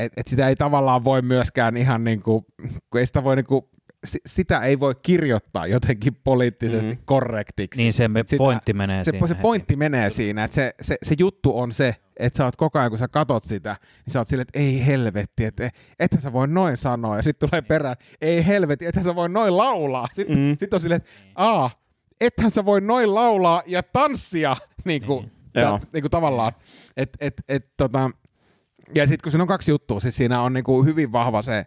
et, 0.00 0.12
et 0.16 0.28
sitä 0.28 0.48
ei 0.48 0.56
tavallaan 0.56 1.04
voi 1.04 1.22
myöskään 1.22 1.76
ihan 1.76 2.04
niin 2.04 2.22
kuin, 2.22 2.44
kun 2.90 3.00
ei 3.00 3.06
sitä 3.06 3.24
voi 3.24 3.36
niin 3.36 3.46
kuin, 3.46 3.62
sitä 4.26 4.60
ei 4.60 4.80
voi 4.80 4.94
kirjoittaa 5.02 5.66
jotenkin 5.66 6.14
poliittisesti 6.24 6.92
mm. 6.94 6.98
korrektiksi. 7.04 7.82
Niin 7.82 7.92
se 7.92 8.08
Sitä- 8.26 8.38
pointti 8.38 8.72
menee 8.72 9.04
se, 9.04 9.10
siinä. 9.10 9.26
se 9.26 9.32
heti. 9.34 9.42
pointti 9.42 9.76
menee 9.76 10.10
siinä, 10.10 10.44
että 10.44 10.54
se, 10.54 10.74
se, 10.80 10.96
se 11.02 11.14
juttu 11.18 11.58
on 11.58 11.72
se, 11.72 11.96
että 12.16 12.36
sä 12.36 12.44
oot 12.44 12.56
koko 12.56 12.78
ajan, 12.78 12.90
kun 12.90 12.98
sä 12.98 13.08
katot 13.08 13.42
sitä, 13.44 13.76
niin 14.06 14.12
sä 14.12 14.18
oot 14.20 14.28
silleen, 14.28 14.42
että 14.48 14.58
ei 14.58 14.86
helvetti, 14.86 15.44
että 15.44 15.70
ethän 15.98 16.22
sä 16.22 16.32
voi 16.32 16.48
noin 16.48 16.76
sanoa. 16.76 17.16
Ja 17.16 17.22
sitten 17.22 17.48
tulee 17.50 17.62
perään, 17.62 17.96
ei 18.20 18.46
helvetti, 18.46 18.86
ethän 18.86 19.04
sä 19.04 19.14
voi 19.14 19.28
noin 19.28 19.56
laulaa. 19.56 20.08
Sitten 20.12 20.38
Mm. 20.38 20.56
sit 20.60 20.74
on 20.74 20.80
silleen, 20.80 20.96
että 21.00 21.10
aa, 21.34 21.70
ethän 22.20 22.50
sä 22.50 22.64
voi 22.64 22.80
noin 22.80 23.14
laulaa 23.14 23.62
ja 23.66 23.82
tanssia, 23.82 24.56
niin 24.84 25.02
kuin, 25.02 25.22
Niin. 25.24 25.32
ta, 25.52 25.60
Joo. 25.60 25.80
niin 25.92 26.02
kuin 26.02 26.10
tavallaan. 26.10 26.52
Et, 26.96 27.10
et, 27.20 27.34
et, 27.48 27.76
tota, 27.76 28.10
ja 28.94 29.06
sitten 29.06 29.22
kun 29.22 29.32
siinä 29.32 29.42
on 29.42 29.48
kaksi 29.48 29.70
juttua, 29.70 30.00
siis 30.00 30.16
siinä 30.16 30.40
on 30.40 30.52
niin 30.52 30.64
kuin 30.64 30.86
hyvin 30.86 31.12
vahva 31.12 31.42
se 31.42 31.66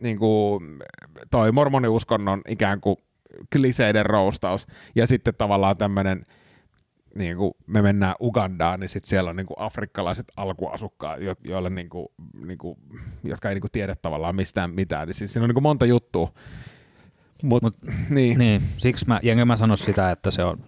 niin 0.00 0.18
kuin 0.18 0.78
toi 1.30 1.52
mormoniuskonnon 1.52 2.42
ikään 2.48 2.80
kuin 2.80 2.96
kliseiden 3.52 4.06
roustaus, 4.06 4.66
ja 4.94 5.06
sitten 5.06 5.34
tavallaan 5.34 5.76
tämmöinen 5.76 6.26
niin 7.14 7.36
kuin 7.36 7.52
me 7.66 7.82
mennään 7.82 8.14
Ugandaan, 8.20 8.80
niin 8.80 8.88
sitten 8.88 9.08
siellä 9.08 9.30
on 9.30 9.36
niin 9.36 9.46
kuin 9.46 9.60
afrikkalaiset 9.60 10.32
alkuasukkaat, 10.36 11.22
jo- 11.22 11.34
joille 11.44 11.70
niin 11.70 11.88
kuin, 11.88 12.08
niin 12.46 12.58
kuin, 12.58 12.78
jotka 13.24 13.48
ei 13.48 13.54
niin 13.54 13.60
kuin 13.60 13.70
tiedä 13.72 13.94
tavallaan 14.02 14.36
mistään 14.36 14.74
mitään. 14.74 15.08
Niin 15.08 15.14
siis 15.14 15.32
siinä 15.32 15.44
on 15.44 15.48
niin 15.48 15.54
kuin 15.54 15.62
monta 15.62 15.86
juttua. 15.86 16.32
Mut, 17.42 17.62
Mut- 17.62 17.90
niin. 18.10 18.38
Niin, 18.38 18.62
siksi 18.76 19.06
mä, 19.08 19.20
enkä 19.22 19.44
mä 19.44 19.56
sano 19.56 19.76
sitä, 19.76 20.10
että 20.10 20.30
se 20.30 20.44
on, 20.44 20.64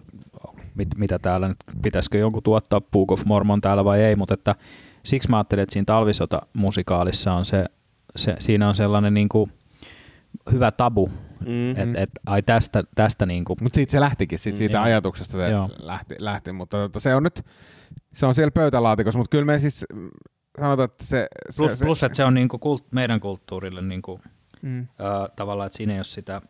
mit, 0.75 0.87
mitä 0.97 1.19
täällä 1.19 1.47
nyt, 1.47 1.57
pitäisikö 1.81 2.17
jonkun 2.17 2.43
tuottaa 2.43 2.81
Book 2.81 3.11
of 3.11 3.25
Mormon 3.25 3.61
täällä 3.61 3.85
vai 3.85 4.01
ei, 4.01 4.15
mutta 4.15 4.33
että 4.33 4.55
siksi 5.05 5.29
mä 5.29 5.37
ajattelin, 5.37 5.63
että 5.63 5.73
siinä 5.73 5.85
talvisota-musikaalissa 5.85 7.33
on 7.33 7.45
se, 7.45 7.65
se 8.15 8.35
siinä 8.39 8.69
on 8.69 8.75
sellainen 8.75 9.13
niin 9.13 9.29
kuin 9.29 9.51
hyvä 10.51 10.71
tabu, 10.71 11.09
Mm. 11.45 11.71
että 11.71 12.01
et, 12.01 12.09
ai 12.25 12.41
tästä, 12.43 12.83
tästä 12.95 13.25
niin 13.25 13.45
kuin, 13.45 13.57
Mutta 13.61 13.75
siitä 13.75 13.91
se 13.91 13.99
lähtikin, 13.99 14.39
siitä, 14.39 14.57
siitä 14.57 14.73
Joo. 14.77 14.83
ajatuksesta 14.83 15.31
se 15.37 15.49
Joo. 15.49 15.69
lähti, 15.79 16.15
lähti, 16.19 16.51
mutta 16.51 16.77
tota, 16.77 16.99
se 16.99 17.15
on 17.15 17.23
nyt, 17.23 17.45
se 18.13 18.25
on 18.25 18.35
siellä 18.35 18.51
pöytälaatikossa, 18.51 19.17
mutta 19.19 19.29
kyllä 19.31 19.45
me 19.45 19.59
siis 19.59 19.85
mm, 19.93 20.09
sanotaan, 20.59 20.85
että 20.85 21.05
se... 21.05 21.27
se, 21.49 21.57
plus, 21.57 21.79
se 21.79 21.85
plus 21.85 22.03
että 22.03 22.15
se 22.15 22.23
on 22.23 22.33
niin 22.33 22.47
kuin 22.49 22.59
kult, 22.59 22.85
meidän 22.91 23.19
kulttuurille 23.19 23.81
niin 23.81 24.01
kuin, 24.01 24.17
Mm. 24.61 24.79
ö, 24.81 24.85
tavallaan, 25.35 25.67
että 25.67 25.77
siinä 25.77 25.93
ei 25.93 25.99
ole 25.99 26.03
sitä, 26.03 26.41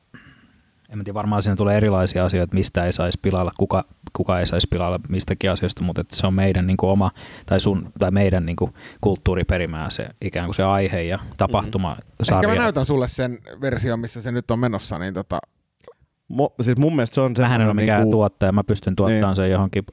en 0.91 0.97
mä 0.97 1.03
tiedä, 1.03 1.13
varmaan 1.13 1.43
siinä 1.43 1.55
tulee 1.55 1.77
erilaisia 1.77 2.25
asioita, 2.25 2.55
mistä 2.55 2.85
ei 2.85 2.91
saisi 2.91 3.19
pilailla, 3.21 3.51
kuka, 3.57 3.85
kuka 4.13 4.39
ei 4.39 4.45
saisi 4.45 4.67
pilailla 4.71 4.99
mistäkin 5.09 5.51
asioista, 5.51 5.83
mutta 5.83 6.01
että 6.01 6.15
se 6.15 6.27
on 6.27 6.33
meidän 6.33 6.67
niin 6.67 6.77
kuin 6.77 6.89
oma, 6.89 7.11
tai, 7.45 7.59
sun, 7.59 7.91
tai 7.99 8.11
meidän 8.11 8.45
niin 8.45 8.55
kuin 8.55 8.73
kulttuuriperimää 9.01 9.89
se 9.89 10.09
ikään 10.21 10.45
kuin 10.45 10.55
se 10.55 10.63
aihe 10.63 11.01
ja 11.01 11.19
tapahtuma 11.37 11.97
Ehkä 12.35 12.47
mä 12.47 12.55
näytän 12.55 12.85
sulle 12.85 13.07
sen 13.07 13.39
version, 13.61 13.99
missä 13.99 14.21
se 14.21 14.31
nyt 14.31 14.51
on 14.51 14.59
menossa, 14.59 14.99
niin 14.99 15.13
tota, 15.13 15.39
Mo, 16.27 16.53
siis 16.61 16.77
mun 16.77 16.95
mielestä 16.95 17.13
se 17.13 17.21
on 17.21 17.33
Mähän 17.39 17.61
en 17.61 17.67
ole 17.67 17.73
mikään 17.73 18.01
niinku- 18.01 18.17
tuottaja, 18.17 18.51
mä 18.51 18.63
pystyn 18.63 18.95
tuottamaan 18.95 19.29
Niin. 19.29 19.35
sen 19.35 19.51
johonkin 19.51 19.83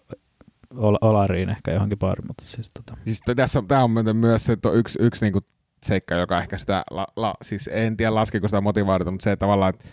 ol- 0.76 0.98
olariin 1.00 1.50
ehkä 1.50 1.72
johonkin 1.72 1.98
pari, 1.98 2.22
mutta 2.26 2.44
siis 2.46 2.70
tota. 2.74 2.96
siis 3.04 3.20
tässä 3.36 3.58
on, 3.58 3.68
tää 3.68 3.84
on 3.84 3.92
myös 4.12 4.44
se 4.44 4.56
to, 4.56 4.72
yksi, 4.72 4.98
yksi 5.02 5.24
niinku 5.24 5.40
seikka, 5.82 6.14
joka 6.14 6.38
ehkä 6.38 6.58
sitä, 6.58 6.84
la, 6.90 7.06
la, 7.16 7.34
siis 7.42 7.70
en 7.72 7.96
tiedä 7.96 8.14
laskeeko 8.14 8.48
sitä 8.48 8.60
motivaatiota, 8.60 9.10
mutta 9.10 9.24
se 9.24 9.32
että 9.32 9.46
tavallaan, 9.46 9.74
että 9.74 9.84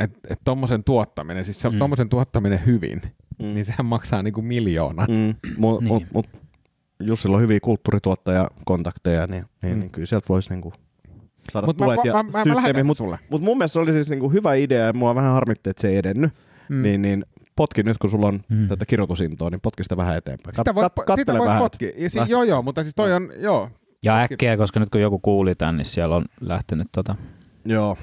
et, 0.00 0.10
et 0.30 0.38
tommosen 0.44 0.84
tuottaminen, 0.84 1.44
siis 1.44 1.60
se, 1.60 1.68
Mm. 1.68 1.74
mm. 1.74 1.78
tommosen 1.78 2.08
tuottaminen 2.08 2.60
hyvin, 2.66 3.02
Mm. 3.38 3.46
niin 3.54 3.64
sehän 3.64 3.86
maksaa 3.86 4.22
niinku 4.22 4.42
miljoona. 4.42 5.06
Mm, 5.08 5.34
mut, 5.58 5.80
Niin. 5.80 5.88
mut, 5.88 6.02
mut 6.14 6.26
Jussilla 7.02 7.36
on 7.36 7.42
hyviä 7.42 7.60
kulttuurituottajakontakteja, 7.60 9.26
niin, 9.26 9.44
niin, 9.62 9.74
Mm. 9.74 9.80
niin 9.80 9.90
kyllä 9.90 10.06
sieltä 10.06 10.26
voisi 10.28 10.50
niinku 10.50 10.72
saada 11.52 11.66
Mutta 11.66 11.84
mä, 11.86 11.94
tuet 11.94 12.04
mä, 12.06 12.10
ja 12.18 12.22
mä, 12.22 12.22
systeemi. 12.38 12.56
lähetän 12.56 12.86
Mut, 12.86 12.96
sulle. 12.96 13.18
mut 13.30 13.42
mun 13.42 13.58
mielestä 13.58 13.72
se 13.72 13.78
oli 13.80 13.92
siis 13.92 14.08
niinku 14.10 14.28
hyvä 14.30 14.54
idea 14.54 14.84
ja 14.86 14.92
mua 14.92 15.14
vähän 15.14 15.32
harmitti, 15.32 15.70
että 15.70 15.80
se 15.82 15.88
ei 15.88 15.96
edennyt. 15.96 16.32
Mm. 16.68 16.82
Niin, 16.82 17.02
niin 17.02 17.24
potki 17.56 17.82
nyt, 17.82 17.98
kun 17.98 18.10
sulla 18.10 18.26
on 18.26 18.40
Mm. 18.48 18.56
mm. 18.56 18.68
tätä 18.68 18.86
kirjoitusintoa, 18.86 19.50
niin 19.50 19.60
potki 19.60 19.82
sitä 19.82 19.96
vähän 19.96 20.16
eteenpäin. 20.16 20.56
Sitä 20.56 20.74
voi, 20.74 20.84
kat- 20.84 21.16
sitä 21.16 21.38
voi 21.38 21.46
vähän. 21.46 21.62
potkia. 21.62 21.90
Ja 21.96 22.10
siis, 22.10 22.28
joo, 22.28 22.42
joo, 22.42 22.62
mutta 22.62 22.82
siis 22.82 22.94
toi 22.94 23.12
on, 23.12 23.28
joo. 23.38 23.70
Ja 24.04 24.20
äkkiä, 24.22 24.56
koska 24.56 24.80
nyt 24.80 24.90
kun 24.90 25.00
joku 25.00 25.18
kuuli 25.18 25.54
tämän, 25.54 25.76
niin 25.76 25.86
siellä 25.86 26.16
on 26.16 26.24
lähtenyt 26.40 26.88
tota 26.92 27.14
Joo. 27.64 27.96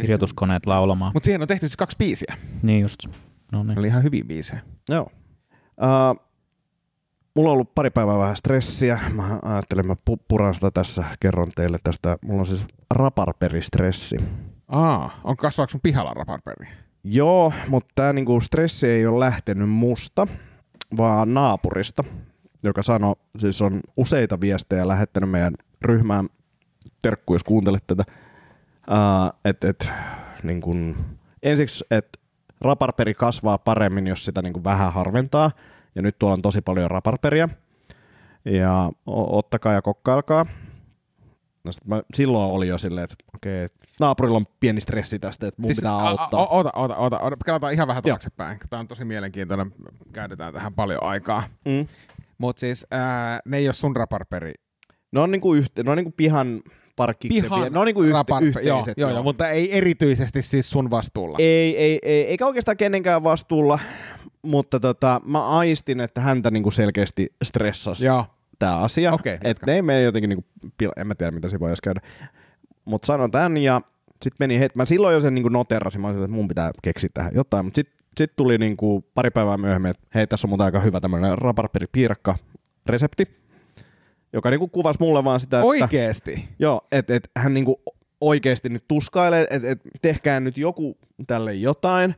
Kirjoituskoneet 0.00 0.66
laulamaan. 0.66 1.12
Mutta 1.14 1.24
siihen 1.24 1.42
on 1.42 1.48
tehty 1.48 1.68
siis 1.68 1.76
kaksi 1.76 1.96
biisiä. 1.96 2.36
Niin 2.62 2.80
just. 2.80 3.06
No 3.52 3.62
niin. 3.62 3.78
oli 3.78 3.86
ihan 3.86 4.02
hyviä 4.02 4.24
biisejä. 4.24 4.62
Joo. 4.88 5.10
Uh, 5.82 6.26
mulla 7.36 7.50
on 7.50 7.52
ollut 7.52 7.74
pari 7.74 7.90
päivää 7.90 8.18
vähän 8.18 8.36
stressiä. 8.36 8.98
Mä 9.12 9.38
ajattelin, 9.42 9.86
mä 9.86 9.94
pu- 10.10 10.24
puran 10.28 10.54
sitä 10.54 10.70
tässä, 10.70 11.04
kerron 11.20 11.52
teille 11.54 11.78
tästä. 11.82 12.18
Mulla 12.22 12.40
on 12.40 12.46
siis 12.46 12.66
raparperistressi. 12.90 14.16
Aa, 14.68 15.20
on 15.24 15.36
kasvaako 15.36 15.70
sun 15.70 15.80
pihalla 15.80 16.14
raparperi? 16.14 16.68
Joo, 17.04 17.52
mutta 17.68 17.92
tämä 17.94 18.12
niinku 18.12 18.40
stressi 18.40 18.88
ei 18.88 19.06
ole 19.06 19.24
lähtenyt 19.24 19.68
musta, 19.68 20.26
vaan 20.96 21.34
naapurista, 21.34 22.04
joka 22.62 22.82
sanoi, 22.82 23.14
siis 23.38 23.62
on 23.62 23.80
useita 23.96 24.40
viestejä 24.40 24.88
lähettänyt 24.88 25.30
meidän 25.30 25.54
ryhmään, 25.82 26.28
terkku 27.02 27.32
jos 27.34 27.44
kuuntelet 27.44 27.84
tätä, 27.86 28.04
uh, 28.90 29.38
että 29.44 29.68
et, 29.68 29.90
niin 30.42 30.60
kun, 30.60 30.96
ensiksi, 31.42 31.84
että 31.90 32.18
raparperi 32.60 33.14
kasvaa 33.14 33.58
paremmin, 33.58 34.06
jos 34.06 34.24
sitä 34.24 34.42
niin 34.42 34.64
vähän 34.64 34.92
harventaa, 34.92 35.50
ja 35.94 36.02
nyt 36.02 36.18
tuolla 36.18 36.34
on 36.34 36.42
tosi 36.42 36.60
paljon 36.62 36.90
raparperia, 36.90 37.48
ja 38.44 38.90
ottakaa 39.06 39.72
ja 39.72 39.82
kokkailkaa. 39.82 40.46
No 41.64 41.72
sit 41.72 41.86
mä, 41.86 42.02
silloin 42.14 42.52
oli 42.52 42.68
jo 42.68 42.78
silleen, 42.78 43.04
että 43.04 43.16
okei, 43.34 43.64
okay, 43.64 43.76
naapurilla 44.00 44.36
on 44.36 44.44
pieni 44.60 44.80
stressi 44.80 45.18
tästä, 45.18 45.46
että 45.48 45.62
mun 45.62 45.68
siis, 45.68 45.78
pitää 45.78 45.96
auttaa. 45.96 46.46
o- 46.46 46.58
Ota, 46.58 46.70
ota, 46.74 46.96
ota, 46.96 47.18
ota. 47.18 47.36
Kelataan 47.44 47.72
ihan 47.72 47.88
vähän 47.88 48.02
taaksepäin. 48.02 48.58
Tämä 48.70 48.80
on 48.80 48.88
tosi 48.88 49.04
mielenkiintoinen. 49.04 49.72
Käytetään 50.12 50.52
tähän 50.52 50.74
paljon 50.74 51.02
aikaa. 51.02 51.42
Mm. 51.64 51.86
Mutta 52.38 52.60
siis 52.60 52.86
ää, 52.90 53.40
ne 53.44 53.56
ei 53.56 53.68
ole 53.68 53.74
sun 53.74 53.96
raparperi. 53.96 54.52
Ne 55.12 55.20
on 55.20 55.30
niinku, 55.30 55.54
yhte, 55.54 55.82
ne 55.82 55.90
on 55.90 55.96
niinku 55.96 56.14
pihan 56.16 56.62
parkkiksen 56.96 57.42
Pihan 57.42 57.60
vie- 57.60 57.70
Ne 57.70 57.78
on 57.78 57.86
niinku 57.86 58.02
yhte, 58.02 58.18
yhteiset. 58.42 58.66
Joo, 58.66 58.84
joo, 58.96 59.10
joo, 59.10 59.22
mutta 59.22 59.48
ei 59.48 59.78
erityisesti 59.78 60.42
siis 60.42 60.70
sun 60.70 60.90
vastuulla. 60.90 61.36
Ei, 61.40 61.76
ei, 61.78 61.98
ei, 62.02 62.26
eikä 62.26 62.46
oikeastaan 62.46 62.76
kenenkään 62.76 63.22
vastuulla, 63.24 63.78
mutta 64.42 64.80
tota, 64.80 65.20
mä 65.24 65.46
aistin, 65.48 66.00
että 66.00 66.20
häntä 66.20 66.50
niinku 66.50 66.70
selkeästi 66.70 67.26
stressasi 67.44 68.06
Joo. 68.06 68.26
tämä 68.58 68.78
asia. 68.78 69.10
Jatka. 69.10 69.30
että 69.30 69.66
ne 69.66 69.74
ei 69.74 69.82
mene 69.82 70.02
jotenkin, 70.02 70.28
niinku, 70.28 70.44
en 70.96 71.06
mä 71.06 71.14
tiedä 71.14 71.30
mitä 71.32 71.48
se 71.48 71.60
voi 71.60 71.70
edes 71.70 71.80
käydä. 71.80 72.00
Mutta 72.84 73.06
sanon 73.06 73.30
tän 73.30 73.56
ja 73.56 73.80
sitten 74.22 74.36
meni, 74.38 74.58
het- 74.66 74.72
mä 74.74 74.84
silloin 74.84 75.14
jo 75.14 75.20
sen 75.20 75.34
niinku 75.34 75.48
noterasin, 75.48 76.00
mä 76.00 76.06
olisin, 76.08 76.24
että 76.24 76.34
mun 76.36 76.48
pitää 76.48 76.70
keksiä 76.82 77.10
tähän 77.14 77.32
jotain, 77.34 77.64
mutta 77.64 77.76
sitten 77.76 77.96
sit 78.18 78.36
tuli 78.36 78.58
niinku 78.58 79.04
pari 79.14 79.30
päivää 79.30 79.58
myöhemmin, 79.58 79.90
että 79.90 80.02
hei 80.14 80.26
tässä 80.26 80.46
on 80.46 80.48
muuten 80.48 80.64
aika 80.64 80.80
hyvä 80.80 81.00
tämmöinen 81.00 81.38
raparperipiirakka 81.38 82.36
resepti, 82.86 83.24
joka 84.36 84.50
niinku 84.50 84.68
kuvasi 84.68 84.96
mulle 85.00 85.24
vaan 85.24 85.40
sitä, 85.40 85.56
että 85.58 85.66
Oikeesti. 85.66 86.48
Joo, 86.58 86.80
että 86.92 87.14
et 87.14 87.30
hän 87.36 87.54
niinku 87.54 87.82
oikeasti 88.20 88.68
nyt 88.68 88.84
tuskailee, 88.88 89.46
että 89.50 89.70
et 89.70 89.80
tehkää 90.02 90.40
nyt 90.40 90.58
joku 90.58 90.98
tälle 91.26 91.54
jotain. 91.54 92.14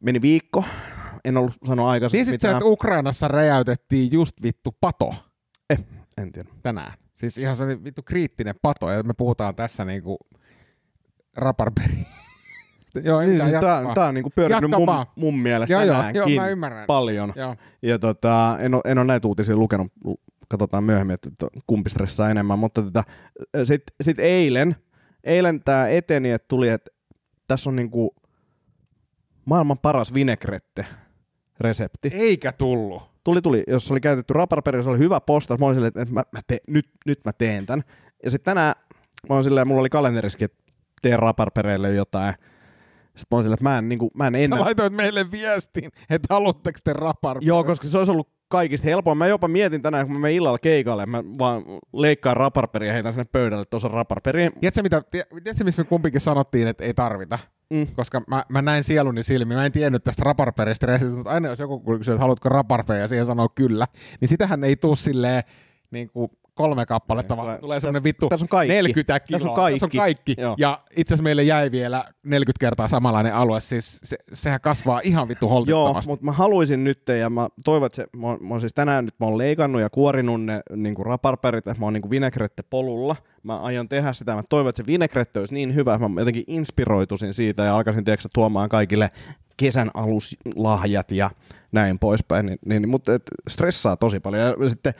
Meni 0.00 0.22
viikko, 0.22 0.64
en 1.24 1.36
ollut 1.36 1.52
sanonut 1.66 1.90
aikaisemmin 1.90 2.26
Tiesit 2.26 2.40
sä, 2.40 2.48
mitään. 2.48 2.58
että 2.60 2.70
Ukrainassa 2.70 3.28
räjäytettiin 3.28 4.12
just 4.12 4.42
vittu 4.42 4.76
pato 4.80 5.14
En 6.18 6.32
tiedä. 6.32 6.48
tänään? 6.62 6.92
Siis 7.14 7.38
ihan 7.38 7.56
se 7.56 7.84
vittu 7.84 8.02
kriittinen 8.02 8.54
pato, 8.62 8.90
ja 8.90 9.02
me 9.02 9.14
puhutaan 9.16 9.54
tässä 9.54 9.84
niinku 9.84 10.18
Joo, 13.04 13.20
Niin, 13.20 13.40
siis 13.40 13.60
tää, 13.60 13.78
jatka 13.78 13.94
tää 13.94 14.06
on 14.06 14.14
niinku 14.14 14.30
pyörinyt 14.34 14.70
mun, 14.70 14.88
mun 15.16 15.38
mielestä 15.38 15.72
Joo, 15.72 15.82
joo, 15.82 15.94
tänäänkin 15.96 16.34
joo, 16.34 16.42
mä 16.42 16.48
ymmärrän. 16.48 16.86
paljon. 16.86 17.32
Joo. 17.36 17.56
Ja 17.82 17.98
tota, 17.98 18.56
en, 18.60 18.74
ole, 18.74 18.82
en 18.84 18.98
ole 18.98 19.06
näitä 19.06 19.28
uutisia 19.28 19.56
lukenut, 19.56 19.92
katsotaan 20.48 20.84
myöhemmin, 20.84 21.14
että 21.14 21.30
kumpi 21.66 21.90
stressaa 21.90 22.30
enemmän, 22.30 22.58
mutta 22.58 22.82
tota, 22.82 23.04
sitten 23.64 23.96
sit 24.02 24.18
eilen, 24.18 24.76
eilen 25.24 25.60
tämä 25.64 25.88
eteni, 25.88 26.30
että 26.30 26.48
tuli, 26.48 26.68
että 26.68 26.90
tässä 27.48 27.70
on 27.70 27.76
niinku 27.76 28.14
maailman 29.44 29.78
paras 29.78 30.14
vinaigrette 30.14 30.86
resepti. 31.60 32.10
Eikä 32.12 32.52
tullut. 32.52 33.02
Tuli, 33.24 33.42
tuli, 33.42 33.64
jos 33.66 33.90
oli 33.90 34.00
käytetty 34.00 34.32
raparperi, 34.32 34.82
se 34.82 34.90
oli 34.90 34.98
hyvä 34.98 35.20
postaus, 35.20 35.60
mä 35.60 35.66
olin 35.66 35.76
silleen, 35.76 35.92
että 35.96 36.14
mä, 36.14 36.22
mä 36.32 36.40
te, 36.46 36.58
nyt, 36.68 36.88
nyt 37.06 37.20
mä 37.24 37.32
teen 37.32 37.66
tämän. 37.66 37.84
Ja 38.24 38.30
sitten 38.30 38.50
tänään, 38.50 38.74
mä 39.28 39.34
olin 39.34 39.44
silleen, 39.44 39.68
mulla 39.68 39.80
oli 39.80 39.88
kalenterissakin, 39.88 40.44
että 40.44 40.58
teen 41.02 41.18
raparpereille 41.18 41.94
jotain. 41.94 42.34
Sitten 43.16 43.26
mä 43.30 43.36
olin 43.36 43.42
silleen, 43.42 43.54
että 43.54 43.64
mä 43.64 43.78
en, 43.78 43.88
niin 43.88 43.98
kuin, 43.98 44.10
mä 44.14 44.26
en 44.26 44.34
ennen... 44.34 44.58
Sä 44.58 44.64
laitoit 44.64 44.92
meille 44.92 45.30
viestin, 45.30 45.90
että 46.10 46.34
haluatteko 46.34 46.78
te 46.84 46.92
rapar. 46.92 47.36
Joo, 47.40 47.64
koska 47.64 47.88
se 47.88 47.98
olisi 47.98 48.12
ollut 48.12 48.28
kaikista 48.48 48.84
helpoin. 48.84 49.18
Mä 49.18 49.26
jopa 49.26 49.48
mietin 49.48 49.82
tänään, 49.82 50.06
kun 50.06 50.12
mä 50.12 50.18
menen 50.18 50.36
illalla 50.36 50.58
keikalle, 50.58 51.06
mä 51.06 51.24
vaan 51.38 51.62
leikkaan 51.92 52.36
raparperia 52.36 52.86
ja 52.88 52.92
heitän 52.92 53.12
sinne 53.12 53.24
pöydälle, 53.24 53.62
että 53.62 53.70
tuossa 53.70 53.88
on 53.88 53.94
raparperi. 53.94 54.50
Tiedätkö, 54.60 54.82
mitä, 54.82 55.02
tie- 55.10 55.26
tiedätkö, 55.30 55.64
missä 55.64 55.82
me 55.82 55.88
kumpikin 55.88 56.20
sanottiin, 56.20 56.68
että 56.68 56.84
ei 56.84 56.94
tarvita? 56.94 57.38
Mm. 57.70 57.86
Koska 57.96 58.22
mä, 58.26 58.44
mä 58.48 58.62
näin 58.62 58.84
sieluni 58.84 59.22
silmiin, 59.22 59.58
mä 59.58 59.66
en 59.66 59.72
tiennyt 59.72 60.04
tästä 60.04 60.22
raparperistä 60.24 60.98
mutta 61.16 61.30
aina 61.30 61.48
jos 61.48 61.58
joku 61.58 61.80
kysyy, 61.80 62.14
että 62.14 62.20
haluatko 62.20 62.48
raparperia 62.48 63.02
ja 63.02 63.08
siihen 63.08 63.26
sanoo 63.26 63.48
kyllä, 63.48 63.86
niin 64.20 64.28
sitähän 64.28 64.64
ei 64.64 64.76
tuu 64.76 64.96
silleen 64.96 65.42
niin 65.90 66.10
kuin 66.10 66.30
kolme 66.54 66.86
kappaletta, 66.86 67.36
vaan 67.36 67.58
Tulee- 67.60 67.80
semmoinen 67.80 68.04
vittu 68.04 68.28
tässä 68.28 68.44
on 68.44 68.48
kaikki. 68.48 68.74
40 68.74 69.20
kiloa. 69.20 69.38
Tässä 69.38 69.48
on 69.48 69.54
kaikki. 69.54 69.80
Tässä 69.80 69.86
on 69.86 70.04
kaikki. 70.04 70.34
Joo. 70.38 70.54
Ja 70.58 70.80
itse 70.96 71.14
asiassa 71.14 71.22
meille 71.22 71.42
jäi 71.42 71.70
vielä 71.70 72.04
40 72.22 72.60
kertaa 72.60 72.88
samanlainen 72.88 73.34
alue, 73.34 73.60
siis 73.60 74.00
se, 74.02 74.16
sehän 74.32 74.60
kasvaa 74.60 75.00
ihan 75.04 75.28
vittu 75.28 75.46
Joo, 75.46 75.54
holtittomasti. 75.54 76.10
mutta 76.10 76.24
mä 76.24 76.32
haluaisin 76.32 76.84
nyt, 76.84 77.02
ja 77.20 77.30
mä 77.30 77.48
toivon, 77.64 77.86
että 77.86 77.96
se, 77.96 78.06
mä, 78.16 78.26
oon- 78.26 78.38
mä 78.42 78.48
oon 78.54 78.60
siis 78.60 78.72
tänään 78.74 79.04
nyt 79.04 79.14
mä 79.20 79.26
oon 79.26 79.38
leikannut 79.38 79.80
ja 79.82 79.90
kuorinut 79.90 80.42
ne 80.44 80.62
niin 80.76 80.94
kuin 80.94 81.06
raparperit, 81.06 81.68
että 81.68 81.80
mä 81.80 81.86
oon 81.86 81.92
niin 81.92 82.02
kuin 82.02 82.20
polulla. 82.70 83.16
Mä 83.42 83.60
aion 83.60 83.88
tehdä 83.88 84.12
sitä, 84.12 84.34
mä 84.34 84.42
toivon, 84.48 84.68
että 84.70 84.82
se 84.82 84.86
vinaigrette 84.86 85.38
olisi 85.38 85.54
niin 85.54 85.74
hyvä, 85.74 85.94
että 85.94 86.08
mä 86.08 86.20
jotenkin 86.20 86.44
inspiroituisin 86.46 87.34
siitä 87.34 87.62
ja 87.62 87.74
alkaisin 87.76 88.04
tiedätkö, 88.04 88.28
tuomaan 88.34 88.68
kaikille 88.68 89.10
kesän 89.56 89.90
aluslahjat 89.94 91.10
ja 91.10 91.30
näin 91.72 91.98
poispäin. 91.98 92.46
Niin, 92.46 92.58
niin, 92.64 92.88
mutta 92.88 93.14
et, 93.14 93.22
stressaa 93.50 93.96
tosi 93.96 94.20
paljon. 94.20 94.54
Ja 94.62 94.68
sitten 94.68 94.94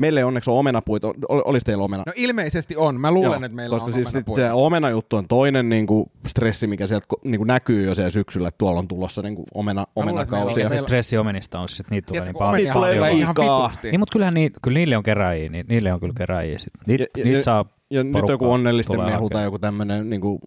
meille 0.00 0.24
onneksi 0.24 0.50
on 0.50 0.56
omenapuita. 0.56 1.08
Ol- 1.08 1.42
Olisi 1.44 1.64
teillä 1.64 1.84
omena? 1.84 2.02
No 2.06 2.12
ilmeisesti 2.16 2.76
on. 2.76 3.00
Mä 3.00 3.12
luulen, 3.12 3.30
Joo, 3.30 3.44
että 3.44 3.56
meillä 3.56 3.74
koska 3.74 3.86
on 3.86 3.92
siis 3.92 4.06
omenapuita. 4.06 4.40
se 4.40 4.52
omenajuttu 4.52 5.16
on 5.16 5.28
toinen 5.28 5.68
niin 5.68 5.86
kuin 5.86 6.06
stressi, 6.26 6.66
mikä 6.66 6.86
sieltä 6.86 7.06
niin 7.24 7.38
kuin 7.38 7.46
näkyy 7.46 7.84
jo 7.86 7.94
siellä 7.94 8.10
syksyllä, 8.10 8.48
että 8.48 8.58
tuolla 8.58 8.78
on 8.78 8.88
tulossa 8.88 9.22
niin 9.22 9.34
kuin 9.34 9.46
omena, 9.54 9.86
luulen, 9.96 10.08
että 10.08 10.16
meillä 10.16 10.20
on 10.20 10.42
omenakausi. 10.42 10.48
Mikä 10.54 10.60
Ja 10.60 10.68
se 10.68 10.74
meillä- 10.74 10.86
stressi 10.88 11.18
omenista 11.18 11.60
on, 11.60 11.68
siis, 11.68 11.80
että 11.80 11.94
niitä 11.94 12.06
tulee 12.06 12.22
Tiedätkö, 12.22 12.32
niin 12.32 12.38
paljon. 12.50 12.76
omenia 12.76 12.94
tulee 12.96 13.12
ihan 13.12 13.34
vitusti. 13.40 13.90
Niin, 13.90 14.00
mutta 14.00 14.12
kyllähän 14.12 14.34
niitä, 14.34 14.58
kyllä 14.62 14.78
niille 14.78 14.96
on 14.96 15.02
keräjiä, 15.02 15.48
niin 15.48 15.66
niille 15.68 15.92
on 15.92 16.00
kyllä 16.00 16.14
keräjiä. 16.16 16.58
Sit. 16.58 16.70
Niitä, 16.86 17.02
Ja- 17.04 17.08
ja- 17.16 17.24
niitä 17.24 17.42
saa 17.42 17.64
ja 17.90 18.04
nyt 18.04 18.28
joku 18.28 18.50
onnellisten 18.52 19.04
mehu 19.04 19.30
tai 19.30 19.44
joku 19.44 19.58
tämmöinen, 19.58 20.10
niin 20.10 20.20
kuin, 20.20 20.38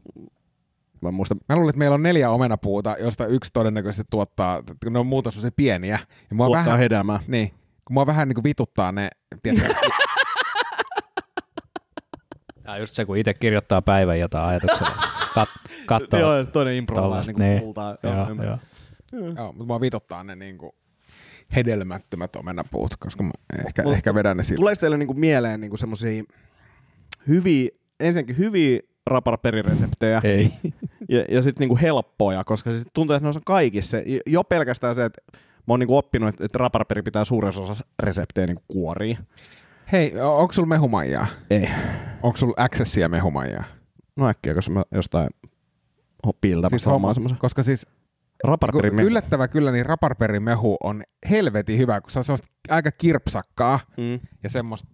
mä 1.02 1.10
en 1.10 1.16
muista, 1.16 1.36
Mä 1.50 1.56
luulen, 1.56 1.70
että 1.70 1.80
meillä 1.80 1.94
on 1.94 2.04
neljä 2.04 2.30
omenapuuta, 2.30 2.96
joista 3.00 3.26
yksi 3.26 3.50
todennäköisesti 3.54 4.04
tuottaa, 4.10 4.64
ne 4.90 5.00
on 5.00 5.08
muuta 5.08 5.32
semmoisia 5.32 5.52
pieniä. 5.56 6.00
Ja 6.30 6.36
mua 6.36 6.46
tuottaa 6.46 6.66
vähän, 6.66 6.80
hedelmää. 6.80 7.20
niin, 7.28 7.52
kun 7.86 7.94
mua 7.94 8.06
vähän 8.06 8.28
niin 8.28 8.36
kuin 8.36 8.44
vituttaa 8.44 8.92
ne, 8.92 9.10
tiedätkö, 9.44 9.74
Ja 12.66 12.78
just 12.78 12.96
se, 12.96 13.06
kun 13.06 13.18
itse 13.18 13.34
kirjoittaa 13.34 13.82
päivän 13.82 14.20
jotain 14.20 14.46
ajatuksella. 14.46 14.96
Kat. 15.86 16.04
Joo, 16.20 16.38
ja 16.38 16.44
se 16.44 16.52
toinen 16.52 16.86
tollasta, 16.86 17.32
niin 17.32 17.36
kuin 17.36 17.50
niin. 17.50 17.62
kultaa. 17.62 17.98
Joo, 18.04 18.14
Joo, 18.14 18.28
joo. 18.44 18.58
joo, 19.36 19.48
mutta 19.48 19.66
mua 19.66 19.82
vituttaa 19.82 20.24
ne 20.24 20.36
niin 20.36 20.58
kuin 20.58 20.72
hedelmättömät 21.56 22.36
omenapuut, 22.36 22.96
koska 22.96 23.24
mä 23.24 23.32
ehkä, 23.68 23.84
Mut- 23.84 23.94
ehkä 23.94 24.16
vedän 24.16 24.38
ne 24.38 24.44
sillä. 24.44 24.58
Tuleeko 24.58 24.80
teille 24.80 24.98
niinku 24.98 25.14
mieleen 25.14 25.62
niinku 25.62 25.78
semmoisia 25.78 26.24
hyviä, 27.28 27.70
ensinnäkin 28.00 28.38
hyviä 28.38 28.80
raparperireseptejä 29.08 30.22
Ei. 30.24 30.52
ja, 31.10 31.26
ja 31.30 31.42
sitten 31.42 31.60
niinku 31.62 31.78
helppoja, 31.82 32.44
koska 32.44 32.76
se 32.76 32.84
tuntuu, 32.94 33.16
että 33.16 33.30
ne 33.30 33.34
on 33.36 33.42
kaikissa. 33.46 33.98
Jo 34.26 34.44
pelkästään 34.44 34.96
se, 34.96 35.06
että 35.06 35.22
mä 35.68 35.74
oon 35.74 35.80
niinku 35.80 35.98
oppinut, 35.98 36.30
että, 36.30 36.46
että 36.46 36.58
raparperi 36.58 37.02
pitää 37.02 37.26
suuressa 37.26 37.62
osassa 37.62 37.86
reseptejä 38.00 38.48
niinku 38.48 38.64
kuoria. 38.68 39.18
Hei, 39.92 40.14
onko 40.22 40.54
sulla 40.54 40.68
mehumaijaa? 40.68 41.28
Ei. 41.50 41.70
Onko 42.24 42.38
sulla 42.38 42.54
accessia 42.58 43.10
mehumaijaa? 43.10 43.64
No 44.16 44.28
äkkiä, 44.30 44.54
koska 44.54 44.72
mä 44.74 44.84
jostain 44.92 45.28
piiltämässä 46.42 46.78
Siis 46.78 46.86
homma, 46.86 47.14
semmoisen. 47.14 47.38
koska 47.38 47.64
siis 47.64 47.88
Raparperi 48.44 48.90
kun 48.90 49.00
yllättävä 49.00 49.48
kyllä, 49.48 49.72
niin 49.72 49.86
raparperin 49.86 50.44
mehu 50.44 50.78
on 50.84 51.04
helvetin 51.30 51.78
hyvä, 51.78 52.02
kun 52.02 52.12
se 52.12 52.20
on 52.20 52.26
semmoista 52.26 52.48
aika 52.70 52.92
kirpsakkaa 52.92 53.80
Mm. 53.98 54.20
ja 54.44 54.50
semmoista. 54.50 54.88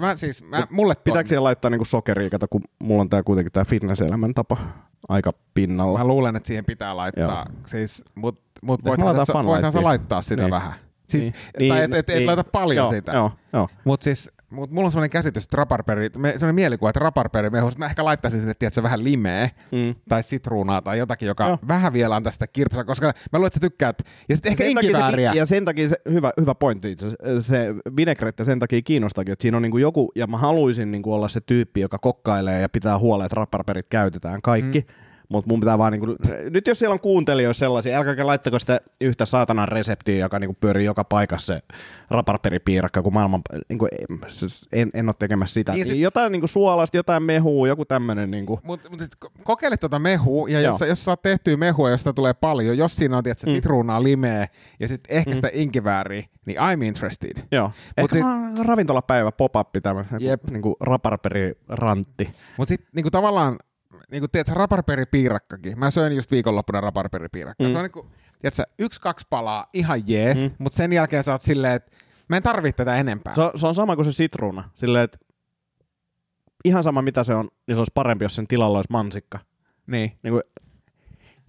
Mä 0.00 0.16
siis, 0.16 0.42
mä, 0.42 0.66
mulle 0.70 0.94
tuo- 0.94 1.02
Pitääkö 1.04 1.28
siihen 1.28 1.44
laittaa 1.44 1.70
niinku 1.70 1.84
sokeria, 1.84 2.30
kato, 2.30 2.46
kun 2.50 2.62
mulla 2.82 3.00
on 3.00 3.08
tää 3.10 3.22
kuitenkin 3.22 3.52
tää 3.52 3.64
fitness-elämäntapa 3.64 4.56
aika 5.08 5.32
pinnalla. 5.54 5.98
Mä 5.98 6.04
luulen, 6.06 6.36
että 6.36 6.46
siihen 6.46 6.64
pitää 6.64 6.96
laittaa. 6.96 7.46
Siis, 7.66 8.04
mut, 8.14 8.40
mut 8.62 8.84
voithan, 8.84 9.06
laitetaan 9.06 9.26
sä, 9.26 9.32
Fun 9.32 9.46
voithan 9.46 9.72
sä 9.72 9.82
laittaa 9.82 10.22
sitä 10.22 10.42
Niin. 10.42 10.50
vähän. 10.50 10.72
Siis, 11.08 11.32
Niin, 11.58 11.68
tai 11.72 11.82
et, 11.82 11.94
et, 11.94 12.10
et 12.10 12.16
niin. 12.16 12.26
laita 12.26 12.44
paljon 12.44 12.76
joo, 12.84 12.90
sitä. 12.92 13.12
Joo, 13.12 13.32
joo. 13.52 13.68
Mutta 13.84 14.04
siis, 14.04 14.30
mut 14.50 14.70
mulla 14.70 14.86
on 14.86 14.92
sellainen 14.92 15.10
käsitys, 15.10 15.44
että 15.44 15.56
raparperi, 15.56 16.10
sellainen 16.12 16.54
mielikuva, 16.54 16.90
että 16.90 17.00
raparperi 17.00 17.50
mä 17.78 17.86
ehkä 17.86 18.04
laittaisin 18.04 18.40
sinne, 18.40 18.54
tiedätkö, 18.54 18.82
vähän 18.82 19.04
limeä 19.04 19.50
Mm. 19.72 19.94
tai 20.08 20.22
sitruunaa 20.22 20.82
tai 20.82 20.98
jotakin, 20.98 21.26
joka 21.26 21.46
Joo. 21.48 21.58
vähän 21.68 21.92
vielä 21.92 22.16
antaa 22.16 22.32
sitä 22.32 22.46
kirpsaa, 22.46 22.84
koska 22.84 23.06
mä 23.06 23.12
luulen, 23.38 23.46
että 23.46 23.56
sä 23.56 23.60
tykkäät. 23.60 24.02
Ja 24.28 24.36
sitten 24.36 24.50
ehkä 24.52 24.64
se- 24.64 24.70
inkivääriä. 24.70 25.32
Ja 25.32 25.46
sen 25.46 25.64
takia 25.64 25.88
se, 25.88 25.96
hyvä, 26.10 26.32
hyvä 26.40 26.54
pointti 26.54 26.90
itse 26.92 27.06
asiassa. 27.06 27.42
se 27.52 27.74
vinaigrette 27.96 28.44
sen 28.44 28.58
takia 28.58 28.82
kiinnostakin, 28.82 29.32
että 29.32 29.42
siinä 29.42 29.56
on 29.56 29.62
niinku 29.62 29.78
joku, 29.78 30.12
ja 30.14 30.26
mä 30.26 30.38
haluaisin 30.38 30.90
niinku 30.90 31.12
olla 31.12 31.28
se 31.28 31.40
tyyppi, 31.40 31.80
joka 31.80 31.98
kokkailee 31.98 32.60
ja 32.60 32.68
pitää 32.68 32.98
huolen, 32.98 33.26
että 33.26 33.36
raparperit 33.36 33.86
käytetään 33.90 34.42
kaikki. 34.42 34.78
Mm. 34.80 34.94
Mutta 35.30 35.48
mun 35.48 35.60
pitää 35.60 35.78
vaan, 35.78 35.92
niinku, 35.92 36.06
nyt 36.50 36.66
jos 36.66 36.78
siellä 36.78 36.92
on 36.92 37.00
kuuntelijoita 37.00 37.58
sellaisia, 37.58 37.98
älkääkä 37.98 38.26
laittako 38.26 38.58
sitä 38.58 38.80
yhtä 39.00 39.24
saatanan 39.24 39.68
reseptiä, 39.68 40.16
joka 40.18 40.38
niinku 40.38 40.56
pyörii 40.60 40.84
joka 40.84 41.04
paikassa 41.04 41.54
se 41.54 41.60
raparperipiirakka, 42.10 43.02
kun 43.02 43.12
maailman, 43.12 43.40
niinku, 43.68 43.88
en, 44.72 44.90
en 44.94 45.08
ole 45.08 45.14
tekemässä 45.18 45.54
sitä. 45.54 45.72
Niin 45.72 45.86
sit- 45.86 45.98
jotain 45.98 46.32
niinku 46.32 46.46
suolasta, 46.46 46.96
jotain 46.96 47.22
mehua, 47.22 47.68
joku 47.68 47.84
tämmöinen. 47.84 48.30
Niinku. 48.30 48.60
Mutta 48.62 48.90
mut 48.90 49.00
sit 49.00 49.12
ko- 49.24 49.30
kokeile 49.44 49.76
tuota 49.76 49.98
mehua, 49.98 50.48
ja 50.48 50.60
Joo. 50.60 50.72
jos, 50.80 50.88
jos 50.88 51.04
saat 51.04 51.22
tehtyä 51.22 51.56
mehua, 51.56 51.90
josta 51.90 52.12
tulee 52.12 52.34
paljon, 52.34 52.78
jos 52.78 52.96
siinä 52.96 53.16
on 53.16 53.24
tietysti, 53.24 53.50
Mm. 53.50 53.54
sitruunaa, 53.54 54.02
limeä 54.02 54.46
ja 54.80 54.88
sitten 54.88 55.16
ehkä 55.16 55.34
sitä 55.34 55.50
inkivääriä, 55.52 56.22
niin 56.46 56.58
I'm 56.58 56.82
interested. 56.84 57.42
Joo. 57.52 57.66
Mut 57.68 57.74
Ehkä 57.96 58.16
siis- 58.16 58.26
siis, 58.56 58.66
ravintolapäivä 58.66 59.32
pop-up 59.32 59.68
tämmöinen 59.82 60.20
Jep. 60.20 60.44
niinku 60.50 60.76
raparperirantti. 60.80 62.30
Mutta 62.56 62.68
sitten 62.68 62.88
niinku 62.94 63.10
tavallaan, 63.10 63.58
niinku, 64.10 64.28
tiedätkö, 64.28 64.54
raparperipiirakkakin. 64.54 65.78
Mä 65.78 65.90
söin 65.90 66.16
just 66.16 66.30
viikonloppuna 66.30 66.80
raparperipiirakkaa. 66.80 67.66
Mm. 67.66 67.72
Se 67.72 67.78
on 67.78 67.84
niinku, 67.84 68.06
tiedätkö, 68.40 68.62
yksi, 68.78 69.00
kaksi 69.00 69.26
palaa, 69.30 69.66
ihan 69.72 70.00
jees, 70.06 70.38
Mm. 70.42 70.50
mutta 70.58 70.76
sen 70.76 70.92
jälkeen 70.92 71.24
sä 71.24 71.32
oot 71.32 71.42
silleen, 71.42 71.74
että 71.74 71.92
mä 72.28 72.36
en 72.36 72.42
tarvitse 72.42 72.76
tätä 72.76 72.96
enempää. 72.96 73.34
Se 73.34 73.40
on, 73.40 73.50
se 73.54 73.66
on 73.66 73.74
sama 73.74 73.94
kuin 73.96 74.04
se 74.04 74.12
sitruuna. 74.12 74.70
Silleen, 74.74 75.04
että 75.04 75.18
ihan 76.64 76.82
sama 76.82 77.02
mitä 77.02 77.24
se 77.24 77.34
on, 77.34 77.48
niin 77.66 77.76
se 77.76 77.80
olisi 77.80 77.92
parempi, 77.94 78.24
jos 78.24 78.36
sen 78.36 78.46
tilalla 78.46 78.78
olisi 78.78 78.90
mansikka. 78.92 79.38
Niin. 79.86 80.18
Niin 80.22 80.32
kuin, 80.32 80.42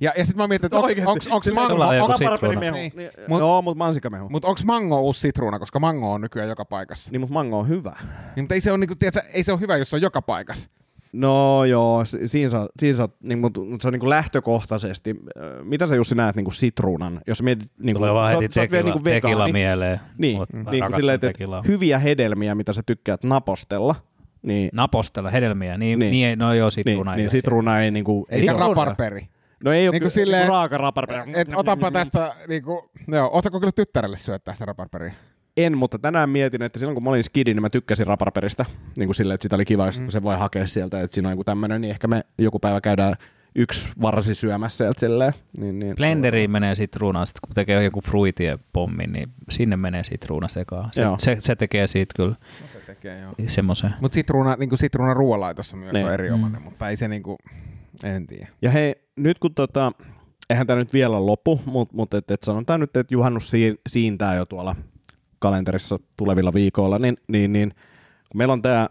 Ja, 0.01 0.13
ja 0.17 0.25
sitten 0.25 0.43
mä 0.43 0.47
mietin, 0.47 0.65
että 0.65 0.77
onko 0.77 0.85
Oikeesti. 0.87 1.11
onks, 1.11 1.27
onks 1.27 1.51
mango, 1.53 1.83
on 1.83 2.01
onks, 2.01 2.17
sitruuna. 2.17 2.59
Niin, 2.59 2.73
Niin. 2.73 2.91
niin, 2.95 3.11
Mut- 3.27 3.39
joo, 3.39 3.61
mutta 3.61 3.77
mansikkamehu. 3.77 4.29
mutta 4.29 4.47
onko 4.47 4.61
mango 4.65 5.01
uusi 5.01 5.19
sitruuna, 5.19 5.59
koska 5.59 5.79
mango 5.79 6.13
on 6.13 6.21
nykyään 6.21 6.49
joka 6.49 6.65
paikassa. 6.65 7.11
Niin, 7.11 7.19
mutta 7.21 7.33
mango 7.33 7.59
on 7.59 7.67
hyvä. 7.67 7.95
Niin, 8.35 8.43
mutta 8.43 8.55
ei 8.55 8.61
se, 8.61 8.71
ole, 8.71 8.77
niinku, 8.77 8.95
tiedätkö, 8.95 9.21
ei 9.33 9.43
se 9.43 9.51
ole 9.51 9.59
hyvä, 9.59 9.77
jos 9.77 9.89
se 9.89 9.95
on 9.95 10.01
joka 10.01 10.21
paikassa. 10.21 10.69
No 11.13 11.65
joo, 11.65 12.05
si- 12.05 12.27
siinä 12.27 12.49
sä, 12.49 12.67
siinä 12.79 12.97
sä 12.97 13.09
niin, 13.23 13.39
mutta 13.39 13.59
se 13.81 13.87
on 13.87 13.91
niin 13.91 13.99
kuin 13.99 14.09
lähtökohtaisesti. 14.09 15.09
äh, 15.37 15.65
Mitä 15.65 15.87
sä 15.87 15.95
Jussi 15.95 16.15
näet 16.15 16.35
niin 16.35 16.43
kuin 16.43 16.53
sitruunan? 16.53 17.21
Jos 17.27 17.41
mietit, 17.43 17.67
niin 17.79 17.83
kuin, 17.83 17.93
Tulee 17.95 18.13
vaan 18.13 18.31
heti 18.31 18.45
oot 18.45 18.55
vielä 18.55 18.67
tekila, 18.67 18.83
niin 18.83 18.93
kuin 18.93 19.03
tekila 19.03 19.31
vegaani. 19.35 19.53
mieleen. 19.53 19.99
Niin, 20.17 20.41
niin 20.71 20.83
mä 20.83 20.87
kuin 20.89 20.95
silleen, 20.95 21.15
että 21.15 21.27
tekilaa. 21.27 21.63
hyviä 21.67 21.99
hedelmiä, 21.99 22.55
mitä 22.55 22.73
sä 22.73 22.81
tykkäät 22.85 23.23
napostella. 23.23 23.95
Niin, 24.41 24.69
Napostella 24.73 25.29
hedelmiä, 25.29 25.77
niin, 25.77 25.99
Niin. 25.99 26.11
niin. 26.11 26.11
niin 26.11 26.39
no 26.39 26.53
joo, 26.53 26.65
niin, 26.65 26.71
sitruuna. 26.71 27.15
niin 27.15 27.29
sitruuna 27.29 27.79
ei 27.79 27.91
niin 27.91 28.03
kuin, 28.05 28.25
Eikä 28.29 28.53
raparperi. 28.53 29.27
No 29.63 29.71
ei 29.71 29.87
ole 29.87 29.91
Niinku 29.91 30.03
niin 30.05 30.11
silleen- 30.11 30.41
silleen, 30.41 30.49
raaka 30.49 30.77
raparperi. 30.77 31.31
Et 31.33 31.47
otapa 31.55 31.91
tästä, 31.91 32.35
niinku, 32.47 32.89
joo, 33.07 33.29
ootko 33.33 33.59
kyllä 33.59 33.71
tyttärelle 33.75 34.17
syöttää 34.17 34.53
sitä 34.53 34.65
raparperia? 34.65 35.11
En, 35.57 35.77
mutta 35.77 35.99
tänään 35.99 36.29
mietin, 36.29 36.61
että 36.61 36.79
silloin 36.79 36.95
kun 36.95 37.03
mä 37.03 37.09
olin 37.09 37.23
skidi, 37.23 37.53
niin 37.53 37.61
mä 37.61 37.69
tykkäsin 37.69 38.07
raparperistä. 38.07 38.65
Niin 38.97 39.07
kuin 39.07 39.15
silleen, 39.15 39.35
että 39.35 39.43
sitä 39.43 39.55
oli 39.55 39.65
kiva, 39.65 39.85
jos 39.85 40.01
Mm. 40.01 40.09
se 40.09 40.23
voi 40.23 40.37
hakea 40.37 40.67
sieltä, 40.67 41.01
että 41.01 41.15
siinä 41.15 41.29
on 41.29 41.33
joku 41.33 41.43
tämmöinen, 41.43 41.81
niin 41.81 41.91
ehkä 41.91 42.07
me 42.07 42.23
joku 42.37 42.59
päivä 42.59 42.81
käydään 42.81 43.15
yksi 43.55 43.91
varsi 44.01 44.35
syömässä 44.35 44.77
sieltä 44.77 44.99
silleen. 44.99 45.33
Niin, 45.57 45.79
niin. 45.79 45.95
Blenderiin 45.95 46.51
menee 46.51 46.75
sitruunaa, 46.75 47.25
sit 47.25 47.39
kun 47.39 47.55
tekee 47.55 47.83
joku 47.83 48.01
fruitien 48.01 48.59
pommi, 48.73 49.07
niin 49.07 49.29
sinne 49.49 49.77
menee 49.77 50.03
sitruuna 50.03 50.47
sekaan. 50.47 50.89
Se, 50.93 51.01
Joo. 51.01 51.15
se, 51.19 51.35
se 51.39 51.55
tekee 51.55 51.87
siitä 51.87 52.13
kyllä 52.15 52.35
Se 52.73 52.79
tekee, 52.85 53.19
joo. 53.19 53.33
semmoisen. 53.47 53.93
Mutta 54.01 54.15
sitruuna, 54.15 54.55
niinku 54.55 54.77
sitruuna 54.77 55.13
ruoanlaitossa 55.13 55.77
myös 55.77 55.93
Niin. 55.93 56.05
on 56.05 56.13
erinomainen, 56.13 56.61
mutta 56.61 56.89
ei 56.89 56.95
se 56.95 57.07
niinku, 57.07 57.37
en 58.03 58.27
tiedä. 58.27 58.47
Ja 58.61 58.71
hei, 58.71 58.95
nyt 59.15 59.39
kun 59.39 59.53
tota, 59.55 59.91
eihän 60.49 60.67
tämä 60.67 60.79
nyt 60.79 60.93
vielä 60.93 61.25
lopu, 61.25 61.61
mutta 61.65 61.95
mut 61.95 62.13
et, 62.13 62.31
et 62.31 62.43
sanotaan 62.43 62.79
nyt, 62.79 62.97
että 62.97 63.13
juhannus 63.13 63.49
siin, 63.49 63.77
siintää 63.89 64.35
jo 64.35 64.45
tuolla 64.45 64.75
kalenterissa 65.41 65.99
tulevilla 66.17 66.53
viikoilla, 66.53 66.99
niin, 66.99 67.17
niin, 67.27 67.53
niin 67.53 67.69
kun 68.29 68.37
meillä 68.37 68.53
on 68.53 68.61
tämä 68.61 68.89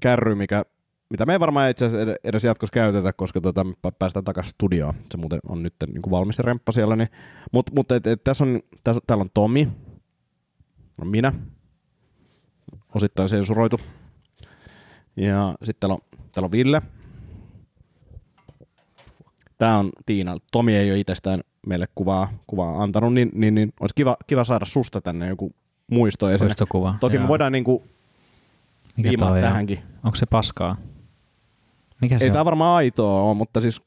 kärry, 0.00 0.34
mikä, 0.34 0.64
mitä 1.10 1.26
me 1.26 1.32
ei 1.32 1.40
varmaan 1.40 1.70
itse 1.70 1.84
asiassa 1.84 2.12
ed- 2.12 2.16
edes 2.24 2.44
jatkossa 2.44 2.72
käytetä, 2.72 3.12
koska 3.12 3.40
tota, 3.40 3.64
me 3.64 3.72
pä- 3.72 3.96
päästään 3.98 4.24
takaisin 4.24 4.50
studioon. 4.50 4.94
Se 5.10 5.16
muuten 5.16 5.40
on 5.48 5.62
nyt 5.62 5.74
niin 5.86 6.02
kuin 6.02 6.10
valmis 6.10 6.38
remppa 6.38 6.72
siellä. 6.72 6.96
Niin, 6.96 7.08
mutta 7.52 7.72
mut, 7.74 7.92
et, 7.92 8.06
et, 8.06 8.24
tässä 8.24 8.44
on, 8.44 8.60
tässä, 8.84 9.02
täällä 9.06 9.22
on 9.22 9.30
Tomi, 9.34 9.68
on 11.00 11.08
minä, 11.08 11.32
osittain 12.94 13.28
sensuroitu. 13.28 13.80
Ja 15.16 15.54
sitten 15.62 15.80
täällä 15.80 15.94
on, 15.94 16.18
täällä 16.32 16.46
on 16.46 16.52
Ville. 16.52 16.82
Tämä 19.58 19.78
on 19.78 19.90
Tiina. 20.06 20.36
Tomi 20.52 20.76
ei 20.76 20.90
ole 20.90 20.98
itsestään 20.98 21.40
meille 21.66 21.86
kuvaa, 21.94 22.28
kuvaa 22.46 22.82
antanut, 22.82 23.14
niin, 23.14 23.30
niin, 23.34 23.54
niin 23.54 23.72
olisi 23.80 23.94
kiva, 23.94 24.16
kiva 24.26 24.44
saada 24.44 24.64
susta 24.64 25.00
tänne 25.00 25.28
joku 25.28 25.52
muisto 25.90 26.30
esille. 26.30 26.48
Muistokuva. 26.48 26.94
Toki 27.00 27.14
Joo. 27.16 27.22
me 27.22 27.28
voidaan 27.28 27.52
niinku 27.52 27.82
Mikä 28.96 29.08
viimaa 29.08 29.28
toi 29.28 29.38
on? 29.38 29.44
tähänkin. 29.44 29.78
Onko 30.04 30.16
se 30.16 30.26
paskaa? 30.26 30.76
Mikä 32.00 32.18
se 32.18 32.24
Ei 32.24 32.30
on? 32.30 32.32
tämä 32.32 32.44
varmaan 32.44 32.76
aitoa 32.76 33.22
ole, 33.22 33.34
mutta 33.36 33.60
siis 33.60 33.82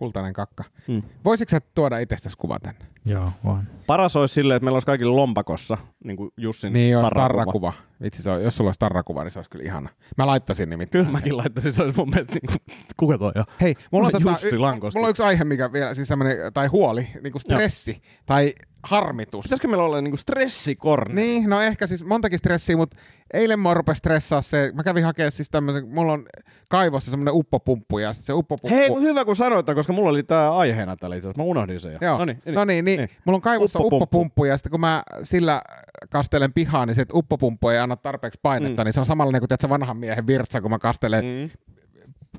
Kultainen 0.00 0.32
kakka. 0.32 0.64
Hmm. 0.88 1.02
Voisitko 1.24 1.50
sä 1.50 1.60
tuoda 1.74 1.98
itsestäsi 1.98 2.36
kuvan 2.36 2.60
tänne? 2.60 2.80
Joo, 3.04 3.32
voin. 3.44 3.62
paras 3.86 4.16
olisi 4.16 4.34
silleen, 4.34 4.56
että 4.56 4.64
meillä 4.64 4.74
olisi 4.76 4.86
kaikilla 4.86 5.16
lompakossa 5.16 5.78
niin 6.04 6.16
kuin 6.16 6.30
Jussin 6.36 6.72
Niin 6.72 6.94
tarrakuva. 6.94 7.22
tarrakuva. 7.22 7.72
Vitsi, 8.02 8.22
se 8.22 8.30
on, 8.30 8.42
jos 8.42 8.56
sulla 8.56 8.68
olisi 8.68 8.78
tarrakuva, 8.80 9.24
niin 9.24 9.30
se 9.30 9.38
olisi 9.38 9.50
kyllä 9.50 9.64
ihana. 9.64 9.88
Mä 10.18 10.26
laittaisin 10.26 10.70
nimittäin. 10.70 11.04
Kyllä 11.04 11.18
mäkin 11.18 11.36
laittaisin, 11.36 11.72
se 11.72 11.82
olisi 11.82 11.98
mun 11.98 12.10
mielestä 12.10 12.32
niin 12.32 12.46
kuin, 12.46 12.76
kuka 13.00 13.18
toi 13.18 13.32
on? 13.36 13.44
Hei, 13.60 13.74
mulla 13.90 14.06
on, 14.06 14.12
tota, 14.22 14.30
Jussi 14.30 14.46
y- 14.46 14.58
mulla 14.58 15.06
on 15.06 15.10
yksi 15.10 15.22
aihe, 15.22 15.44
mikä 15.44 15.72
vielä, 15.72 15.94
siis 15.94 16.08
tai 16.54 16.66
huoli, 16.66 17.06
niin 17.22 17.32
kuin 17.32 17.42
stressi, 17.42 18.02
tai 18.26 18.54
harmitus. 18.82 19.42
Pitäisikö 19.44 19.68
meillä 19.68 19.84
olla 19.84 20.00
niin 20.00 20.10
kuin 20.12 20.18
stressikorne? 20.18 21.22
Niin, 21.22 21.50
no 21.50 21.60
ehkä 21.60 21.86
siis 21.86 22.04
montakin 22.04 22.38
stressiä, 22.38 22.76
mutta 22.76 22.96
eilen 23.34 23.58
mua 23.58 23.74
rupesi 23.74 23.98
stressaa 23.98 24.42
se, 24.42 24.72
mä 24.74 24.82
kävin 24.82 25.04
hakemaan 25.04 25.32
siis 25.32 25.50
tämmöisen, 25.50 25.88
mulla 25.88 26.12
on 26.12 26.26
kaivossa 26.68 27.10
semmoinen 27.10 27.34
uppopumppu, 27.34 27.98
ja 27.98 28.12
sit 28.12 28.24
se 28.24 28.32
uppopumppu... 28.32 28.76
Hei, 28.76 28.88
hyvä 29.00 29.24
kun 29.24 29.36
sanoit, 29.36 29.66
koska 29.74 29.92
mulla 29.92 30.10
oli 30.10 30.22
tämä 30.22 30.52
aiheena 30.52 30.96
täällä 30.96 31.16
itse 31.16 31.28
asiassa. 31.28 31.42
Mä 31.42 31.46
unohdin 31.48 31.80
sen 31.80 31.92
jo. 31.92 31.98
Joo, 32.00 32.18
No 32.18 32.24
niin, 32.24 32.42
no 32.46 32.64
niin, 32.64 32.84
niin, 32.84 32.98
niin. 32.98 33.08
mulla 33.24 33.36
on 33.36 33.42
kaivossa 33.42 33.78
Uppopumppu. 33.78 34.04
uppopumppu, 34.04 34.44
ja 34.44 34.56
sitten 34.56 34.70
kun 34.70 34.80
mä 34.80 35.02
sillä 35.22 35.62
kastelen 36.10 36.52
pihaa, 36.52 36.86
niin 36.86 36.94
se 36.94 37.02
että 37.02 37.16
uppopumppu 37.16 37.68
ei 37.68 37.78
anna 37.78 37.96
tarpeeksi 37.96 38.40
painetta, 38.42 38.82
Mm. 38.82 38.86
niin 38.86 38.92
se 38.92 39.00
on 39.00 39.06
samalla 39.06 39.38
kuin 39.38 39.48
tiedätkö, 39.48 39.68
vanhan 39.68 39.96
miehen 39.96 40.26
virtsa, 40.26 40.60
kun 40.60 40.70
mä 40.70 40.78
kastelen 40.78 41.24
Mm. 41.24 41.50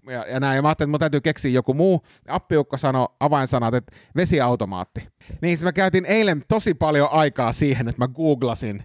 Ja, 0.10 0.26
ja 0.28 0.40
näin. 0.40 0.56
Ja 0.56 0.62
mä 0.62 0.68
ajattelin, 0.68 0.88
että 0.88 0.92
mun 0.92 1.00
täytyy 1.00 1.22
keksiä 1.22 1.52
joku 1.52 1.74
muu. 1.74 2.02
Appiukko 2.28 2.78
sanoi 2.78 3.08
avainsanat, 3.20 3.74
että 3.74 3.96
vesiautomaatti. 4.16 5.08
Niin 5.42 5.58
siis 5.58 5.64
mä 5.64 5.72
käytin 5.74 6.06
eilen 6.06 6.44
tosi 6.48 6.74
paljon 6.74 7.10
aikaa 7.12 7.54
siihen, 7.54 7.88
että 7.88 8.02
mä 8.02 8.08
googlasin, 8.08 8.84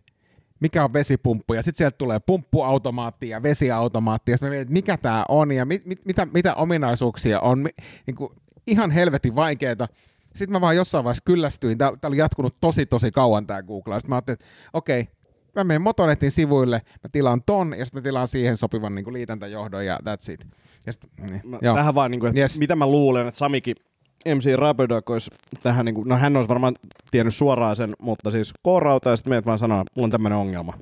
mikä 0.61 0.85
on 0.85 0.93
vesipumppu, 0.93 1.55
ja 1.55 1.63
sitten 1.63 1.79
sieltä 1.79 1.97
tulee 1.99 2.21
pumppuautomaatti 2.21 3.29
ja 3.29 3.43
vesiautomaatti, 3.43 4.31
ja 4.33 4.37
sitten 4.37 4.49
mä 4.49 4.55
mietin, 4.55 4.73
mikä 4.73 4.97
tämä 4.97 5.25
on, 5.29 5.53
ja 5.53 5.65
mit, 5.65 5.87
mit, 5.87 6.05
mitä, 6.05 6.27
mitä 6.27 6.55
ominaisuuksia 6.55 7.41
on, 7.41 7.59
Mi, 7.59 7.71
niin 8.07 8.15
kuin, 8.15 8.31
ihan 8.67 8.91
helvetin 8.91 9.37
vaikeeta. 9.37 9.89
Sitten 10.35 10.53
mä 10.53 10.61
vaan 10.61 10.77
jossain 10.77 11.05
vaiheessa 11.05 11.23
kyllästyin, 11.25 11.79
tämä 11.79 11.93
oli 12.05 12.17
jatkunut 12.17 12.57
tosi 12.61 12.87
tosi 12.87 13.11
kauan 13.11 13.47
tämä 13.47 13.63
Google, 13.63 13.95
sitten 13.95 14.09
mä 14.11 14.17
ajattelin, 14.17 14.39
että 14.41 14.47
okei, 14.73 15.09
mä 15.57 15.65
menen 15.65 15.83
Motonetin 15.83 16.31
sivuille, 16.31 16.83
mä 16.87 17.09
tilaan 17.13 17.43
ton, 17.47 17.75
ja 17.79 17.85
sitten 17.85 18.03
mä 18.03 18.05
tilaan 18.05 18.29
siihen 18.29 18.57
sopivan 18.57 18.95
niin 18.95 19.05
kuin 19.05 19.15
liitäntäjohdon, 19.15 19.87
ja 19.87 19.99
that's 20.03 20.33
it. 20.33 20.47
Ja 20.87 20.93
sit, 20.93 21.03
niin, 21.21 21.41
Mä, 21.45 21.59
joo. 21.63 21.75
tähän 21.77 21.95
vaan, 21.95 22.11
niin 22.11 22.21
kuin, 22.21 22.29
että 22.29 22.41
Yes. 22.41 22.59
mitä 22.59 22.77
mä 22.77 22.87
luulen, 22.87 23.27
että 23.29 23.39
Samikin 23.39 23.77
MC 24.35 24.55
Rubberduck 24.57 25.11
olisi 25.11 25.31
tähän, 25.63 25.85
niin 25.85 25.95
kuin, 25.95 26.09
no 26.09 26.17
hän 26.17 26.37
olisi 26.37 26.49
varmaan 26.49 26.75
tiennyt 27.11 27.35
suoraan 27.35 27.77
sen, 27.77 27.95
mutta 27.99 28.31
siis 28.31 28.53
koorauta 28.63 29.11
ja 29.11 29.17
sitten 29.17 29.31
meidät 29.31 29.47
vaan 29.47 29.59
sanoa, 29.59 29.85
mulla 29.97 30.07
on 30.07 30.11
tämmöinen 30.11 30.39
ongelma. 30.39 30.73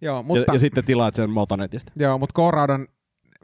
Joo, 0.00 0.22
Mutta... 0.22 0.44
Ja, 0.48 0.54
ja, 0.54 0.58
sitten 0.58 0.84
tilaat 0.84 1.14
sen 1.14 1.30
Motonetista. 1.30 1.92
joo, 1.96 2.18
mutta 2.18 2.32
K-raudan 2.42 2.88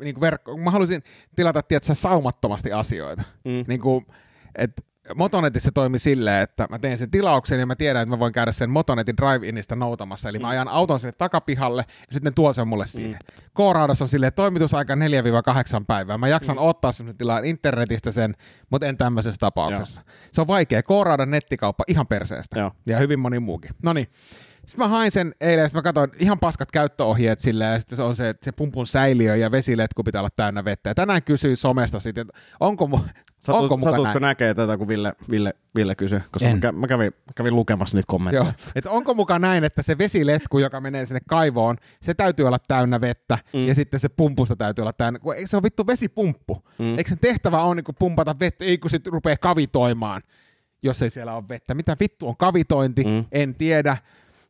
niin 0.01 0.15
kuin 0.15 0.21
verkko, 0.21 0.57
mä 0.57 0.71
haluaisin 0.71 1.03
tilata, 1.37 1.63
tiedätkö, 1.63 1.95
saumattomasti 1.95 2.73
asioita. 2.73 3.23
Mm. 3.45 3.65
Niin 3.69 3.81
kuin, 3.81 4.07
että 4.55 4.83
Motonetissa 5.15 5.73
toimi 5.73 5.99
silleen, 5.99 6.43
että 6.43 6.67
mä 6.71 6.79
teen 6.79 6.99
sen 6.99 7.11
tilauksen 7.11 7.61
ja 7.61 7.67
mä 7.67 7.77
tiedän, 7.77 8.03
että 8.03 8.15
mä 8.15 8.19
voin 8.19 8.33
käydä 8.33 8.53
sen 8.53 8.71
Motonetin 8.71 9.17
drive-inistä 9.17 9.77
noutamassa. 9.77 10.29
Eli 10.29 10.39
mä 10.39 10.49
ajan 10.49 10.69
auton 10.69 11.01
sinne 11.01 11.13
takapihalle 11.13 11.85
ja 11.89 12.13
sitten 12.13 12.31
ne 12.31 12.35
tuo 12.35 12.53
sen 12.53 12.69
mulle 12.69 12.87
siihen. 12.87 13.19
K-raudassa 13.55 14.05
on 14.05 14.09
silleen 14.09 14.33
toimitusaika 14.33 14.95
4-8 14.95 14.99
päivää. 15.87 16.19
Mä 16.19 16.29
jaksan 16.29 16.59
ottaa 16.59 16.93
semmoisen 16.93 17.19
tilaan 17.19 17.45
internetistä 17.45 18.13
sen, 18.13 18.35
mutta 18.71 18.87
en 18.87 18.97
tämmöisessä 18.97 19.39
tapauksessa. 19.41 20.03
Se 20.31 20.41
on 20.41 20.47
vaikea. 20.47 20.83
K-raudan 20.83 21.31
nettikauppa 21.31 21.85
ihan 21.89 22.07
perseestä. 22.07 22.59
Joo. 22.59 22.73
Ja 22.87 22.99
hyvin 22.99 23.19
moni 23.19 23.39
muukin. 23.39 23.71
No 23.83 23.93
niin. 23.93 24.07
Sitten 24.69 24.85
mä 24.85 24.89
hain 24.89 25.11
sen 25.11 25.35
eilen, 25.41 25.63
ja 25.63 25.69
sitten 25.69 25.79
mä 25.79 25.83
katsoin 25.83 26.11
ihan 26.19 26.39
paskat 26.39 26.73
käyttöohjeet 26.73 27.41
silleen, 27.41 27.73
ja 27.73 27.79
sitten 27.79 27.97
se 27.97 28.03
on 28.03 28.17
se, 28.17 28.29
että 28.29 28.45
se 28.45 28.53
pumpun 28.53 28.87
säiliö 28.87 29.37
ja 29.37 29.51
vesiletku 29.51 30.05
pitää 30.05 30.21
olla 30.21 30.31
täynnä 30.37 30.65
vettä. 30.65 30.91
Ja 30.91 30.95
tänään 30.95 31.23
kysyin 31.23 31.57
somesta 31.57 32.01
sitten, 32.01 32.23
että 32.23 32.41
onko, 32.61 32.87
mu, 32.87 32.97
onko 32.97 33.09
Satut, 33.39 33.71
muka 33.71 33.91
satutko 33.91 34.13
näin? 34.13 34.23
näkee 34.23 34.55
tätä, 34.55 34.77
kun 34.79 34.89
Ville, 34.89 35.13
Ville, 35.31 35.55
Ville 35.77 35.95
kysyi? 35.95 36.21
Koska 36.33 36.49
En. 36.49 36.61
mä, 36.63 36.69
kä- 36.69 36.73
mä, 36.73 36.87
kävin, 36.87 37.13
kävin 37.35 37.55
lukemassa 37.55 37.97
niitä 37.97 38.07
kommentteja. 38.07 38.43
Joo. 38.43 38.53
Että 38.75 38.91
onko 38.91 39.15
mukaan 39.15 39.41
näin, 39.41 39.65
että 39.65 39.83
se 39.83 39.99
vesiletku, 39.99 40.59
joka 40.59 40.81
menee 40.81 41.07
sinne 41.07 41.21
kaivoon, 41.29 41.77
se 42.03 42.15
täytyy 42.15 42.47
olla 42.47 42.59
täynnä 42.69 43.01
vettä, 43.01 43.39
mm. 43.53 43.69
ja 43.69 43.75
sitten 43.75 44.01
se 44.01 44.09
pumpusta 44.09 44.57
täytyy 44.57 44.83
olla 44.83 44.93
täynnä. 44.93 45.19
Kun 45.19 45.35
eikö 45.35 45.49
se 45.49 45.57
ole 45.57 45.63
vittu 45.63 45.87
vesipumppu? 45.87 46.65
Mm. 46.79 46.99
Eikö 46.99 47.09
sen 47.09 47.19
tehtävä 47.19 47.63
on 47.63 47.77
niin 47.77 47.97
pumpata 47.99 48.35
vettä, 48.41 48.65
ei 48.65 48.79
kun 48.79 48.91
sitten 48.91 49.13
rupeaa 49.13 49.37
kavitoimaan, 49.37 50.23
jos 50.83 51.03
ei 51.03 51.11
siellä 51.11 51.35
ole 51.35 51.49
vettä. 51.49 51.75
Mitä 51.75 51.97
vittu 52.01 52.29
on 52.29 52.37
kavitointi? 52.37 53.05
Mm. 53.05 53.25
En 53.33 53.55
tiedä. 53.55 53.97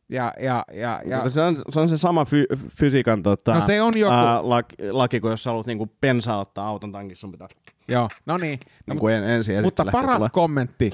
Ja, 0.09 0.33
ja, 0.39 0.65
ja, 0.73 1.01
ja, 1.05 1.15
Mutta 1.17 1.29
se, 1.29 1.41
on, 1.41 1.57
se 1.69 1.79
on 1.79 1.89
se 1.89 1.97
sama 1.97 2.25
fy, 2.25 2.45
fysiikan 2.79 3.23
tota, 3.23 3.53
No 3.53 3.61
se 3.61 3.81
on 3.81 3.93
joku- 3.97 4.13
ää, 4.13 4.49
laki, 4.49 4.75
laki, 4.91 5.19
kun 5.19 5.31
jos 5.31 5.43
sä 5.43 5.49
haluat 5.49 5.65
niinku 5.67 5.89
bensaa 6.01 6.39
ottaa 6.39 6.67
auton 6.67 6.91
tankissa, 6.91 7.21
sun 7.21 7.31
pitää 7.31 7.47
joo, 7.87 8.09
no 8.25 8.37
niin. 8.37 8.59
No, 8.87 8.93
niinku 8.93 9.07
en, 9.07 9.23
ensin 9.23 9.63
mutta 9.63 9.85
paras 9.91 10.17
tulee. 10.17 10.29
kommentti, 10.33 10.91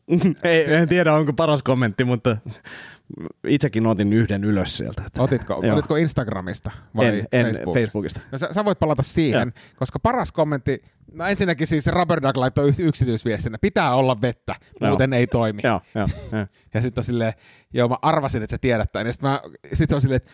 ei, 0.42 0.74
en 0.74 0.88
tiedä, 0.88 1.14
onko 1.14 1.32
paras 1.32 1.62
kommentti, 1.62 2.04
mutta 2.04 2.36
itsekin 3.46 3.86
otin 3.86 4.12
yhden 4.12 4.44
ylös 4.44 4.78
sieltä. 4.78 5.02
Että 5.06 5.22
otitko, 5.22 5.60
Joo. 5.62 5.76
otitko 5.76 5.96
Instagramista 5.96 6.70
vai 6.96 7.06
en, 7.06 7.14
en 7.32 7.46
Facebookista? 7.46 7.80
Facebookista. 7.80 8.20
No 8.32 8.38
sä, 8.38 8.48
sä 8.52 8.64
voit 8.64 8.78
palata 8.78 9.02
siihen, 9.02 9.52
koska 9.76 9.98
paras 9.98 10.32
kommentti, 10.32 10.82
no 11.12 11.26
ensinnäkin 11.26 11.66
siis 11.66 11.86
Rubber 11.86 12.22
Duck 12.22 12.36
laittoi 12.36 12.74
yksityisviestinä, 12.78 13.58
pitää 13.60 13.94
olla 13.94 14.20
vettä, 14.20 14.54
Joo. 14.80 14.90
muuten 14.90 15.12
ei 15.12 15.26
toimi. 15.26 15.62
Joo, 15.64 15.80
joo, 15.94 16.08
joo. 16.32 16.46
Ja 16.74 16.82
sitten 16.82 17.00
on 17.00 17.04
silleen, 17.04 17.32
joo 17.74 17.88
mä 17.88 17.96
arvasin, 18.02 18.42
että 18.42 18.54
sä 18.54 18.58
tiedät 18.58 18.92
tämän. 18.92 19.06
Ja 19.06 19.12
sitten 19.12 19.30
sit 19.72 19.92
on 19.92 20.00
silleen, 20.00 20.16
että 20.16 20.30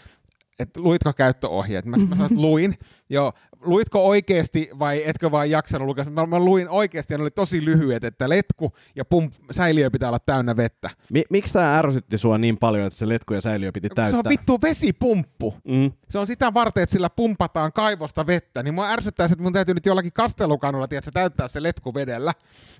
että 0.58 0.80
luitko 0.80 1.12
käyttöohjeet? 1.12 1.84
Mä, 1.84 1.96
mä 1.96 2.16
sanoin, 2.16 2.32
että 2.32 2.42
luin. 2.42 2.78
Joo, 3.08 3.32
luitko 3.64 4.06
oikeasti 4.06 4.70
vai 4.78 5.02
etkö 5.06 5.30
vaan 5.30 5.50
jaksanut 5.50 5.86
lukea? 5.86 6.04
Mä, 6.04 6.26
mä 6.26 6.38
luin 6.38 6.68
oikeasti 6.68 7.14
ja 7.14 7.18
ne 7.18 7.22
oli 7.22 7.30
tosi 7.30 7.64
lyhyet, 7.64 8.04
että 8.04 8.28
letku 8.28 8.72
ja 8.96 9.04
pump, 9.04 9.32
säiliö 9.50 9.90
pitää 9.90 10.08
olla 10.08 10.18
täynnä 10.18 10.56
vettä. 10.56 10.90
Mi- 11.12 11.24
miksi 11.30 11.52
tämä 11.52 11.78
ärsytti 11.78 12.18
sua 12.18 12.38
niin 12.38 12.56
paljon, 12.56 12.86
että 12.86 12.98
se 12.98 13.08
letku 13.08 13.34
ja 13.34 13.40
säiliö 13.40 13.72
piti 13.72 13.88
täyttää? 13.88 14.10
Se 14.10 14.16
on 14.16 14.30
vittu 14.30 14.58
vesipumppu. 14.62 15.54
Mm. 15.68 15.92
Se 16.08 16.18
on 16.18 16.26
sitä 16.26 16.54
varten, 16.54 16.82
että 16.82 16.92
sillä 16.92 17.10
pumpataan 17.10 17.72
kaivosta 17.72 18.26
vettä, 18.26 18.62
niin 18.62 18.74
mua 18.74 18.90
ärsyttää 18.90 19.26
että 19.26 19.42
mun 19.42 19.52
täytyy 19.52 19.74
nyt 19.74 19.86
jollakin 19.86 20.12
kastelukanulla 20.12 20.88
tiedätkö, 20.88 21.10
täyttää 21.10 21.48
se 21.48 21.62
letku 21.62 21.94
vedellä, 21.94 22.32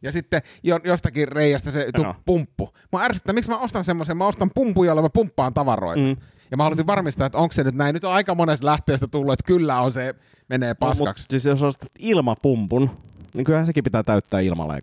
ja 0.02 0.12
sitten 0.12 0.42
jo, 0.62 0.78
jostakin 0.84 1.28
reiästä 1.28 1.70
se 1.70 1.88
tu, 1.96 2.02
Joo. 2.02 2.14
pumppu. 2.26 2.74
Mua 2.92 3.02
ärsyttää, 3.02 3.32
miksi 3.32 3.50
mä 3.50 3.58
ostan 3.58 3.84
semmoisen, 3.84 4.16
mä 4.16 4.26
ostan 4.26 4.50
pumpun, 4.54 4.86
jolla 4.86 5.02
mä 5.02 5.08
pumppaan 5.08 5.54
tavaroita. 5.54 6.02
Mm. 6.02 6.16
Ja 6.50 6.56
mä 6.56 6.62
haluaisin 6.62 6.86
varmistaa, 6.86 7.26
että 7.26 7.38
onko 7.38 7.52
se 7.52 7.64
nyt 7.64 7.74
näin. 7.74 7.94
Nyt 7.94 8.04
on 8.04 8.12
aika 8.12 8.34
monesta 8.34 8.66
lähteestä 8.66 9.06
tullut, 9.06 9.32
että 9.32 9.46
kyllä 9.46 9.80
on 9.80 9.92
se, 9.92 10.14
menee 10.48 10.74
paskaksi. 10.74 11.22
Mut, 11.22 11.30
siis 11.30 11.44
jos 11.44 11.62
ostat 11.62 11.90
ilmapumpun, 11.98 12.90
niin 13.34 13.44
kyllähän 13.44 13.66
sekin 13.66 13.84
pitää 13.84 14.02
täyttää 14.02 14.40
ilmalla? 14.40 14.74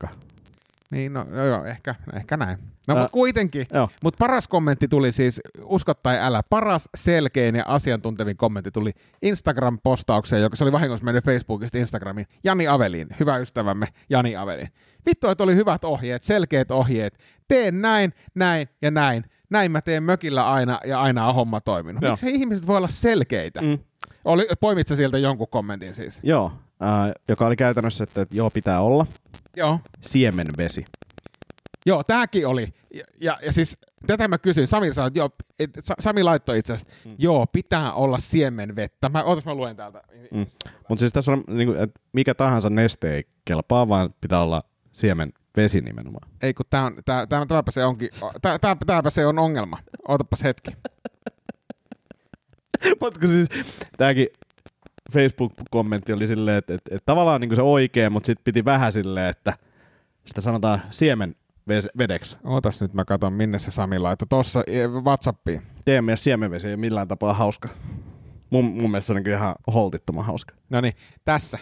Niin, 0.91 1.13
no, 1.13 1.23
no 1.29 1.45
joo, 1.45 1.65
ehkä, 1.65 1.95
ehkä 2.13 2.37
näin. 2.37 2.57
No, 2.87 2.95
mutta 2.95 3.11
kuitenkin. 3.11 3.67
Mutta 4.03 4.17
paras 4.17 4.47
kommentti 4.47 4.87
tuli 4.87 5.11
siis, 5.11 5.41
usko 5.63 5.93
tai 5.93 6.19
älä, 6.19 6.43
paras, 6.49 6.89
selkein 6.95 7.55
ja 7.55 7.63
asiantuntevin 7.67 8.37
kommentti 8.37 8.71
tuli 8.71 8.91
Instagram-postaukseen, 9.21 10.41
joka 10.41 10.55
se 10.55 10.63
oli 10.63 10.71
vahingossa 10.71 11.05
mennyt 11.05 11.25
Facebookista 11.25 11.77
Instagramiin. 11.77 12.27
Jani 12.43 12.67
Avelin, 12.67 13.07
hyvä 13.19 13.37
ystävämme 13.37 13.87
Jani 14.09 14.35
Avelin. 14.35 14.67
Vittu, 15.05 15.27
että 15.27 15.43
oli 15.43 15.55
hyvät 15.55 15.83
ohjeet, 15.83 16.23
selkeät 16.23 16.71
ohjeet. 16.71 17.17
Teen 17.47 17.81
näin, 17.81 18.13
näin 18.35 18.67
ja 18.81 18.91
näin. 18.91 19.23
Näin 19.51 19.71
mä 19.71 19.81
teen 19.81 20.03
mökillä 20.03 20.51
aina 20.51 20.79
ja 20.85 21.01
aina 21.01 21.27
on 21.27 21.35
homma 21.35 21.61
toiminut. 21.61 22.01
Miksi 22.01 22.29
ihmiset 22.29 22.67
voi 22.67 22.77
olla 22.77 22.87
selkeitä? 22.87 23.61
Mm. 23.61 23.79
Oli, 24.25 24.47
poimit 24.59 24.87
sä 24.87 24.95
sieltä 24.95 25.17
jonkun 25.17 25.47
kommentin 25.47 25.93
siis? 25.93 26.19
Joo, 26.23 26.51
äh, 26.83 27.11
joka 27.27 27.47
oli 27.47 27.55
käytännössä, 27.55 28.03
että, 28.03 28.21
että 28.21 28.35
joo, 28.35 28.49
pitää 28.49 28.81
olla 28.81 29.05
Joo. 29.57 29.79
siemenvesi. 30.01 30.85
Joo, 31.85 32.03
tääkin 32.03 32.47
oli. 32.47 32.73
Ja, 32.93 33.03
ja, 33.21 33.39
ja 33.41 33.53
siis 33.53 33.77
Tätä 34.07 34.27
mä 34.27 34.37
kysyin. 34.37 34.67
Sami 34.67 34.93
sanoi, 34.93 35.07
että 35.07 35.19
joo, 35.19 35.29
et, 35.59 35.69
Sa- 35.83 35.95
Sami 35.99 36.23
laittoi 36.23 36.59
itse 36.59 36.73
asiassa, 36.73 36.93
mm. 37.05 37.15
joo, 37.19 37.47
pitää 37.47 37.93
olla 37.93 38.19
siemenvettä. 38.19 39.09
Mä, 39.09 39.23
ootas 39.23 39.45
mä 39.45 39.55
luen 39.55 39.75
täältä. 39.75 40.01
Mm. 40.31 40.45
Mutta 40.89 40.99
siis 40.99 41.13
tässä 41.13 41.31
on, 41.31 41.43
niin 41.47 41.67
kuin, 41.67 41.79
että 41.79 41.99
mikä 42.13 42.33
tahansa 42.33 42.69
neste 42.69 43.15
ei 43.15 43.23
kelpaa, 43.45 43.87
vaan 43.87 44.13
pitää 44.21 44.41
olla 44.41 44.63
siemen 44.91 45.33
vesi 45.57 45.81
nimenomaan. 45.81 46.29
Ei 46.41 46.53
kun 46.53 46.65
tää 46.69 46.83
on, 46.83 46.95
tää, 47.05 47.27
tää, 47.27 47.45
tääpä 47.45 47.71
se 47.71 47.85
onkin, 47.85 48.09
tää, 48.41 48.59
tää, 48.59 48.75
tääpä 48.85 49.09
se 49.09 49.25
on 49.25 49.39
ongelma. 49.39 49.77
Ootapas 50.07 50.43
hetki. 50.43 50.71
Mutta 53.01 53.19
kun 53.19 53.29
siis 53.29 53.47
tämäkin 53.97 54.27
Facebook-kommentti 55.13 56.13
oli 56.13 56.27
silleen, 56.27 56.57
että, 56.57 56.73
että, 56.73 56.95
että 56.95 57.05
tavallaan 57.05 57.41
niin 57.41 57.55
se 57.55 57.61
oikea, 57.61 58.09
mutta 58.09 58.25
sitten 58.27 58.43
piti 58.43 58.65
vähän 58.65 58.91
silleen, 58.91 59.29
että 59.29 59.53
sitä 60.25 60.41
sanotaan 60.41 60.81
siemen 60.91 61.35
vedeksi. 61.97 62.37
Ootas 62.43 62.81
nyt 62.81 62.93
mä 62.93 63.05
katon, 63.05 63.33
minne 63.33 63.59
se 63.59 63.71
Sami 63.71 63.99
laittoi. 63.99 64.27
Tossa 64.27 64.63
eh, 64.67 64.89
Whatsappiin. 64.89 65.61
Teidän 65.85 66.05
mielestä 66.05 66.23
siemenvesi 66.23 66.67
ei 66.67 66.77
millään 66.77 67.07
tapaa 67.07 67.33
hauska. 67.33 67.69
Mun, 68.49 68.65
mun 68.65 68.91
mielestä 68.91 69.07
se 69.07 69.13
on 69.13 69.23
niin 69.23 69.35
ihan 69.35 69.55
holtittoman 69.73 70.25
hauska. 70.25 70.55
No 70.69 70.81
niin, 70.81 70.93
tässä. 71.25 71.59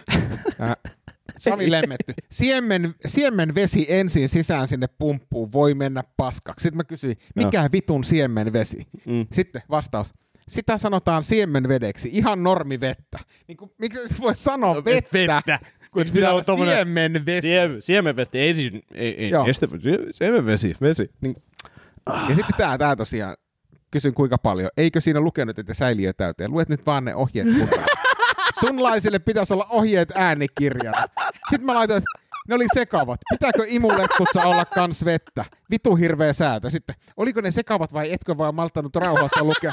Sami 1.38 1.70
lemmetty. 1.70 2.14
Siemen, 2.30 2.94
siemenvesi 3.06 3.86
ensin 3.88 4.28
sisään 4.28 4.68
sinne 4.68 4.86
pumppuun 4.98 5.52
voi 5.52 5.74
mennä 5.74 6.02
paskaksi. 6.16 6.62
Sitten 6.62 6.76
mä 6.76 6.84
kysyin, 6.84 7.16
mikä 7.34 7.68
vitun 7.72 8.04
siemenvesi? 8.04 8.86
Mm. 9.06 9.26
Sitten 9.32 9.62
vastaus. 9.70 10.14
Sitä 10.48 10.78
sanotaan 10.78 11.22
siemenvedeksi, 11.22 12.08
ihan 12.12 12.42
normivettä. 12.42 13.18
Niin 13.48 13.56
kuin, 13.56 13.70
miksi 13.78 14.00
se 14.08 14.14
voi 14.20 14.34
sanoa 14.34 14.74
no, 14.74 14.84
vettä, 14.84 15.18
vettä, 15.18 15.58
kun 15.92 16.00
Miksi 16.00 16.12
pitää 16.14 16.32
olla 16.32 16.42
tommonen- 16.44 16.74
siemenvesi? 16.74 17.40
Siem, 17.48 17.76
siemenvesi 17.80 18.30
ei 18.34 18.54
siis, 18.54 18.72
ei, 18.94 19.14
ei, 19.24 19.30
Joo. 19.30 19.46
este, 19.46 19.66
sie- 19.66 20.08
siemenvesi, 20.12 20.74
vesi. 20.80 21.10
Niin, 21.20 21.36
Ja 22.06 22.34
sitten 22.34 22.56
tää, 22.58 22.78
tää 22.78 22.96
tosiaan, 22.96 23.36
kysyn 23.90 24.14
kuinka 24.14 24.38
paljon. 24.38 24.70
Eikö 24.76 25.00
siinä 25.00 25.20
lukenut, 25.20 25.58
että 25.58 25.74
säiliö 25.74 26.12
täyteen? 26.12 26.50
Luet 26.50 26.68
nyt 26.68 26.86
vaan 26.86 27.04
ne 27.04 27.14
ohjeet. 27.14 27.48
Sunlaisille 28.60 29.18
pitäisi 29.18 29.52
olla 29.52 29.66
ohjeet 29.70 30.08
äänikirjana. 30.14 31.04
Sitten 31.50 31.66
mä 31.66 31.74
laitoin, 31.74 31.98
että 31.98 32.10
ne 32.48 32.54
oli 32.54 32.66
sekavat. 32.74 33.20
Pitääkö 33.30 33.64
imuletkussa 33.66 34.42
olla 34.48 34.64
kans 34.64 35.04
vettä? 35.04 35.44
Vitu 35.70 35.94
hirveä 35.96 36.32
säätö. 36.32 36.70
Sitten, 36.70 36.96
oliko 37.16 37.40
ne 37.40 37.50
sekavat 37.50 37.92
vai 37.92 38.12
etkö 38.12 38.38
vaan 38.38 38.54
malttanut 38.54 38.96
rauhassa 38.96 39.44
lukea? 39.44 39.70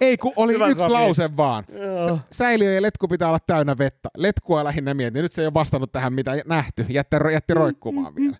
Ei, 0.00 0.16
kun 0.16 0.32
oli 0.36 0.52
Hyvä, 0.54 0.66
yksi 0.68 0.78
Sami. 0.82 0.92
lause 0.92 1.36
vaan. 1.36 1.64
S- 1.64 2.26
säiliö 2.30 2.74
ja 2.74 2.82
letku 2.82 3.08
pitää 3.08 3.28
olla 3.28 3.38
täynnä 3.46 3.78
vettä. 3.78 4.08
Letkua 4.16 4.64
lähinnä 4.64 4.94
mietin. 4.94 5.22
Nyt 5.22 5.32
se 5.32 5.42
ei 5.42 5.46
ole 5.46 5.54
vastannut 5.54 5.92
tähän, 5.92 6.12
mitä 6.12 6.32
nähty. 6.46 6.86
Jätti, 6.88 7.16
jätti 7.32 7.54
roikkumaan 7.54 8.14
vielä. 8.14 8.36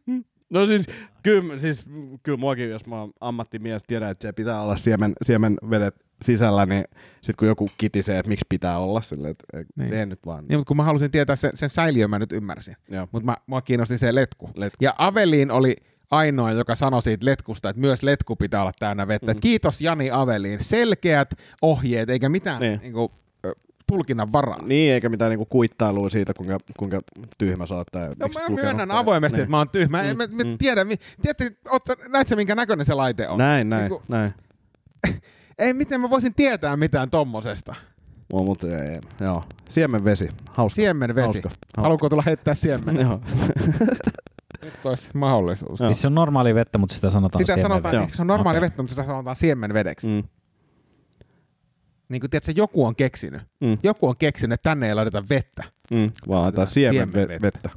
No 0.53 0.67
siis 0.67 0.87
kyllä, 1.23 1.59
siis, 1.59 1.85
kyllä 2.23 2.39
muakin, 2.39 2.71
jos 2.71 2.87
mä 2.87 3.01
oon 3.01 3.13
ammattimies, 3.21 3.83
tiedän, 3.87 4.11
että 4.11 4.23
siellä 4.23 4.33
pitää 4.33 4.63
olla 4.63 4.77
siemen, 4.77 5.13
siemenvedet 5.23 5.95
sisällä, 6.23 6.67
niin 6.67 6.85
sitten 7.15 7.35
kun 7.39 7.49
joku 7.49 7.69
kitisee, 7.79 8.19
että 8.19 8.29
miksi 8.29 8.47
pitää 8.49 8.79
olla 8.79 9.01
silleen, 9.03 9.31
että 9.31 9.65
Niin. 9.77 9.91
tee 9.91 10.07
nyt 10.07 10.21
vaan. 10.27 10.45
Niin, 10.49 10.59
mutta 10.59 10.69
kun 10.69 10.77
mä 10.77 10.83
halusin 10.85 11.11
tietää 11.11 11.37
sen, 11.37 11.51
sen 11.55 11.71
säiliön, 11.71 12.11
mä 12.11 12.19
nyt 12.19 12.33
ymmärsin. 12.33 12.77
Mutta 13.13 13.27
mä, 13.27 13.37
mua 13.47 13.63
kiinnosti 13.63 13.99
se 13.99 14.15
letku. 14.15 14.51
Letku. 14.55 14.77
Ja 14.81 14.95
Aveliin 14.99 15.51
oli 15.51 15.77
ainoa, 16.11 16.53
joka 16.53 16.75
sanoi 16.75 17.03
siitä 17.03 17.27
letkusta, 17.27 17.69
että 17.69 17.81
myös 17.81 18.03
letku 18.03 18.37
pitää 18.37 18.61
olla 18.63 18.73
täynnä 18.79 19.09
vettä. 19.09 19.35
Mm. 19.35 19.41
Kiitos 19.41 19.81
Jani 19.81 20.11
Aveliin. 20.11 20.65
Selkeät 20.65 21.35
ohjeet, 21.63 22.11
eikä 22.11 22.29
mitään 22.29 22.61
niin. 22.61 22.81
Niin. 22.83 22.95
Ö, 22.97 23.22
tulkinnan 23.87 24.33
varaa. 24.33 24.63
Niin, 24.63 24.93
eikä 24.93 25.09
mitään 25.09 25.31
niinku 25.31 25.47
kuittailua 25.47 26.09
siitä, 26.09 26.35
kuinka, 26.35 26.59
kuinka 26.79 27.01
tyhmä 27.39 27.67
sä 27.67 27.75
oot. 27.75 27.87
Tai 27.93 28.09
No 28.09 28.29
mä 28.29 28.63
myönnän 28.63 28.89
tai- 28.89 28.99
avoimesti, 28.99 29.37
niin. 29.37 29.43
että 29.43 29.51
mä 29.51 29.59
oon 29.59 29.69
tyhmä. 29.69 30.03
Mm, 30.03 30.09
mä, 30.17 30.27
mä 30.27 30.45
mm. 30.45 30.59
tiedän, 30.59 30.87
mi- 30.89 30.97
tiedätte, 31.23 31.51
oot, 31.71 31.83
näet 32.09 32.29
sä 32.29 32.37
minkä 32.37 32.55
näköinen 32.55 32.87
se 32.87 32.95
laite 32.95 33.29
on? 33.29 33.39
Näin, 33.39 33.71
näin, 33.71 33.83
Niinku- 33.83 34.03
näin. 34.09 34.35
Ei, 35.59 35.75
miten 35.75 36.01
mä 36.01 36.11
voisin 36.11 36.35
tietää 36.35 36.77
mitään 36.77 37.11
tommosesta? 37.11 37.75
No, 38.33 38.43
mutta 38.43 38.67
ei, 38.67 39.01
joo. 39.21 39.43
Siemenvesi, 39.71 40.29
hauska. 40.51 40.75
Siemenvesi. 40.75 41.25
Hauska. 41.25 41.49
hauska. 41.49 41.83
Haluatko 41.83 42.09
tulla 42.09 42.23
heittää 42.27 42.55
siemen? 42.55 42.97
Joo. 42.97 43.21
Nyt 44.65 44.75
olisi 44.85 45.09
mahdollisuus. 45.15 45.81
Joo. 45.81 45.89
Siis 45.89 46.03
se 46.03 46.07
on 46.07 46.15
normaali 46.15 46.55
vettä, 46.55 46.79
mutta 46.79 46.95
sitä 46.95 47.11
sanotaan 47.11 47.43
Sitä 47.43 47.55
siemenvedeksi. 47.55 47.83
sanotaan, 47.85 48.03
niin, 48.07 48.17
se 48.17 48.23
on 48.23 48.27
normaali 48.27 48.59
Okei. 48.59 48.67
vettä, 48.69 48.83
mutta 48.83 48.95
sitä 48.95 49.07
sanotaan 49.07 49.37
siemenvedeksi. 49.37 50.07
Mm. 50.07 50.23
Niin 52.13 52.21
kuin 52.21 52.31
tiedätkö, 52.31 52.53
joku 52.57 52.85
on 52.85 52.97
keksinyt. 52.97 53.43
Mm. 53.61 53.79
Joku 53.83 54.09
on 54.09 54.17
keksinyt, 54.17 54.55
että 54.55 54.71
tänne 54.71 54.89
ei 54.89 54.95
laiteta 54.95 55.25
vettä. 55.31 55.65
Mm. 55.91 56.11
Vaan 56.29 56.43
laitetaan 56.43 56.67
siemenvettä, 56.67 57.21
Siemenvettä. 57.27 57.71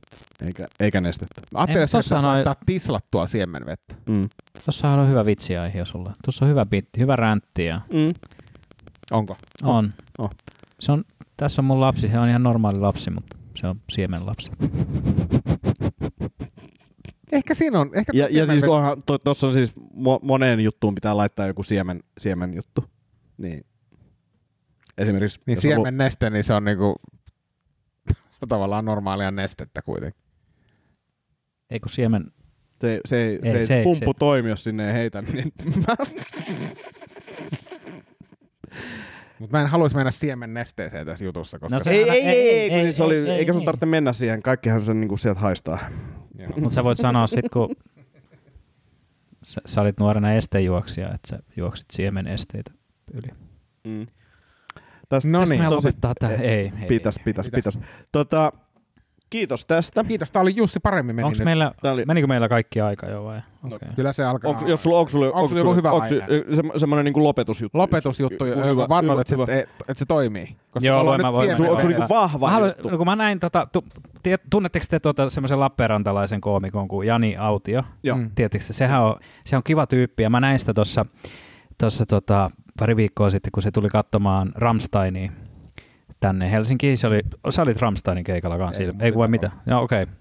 eikä, 0.46 0.68
eikä 0.80 1.02
nestettä. 1.02 1.42
Ajattelin, 1.54 1.82
että 1.84 1.92
se 1.92 1.98
tossahan 1.98 2.26
on- 2.26 2.32
laittaa 2.32 2.56
tislattua 2.66 3.28
siemenvettä. 3.28 3.96
Mm. 4.10 4.30
Tossahan 4.66 5.00
on 5.00 5.10
hyvä 5.10 5.26
vitsi 5.26 5.58
aihe 5.58 5.86
sulla. 5.86 6.14
Tuossa 6.26 6.46
on 6.46 6.52
hyvä 6.52 6.66
bitti, 6.66 7.00
hyvä 7.00 7.16
räntti 7.16 7.66
ja 7.66 7.82
Mm. 7.94 8.14
Onko? 9.12 9.38
on. 9.64 9.94
Oh. 10.18 10.32
Se 10.80 10.92
on, 10.92 11.04
tässä 11.38 11.62
on 11.62 11.66
mun 11.66 11.82
lapsi, 11.82 12.08
se 12.08 12.20
on 12.20 12.30
ihan 12.30 12.44
normaali 12.44 12.80
lapsi, 12.80 13.12
mutta 13.12 13.38
se 13.56 13.68
on 13.68 13.82
siemenlapsi. 13.92 14.52
Ehkä 17.32 17.56
siinä 17.56 17.80
on. 17.80 17.90
Ehkä 17.94 18.12
Ja, 18.16 18.28
tuo 18.28 18.38
ja 18.38 18.46
siis 18.46 18.64
onhan, 18.64 19.04
to, 19.06 19.18
tossa 19.18 19.48
on 19.48 19.54
siis 19.54 19.74
mo, 19.94 20.20
moneen 20.22 20.60
juttuun 20.60 20.96
pitää 20.96 21.18
laittaa 21.18 21.48
joku 21.48 21.64
siemen, 21.64 22.00
siemen 22.18 22.54
juttu. 22.54 22.84
Niin. 23.38 23.66
Esimerkiksi... 24.98 25.42
Niin 25.46 25.62
siemen 25.62 25.98
neste, 25.98 26.30
niin 26.30 26.44
se 26.44 26.54
on 26.54 26.64
niinku 26.66 26.96
tavallaan 28.50 28.86
normaalia 28.86 29.32
nestettä 29.32 29.82
kuitenkin. 29.82 30.22
Ei 31.70 31.80
kun 31.80 31.90
siemen, 31.90 32.32
Se, 32.82 33.00
se, 33.06 33.24
ei, 33.24 33.40
Ei, 33.44 33.52
se, 33.52 33.58
ei 33.58 33.66
se 33.66 33.78
ei- 33.78 33.84
pumppu 33.84 34.14
se- 34.14 34.20
toimi, 34.20 34.50
jos 34.50 34.64
sinne 34.64 34.88
ei 34.88 34.94
heitä. 34.94 35.22
Niin 35.22 35.54
Mutta 39.40 39.58
mä 39.58 39.62
en 39.62 39.68
haluaisi 39.68 39.96
mennä 39.96 40.12
siemen 40.12 40.54
nesteeseen 40.54 41.06
tässä 41.06 41.26
jutussa, 41.26 41.60
koska 41.60 41.78
No 41.78 41.84
se- 41.84 41.90
ei, 41.92 42.10
ei, 42.10 42.10
ei, 42.10 42.28
ei, 42.28 42.60
ei, 42.60 42.70
kun 42.70 42.78
ei, 42.80 42.84
siis 42.84 43.02
oli, 43.02 43.16
ei, 43.16 43.30
ei, 43.30 43.38
eikä 43.38 43.54
sun 43.54 43.62
ei. 43.62 43.66
tarvitse 43.66 43.86
mennä 43.86 44.14
siihen. 44.14 44.42
Kaikkihan 44.42 44.82
sen 44.86 45.00
niinku 45.00 45.18
sieltä 45.18 45.40
haistaa. 45.40 45.80
Mutta 46.56 46.76
sä 46.76 46.84
voit 46.84 46.98
sanoa 46.98 47.28
sit, 47.28 47.50
kun 47.54 47.70
sä, 49.44 49.62
sä 49.66 49.82
olit 49.82 50.00
nuorena 50.00 50.34
estejuoksija, 50.34 51.14
että 51.14 51.28
sä 51.30 51.40
juoksit 51.58 51.86
siemen 51.92 52.28
esteitä 52.28 52.72
yli. 53.14 53.28
Mm. 53.88 54.08
Tästä, 55.10 55.30
No 55.30 55.46
niin. 55.46 55.62
Tosi- 55.64 55.76
lopettaa 55.76 56.14
tää. 56.20 56.32
Ei, 56.32 56.40
ei, 56.50 56.72
Pitäis, 56.88 57.18
ei. 57.18 57.24
pitäis, 57.24 57.46
Pitäis. 57.46 57.78
pitäis. 57.78 57.80
Tota, 58.12 58.52
kiitos 59.30 59.66
tästä. 59.66 60.04
Kiitos, 60.04 60.32
tää 60.32 60.42
oli 60.42 60.54
Jussi 60.56 60.80
paremmin 60.80 61.16
meni 61.16 61.26
Onks 61.26 61.40
nyt. 61.40 61.46
meillä, 61.46 61.72
Tää 61.82 61.92
oli- 61.94 62.06
menikö 62.06 62.28
meillä 62.28 62.50
kaikki 62.50 62.82
aika 62.82 63.06
jo 63.08 63.24
vai? 63.24 63.42
Okay. 63.64 63.90
Kyllä 63.96 64.14
se 64.14 64.24
alkaa. 64.26 64.50
Onko, 64.52 64.68
jos 64.68 64.84
sulla, 64.84 64.98
onko 65.00 65.10
sulla, 65.10 65.26
Onko 65.26 65.48
sulla 65.48 65.60
joku 65.62 65.74
hyvä 65.76 65.92
onko 65.92 66.08
se, 66.08 66.22
semmoinen 66.80 67.06
niinku 67.06 67.24
lopetusjuttu? 67.24 67.78
Lopetusjuttu, 67.78 68.46
Hyvä, 68.46 68.66
joka 68.66 68.90
varmaan, 68.90 69.22
että, 69.22 69.36
hyvä. 69.36 69.46
se, 69.46 69.60
että 69.62 69.94
se 69.96 70.06
toimii. 70.06 70.56
Koska 70.72 70.88
Joo, 70.88 71.00
ollaan 71.00 71.22
mä 71.22 71.34
voin- 71.34 71.58
Sulla, 71.58 71.70
onko 71.70 71.82
sulla 71.82 71.94
vedessä. 71.96 72.00
niinku 72.00 72.14
vahva 72.22 72.48
Mä 72.48 72.52
haluan, 72.54 72.70
juttu? 72.78 72.90
no 72.90 72.98
kun 72.98 73.06
mä 73.08 73.16
näin, 73.16 73.40
tota, 73.40 73.68
tu, 73.72 73.84
tie, 74.24 74.38
tunnetteko 74.50 74.86
te 74.90 75.00
tuota, 75.00 75.30
semmoisen 75.30 75.60
Lappeenrantalaisen 75.60 76.42
koomikon 76.42 76.88
kuin 76.88 77.08
Jani 77.08 77.38
Autio? 77.38 77.84
Joo. 78.04 78.18
Mm. 78.18 78.32
Te? 78.36 78.50
sehän 78.60 79.02
on, 79.04 79.16
se 79.46 79.58
on 79.58 79.64
kiva 79.64 79.88
tyyppi 79.88 80.24
ja 80.24 80.30
mä 80.30 80.40
näin 80.40 80.60
sitä 80.60 80.74
tuossa 80.74 81.06
tossa, 81.78 82.06
tota, 82.06 82.52
pari 82.80 82.96
viikkoa 82.96 83.30
sitten, 83.30 83.52
kun 83.52 83.64
se 83.64 83.72
tuli 83.72 83.90
katsomaan 83.90 84.52
Ramsteinia 84.56 85.32
tänne 86.20 86.52
Helsinkiin. 86.52 86.98
Se 86.98 87.08
oli, 87.08 87.20
sä 87.50 87.62
olit 87.62 87.82
Ramsteinin 87.82 88.24
keikalla 88.24 88.58
kanssa. 88.58 88.84
Ei, 88.84 88.92
Ei, 89.00 89.16
vai 89.16 89.28
mitä? 89.28 89.52
Joo, 89.68 89.82
okei. 89.82 90.04
Okay. 90.04 90.16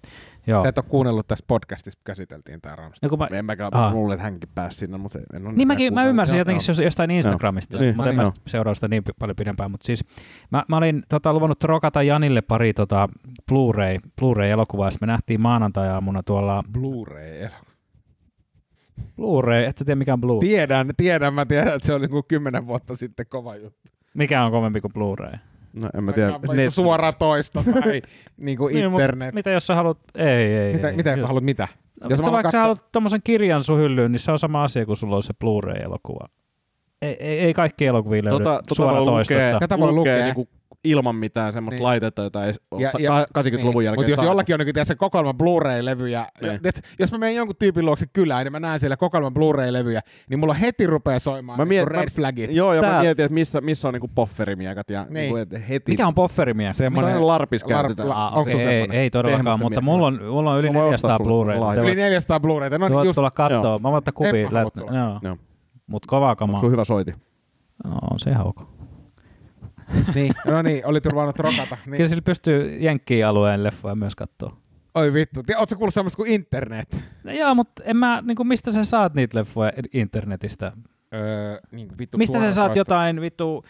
Joo. 0.46 0.62
Sä 0.62 0.68
et 0.68 0.78
ole 0.78 0.84
kuunnellut 0.88 1.28
tässä 1.28 1.44
podcastissa, 1.48 1.98
kun 1.98 2.04
käsiteltiin 2.04 2.60
tää 2.60 2.76
Ramstein. 2.76 3.10
No, 3.10 3.16
mä, 3.16 3.28
En 3.38 3.44
mäkään 3.44 3.70
mä 3.74 3.90
luulen, 3.92 4.14
että 4.14 4.24
hänkin 4.24 4.48
pääsi 4.54 4.76
sinne, 4.76 4.98
mutta 4.98 5.18
en 5.34 5.46
ole 5.46 5.54
niin 5.54 5.68
mäkin, 5.68 5.94
mä 5.94 6.04
ymmärsin 6.04 6.36
Joo, 6.36 6.40
jotenkin 6.40 6.74
joo. 6.78 6.84
jostain 6.84 7.10
Instagramista, 7.10 7.76
Niin, 7.76 7.96
mutta 7.96 8.10
en 8.10 8.16
niin. 8.16 8.26
mä 8.26 8.32
seuraa 8.46 8.74
sitä 8.74 8.88
niin 8.88 9.02
paljon 9.18 9.36
pidempään. 9.36 9.70
Mutta 9.70 9.86
siis 9.86 10.04
mä, 10.50 10.64
mä 10.68 10.76
olin 10.76 11.02
tota, 11.08 11.32
luvannut 11.32 11.64
rokata 11.64 12.02
Janille 12.02 12.42
pari 12.42 12.72
tota, 12.72 13.08
Blu-ray, 13.52 13.98
Blu-ray-elokuvaa, 14.20 14.90
me 15.00 15.06
nähtiin 15.06 15.40
maanantai-aamuna 15.40 16.22
tuolla 16.22 16.64
Blu-ray. 16.72 17.50
Blu-ray, 19.16 19.64
et 19.68 19.78
sä 19.78 19.84
tiedä 19.84 19.98
mikä 19.98 20.12
on 20.12 20.20
Blu-ray? 20.20 20.40
Tiedän, 20.40 20.90
tiedän, 20.96 21.34
mä 21.34 21.46
tiedän, 21.46 21.74
että 21.74 21.86
se 21.86 21.92
oli 21.94 22.00
niinku 22.00 22.22
kymmenen 22.28 22.66
vuotta 22.66 22.96
sitten 22.96 23.26
kova 23.28 23.56
juttu. 23.56 23.80
Mikä 24.14 24.44
on 24.44 24.50
kovempi 24.52 24.80
kuin 24.80 24.92
Blu-ray? 24.92 25.38
No 25.82 25.90
en 25.98 26.04
mä 26.04 26.12
tiedä. 26.12 26.30
Netflix. 26.30 26.74
Suora 26.74 27.12
toisto 27.12 27.62
tai 27.84 28.02
niinku 28.36 28.66
Niin, 28.66 28.90
mut 28.90 29.00
internet. 29.00 29.34
Mitä 29.34 29.50
jos 29.50 29.66
sä 29.66 29.74
haluat, 29.74 29.98
ei, 30.14 30.26
ei, 30.56 30.72
Mitä, 30.74 30.88
ei. 30.90 30.96
mitä 30.96 31.10
jos 31.10 31.20
sä 31.20 31.26
haluat 31.26 31.44
mitä? 31.44 31.68
No, 32.00 32.06
Jos 32.10 32.22
vaikka 32.22 32.38
alan 32.38 32.52
sä 32.52 32.60
haluat 32.60 32.92
tommosen 32.92 33.20
kirjan 33.24 33.64
sun 33.64 33.78
hyllyyn, 33.78 34.12
niin 34.12 34.20
se 34.20 34.32
on 34.32 34.38
sama 34.38 34.64
asia 34.64 34.86
kuin 34.86 34.96
sulla 34.96 35.16
on 35.16 35.22
se 35.22 35.32
Blu-ray-elokuva. 35.38 36.28
Ei, 37.02 37.16
ei, 37.20 37.38
ei 37.40 37.54
kaikki 37.54 37.86
elokuvia 37.86 38.24
löydy 38.24 38.38
Tota, 38.38 38.62
tota 38.68 38.74
suora 38.74 39.04
toistosta. 39.04 39.58
Tätä 39.60 39.78
voi 39.78 39.92
lukea 39.92 40.14
lukea. 40.14 40.24
niinku 40.24 40.48
ilman 40.84 41.16
mitään 41.16 41.52
semmoista 41.52 41.76
Niin. 41.76 41.82
laitetta, 41.84 42.22
jota 42.22 42.44
ei 42.44 42.52
Ja- 42.78 42.90
ja- 42.98 43.10
ka- 43.10 43.40
80-luvun 43.40 43.80
Niin, 43.80 43.84
jälkeen 43.84 43.98
Mutta 44.00 44.10
jos 44.10 44.16
saatu. 44.16 44.30
jollakin 44.30 44.54
on 44.54 44.58
niin 44.60 44.74
tiedätkö, 44.74 44.96
kokoelman 44.98 45.36
Blu-ray-levyjä, 45.38 46.26
Niin. 46.40 46.50
tiedätkö, 46.62 46.80
jos 46.98 47.12
mä 47.12 47.18
menen 47.18 47.34
jonkun 47.36 47.56
tyypin 47.58 47.86
luokse 47.86 48.06
kylään, 48.12 48.44
niin 48.44 48.52
mä 48.52 48.60
näen 48.60 48.80
siellä 48.80 48.96
kokoelman 48.96 49.34
Blu-ray-levyjä, 49.34 50.00
niin 50.30 50.38
mulla 50.38 50.54
heti 50.54 50.86
rupeaa 50.86 51.18
soimaan 51.18 51.58
Mä 51.58 51.64
mä 51.64 51.68
mietin- 51.68 51.88
niin 51.88 51.98
red 52.00 52.04
mä- 52.10 52.14
flagit. 52.16 52.50
Joo, 52.54 52.74
ja 52.74 52.80
Tää- 52.82 52.92
mä 52.92 53.00
mietin, 53.00 53.24
että 53.24 53.34
missä, 53.34 53.60
missä 53.60 53.88
on 53.88 53.94
niinku 53.94 54.08
pofferimiekat 54.14 54.90
ja 54.90 55.02
Niin. 55.04 55.14
niinku, 55.14 55.36
että 55.36 55.58
heti. 55.58 55.92
Mikä 55.92 56.06
on 56.06 56.14
pofferimiekat? 56.14 56.76
Semmoinen 56.76 57.26
larpis 57.26 57.64
Lar- 57.64 57.68
käytetään. 57.68 58.08
la- 58.08 58.24
Ah, 58.24 58.28
onko 58.28 58.40
okei, 58.40 58.52
sulla 58.52 58.70
ei, 58.70 58.86
ei 58.90 59.10
todellakaan, 59.10 59.60
mutta 59.60 59.80
mulla 59.80 60.06
on, 60.06 60.20
mulla 60.30 60.52
on 60.52 60.58
yli 60.60 60.70
Mä 60.70 60.78
voin 60.80 60.94
ostaa 60.94 61.10
400 61.10 61.26
sulle 61.26 61.52
semmoisen 61.52 61.60
Blu-rayta. 61.62 61.82
Yli 61.82 61.94
400 61.94 62.38
Blu-rayta. 62.40 62.78
No 62.78 62.88
Tuot 62.88 63.04
just, 63.04 63.14
tulla 63.14 63.30
kattoo. 63.30 63.78
Mä 63.78 63.82
voin 63.90 63.98
ottaa 63.98 64.12
kuvia. 64.12 64.48
mutta 65.86 66.06
kovaa 66.08 66.36
kamaa. 66.36 66.54
Onko 66.54 66.60
sun 66.66 66.72
hyvä 66.72 66.84
soiti? 66.84 67.14
No, 67.84 67.90
on 68.10 68.18
se 68.18 68.30
ihan 68.30 68.46
ok. 68.46 68.73
Niin, 70.14 70.32
no 70.46 70.62
niin, 70.62 70.86
oli 70.86 71.00
turvannut 71.00 71.38
rokata. 71.38 71.76
Niin. 71.86 71.96
Kyllä 71.96 72.08
sillä 72.08 72.22
pystyy 72.22 72.76
Jenkkiin 72.80 73.26
alueen 73.26 73.64
leffoja 73.64 73.94
myös 73.94 74.14
katsoa. 74.14 74.56
Oi 74.94 75.12
vittu, 75.12 75.40
ootko 75.56 75.76
kuullut 75.76 75.94
semmoista 75.94 76.16
kuin 76.16 76.30
internet? 76.32 77.02
No 77.24 77.32
joo, 77.32 77.54
mutta 77.54 77.82
en 77.84 77.96
mä, 77.96 78.22
niin 78.26 78.36
kuin, 78.36 78.46
mistä 78.48 78.72
sä 78.72 78.84
saat 78.84 79.14
niitä 79.14 79.38
leffoja 79.38 79.72
internetistä? 79.92 80.72
Öö, 81.14 81.56
niin 81.70 81.88
kuin 81.88 81.98
vittu 81.98 82.18
Mistä 82.18 82.38
sä 82.38 82.52
saat 82.52 82.54
tuorekoista. 82.54 82.78
jotain 82.78 83.20
vittu 83.20 83.64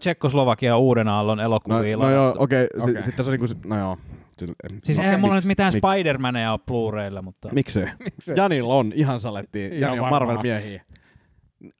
Tsekkoslovakia 0.00 0.76
uuden 0.76 1.08
aallon 1.08 1.38
No, 1.38 1.44
elokuvia? 1.44 1.96
no 1.96 2.10
joo, 2.10 2.34
okei. 2.38 2.66
Okay. 2.74 2.90
Okay. 2.90 2.94
Sitten 2.94 3.14
tässä 3.14 3.32
on 3.32 3.38
niinku, 3.38 3.68
no 3.68 3.78
joo. 3.78 3.98
Sitten- 4.38 4.80
Siis 4.84 4.98
no, 4.98 5.04
eihän 5.04 5.20
mulla 5.20 5.34
nyt 5.34 5.38
miksi- 5.44 5.48
mitään 5.48 5.72
miksi? 5.74 5.78
Spider-Mania 5.88 6.50
ole 6.52 6.60
Blu-raylla, 6.66 7.22
mutta... 7.22 7.48
Miksei? 7.52 7.86
Miksei? 8.04 8.36
Janilla 8.36 8.74
on 8.74 8.92
ihan 8.94 9.20
salettiin. 9.20 9.80
Jani 9.80 9.98
on 9.98 10.10
varmaan. 10.10 10.36
Marvel-miehiä. 10.36 10.82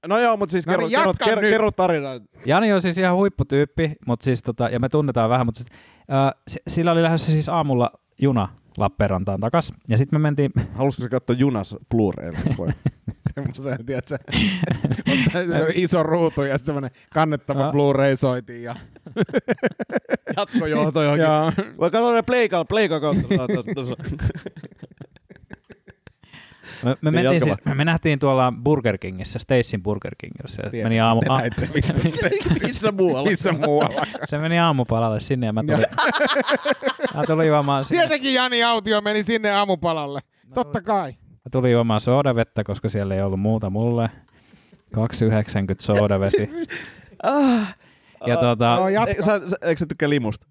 No 0.06 0.18
joo, 0.20 0.36
mutta 0.36 0.52
siis 0.52 0.66
No 0.66 0.70
kerro, 0.72 0.86
niin, 0.86 0.98
kerro, 0.98 1.12
kerro, 1.24 1.40
nyt. 1.40 1.50
kerro 1.50 1.70
tarinaa. 1.70 2.20
Jani 2.46 2.72
on 2.72 2.82
siis 2.82 2.98
ihan 2.98 3.16
huipputyyppi, 3.16 3.92
mutta 4.06 4.24
siis 4.24 4.42
tota, 4.42 4.68
ja 4.68 4.80
me 4.80 4.88
tunnetaan 4.88 5.30
vähän, 5.30 5.46
mutta 5.46 5.58
siis, 5.64 5.68
äh, 6.12 6.42
s- 6.50 6.58
sillä 6.68 6.92
oli 6.92 7.02
lähdössä 7.02 7.32
siis 7.32 7.48
aamulla 7.48 7.90
juna 8.20 8.48
Lappeenrantaan 8.78 9.40
takas. 9.40 9.72
Ja 9.88 9.98
sitten 9.98 10.20
me 10.20 10.22
mentiin, 10.22 10.50
Haluaisitko 10.74 11.02
sä 11.04 11.08
katsoa 11.08 11.36
junas 11.36 11.76
Blu-raylla? 11.94 12.38
Semmoisen, 13.34 13.86
tiedätkö, 13.86 14.18
on 15.34 15.70
iso 15.74 16.02
ruutu 16.02 16.42
ja 16.42 16.58
semmoinen 16.58 16.90
kannettava 17.12 17.66
Ah. 17.68 17.72
Blu-ray 17.74 18.16
soitin. 18.16 18.62
Ja, 18.62 18.76
Jatkojohto 20.36 21.02
johonkin. 21.02 21.22
ja, 21.24 21.52
Vai 21.80 21.90
katso 21.90 22.12
ne 22.12 22.22
pleikalla, 22.22 22.64
pleikalla 22.64 23.00
kautta. 23.00 23.28
Me, 26.82 26.90
me, 26.90 27.10
Niin, 27.10 27.14
mentiin 27.14 27.40
siis, 27.40 27.56
me, 27.64 27.74
me 27.74 27.84
nähtiin 27.84 28.18
tuolla 28.18 28.52
Burger 28.64 28.98
Kingissä, 28.98 29.38
Stacyn 29.38 29.82
Burger 29.82 30.14
Kingissä. 30.18 30.62
Tiedän, 30.70 30.86
meni 30.86 31.00
aamu, 31.00 31.20
te 31.20 31.26
a, 31.32 31.36
näitte, 31.36 31.68
mistä- 31.74 31.94
Missä 32.66 32.92
muualla? 32.92 33.30
missä 33.30 33.52
muualla. 33.52 34.06
se 34.28 34.38
meni 34.38 34.58
aamupalalle 34.58 35.20
sinne 35.20 35.46
ja 35.46 35.52
mä 35.52 35.62
tulin, 35.66 35.84
mä 37.14 37.22
tulin 37.26 37.48
juomaan 37.48 37.84
sinne. 37.84 38.00
Tietenkin 38.02 38.34
Jani 38.34 38.62
Autio 38.64 39.00
meni 39.00 39.22
sinne 39.22 39.50
aamupalalle. 39.50 40.20
Totta 40.54 40.80
kai. 40.80 41.12
Mä 41.30 41.50
tulin 41.52 41.72
juomaan 41.72 42.00
soodavettä, 42.00 42.64
koska 42.64 42.88
siellä 42.88 43.14
ei 43.14 43.22
ollut 43.22 43.40
muuta 43.40 43.70
mulle. 43.70 44.10
2,90 44.96 45.00
soodavesi. 45.80 46.50
ja 48.26 48.36
tota, 48.36 48.76
No, 48.76 48.88
jatka. 48.88 49.10
Eikö 49.10 49.22
sä, 49.22 49.40
sä- 49.50 49.56
eikö 49.62 49.78
sä 49.78 49.86
tykkää 49.86 50.10
limusta? 50.10 50.46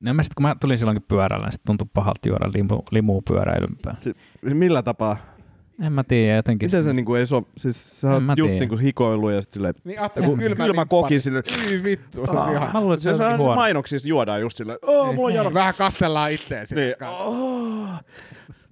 no 0.00 0.14
mä 0.14 0.22
sit, 0.22 0.34
kun 0.34 0.42
mä 0.42 0.56
tulin 0.60 0.78
silloinkin 0.78 1.04
pyörällä, 1.08 1.46
niin 1.46 1.52
sit 1.52 1.62
tuntui 1.66 1.86
pahalta 1.94 2.28
juoda 2.28 2.50
limu, 2.54 2.82
limua 2.90 3.20
pyöräilympää. 3.28 3.96
Millä 4.42 4.82
tapaa? 4.82 5.16
En 5.82 5.92
mä 5.92 6.04
tiedä, 6.04 6.36
jotenkin. 6.36 6.66
Miten 6.66 6.84
se 6.84 6.92
niinku 6.92 7.14
ei 7.14 7.26
so... 7.26 7.42
Siis 7.56 8.00
sä 8.00 8.10
oot 8.14 8.24
mä 8.24 8.34
just 8.36 8.48
tiedä. 8.50 8.60
niinku 8.60 8.76
hikoillut 8.76 9.32
ja 9.32 9.42
sit 9.42 9.52
silleen... 9.52 9.74
Niin 9.84 10.00
ajattelin, 10.00 10.28
Joku 10.28 10.42
kylmä, 10.42 10.64
kylmä 10.64 10.86
koki 10.86 11.20
sille. 11.20 11.42
Ei 11.70 11.82
vittu, 11.84 12.26
se 12.26 12.32
on 12.32 12.52
ihan. 12.52 12.70
Mä 12.74 12.80
luulen, 12.80 12.94
että 12.94 13.12
se, 13.12 13.16
Se 13.16 13.24
on 13.24 13.38
huono. 13.38 13.54
mainoksissa 13.54 14.08
juodaan 14.08 14.40
just 14.40 14.56
silleen, 14.56 14.78
oo, 14.82 15.12
mulla 15.12 15.28
on 15.28 15.34
jano. 15.34 15.54
Vähän 15.54 15.74
kastellaan 15.78 16.32
itteen 16.32 16.66
sinne. 16.66 16.82
Niin. 16.84 16.94
Oh. 17.04 17.88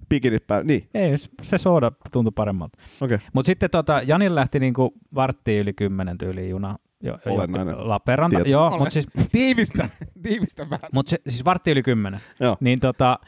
Pikinit 0.09 0.47
päällä. 0.47 0.63
Niin, 0.63 0.89
Ei, 0.93 1.11
se 1.41 1.57
sooda 1.57 1.91
tuntui 2.11 2.31
paremmalta. 2.35 2.77
okei. 3.01 3.15
Okay. 3.15 3.27
Mutta 3.33 3.47
sitten 3.47 3.69
tota, 3.69 4.01
Janin 4.05 4.35
lähti 4.35 4.59
niinku 4.59 4.93
varttiin 5.15 5.61
yli 5.61 5.73
kymmenen 5.73 6.17
tyyliin 6.17 6.49
juna. 6.49 6.77
Jo, 7.03 7.17
jo, 7.25 7.33
Olennainen 7.33 7.89
Lappeenranta, 7.89 8.39
joo, 8.39 8.67
Olen. 8.67 8.79
mutta 8.79 8.93
siis, 8.93 9.07
Tiivistä, 9.31 9.89
tiivistä 10.23 10.69
vähän. 10.69 10.89
mut 10.93 11.07
se, 11.07 11.17
siis 11.27 11.45
vartti 11.45 11.71
yli 11.71 11.83
kymmenen. 11.83 12.19
Joo. 12.39 12.57
Niin 12.59 12.79
tota, 12.79 13.19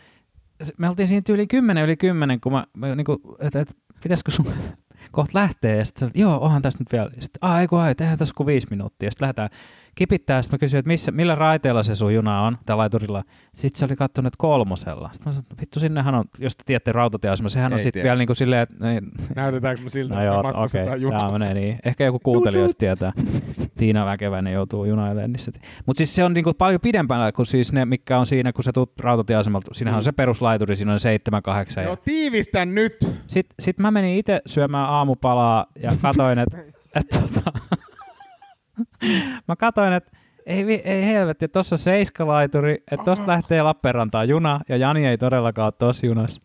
me 0.78 0.90
oltiin 0.90 1.08
siinä 1.08 1.24
yli 1.30 1.48
kymmenen 1.48 1.84
yli 1.84 1.98
kymmenen, 1.98 2.42
kun 2.42 2.52
mä, 2.52 2.66
mä 2.78 2.96
niinku, 2.96 3.38
että 3.40 3.62
et, 3.62 3.78
pitäisikö 4.04 4.32
sun 4.32 4.46
kohta 5.12 5.40
lähteä, 5.40 5.76
ja 5.76 5.86
sitten 5.86 6.12
joo, 6.14 6.38
onhan 6.38 6.62
tässä 6.62 6.80
nyt 6.80 6.92
vielä. 6.92 7.10
Sitten, 7.10 7.40
ai, 7.42 7.68
kun 7.68 7.80
ai, 7.80 7.96
tehdään 7.96 8.18
tässä 8.18 8.34
kuin 8.38 8.48
viisi 8.48 8.68
minuuttia. 8.70 9.12
Sitten 9.12 9.26
lähdetään 9.26 9.50
kipittää, 9.96 10.42
sitten 10.42 10.58
mä 10.58 10.60
kysyin, 10.60 10.80
että 10.80 10.88
missä, 10.88 11.12
millä 11.12 11.36
raiteella 11.36 11.84
se 11.84 11.96
sun 11.96 12.14
juna 12.14 12.42
on, 12.42 12.58
tällä 12.66 12.82
laiturilla. 12.82 13.24
Sitten 13.54 13.80
se 13.80 13.86
oli 13.86 13.96
katsonut, 13.96 14.28
että 14.28 14.38
kolmosella. 14.38 15.10
Sitten 15.14 15.30
mä 15.30 15.34
sanoin, 15.34 15.46
että 15.52 15.62
vittu 15.62 15.80
sinnehän 15.80 16.16
on, 16.16 16.26
jos 16.40 16.56
te 16.56 16.64
tiedätte 16.66 16.92
rautatieasema, 16.92 17.50
sehän 17.50 17.74
on 17.74 17.80
sitten 17.80 18.04
vielä 18.04 18.16
niin 18.16 18.28
kuin 18.28 18.36
silleen, 18.36 18.62
että 18.62 18.92
ei, 18.92 19.02
Näytetäänkö 19.36 19.84
me 19.84 19.90
siltä, 19.90 20.14
No 20.14 20.22
että 20.22 20.34
joo, 20.34 20.64
okei, 20.64 20.84
okay, 20.84 21.00
tämä 21.00 21.32
menee 21.32 21.54
niin. 21.54 21.80
Ehkä 21.86 22.04
joku 22.04 22.20
kuuntelijoista 22.20 22.80
tietää. 22.80 23.12
Tiina 23.78 24.06
Väkeväinen 24.06 24.54
joutuu 24.54 24.86
junailemaan 24.86 25.32
niissä. 25.32 25.52
Mutta 25.86 25.98
siis 25.98 26.16
se 26.16 26.24
on 26.24 26.34
niinku 26.34 26.54
paljon 26.54 26.82
pidempänä 26.82 27.32
kuin 27.32 27.46
siis 27.46 27.74
ne, 27.74 27.86
mikä 27.86 28.20
on 28.20 28.26
siinä, 28.26 28.54
kun 28.54 28.64
sä 28.64 28.72
tulet 28.74 29.00
rautatieasemalta. 29.00 29.74
Siinähän 29.74 29.98
on 29.98 30.04
se 30.04 30.12
peruslaituri, 30.12 30.76
siinä 30.76 30.94
on 30.94 31.00
7-8. 31.80 31.82
Joo, 31.82 31.96
tiivistä 31.96 32.66
nyt. 32.66 32.96
Sitten 33.28 33.56
sit 33.60 33.80
mä 33.80 33.92
menin 33.92 34.18
itse 34.18 34.42
syömään 34.46 34.90
aamupalaa 34.90 35.66
ja 35.80 35.92
katoin, 36.02 36.40
että 36.40 36.58
et, 36.96 37.08
tota, 37.08 37.52
mä 39.48 39.56
katoin, 39.56 39.94
että 39.94 40.12
ei, 40.46 40.82
ei 40.84 41.06
helvetti, 41.06 41.48
tuossa 41.48 41.76
on 41.76 41.80
seiskalaituri, 41.80 42.84
että 42.92 43.06
tosta 43.06 43.28
lähtee 43.28 43.62
Lappeenrantaan 43.62 44.30
juna, 44.30 44.60
ja 44.70 44.78
Jani 44.78 45.08
ei 45.08 45.18
todellakaan 45.18 45.66
ole 45.66 45.74
tossa 45.78 46.06
junassa. 46.06 46.42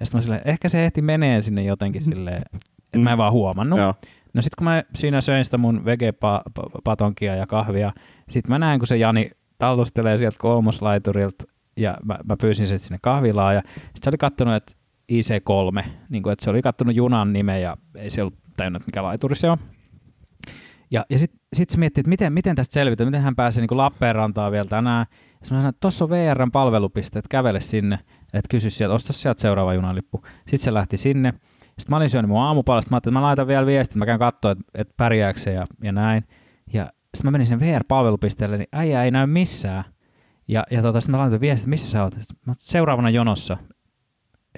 Ja 0.00 0.06
sitten 0.06 0.18
mä 0.18 0.22
silleen, 0.22 0.42
ehkä 0.44 0.68
se 0.68 0.84
ehti 0.84 1.02
menee 1.02 1.40
sinne 1.40 1.62
jotenkin 1.62 2.02
silleen, 2.02 2.42
että 2.82 2.98
mä 2.98 3.12
en 3.12 3.18
vaan 3.18 3.32
huomannut. 3.32 3.78
Joo. 3.78 3.94
No 4.34 4.42
sit 4.42 4.54
kun 4.54 4.64
mä 4.64 4.82
siinä 4.94 5.20
söin 5.20 5.44
sitä 5.44 5.58
mun 5.58 5.84
vegepatonkia 5.84 7.36
ja 7.36 7.46
kahvia, 7.46 7.92
sit 8.28 8.48
mä 8.48 8.58
näen, 8.58 8.78
kun 8.78 8.86
se 8.86 8.96
Jani 8.96 9.30
tallustelee 9.58 10.18
sieltä 10.18 10.38
kolmoslaiturilta 10.38 11.44
ja 11.76 11.96
mä, 12.04 12.18
mä 12.24 12.36
pyysin 12.36 12.66
sen 12.66 12.78
sinne 12.78 12.98
kahvilaan 13.02 13.54
ja 13.54 13.62
sit 13.94 14.02
se 14.02 14.10
oli 14.10 14.18
kattonut, 14.18 14.54
että 14.54 14.72
IC3, 15.12 15.88
niin 16.08 16.22
kuin, 16.22 16.32
että 16.32 16.44
se 16.44 16.50
oli 16.50 16.62
kattonut 16.62 16.94
junan 16.94 17.32
nimen 17.32 17.62
ja 17.62 17.76
ei 17.94 18.10
se 18.10 18.22
ollut 18.22 18.38
tajunnut, 18.56 18.86
mikä 18.86 19.02
laituri 19.02 19.36
se 19.36 19.50
on. 19.50 19.58
Ja, 20.90 21.06
ja 21.10 21.18
sitten 21.18 21.40
sit 21.52 21.70
se 21.70 21.78
miettii, 21.78 22.00
että 22.00 22.08
miten, 22.08 22.32
miten 22.32 22.56
tästä 22.56 22.72
selvitä, 22.72 23.04
miten 23.04 23.22
hän 23.22 23.36
pääsee 23.36 23.66
niin 23.66 23.78
Lappeenrantaan 23.78 24.52
vielä 24.52 24.68
tänään. 24.68 25.06
Ja 25.10 25.36
mä 25.40 25.46
sanoin, 25.46 25.66
että 25.66 25.80
tuossa 25.80 26.04
on 26.04 26.10
VRn 26.10 26.50
palvelupiste, 26.52 27.18
että 27.18 27.28
kävele 27.28 27.60
sinne, 27.60 27.98
että 28.34 28.48
kysy 28.50 28.70
sieltä, 28.70 28.94
osta 28.94 29.12
sieltä 29.12 29.40
seuraava 29.40 29.74
junalippu. 29.74 30.22
Sitten 30.38 30.58
se 30.58 30.74
lähti 30.74 30.96
sinne. 30.96 31.34
Sitten 31.62 31.90
mä 31.90 31.96
olin 31.96 32.10
syönyt 32.10 32.28
mun 32.28 32.40
aamupalasta, 32.40 32.90
mä 32.90 32.96
ajattelin, 32.96 33.12
että 33.12 33.20
mä 33.20 33.26
laitan 33.26 33.46
vielä 33.46 33.66
viestin, 33.66 33.98
mä 33.98 34.06
käyn 34.06 34.18
katsoa, 34.18 34.50
että, 34.50 34.64
että 34.74 34.94
pärjääkö 34.96 35.40
se 35.40 35.52
ja, 35.52 35.66
ja 35.82 35.92
näin. 35.92 36.24
Ja 36.72 36.84
sitten 36.84 37.26
mä 37.26 37.30
menin 37.30 37.46
sen 37.46 37.60
VR-palvelupisteelle, 37.60 38.58
niin 38.58 38.68
äijä 38.72 39.04
ei 39.04 39.10
näy 39.10 39.26
missään. 39.26 39.84
Ja, 40.48 40.64
ja 40.70 40.82
tota, 40.82 41.00
sitten 41.00 41.12
mä 41.12 41.18
laitoin 41.18 41.40
viestin, 41.40 41.62
että 41.62 41.70
missä 41.70 41.90
sä 41.90 42.04
oot? 42.04 42.14
Mä 42.46 42.52
seuraavana 42.58 43.10
jonossa. 43.10 43.56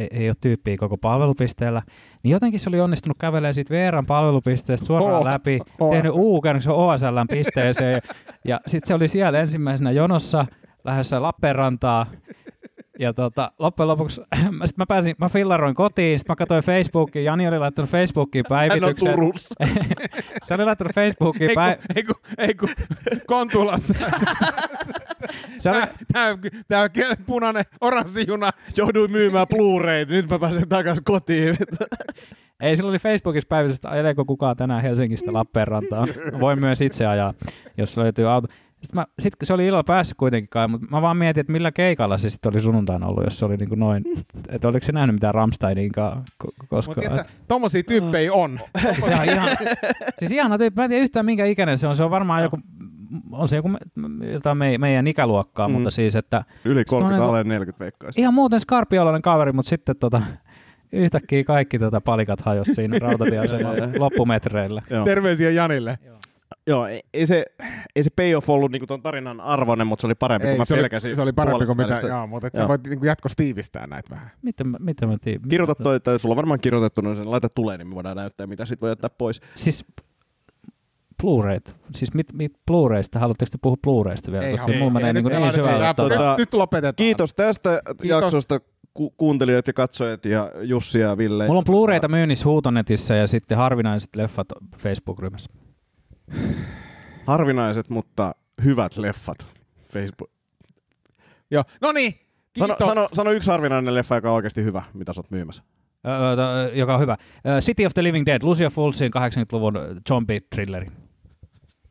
Ei, 0.00 0.08
ei 0.10 0.28
ole 0.28 0.36
tyyppiä 0.40 0.76
koko 0.76 0.96
palvelupisteellä. 0.98 1.82
Niin 2.22 2.32
jotenkin 2.32 2.60
se 2.60 2.68
oli 2.68 2.80
onnistunut 2.80 3.18
kävelemään 3.20 3.54
siitä 3.54 3.74
VRn 3.74 4.06
palvelupisteestä 4.06 4.86
suoraan 4.86 5.14
Oh, 5.20 5.26
läpi, 5.26 5.58
OSL. 5.80 5.92
tehnyt 5.94 6.12
U-käännöksen 6.14 6.72
OSLn 6.72 7.26
pisteeseen. 7.30 8.02
ja 8.44 8.60
sitten 8.66 8.88
se 8.88 8.94
oli 8.94 9.08
siellä 9.08 9.38
ensimmäisenä 9.38 9.90
jonossa 9.90 10.46
lähdössä 10.84 11.22
Lappeenrantaa. 11.22 12.06
Ja 13.00 13.12
tota, 13.14 13.52
loppujen 13.58 13.88
lopuksi 13.88 14.20
mä, 14.58 14.66
sit 14.66 14.76
mä, 14.76 14.86
pääsin, 14.86 15.14
mä 15.18 15.28
fillaroin 15.28 15.74
kotiin, 15.74 16.18
sitten 16.18 16.32
mä 16.32 16.36
katsoin 16.36 16.62
Facebookiin, 16.64 17.24
Jani 17.24 17.48
oli 17.48 17.58
laittanut 17.58 17.90
Facebookiin 17.90 18.44
Hän 18.50 18.62
on 18.62 18.68
päivityksen. 18.68 19.10
Turussa. 19.14 19.54
se 20.46 20.54
oli 20.54 20.64
laittanut 20.64 20.94
Facebookiin 20.94 21.50
Ei 21.50 21.54
kun, 21.54 21.62
päi- 21.64 21.78
ei 22.38 22.54
kun, 22.54 22.68
ei 23.08 23.20
Kontulassa. 23.26 23.94
se 25.60 25.70
oli, 25.70 25.80
Tää, 26.12 26.38
tää, 26.68 26.88
tää 26.88 27.14
punainen 27.26 27.64
oranssi 27.80 28.24
juna. 28.28 28.50
Jouduin 28.76 29.12
myymään 29.12 29.46
Blu-rayt, 29.54 30.08
nyt 30.08 30.28
mä 30.30 30.38
pääsen 30.38 30.68
takaisin 30.68 31.04
kotiin. 31.04 31.56
Ei, 32.60 32.76
sillä 32.76 32.90
oli 32.90 32.98
Facebookissa 32.98 33.48
päivitys, 33.48 33.76
että 33.76 33.88
ajeleeko 33.90 34.24
kukaan 34.24 34.56
tänään 34.56 34.82
Helsingistä 34.82 35.32
Lappeenrantaan. 35.32 36.08
Voin 36.40 36.60
myös 36.60 36.80
itse 36.80 37.06
ajaa, 37.06 37.34
jos 37.76 37.96
löytyy 37.96 38.30
auto. 38.30 38.48
Sitten 38.82 39.00
mä, 39.00 39.06
sit, 39.18 39.34
se 39.42 39.52
oli 39.52 39.66
illalla 39.66 39.84
päässyt 39.84 40.16
kuitenkin 40.16 40.48
kai, 40.50 40.68
mutta 40.68 40.86
mä 40.90 41.02
vaan 41.02 41.16
mietin, 41.16 41.40
että 41.40 41.52
millä 41.52 41.72
keikalla 41.72 42.18
se 42.18 42.30
sitten 42.30 42.52
oli 42.52 42.60
sunnuntaina 42.60 43.06
ollut, 43.06 43.24
jos 43.24 43.38
se 43.38 43.44
oli 43.44 43.56
niin 43.56 43.68
kuin 43.68 43.78
noin, 43.80 44.04
että 44.48 44.68
oliko 44.68 44.86
se 44.86 44.92
nähnyt 44.92 45.16
mitään 45.16 45.34
Rammsteininkaan 45.34 46.22
ko- 46.44 46.50
Mutta 46.86 47.24
tommosia 47.48 47.82
tyyppejä 47.82 48.32
on. 48.32 48.60
Se 49.06 49.14
on 49.14 49.24
ihan, 49.24 49.48
siis 50.18 50.32
ihana 50.32 50.58
tyyppi. 50.58 50.80
Mä 50.80 50.84
en 50.84 50.90
tiedä 50.90 51.02
yhtään 51.02 51.26
minkä 51.26 51.44
ikäinen 51.44 51.78
se 51.78 51.86
on. 51.86 51.96
Se 51.96 52.04
on 52.04 52.10
varmaan 52.10 52.42
joku, 52.42 52.58
on 53.32 53.48
se 53.48 53.56
joku 53.56 53.68
me- 53.68 53.78
jotain 54.32 54.58
me, 54.58 54.78
meidän 54.78 55.06
ikäluokkaa, 55.06 55.68
Mm. 55.68 55.72
mm. 55.72 55.74
mutta 55.74 55.90
siis, 55.90 56.16
että 56.16 56.44
Yli 56.64 56.84
30, 56.84 56.88
Semmoinen- 56.90 57.22
alle 57.28 57.44
40 57.44 57.84
veikkaisin. 57.84 58.20
ihan 58.20 58.34
muuten 58.34 58.60
skarpiolainen 58.60 59.22
kaveri, 59.22 59.52
mutta 59.52 59.68
sitten 59.68 59.96
tota, 59.96 60.22
yhtäkkiä 60.92 61.44
kaikki 61.44 61.78
tota 61.78 62.00
palikat 62.00 62.40
hajosi 62.40 62.74
siinä 62.74 62.98
rautatieasemalla 63.08 63.88
loppumetreillä. 63.98 64.82
Terveisiä 65.04 65.50
Janille. 65.50 65.98
Joo, 66.06 66.16
ei, 66.90 67.00
ei 67.14 67.26
se, 67.26 67.44
ei 67.96 68.02
se 68.02 68.10
payoff 68.16 68.50
ollut 68.50 68.70
niinku 68.72 68.86
ton 68.86 69.02
tarinan 69.02 69.40
arvoinen, 69.40 69.86
mutta 69.86 70.00
se 70.00 70.06
oli 70.06 70.14
parempi 70.14 70.46
kuin 70.46 70.58
mä 70.58 70.64
se, 70.64 70.74
oli, 70.74 70.80
pelkäsin. 70.82 71.16
se 71.16 71.22
oli 71.22 71.32
parempi 71.32 71.66
kuin 71.66 71.76
mitä, 71.76 72.00
joo, 72.08 72.26
mutta 72.26 72.46
että 72.46 72.58
Joo. 72.58 72.68
voit 72.68 72.86
niin 72.86 72.98
jatkossa 73.04 73.36
tiivistää 73.36 73.86
näitä 73.86 74.10
vähän. 74.10 74.30
Miten, 74.42 74.68
mä- 74.68 74.78
miten 74.80 75.08
mä 75.08 75.16
tiedän? 75.20 75.48
Kirjoita 75.48 75.74
toi, 75.74 76.00
tai 76.00 76.18
sulla 76.18 76.32
on 76.32 76.36
varmaan 76.36 76.60
kirjoitettuna 76.60 77.14
sen, 77.14 77.30
laita 77.30 77.48
tulee, 77.48 77.78
niin 77.78 77.88
me 77.88 77.94
voidaan 77.94 78.16
näyttää, 78.16 78.46
mitä 78.46 78.64
sit 78.64 78.82
voi 78.82 78.90
jättää 78.90 79.10
pois. 79.18 79.40
Siis 79.54 79.84
Blu-rayt. 81.22 81.74
Siis 81.94 82.14
mit, 82.14 82.32
mit 82.32 82.52
Blu-raysta? 82.70 83.18
Haluatteko 83.18 83.48
te 83.52 83.58
puhua 83.62 83.76
Blu-raysta 83.86 84.32
vielä? 84.32 84.46
Ei 84.46 84.52
Koska 84.56 84.72
mulla 84.78 84.90
menee 84.90 85.06
Ei, 85.08 85.12
niin, 85.14 85.24
nyt- 85.24 85.38
niin 85.38 85.52
syvälle. 85.52 85.94
Tota, 85.94 86.30
nyt, 86.30 86.38
nyt 86.38 86.54
lopetetaan. 86.54 86.94
Kiitos 86.96 87.34
tästä 87.34 87.82
Kiitos. 87.86 88.08
jaksosta. 88.08 88.60
ku- 88.94 89.10
kuuntelijat 89.16 89.66
ja 89.66 89.72
katsojat 89.72 90.24
ja 90.24 90.50
Jussi 90.62 90.98
ja 90.98 91.18
Ville. 91.18 91.46
Mulla 91.46 91.58
on 91.58 91.64
Blu-rayta 91.64 92.08
myynnissä 92.08 92.48
Huutonetissä 92.48 93.14
ja 93.14 93.26
sitten 93.26 93.58
harvinaiset 93.58 94.16
leffat 94.16 94.48
Facebook-ryhmässä. 94.78 95.50
Harvinaiset, 97.26 97.90
mutta 97.90 98.32
hyvät 98.64 98.96
leffat. 98.96 99.46
Facebook. 99.92 100.30
Joo, 101.50 101.64
no 101.80 101.92
niin, 101.92 102.14
Sano, 102.58 102.76
sano, 102.78 103.08
sano 103.12 103.30
yksi 103.32 103.50
harvinainen 103.50 103.94
leffa, 103.94 104.14
joka 104.14 104.28
on 104.30 104.34
oikeasti 104.36 104.64
hyvä, 104.64 104.82
mitä 104.94 105.12
sä 105.12 105.20
oot 105.20 105.30
myymässä. 105.30 105.62
Öö, 106.06 106.36
to- 106.36 106.76
joka 106.78 106.94
on 106.94 107.00
hyvä. 107.00 107.16
City 107.60 107.86
of 107.86 107.94
the 107.94 108.02
Living 108.02 108.26
Dead, 108.26 108.40
Lucia 108.42 108.70
Fulsin 108.70 109.10
80-luvun 109.16 109.74
zombie-thrilleri. 110.08 110.90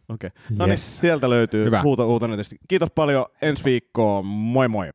Okei. 0.09 0.27
Okay. 0.27 0.29
No 0.57 0.65
niin, 0.65 0.71
Yes. 0.71 0.99
sieltä 0.99 1.29
löytyy 1.29 1.65
Hyvä. 1.65 1.81
huuto 1.81 2.07
uutonetista. 2.07 2.55
Kiitos 2.67 2.89
paljon, 2.95 3.25
ensi 3.41 3.63
viikkoon. 3.63 4.25
Moi 4.25 4.67
moi. 4.67 4.89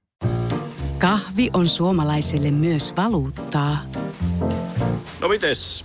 Kahvi 0.98 1.50
on 1.52 1.68
suomalaiselle 1.68 2.50
myös 2.50 2.96
valuuttaa. 2.96 3.78
No 5.20 5.28
mites? 5.28 5.84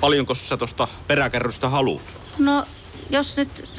Paljonko 0.00 0.34
sä 0.34 0.56
tosta 0.56 0.88
peräkärrystä 1.06 1.68
haluat? 1.68 2.02
No, 2.38 2.64
jos 3.12 3.36
nyt 3.36 3.72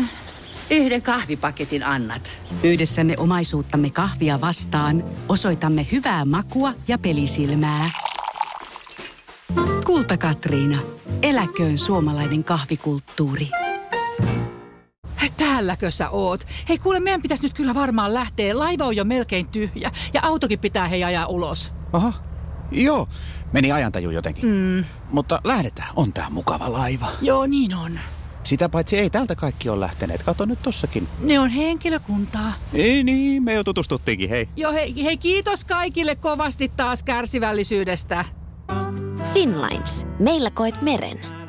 yhden 0.70 1.02
kahvipaketin 1.02 1.84
annat. 1.84 2.42
Yhdessämme 2.64 3.18
omaisuuttamme 3.18 3.90
kahvia 3.90 4.42
vastaan 4.42 5.04
osoitamme 5.30 5.88
hyvää 5.92 6.26
makua 6.26 6.74
ja 6.88 6.98
pelisilmää. 6.98 7.92
Kulta 9.86 10.18
Katriina. 10.18 10.80
Eläköön 11.22 11.78
suomalainen 11.78 12.44
kahvikulttuuri. 12.44 13.50
Täälläkö 15.38 15.92
sä 15.92 16.10
oot? 16.10 16.48
Hei 16.70 16.78
kuule, 16.78 17.00
meidän 17.00 17.22
pitäisi 17.22 17.44
nyt 17.44 17.54
kyllä 17.54 17.74
varmaan 17.74 18.14
lähteä. 18.14 18.60
Laiva 18.60 18.86
on 18.86 18.96
jo 18.96 19.04
melkein 19.04 19.48
tyhjä 19.48 19.92
ja 20.14 20.22
autokin 20.24 20.60
pitää 20.60 20.88
hei 20.88 21.04
ajaa 21.04 21.28
ulos. 21.28 21.74
Aha, 21.94 22.14
joo. 22.72 23.08
Meni 23.54 23.72
ajantaju 23.72 24.10
jotenkin. 24.10 24.46
Mm. 24.46 24.84
Mutta 25.12 25.42
lähdetään. 25.44 25.90
On 25.96 26.14
tää 26.14 26.30
mukava 26.30 26.74
laiva. 26.74 27.08
Joo, 27.22 27.46
niin 27.46 27.76
on. 27.76 28.00
Sitä 28.44 28.70
paitsi 28.70 28.98
ei 28.98 29.10
täältä 29.10 29.36
kaikki 29.36 29.70
ole 29.70 29.80
lähteneet. 29.80 30.24
Kato 30.24 30.46
nyt 30.46 30.62
tossakin. 30.62 31.08
Ne 31.20 31.40
on 31.40 31.50
henkilökuntaa. 31.50 32.54
Ei 32.74 33.04
niin, 33.04 33.44
me 33.44 33.54
jo 33.54 33.64
tutustuttiinkin, 33.64 34.30
hei. 34.30 34.50
Joo, 34.56 34.74
hei, 34.74 35.04
hei 35.04 35.18
kiitos 35.18 35.66
kaikille 35.66 36.16
kovasti 36.16 36.72
taas 36.76 37.04
kärsivällisyydestä. 37.04 38.26
Finlines. 39.34 40.06
Meillä 40.20 40.52
koet 40.52 40.82
meren. 40.82 41.43